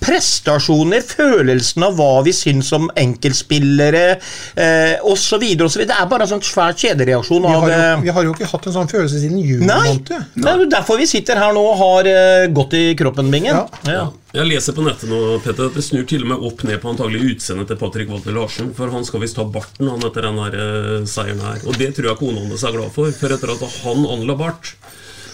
prestasjoner, 0.03 1.03
følelsen 1.05 1.85
av 1.87 1.95
hva 1.97 2.23
vi 2.25 2.33
syns 2.35 2.71
om 2.75 2.89
enkeltspillere 2.99 4.03
eh, 4.13 4.97
osv. 5.07 5.45
Det 5.55 5.85
er 5.95 6.09
bare 6.11 6.25
en 6.25 6.33
sånn 6.33 6.43
svær 6.43 6.75
kjedereaksjon 6.75 7.45
Vi 7.45 7.53
har, 7.53 7.69
jo, 7.69 7.77
eh, 7.77 8.01
vi 8.03 8.15
har 8.17 8.27
jo 8.27 8.33
ikke 8.35 8.49
hatt 8.51 8.67
en 8.67 8.75
sånn 8.75 8.91
følelse 8.91 9.21
siden 9.21 9.39
juni 9.39 9.69
Nei, 9.69 9.95
det 10.03 10.49
er 10.49 10.65
jo 10.65 10.67
derfor 10.71 10.99
vi 10.99 11.07
sitter 11.09 11.39
her 11.39 11.55
nå 11.55 11.63
og 11.71 11.79
har 11.79 12.11
eh, 12.11 12.49
gått 12.53 12.75
i 12.79 12.83
kroppen, 12.99 13.31
Bingen. 13.33 13.63
Ja. 13.63 13.93
Ja. 13.93 14.03
Jeg 14.33 14.49
leser 14.49 14.73
på 14.73 14.81
nettet 14.81 15.11
nå, 15.11 15.17
Petter, 15.45 15.69
at 15.69 15.75
det 15.77 15.83
snur 15.85 16.07
til 16.09 16.23
og 16.25 16.31
med 16.31 16.45
opp 16.49 16.63
ned 16.65 16.79
på 16.81 16.89
antagelig 16.89 17.35
utseendet 17.35 17.69
til 17.69 17.77
Patrick 17.77 18.09
Walter 18.09 18.33
Larsen. 18.33 18.71
For 18.73 18.89
han 18.89 19.05
skal 19.05 19.21
visst 19.21 19.37
ta 19.37 19.45
barten 19.45 19.91
han 19.91 20.01
etter 20.07 20.25
den 20.25 20.39
her, 20.41 20.57
eh, 20.57 21.05
seieren 21.09 21.43
her. 21.45 21.61
Og 21.69 21.77
det 21.77 21.91
tror 21.93 22.09
jeg 22.09 22.19
kona 22.23 22.41
hans 22.47 22.65
er 22.65 22.73
glad 22.73 22.89
for. 22.95 23.13
For 23.13 23.35
etter 23.35 23.53
at 23.53 23.61
han 23.83 24.07
anla 24.09 24.35
bart, 24.39 24.73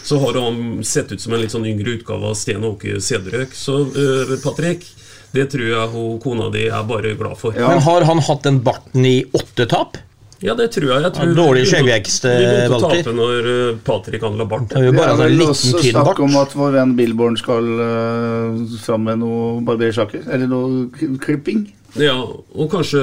så 0.10 0.18
har 0.24 0.41
han 0.41 0.84
sett 0.84 1.12
ut 1.12 1.22
som 1.22 1.36
en 1.36 1.43
litt 1.43 1.53
sånn 1.53 1.68
yngre 1.70 1.99
utgave 1.99 2.32
av 2.32 2.38
Sten 2.38 2.64
Åke 2.66 2.97
Sederøk. 3.03 3.53
Så 3.53 3.84
uh, 3.86 4.36
Patrick, 4.41 4.88
det 5.36 5.51
tror 5.53 5.68
jeg 5.70 5.91
hun, 5.93 6.16
kona 6.24 6.49
di 6.53 6.66
er 6.66 6.86
bare 6.89 7.14
glad 7.20 7.38
for. 7.38 7.53
Men 7.53 7.84
har 7.86 8.07
han 8.10 8.22
hatt 8.26 8.47
den 8.47 8.57
barten 8.66 9.05
i 9.05 9.20
åtte 9.38 9.70
tap? 9.70 9.99
Ja, 10.39 10.55
det 10.55 10.70
tror 10.72 10.88
jeg. 10.93 11.03
jeg 11.03 11.14
tror 11.18 11.28
Ja, 11.28 11.36
dårlig 11.36 11.64
skjeggvekst, 11.68 12.26
Walter. 12.26 12.39
Vi 12.39 12.47
begynte 12.47 12.76
å 12.78 12.80
Walter. 12.80 13.01
tape 13.03 13.16
når 13.18 13.49
eh, 13.53 13.80
Patrick 13.89 14.22
handla 14.24 14.45
bart. 14.47 14.72
Vi 14.72 14.86
har 14.88 14.95
Det 14.95 15.05
er 15.05 15.18
vel 15.20 15.43
også 15.45 15.82
snakk 15.84 16.22
om 16.24 16.38
at 16.39 16.55
vår 16.55 16.78
venn 16.78 16.93
Billborn 16.95 17.36
skal 17.38 17.68
uh, 17.68 18.78
fram 18.86 19.03
med 19.10 19.20
noe 19.22 19.60
barbersaker. 19.68 20.24
Eller 20.32 20.47
noe 20.47 21.18
klipping. 21.22 21.68
Ja, 21.98 22.16
og 22.22 22.70
kanskje 22.70 23.00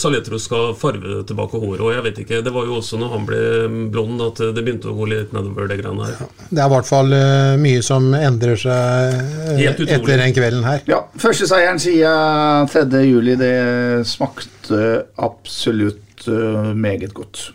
Saletro 0.00 0.38
skal 0.42 0.72
farve 0.78 1.20
tilbake 1.28 1.60
håret 1.62 1.84
og 1.84 1.92
jeg 1.94 2.04
vet 2.08 2.20
ikke. 2.24 2.40
Det 2.44 2.52
var 2.54 2.66
jo 2.66 2.78
også 2.80 2.98
når 3.00 3.12
han 3.14 3.26
ble 3.28 3.40
blond 3.94 4.22
at 4.24 4.42
det 4.56 4.64
begynte 4.64 4.90
å 4.90 4.96
gå 4.96 5.08
litt 5.12 5.34
nedover 5.36 5.70
det 5.70 5.78
greiene 5.80 6.08
her. 6.08 6.24
Det 6.50 6.58
er 6.58 6.66
i 6.66 6.74
hvert 6.74 6.88
fall 6.88 7.14
eh, 7.16 7.54
mye 7.62 7.84
som 7.86 8.08
endrer 8.18 8.58
seg 8.60 9.18
eh, 9.54 9.62
etter 9.70 10.16
den 10.16 10.36
kvelden 10.36 10.66
her. 10.66 10.82
Ja, 10.90 11.04
Første 11.20 11.48
seieren 11.50 11.80
siden 11.82 12.70
3. 12.72 13.04
juli, 13.06 13.36
det 13.38 13.54
smakte 14.08 14.82
absolutt 15.22 16.26
eh, 16.30 16.72
meget 16.74 17.14
godt. 17.16 17.50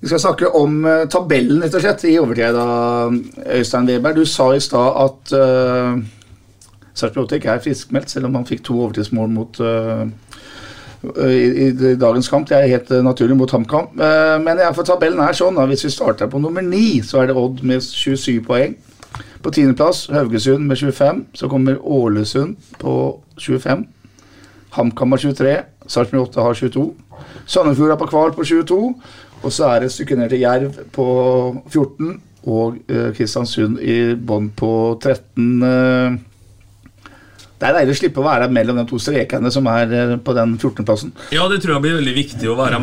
Vi 0.00 0.08
skal 0.08 0.20
snakke 0.20 0.48
om 0.56 0.84
eh, 0.88 1.02
tabellen 1.12 1.60
rett 1.60 1.74
og 1.76 1.82
slett 1.84 2.06
i 2.08 2.16
overtid. 2.20 2.56
Øystein 3.52 3.88
Weber, 3.88 4.14
du 4.16 4.24
sa 4.24 4.46
i 4.56 4.60
stad 4.64 4.96
at 4.96 5.32
uh, 5.36 6.00
Sarpsborg 6.96 7.26
8 7.26 7.36
ikke 7.36 7.50
er 7.52 7.60
friskmeldt, 7.60 8.10
selv 8.10 8.30
om 8.30 8.38
han 8.38 8.46
fikk 8.48 8.62
to 8.64 8.78
overtidsmål 8.80 9.28
mot 9.34 9.60
uh, 9.60 10.06
i, 11.04 11.66
i 11.66 11.92
dagens 12.00 12.32
kamp. 12.32 12.48
Det 12.48 12.56
er 12.56 12.72
helt 12.72 12.94
uh, 12.96 13.02
naturlig 13.04 13.36
mot 13.36 13.52
HamKam. 13.52 13.92
Uh, 14.00 14.38
men 14.40 14.64
ja, 14.64 14.72
for 14.76 14.88
tabellen 14.88 15.20
er 15.20 15.36
sånn 15.36 15.60
da, 15.60 15.68
hvis 15.68 15.84
vi 15.84 15.92
starter 15.92 16.32
på 16.32 16.40
nummer 16.40 16.64
9, 16.64 17.02
så 17.04 17.20
er 17.20 17.28
det 17.28 17.36
Odd 17.36 17.60
med 17.60 17.84
27 17.84 18.40
poeng. 18.48 18.78
På 19.44 19.52
tiendeplass 19.52 20.06
Haugesund 20.14 20.64
med 20.64 20.80
25. 20.80 21.26
Så 21.36 21.48
kommer 21.52 21.76
Ålesund 21.84 22.56
på 22.80 22.94
25. 23.36 23.84
HamKam 24.80 25.12
har 25.12 25.26
23. 25.28 25.56
Sarpsborg 25.90 26.30
8 26.30 26.48
har 26.48 26.60
22. 26.64 26.88
Sandefjord 27.50 27.92
er 27.92 27.98
på 28.00 28.08
kval 28.08 28.32
på 28.36 28.44
22. 28.48 28.80
Og 29.40 29.52
så 29.52 29.70
er 29.72 29.80
det 29.80 29.88
et 29.90 29.94
ned 30.18 30.32
til 30.32 30.42
Jerv 30.44 30.80
på 30.92 31.06
14. 31.68 32.10
Og 32.50 32.76
eh, 32.88 33.10
Kristiansund 33.16 33.78
i 33.80 34.14
bånn 34.16 34.50
på 34.56 34.72
13. 35.00 36.20
det 37.60 37.68
er 37.68 37.74
deilig 37.76 37.92
å 37.92 37.98
slippe 37.98 38.22
å 38.22 38.24
være 38.24 38.46
mellom 38.48 38.78
de 38.80 38.86
to 38.88 38.96
strekene 39.02 39.50
som 39.52 39.66
er 39.68 39.90
eh, 39.92 40.14
på 40.24 40.32
den 40.36 40.54
14.-plassen. 40.56 41.10
Ja, 41.34 41.44
det 41.52 41.58
tror 41.60 41.74
jeg 41.74 41.84
blir 41.84 41.98
veldig 41.98 42.14
viktig 42.16 42.48
å 42.48 42.56
være, 42.56 42.78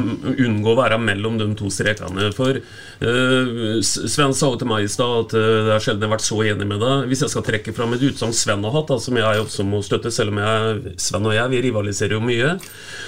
unngå 0.45 0.73
å 0.75 0.77
være 0.77 0.99
mellom 1.01 1.39
de 1.39 1.47
to 1.57 1.71
strekene. 1.73 2.29
For 2.37 2.59
uh, 2.59 3.79
Sven 3.81 4.35
sa 4.37 4.51
jo 4.51 4.59
til 4.61 4.69
meg 4.69 4.85
i 4.85 4.91
stad 4.91 5.15
at 5.23 5.33
eh, 5.39 5.47
det 5.65 5.73
er 5.73 5.81
sjelden 5.81 6.05
jeg 6.05 6.11
har 6.11 6.13
vært 6.13 6.27
så 6.27 6.37
enig 6.45 6.69
med 6.69 6.83
deg. 6.85 7.07
Hvis 7.09 7.25
jeg 7.25 7.33
skal 7.33 7.47
trekke 7.47 7.73
fram 7.73 7.95
et 7.97 8.05
utsagn 8.05 8.35
Sven 8.37 8.67
har 8.67 8.75
hatt, 8.77 8.91
da, 8.91 8.99
som 9.01 9.17
jeg 9.17 9.41
også 9.47 9.65
må 9.65 9.81
støtte, 9.85 10.13
selv 10.13 10.35
om 10.35 10.43
jeg, 10.43 10.93
Sven 11.01 11.25
og 11.25 11.33
jeg 11.33 11.53
vi 11.55 11.63
rivaliserer 11.65 12.13
jo 12.19 12.21
mye, 12.21 12.53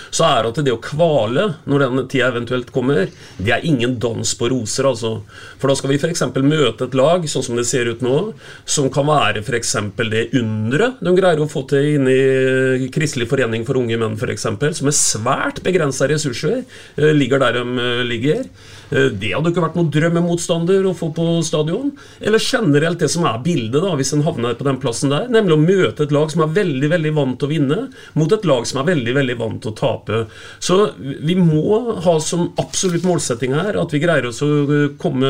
så 0.10 0.26
er 0.26 0.50
at 0.50 0.58
det 0.66 0.74
å 0.74 0.82
kvale 0.82 1.46
når 1.70 1.86
den 1.86 2.10
tida 2.10 2.32
eventuelt 2.32 2.74
kommer, 2.74 3.14
det 3.38 3.54
er 3.54 3.70
ingen 3.70 4.00
dans 4.02 4.34
på 4.40 4.50
roser, 4.50 4.90
altså. 4.90 5.20
For 5.62 5.70
da 5.70 5.78
skal 5.78 5.94
vi 5.94 6.00
f.eks. 6.02 6.26
møte 6.42 6.90
et 6.90 6.98
lag, 6.98 7.30
sånn 7.30 7.46
som 7.46 7.62
det 7.62 7.68
ser 7.70 7.92
ut 7.94 8.02
nå, 8.02 8.18
som 8.66 8.90
kan 8.94 9.06
være 9.10 9.46
f.eks. 9.46 9.76
det 10.10 10.32
underet 10.40 10.98
de 11.06 11.14
greier 11.14 11.42
å 11.44 11.50
få 11.50 11.59
fått 11.60 11.76
det 11.76 11.84
inn 11.94 12.10
i 12.10 12.90
Kristelig 12.94 13.30
forening 13.30 13.68
for 13.68 13.80
unge 13.80 14.00
menn 14.00 14.18
f.eks., 14.18 14.48
som 14.48 14.90
med 14.90 14.98
svært 14.98 15.62
begrensa 15.66 16.08
ressurser 16.10 16.62
eh, 16.64 17.14
ligger 17.16 17.44
der 17.44 17.60
de 17.60 17.66
eh, 17.84 18.04
ligger. 18.08 18.44
Eh, 18.90 19.10
Det 19.14 19.34
hadde 19.34 19.52
ikke 19.52 19.64
vært 19.64 19.78
noen 19.78 19.92
drømmemotstander 19.94 20.88
å 20.88 20.96
få 20.98 21.12
på 21.16 21.26
stadion. 21.46 21.92
Eller 22.22 22.42
generelt 22.42 23.02
det 23.02 23.12
som 23.14 23.28
er 23.30 23.42
bildet, 23.46 23.82
da, 23.84 23.94
hvis 24.00 24.14
en 24.16 24.24
havner 24.26 24.58
på 24.58 24.68
den 24.68 24.80
plassen 24.82 25.14
der. 25.14 25.28
Nemlig 25.32 25.58
å 25.58 25.64
møte 25.64 26.08
et 26.08 26.16
lag 26.16 26.32
som 26.34 26.46
er 26.46 26.56
veldig 26.56 26.92
veldig 26.96 27.14
vant 27.18 27.40
til 27.40 27.50
å 27.50 27.54
vinne, 27.54 27.82
mot 28.20 28.36
et 28.36 28.48
lag 28.50 28.70
som 28.70 28.82
er 28.82 28.90
veldig 28.94 29.18
veldig 29.20 29.38
vant 29.42 29.62
til 29.64 29.74
å 29.74 29.78
tape. 29.80 30.24
Så 30.64 30.80
vi 30.98 31.38
må 31.40 32.00
ha 32.06 32.16
som 32.24 32.50
absolutt 32.62 33.08
målsetting 33.08 33.56
her 33.58 33.78
at 33.80 33.94
vi 33.94 34.02
greier 34.04 34.30
oss 34.32 34.42
å 34.46 34.50
eh, 34.66 34.88
komme 35.02 35.30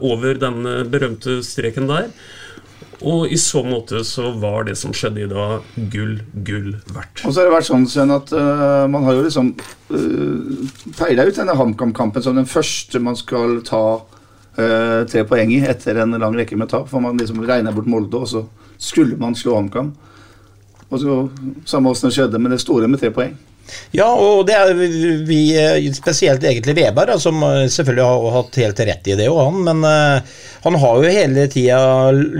over 0.00 0.40
den 0.40 0.62
eh, 0.66 0.82
berømte 0.90 1.40
streken 1.46 1.90
der. 1.92 2.10
Og 3.04 3.28
i 3.28 3.36
så 3.36 3.60
måte 3.66 4.00
så 4.08 4.30
var 4.40 4.64
det 4.68 4.76
som 4.80 4.94
skjedde 4.96 5.26
i 5.26 5.28
dag, 5.28 5.64
gull, 5.92 6.14
gull 6.46 6.70
verdt. 6.94 7.24
Og 7.26 7.32
så 7.32 7.42
har 7.42 7.48
det 7.48 7.56
vært 7.56 7.68
sånn 7.68 7.84
Sven, 7.90 8.14
at 8.14 8.32
uh, 8.32 8.86
man 8.88 9.04
har 9.04 9.18
jo 9.18 9.26
liksom 9.26 9.50
uh, 9.92 10.70
peila 10.96 11.26
ut 11.28 11.36
denne 11.36 11.56
HamKam-kampen 11.58 12.24
som 12.24 12.38
den 12.38 12.48
første 12.48 13.00
man 13.02 13.18
skal 13.18 13.60
ta 13.68 13.82
uh, 14.00 15.02
tre 15.10 15.26
poeng 15.28 15.52
i 15.52 15.60
etter 15.68 16.00
en 16.00 16.16
lang 16.16 16.38
rekke 16.38 16.56
med 16.56 16.72
tap. 16.72 16.88
For 16.88 17.04
man 17.04 17.20
liksom 17.20 17.44
regner 17.44 17.76
bort 17.76 17.90
Molde, 17.90 18.22
og 18.22 18.32
så 18.32 18.46
skulle 18.80 19.20
man 19.20 19.36
slå 19.36 19.58
HamKam. 19.58 19.92
Og 20.86 21.02
så 21.02 21.18
Samme 21.68 21.92
åssen 21.92 22.08
det 22.08 22.16
skjedde, 22.16 22.40
men 22.40 22.54
det 22.54 22.62
store 22.62 22.88
med 22.88 23.02
tre 23.02 23.12
poeng. 23.12 23.36
Ja, 23.96 24.08
og 24.12 24.46
det 24.48 24.56
er 24.56 24.74
vi, 25.26 25.40
eh, 25.58 25.92
spesielt 25.96 26.44
egentlig 26.44 26.76
Veberg, 26.78 27.16
som 27.22 27.42
eh, 27.42 27.66
selvfølgelig 27.72 28.08
har 28.08 28.36
hatt 28.40 28.60
helt 28.62 28.82
rett 28.90 29.10
i 29.12 29.16
det, 29.18 29.28
og 29.32 29.40
han. 29.44 29.62
Men 29.66 29.86
uh, 29.86 30.42
han 30.66 30.78
har 30.82 30.98
jo 31.00 31.14
hele 31.18 31.46
tida 31.52 31.80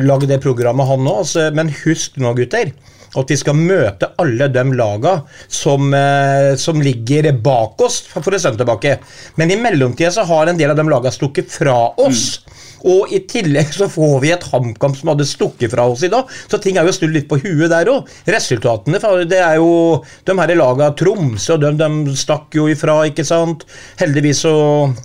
lagd 0.06 0.28
det 0.30 0.42
programmet, 0.44 0.88
han 0.88 1.08
òg. 1.10 1.32
Men 1.56 1.72
husk 1.84 2.20
nå, 2.22 2.34
gutter. 2.38 2.74
At 3.16 3.30
vi 3.32 3.38
skal 3.38 3.56
møte 3.56 4.10
alle 4.20 4.48
de 4.52 4.64
laga 4.76 5.14
som, 5.48 5.88
eh, 5.94 6.52
som 6.60 6.82
ligger 6.82 7.30
bak 7.32 7.80
oss 7.80 8.02
for 8.10 8.34
en 8.34 8.42
stund 8.42 8.60
tilbake. 8.60 8.98
Men 9.40 9.50
i 9.50 9.60
mellomtida 9.60 10.10
så 10.12 10.26
har 10.28 10.50
en 10.50 10.58
del 10.58 10.74
av 10.74 10.76
de 10.76 10.88
laga 10.90 11.12
stukket 11.14 11.48
fra 11.52 11.78
oss. 11.96 12.42
Og 12.84 13.12
i 13.14 13.22
tillegg 13.28 13.72
så 13.74 13.88
får 13.90 14.16
vi 14.22 14.32
et 14.34 14.46
HamKam 14.52 14.94
som 14.96 15.12
hadde 15.12 15.26
stukket 15.28 15.72
fra 15.72 15.86
oss 15.88 16.04
i 16.06 16.12
dag. 16.12 16.28
Så 16.50 16.60
ting 16.62 16.76
er 16.76 16.86
jo 16.86 16.94
snudd 16.94 17.14
litt 17.16 17.28
på 17.30 17.40
huet 17.42 17.70
der 17.72 17.90
òg. 17.92 18.10
Resultatene 18.28 19.00
det 19.26 19.40
er 19.40 19.56
jo 19.60 20.02
De 20.26 20.34
her 20.36 20.54
laga 20.58 20.90
Tromsø 20.98 21.56
og 21.56 21.64
de, 21.64 21.72
de 21.80 22.16
stakk 22.16 22.54
jo 22.56 22.66
ifra, 22.70 22.98
ikke 23.08 23.24
sant. 23.26 23.64
Heldigvis 24.00 24.44
så 24.44 24.54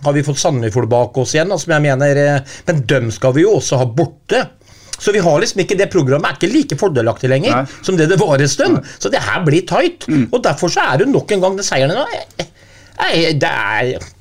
har 0.04 0.16
vi 0.16 0.26
fått 0.26 0.42
Sandefjord 0.42 0.90
bak 0.92 1.18
oss 1.22 1.36
igjen, 1.36 1.54
som 1.58 1.76
jeg 1.76 1.86
mener 1.86 2.20
eh, 2.20 2.56
Men 2.68 2.84
dem 2.90 3.12
skal 3.14 3.36
vi 3.38 3.46
jo 3.46 3.58
også 3.60 3.80
ha 3.82 3.88
borte. 3.88 4.46
Så 5.02 5.12
vi 5.12 5.22
har 5.24 5.40
liksom 5.42 5.64
ikke 5.64 5.78
det 5.80 5.90
programmet 5.90 6.30
er 6.30 6.38
ikke 6.38 6.54
like 6.54 6.78
fordelaktig 6.78 7.30
lenger 7.32 7.66
som 7.82 7.98
det 7.98 8.06
det 8.12 8.20
var 8.22 8.38
en 8.38 8.52
stund. 8.52 8.82
Så 9.02 9.10
det 9.10 9.24
her 9.26 9.42
blir 9.46 9.66
tight. 9.66 10.06
Og 10.30 10.42
derfor 10.46 10.70
så 10.70 10.86
er 10.92 11.02
det 11.02 11.10
nok 11.10 11.32
en 11.34 11.42
gang 11.42 11.58
den 11.58 11.66
seieren 11.66 11.96
nå 11.98 12.06
eh, 12.14 12.50
eh, 13.08 13.32
Det 13.34 13.50
er 13.50 14.12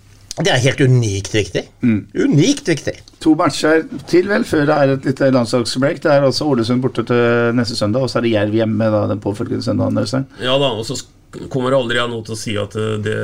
det 0.47 0.53
er 0.55 0.65
helt 0.65 0.81
unikt 0.81 1.35
viktig. 1.35 1.63
Unikt 1.83 2.69
viktig. 2.71 2.97
To 3.21 3.35
matcher 3.37 3.85
til, 4.09 4.29
vel, 4.31 4.45
før 4.49 4.67
det 4.69 4.77
er 4.77 4.93
et 4.95 5.09
lite 5.11 5.31
landslagsbreak. 5.35 6.03
Det 6.05 6.13
er 6.13 6.27
altså 6.27 6.49
Ålesund 6.49 6.83
borte 6.85 7.05
til 7.09 7.57
neste 7.59 7.77
søndag, 7.77 8.07
og 8.07 8.13
så 8.13 8.21
er 8.21 8.29
det 8.29 8.35
Jerv 8.37 8.61
hjemme 8.61 8.91
da, 8.95 9.07
den 9.11 9.23
påfølgende 9.23 9.67
søndagen. 9.67 9.99
Deres. 10.01 10.15
Ja 10.41 10.57
da, 10.61 10.73
og 10.73 10.87
så 10.89 10.97
kommer 11.53 11.77
aldri 11.77 11.99
jeg 12.01 12.11
nå 12.11 12.23
til 12.27 12.35
å 12.35 12.39
si 12.39 12.55
at 12.59 12.75
eh, 12.79 12.97
det, 13.05 13.19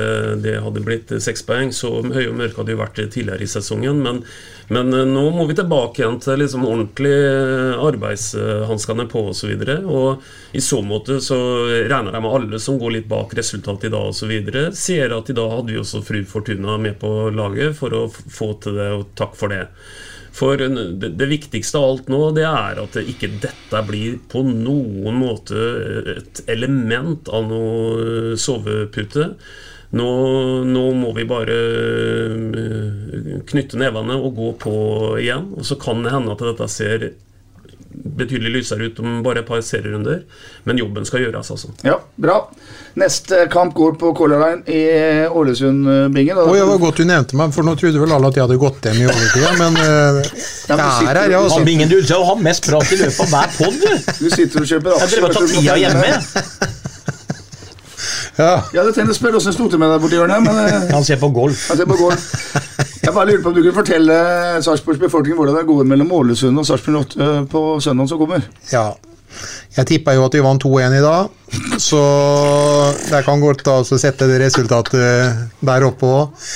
det 0.45 0.59
hadde 0.63 0.83
blitt 0.85 1.11
eh, 1.11 1.23
seks 1.23 1.43
poeng. 1.47 1.73
Så 1.75 1.91
høye 2.03 2.29
og 2.29 2.37
mørke 2.39 2.61
hadde 2.61 2.75
jo 2.75 2.81
vært 2.83 3.01
tidligere 3.01 3.43
i 3.43 3.51
sesongen. 3.51 4.03
Men, 4.05 4.21
men 4.67 4.93
eh, 4.93 5.05
nå 5.07 5.23
må 5.31 5.45
vi 5.47 5.55
tilbake 5.55 6.01
igjen 6.01 6.19
til 6.23 6.41
liksom 6.41 6.65
ordentlig 6.67 7.13
eh, 7.13 7.75
arbeidshanskene 7.87 9.07
på 9.11 9.23
osv. 9.31 9.53
Og, 9.77 9.93
og 9.93 10.57
i 10.57 10.63
så 10.63 10.81
måte 10.85 11.21
så 11.23 11.37
regner 11.87 12.17
jeg 12.17 12.25
med 12.25 12.35
alle 12.39 12.59
som 12.63 12.79
går 12.81 12.97
litt 12.97 13.07
bak 13.11 13.35
resultatet 13.37 13.89
i 13.89 13.93
dag 13.95 14.11
osv., 14.11 14.33
ser 14.75 15.15
at 15.15 15.31
i 15.31 15.37
dag 15.37 15.55
hadde 15.55 15.73
vi 15.73 15.79
også 15.81 16.03
Fru 16.05 16.19
Fortuna 16.27 16.77
med 16.81 16.99
på 17.01 17.31
laget 17.35 17.77
for 17.79 17.95
å 17.95 18.05
få 18.11 18.53
til 18.63 18.77
det, 18.79 18.91
og 18.97 19.09
takk 19.19 19.39
for 19.39 19.55
det. 19.55 19.65
For 20.37 20.59
det, 20.59 21.13
det 21.17 21.29
viktigste 21.31 21.79
av 21.79 21.87
alt 21.87 22.09
nå, 22.13 22.19
det 22.37 22.43
er 22.45 22.77
at 22.83 22.99
ikke 23.01 23.31
dette 23.41 23.79
blir 23.87 24.19
på 24.29 24.43
noen 24.45 25.15
måte 25.17 25.63
et 26.13 26.43
element 26.51 27.31
av 27.33 27.47
noe 27.49 28.35
sovepute. 28.37 29.31
Nå, 29.95 30.07
nå 30.67 30.83
må 30.99 31.13
vi 31.15 31.23
bare 31.27 31.53
eh, 32.33 33.37
knytte 33.47 33.79
nevene 33.79 34.17
og 34.19 34.35
gå 34.35 34.51
på 34.65 34.73
igjen. 35.21 35.53
Og 35.55 35.67
så 35.67 35.79
kan 35.79 36.03
det 36.03 36.11
hende 36.15 36.35
at 36.35 36.43
dette 36.43 36.67
ser 36.71 37.09
betydelig 37.97 38.51
lysere 38.51 38.83
ut 38.83 38.99
om 38.99 39.21
bare 39.23 39.41
et 39.41 39.47
par 39.47 39.61
serierunder. 39.63 40.21
Men 40.67 40.77
jobben 40.77 41.05
skal 41.07 41.23
gjøres, 41.23 41.51
altså. 41.53 41.71
Ja, 41.87 41.97
bra. 42.15 42.37
Neste 42.99 43.45
kamp 43.53 43.73
går 43.77 43.95
på 44.01 44.11
Color 44.17 44.43
Line 44.43 44.75
i 44.75 44.81
Ålesund-bingen. 45.27 46.37
Oi, 46.43 46.57
det 46.59 46.69
var 46.71 46.81
godt 46.81 47.01
du 47.01 47.05
nevnte 47.07 47.39
meg, 47.39 47.53
for 47.55 47.67
nå 47.67 47.75
trodde 47.79 48.01
vel 48.01 48.15
alle 48.17 48.31
at 48.31 48.39
jeg 48.39 48.47
hadde 48.47 48.59
gått 48.61 48.89
hjem 48.89 49.03
i 49.03 49.09
overtida, 49.09 49.53
men 49.61 49.77
uh, 49.81 50.21
jeg 50.67 50.77
er 50.77 51.21
her, 51.21 51.35
ja. 51.35 51.43
Han 51.53 51.67
Bingen, 51.67 51.91
du 51.91 51.99
jo 52.01 52.23
mest 52.41 52.67
prat 52.67 52.91
i 52.91 52.99
løpet 53.01 53.21
av 53.25 53.33
hver 53.33 53.53
pod, 53.57 53.77
du. 53.81 54.09
Du 54.19 54.27
sitter 54.33 54.63
og 54.63 54.71
kjøper 54.71 54.99
Jeg 55.03 55.13
drev 55.15 55.29
å 55.29 55.33
ta 55.37 55.45
tida 55.53 55.79
hjemme. 55.85 56.75
Ja. 58.37 58.61
Jeg 58.73 58.83
hadde 58.83 59.05
å 59.09 59.17
spørre 59.17 59.39
åssen 59.39 59.55
det 59.57 59.79
med 59.81 59.89
deg 59.89 60.03
borti 60.03 60.17
hjørnet, 60.19 60.43
men 60.45 60.59
eh, 60.61 60.91
Han 60.93 61.05
ser 61.05 61.17
på 61.21 61.31
golf. 61.33 61.67
Han 61.71 61.79
ser 61.79 61.89
på 61.89 61.97
golf. 61.97 62.27
Jeg 63.01 63.13
bare 63.15 63.29
lurer 63.31 63.41
på 63.41 63.49
om 63.49 63.55
du 63.55 63.61
kunne 63.61 63.77
fortelle 63.77 64.15
Sarpsborgs 64.65 64.99
befolkning 64.99 65.37
hvordan 65.39 65.55
det 65.57 65.65
går 65.69 65.85
mellom 65.87 66.11
Ålesund 66.11 66.59
og 66.59 66.67
Sarpsborg 66.67 67.15
8 67.15 67.29
på 67.49 67.61
søndagen 67.81 68.11
som 68.11 68.19
kommer. 68.21 68.43
Ja. 68.73 68.89
Jeg 69.77 69.85
tippa 69.91 70.15
jo 70.15 70.23
at 70.25 70.33
vi 70.33 70.41
vant 70.41 70.63
2-1 70.63 70.95
i 70.97 71.01
dag, 71.03 71.33
så 71.81 71.99
det 73.11 73.19
kan 73.27 73.41
godt 73.43 73.67
altså 73.69 73.99
sette 74.01 74.25
det 74.29 74.39
resultatet 74.41 75.51
der 75.61 75.85
oppe 75.85 76.09
òg. 76.09 76.47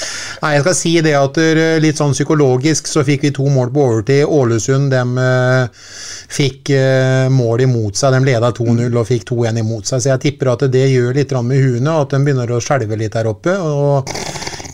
Nei, 0.41 0.55
jeg 0.55 0.63
skal 0.65 0.77
si 0.79 0.93
det 1.05 1.13
at 1.19 1.37
eh, 1.43 1.77
litt 1.83 2.01
sånn 2.01 2.15
psykologisk 2.15 2.89
så 2.89 3.03
fikk 3.05 3.27
vi 3.27 3.33
to 3.35 3.45
mål 3.53 3.69
på 3.75 3.85
overtid. 3.85 4.23
Ålesund 4.25 4.89
dem 4.93 5.13
eh, 5.21 5.85
fikk 6.33 6.73
eh, 6.73 7.27
mål 7.29 7.67
imot 7.67 7.99
seg. 7.99 8.17
De 8.17 8.31
leda 8.31 8.49
2-0 8.57 8.89
og 8.89 9.07
fikk 9.11 9.27
2-1 9.35 9.61
imot 9.61 9.91
seg, 9.91 10.01
så 10.01 10.15
jeg 10.15 10.25
tipper 10.25 10.55
at 10.55 10.65
det 10.73 10.87
gjør 10.89 11.13
litt 11.19 11.37
med 11.45 11.61
huene, 11.61 11.99
at 12.01 12.15
de 12.15 12.23
begynner 12.25 12.55
å 12.55 12.63
skjelve 12.63 12.97
litt 12.97 13.13
der 13.19 13.29
oppe. 13.29 13.53
og 13.53 14.09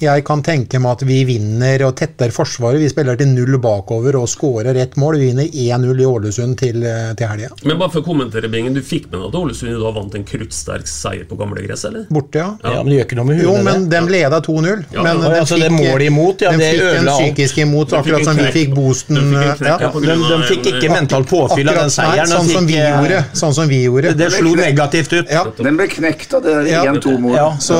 jeg 0.01 0.23
kan 0.27 0.41
tenke 0.45 0.79
meg 0.81 0.97
at 0.97 1.03
vi 1.07 1.21
vinner 1.27 1.83
og 1.87 1.95
tetter 1.97 2.31
forsvaret. 2.33 2.81
Vi 2.81 2.89
spiller 2.91 3.17
til 3.19 3.31
null 3.31 3.57
bakover 3.61 4.17
og 4.19 4.27
skårer 4.31 4.77
ett 4.77 4.97
mål. 4.99 5.17
Vi 5.17 5.29
vinner 5.31 5.47
1-0 5.47 6.01
i 6.01 6.07
Ålesund 6.07 6.57
til, 6.59 6.83
eh, 6.83 7.13
til 7.17 7.27
helga. 7.31 7.49
Men 7.63 7.79
bare 7.79 7.93
for 7.93 8.01
å 8.01 8.05
kommentere, 8.05 8.49
Bingen, 8.51 8.73
du 8.73 8.81
fikk 8.81 9.09
med 9.11 9.19
deg 9.19 9.27
at 9.29 9.39
Ålesund 9.41 9.77
da 9.81 9.91
vant 9.95 10.15
en 10.15 10.25
kruttsterk 10.27 10.87
seier 10.87 11.25
på 11.29 11.37
gamlegress, 11.39 11.85
eller? 11.89 12.05
Borte, 12.09 12.41
ja. 12.41 12.49
Ja, 12.63 12.83
men 12.83 12.91
det 12.91 12.99
gjør 12.99 13.07
ikke 13.07 13.19
noe 13.19 13.29
med 13.29 13.39
huet. 13.39 13.47
Jo, 13.47 13.55
men 13.63 13.87
de 13.89 14.01
leda 14.11 14.41
2-0. 14.41 14.85
Ja, 14.93 15.03
men 15.03 15.21
ja, 15.23 15.29
de 15.33 15.41
altså, 15.41 15.59
det 15.61 15.71
målet 15.73 16.07
imot, 16.07 16.45
ja, 16.45 16.51
de 16.51 16.57
det 16.57 16.71
fikk 16.73 16.85
alt. 16.97 17.11
psykiske 17.17 17.65
imot, 17.65 17.95
akkurat 17.99 18.27
som 18.27 18.37
vi 18.37 18.47
fikk 18.55 18.75
boosten. 18.77 19.19
De 19.19 19.25
fikk 19.27 19.47
ja. 19.47 19.55
knekk, 19.61 19.81
ja, 19.81 19.91
de, 19.93 20.17
de 20.31 20.39
fikk 20.51 20.69
ikke 20.73 20.93
mentalt 20.93 21.29
påfyll 21.29 21.71
av 21.73 21.81
den 21.81 21.93
seieren. 21.93 22.29
nei, 22.29 22.37
sånn 22.37 22.51
som 22.53 22.69
vi 22.69 22.77
eh, 22.79 22.89
gjorde. 22.93 23.23
Sånn 23.41 23.57
som 23.57 23.71
vi 23.71 23.81
gjorde. 23.83 24.13
Det 24.17 24.29
slo 24.35 24.53
negativt 24.59 25.17
ut. 25.17 25.33
Ja. 25.33 25.43
Den 25.57 25.79
ble 25.79 25.89
knekt 25.91 26.37
av 26.37 26.45
det 26.45 26.55
1-2-målet. 26.71 27.37
Ja. 27.37 27.49
Så 27.61 27.77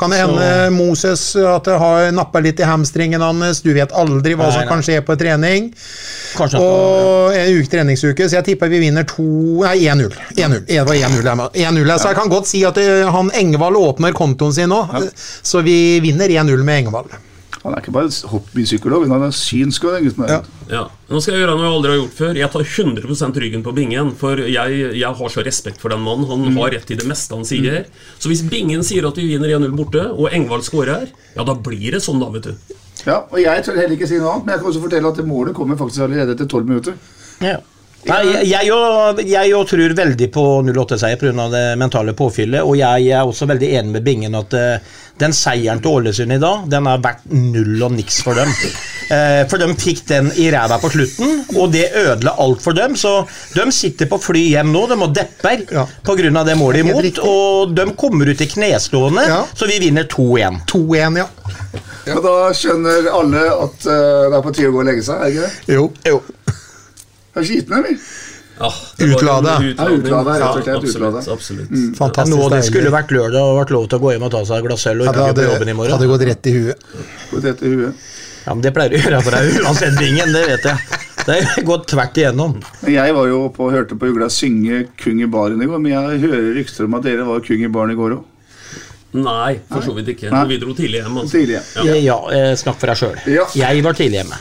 kan 0.00 0.14
det 0.14 0.22
hende 0.22 0.70
Moses 0.74 1.24
at 1.56 1.64
det 1.68 1.78
har 1.78 2.10
nappa 2.12 2.40
litt 2.44 2.60
i 2.60 2.66
hamstringen 2.68 3.20
hans. 3.22 3.60
Du 3.64 3.72
vet 3.74 3.92
aldri 3.92 4.34
hva 4.34 4.46
Nei, 4.48 4.52
som 4.52 4.60
nei. 4.64 4.68
kan 4.68 4.82
skje 4.82 5.00
på 5.06 5.16
trening. 5.20 5.72
Kanskje 6.36 6.60
Og 6.62 7.34
en 7.36 7.56
uke 7.58 7.70
treningsuke, 7.72 8.28
så 8.28 8.38
jeg 8.40 8.44
tipper 8.52 8.68
vi 8.72 8.80
vinner 8.86 9.04
to 9.08 9.22
Nei, 9.66 9.76
1-0. 9.86 10.14
1-0. 10.36 10.64
Det 10.66 10.80
var 10.86 10.94
1-0 10.94 11.22
jeg 11.24 11.36
må- 11.36 11.50
1-0, 11.52 11.98
Så 11.98 12.08
jeg 12.12 12.16
kan 12.16 12.28
godt 12.32 12.46
si 12.46 12.64
at 12.64 12.78
eh, 12.78 13.04
han 13.10 13.30
Engvald 13.34 13.76
åpner 13.76 14.12
kontoen 14.12 14.52
sin 14.52 14.68
nå, 14.72 14.86
så 15.42 15.62
vi 15.62 16.00
vinner 16.00 16.28
1-0 16.28 16.62
med 16.64 16.84
Engvald. 16.86 17.12
Han 17.62 17.76
er 17.76 17.82
ikke 17.82 17.94
bare 17.94 18.10
hobbypsykolog, 18.32 19.04
han 19.06 19.22
er 19.28 19.34
synsk 19.36 19.84
òg, 19.86 19.94
den 19.94 20.08
gutten 20.08 20.24
der. 20.26 20.48
Ja. 20.72 20.80
Nå 21.06 21.20
skal 21.22 21.36
jeg 21.36 21.44
gjøre 21.44 21.54
noe 21.54 21.68
jeg 21.68 21.76
aldri 21.76 21.92
har 21.92 22.00
gjort 22.00 22.16
før. 22.18 22.40
Jeg 22.40 22.50
tar 22.54 22.64
100% 22.66 23.40
ryggen 23.44 23.62
på 23.62 23.74
Bingen. 23.76 24.10
For 24.18 24.42
jeg, 24.42 24.80
jeg 24.98 25.18
har 25.20 25.32
så 25.34 25.44
respekt 25.46 25.78
for 25.82 25.94
den 25.94 26.02
mannen. 26.02 26.26
Han 26.26 26.58
har 26.58 26.74
rett 26.74 26.90
i 26.90 26.98
det 26.98 27.06
meste 27.06 27.38
han 27.38 27.46
sier. 27.46 27.84
Så 28.18 28.32
hvis 28.32 28.42
Bingen 28.50 28.82
sier 28.86 29.06
at 29.06 29.20
vi 29.20 29.28
vinner 29.30 29.54
1-0 29.60 29.76
borte, 29.78 30.08
og 30.10 30.34
Engvald 30.34 30.66
scorer, 30.66 31.12
ja, 31.36 31.46
da 31.46 31.54
blir 31.54 31.94
det 31.94 32.02
sånn, 32.02 32.18
da, 32.22 32.32
vet 32.34 32.50
du. 32.50 32.78
Ja, 33.06 33.22
og 33.30 33.38
jeg 33.38 33.62
tør 33.66 33.78
heller 33.78 33.94
ikke 33.94 34.10
si 34.10 34.18
noe 34.18 34.34
annet, 34.34 34.46
men 34.46 34.56
jeg 34.56 34.62
kan 34.62 34.72
også 34.72 34.82
fortelle 34.82 35.10
at 35.14 35.22
det 35.22 35.26
målet 35.26 35.56
kommer 35.56 35.78
faktisk 35.78 36.04
allerede 36.06 36.34
etter 36.34 36.50
12 36.50 36.66
minutter. 36.66 36.98
Ja. 37.42 37.60
Nei, 38.04 38.22
jeg- 38.32 38.48
jeg 38.50 38.66
jo- 38.66 39.22
jeg 39.22 39.50
jo 39.50 39.64
tror 39.64 39.94
veldig 39.94 40.26
på 40.32 40.42
08-seier 40.66 41.16
pga. 41.20 41.48
det 41.50 41.78
mentale 41.78 42.12
påfyllet. 42.12 42.62
Og 42.66 42.76
jeg 42.76 43.08
er 43.10 43.22
også 43.22 43.46
veldig 43.46 43.68
enig 43.78 43.92
med 43.92 44.04
Bingen 44.04 44.34
at 44.34 44.52
uh, 44.54 44.78
den 45.18 45.30
seieren 45.32 45.80
til 45.80 45.90
Ålesund 45.92 46.32
i 46.32 46.38
dag, 46.38 46.64
den 46.68 46.86
har 46.86 46.98
vært 46.98 47.20
null 47.30 47.80
og 47.82 47.92
niks 47.92 48.20
for 48.22 48.34
dem. 48.34 48.48
Uh, 48.48 49.46
for 49.50 49.56
de 49.58 49.68
fikk 49.78 50.04
den 50.08 50.32
i 50.34 50.50
ræva 50.50 50.80
på 50.82 50.90
slutten, 50.90 51.44
og 51.56 51.70
det 51.70 51.92
ødela 51.94 52.34
alt 52.42 52.60
for 52.60 52.72
dem. 52.72 52.96
Så 52.96 53.26
de 53.54 53.70
sitter 53.70 54.06
på 54.10 54.18
fly 54.20 54.48
hjem 54.50 54.72
nå, 54.72 54.88
de 54.88 54.96
må 54.96 55.06
depper 55.14 55.62
Ja. 55.70 55.86
pga. 56.02 56.44
det 56.44 56.56
målet 56.58 56.80
imot. 56.82 57.18
Og 57.22 57.72
de 57.74 57.86
kommer 57.94 58.26
ut 58.28 58.40
i 58.40 58.46
knestående, 58.46 59.28
Ja. 59.28 59.44
så 59.54 59.66
vi 59.68 59.78
vinner 59.78 60.04
2-1. 60.10 60.60
2-1, 60.66 61.16
ja. 61.18 61.26
Og 62.16 62.22
da 62.24 62.50
skjønner 62.52 63.06
alle 63.14 63.46
at 63.62 63.86
uh, 63.86 64.26
det 64.26 64.34
er 64.38 64.42
på 64.42 64.52
tide 64.54 64.68
å 64.68 64.72
gå 64.74 64.80
og 64.80 64.86
legge 64.86 65.04
seg, 65.06 65.20
er 65.20 65.24
det 65.24 65.34
ikke 65.36 65.46
det? 65.46 65.74
Jo. 65.76 65.92
Jo. 66.04 66.22
Er 67.32 67.46
skitne, 67.48 67.80
eller? 67.80 67.98
Utlade. 68.98 69.74
Ja, 69.78 69.88
utlade, 69.88 70.32
rett 70.38 70.42
og 70.42 70.62
slett. 70.62 70.76
absolutt, 70.76 71.28
absolutt. 71.28 71.70
Fantastisk 71.98 72.36
Nå 72.36 72.48
det 72.52 72.60
skulle 72.66 72.90
vært 72.92 73.14
lørdag 73.14 73.40
og 73.42 73.60
vært 73.62 73.72
lov 73.74 73.86
til 73.88 73.98
å 73.98 74.02
gå 74.02 74.12
hjem 74.14 74.26
og 74.28 74.34
ta 74.34 74.42
seg 74.46 74.60
et 74.60 74.66
glass 74.68 74.84
øl 74.90 75.00
og 75.00 75.08
ikke 75.08 75.28
gå 75.30 75.36
på 75.38 75.46
jobben 75.48 75.70
i 75.72 75.76
morgen. 75.78 75.94
hadde 75.96 76.10
gått 76.10 76.26
rett 76.28 76.50
i 76.50 76.52
huet. 76.58 76.90
Gått 77.30 77.48
rett 77.48 77.62
i 77.62 77.72
huet. 77.72 78.10
Ja, 78.42 78.54
men 78.54 78.62
Det 78.62 78.72
pleier 78.74 78.90
du 78.90 78.98
å 78.98 79.02
gjøre 79.02 79.22
for 79.22 79.36
deg 79.38 79.62
uansett 79.62 79.98
ringen, 80.02 80.34
det 80.34 80.44
vet 80.50 80.68
jeg. 80.68 81.00
Det 81.22 81.38
har 81.46 81.64
gått 81.64 81.86
tvert 81.92 82.18
igjennom. 82.18 82.56
Jeg 82.90 83.14
var 83.14 83.28
jo 83.30 83.44
oppe 83.46 83.62
og 83.62 83.72
hørte 83.72 83.96
på 83.98 84.10
Ugla 84.10 84.28
synge 84.28 84.88
'Kung 84.98 85.22
i 85.22 85.28
baren' 85.30 85.62
i 85.62 85.68
går, 85.70 85.78
men 85.78 85.92
jeg 85.92 86.20
hører 86.26 86.54
rykter 86.58 86.84
om 86.84 86.94
at 86.98 87.06
dere 87.06 87.24
var 87.24 87.40
kung 87.40 87.62
i 87.62 87.68
baren 87.68 87.94
i 87.94 87.98
går 87.98 88.16
òg. 88.18 88.24
Nei, 89.12 89.60
for 89.68 89.84
så 89.84 89.94
vidt 89.94 90.08
ikke. 90.08 90.30
Nei. 90.32 90.44
Vi 90.48 90.58
dro 90.58 90.74
tidlig 90.74 91.02
hjem. 91.02 91.16
Altså. 91.20 91.38
Tidlig. 91.38 91.60
Ja, 91.76 91.94
ja 91.94 92.18
eh, 92.32 92.54
snakk 92.56 92.80
for 92.80 92.88
deg 92.88 92.96
sjøl. 92.96 93.18
Ja. 93.28 93.46
Jeg 93.54 93.84
var 93.84 93.92
tidlig 93.92 94.22
hjemme. 94.22 94.38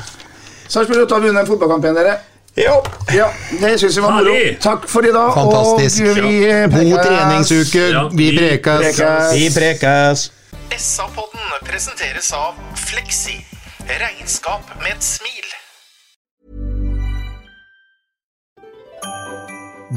Sarpsborg 0.72 1.04
8 1.06 1.18
har 1.18 1.22
vunnet 1.22 1.44
en 1.44 1.50
fotballkamp 1.50 1.84
igjen, 1.84 1.98
dere. 2.00 2.18
Ja, 2.58 3.28
det 3.62 3.80
syns 3.80 3.95
jeg 3.95 4.04
var 4.04 4.18
moro. 4.18 4.34
Takk 4.60 4.88
for 4.91 5.08
i 5.08 5.12
dag. 5.16 5.32
Fantastisk. 5.38 6.04
Og 6.04 6.18
vi 6.26 6.34
God 6.43 6.74
prekes. 6.74 7.06
treningsuke. 7.08 7.84
Ja, 7.93 8.04
Vi 8.12 8.30
vi 8.32 8.38
prekas. 8.38 8.82
Prekes. 8.82 9.34
Vi 9.38 9.45
prekes. 9.56 10.26
SA-podden 10.76 11.47
presenteres 11.64 12.34
av 12.36 12.60
Fleksi. 12.76 13.38
Regnskap 13.88 14.68
med 14.84 14.91
et 14.97 15.04
smil. 15.04 15.47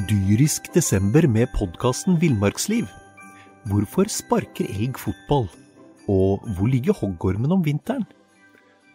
Dyrisk 0.08 0.70
desember 0.74 1.26
med 1.26 1.50
podkasten 1.58 2.20
Villmarksliv. 2.20 2.86
Hvorfor 3.66 4.06
sparker 4.10 4.66
elg 4.70 4.98
fotball? 4.98 5.48
Og 6.08 6.42
hvor 6.56 6.68
ligger 6.70 6.92
hoggormen 6.92 7.52
om 7.52 7.62
vinteren? 7.64 8.06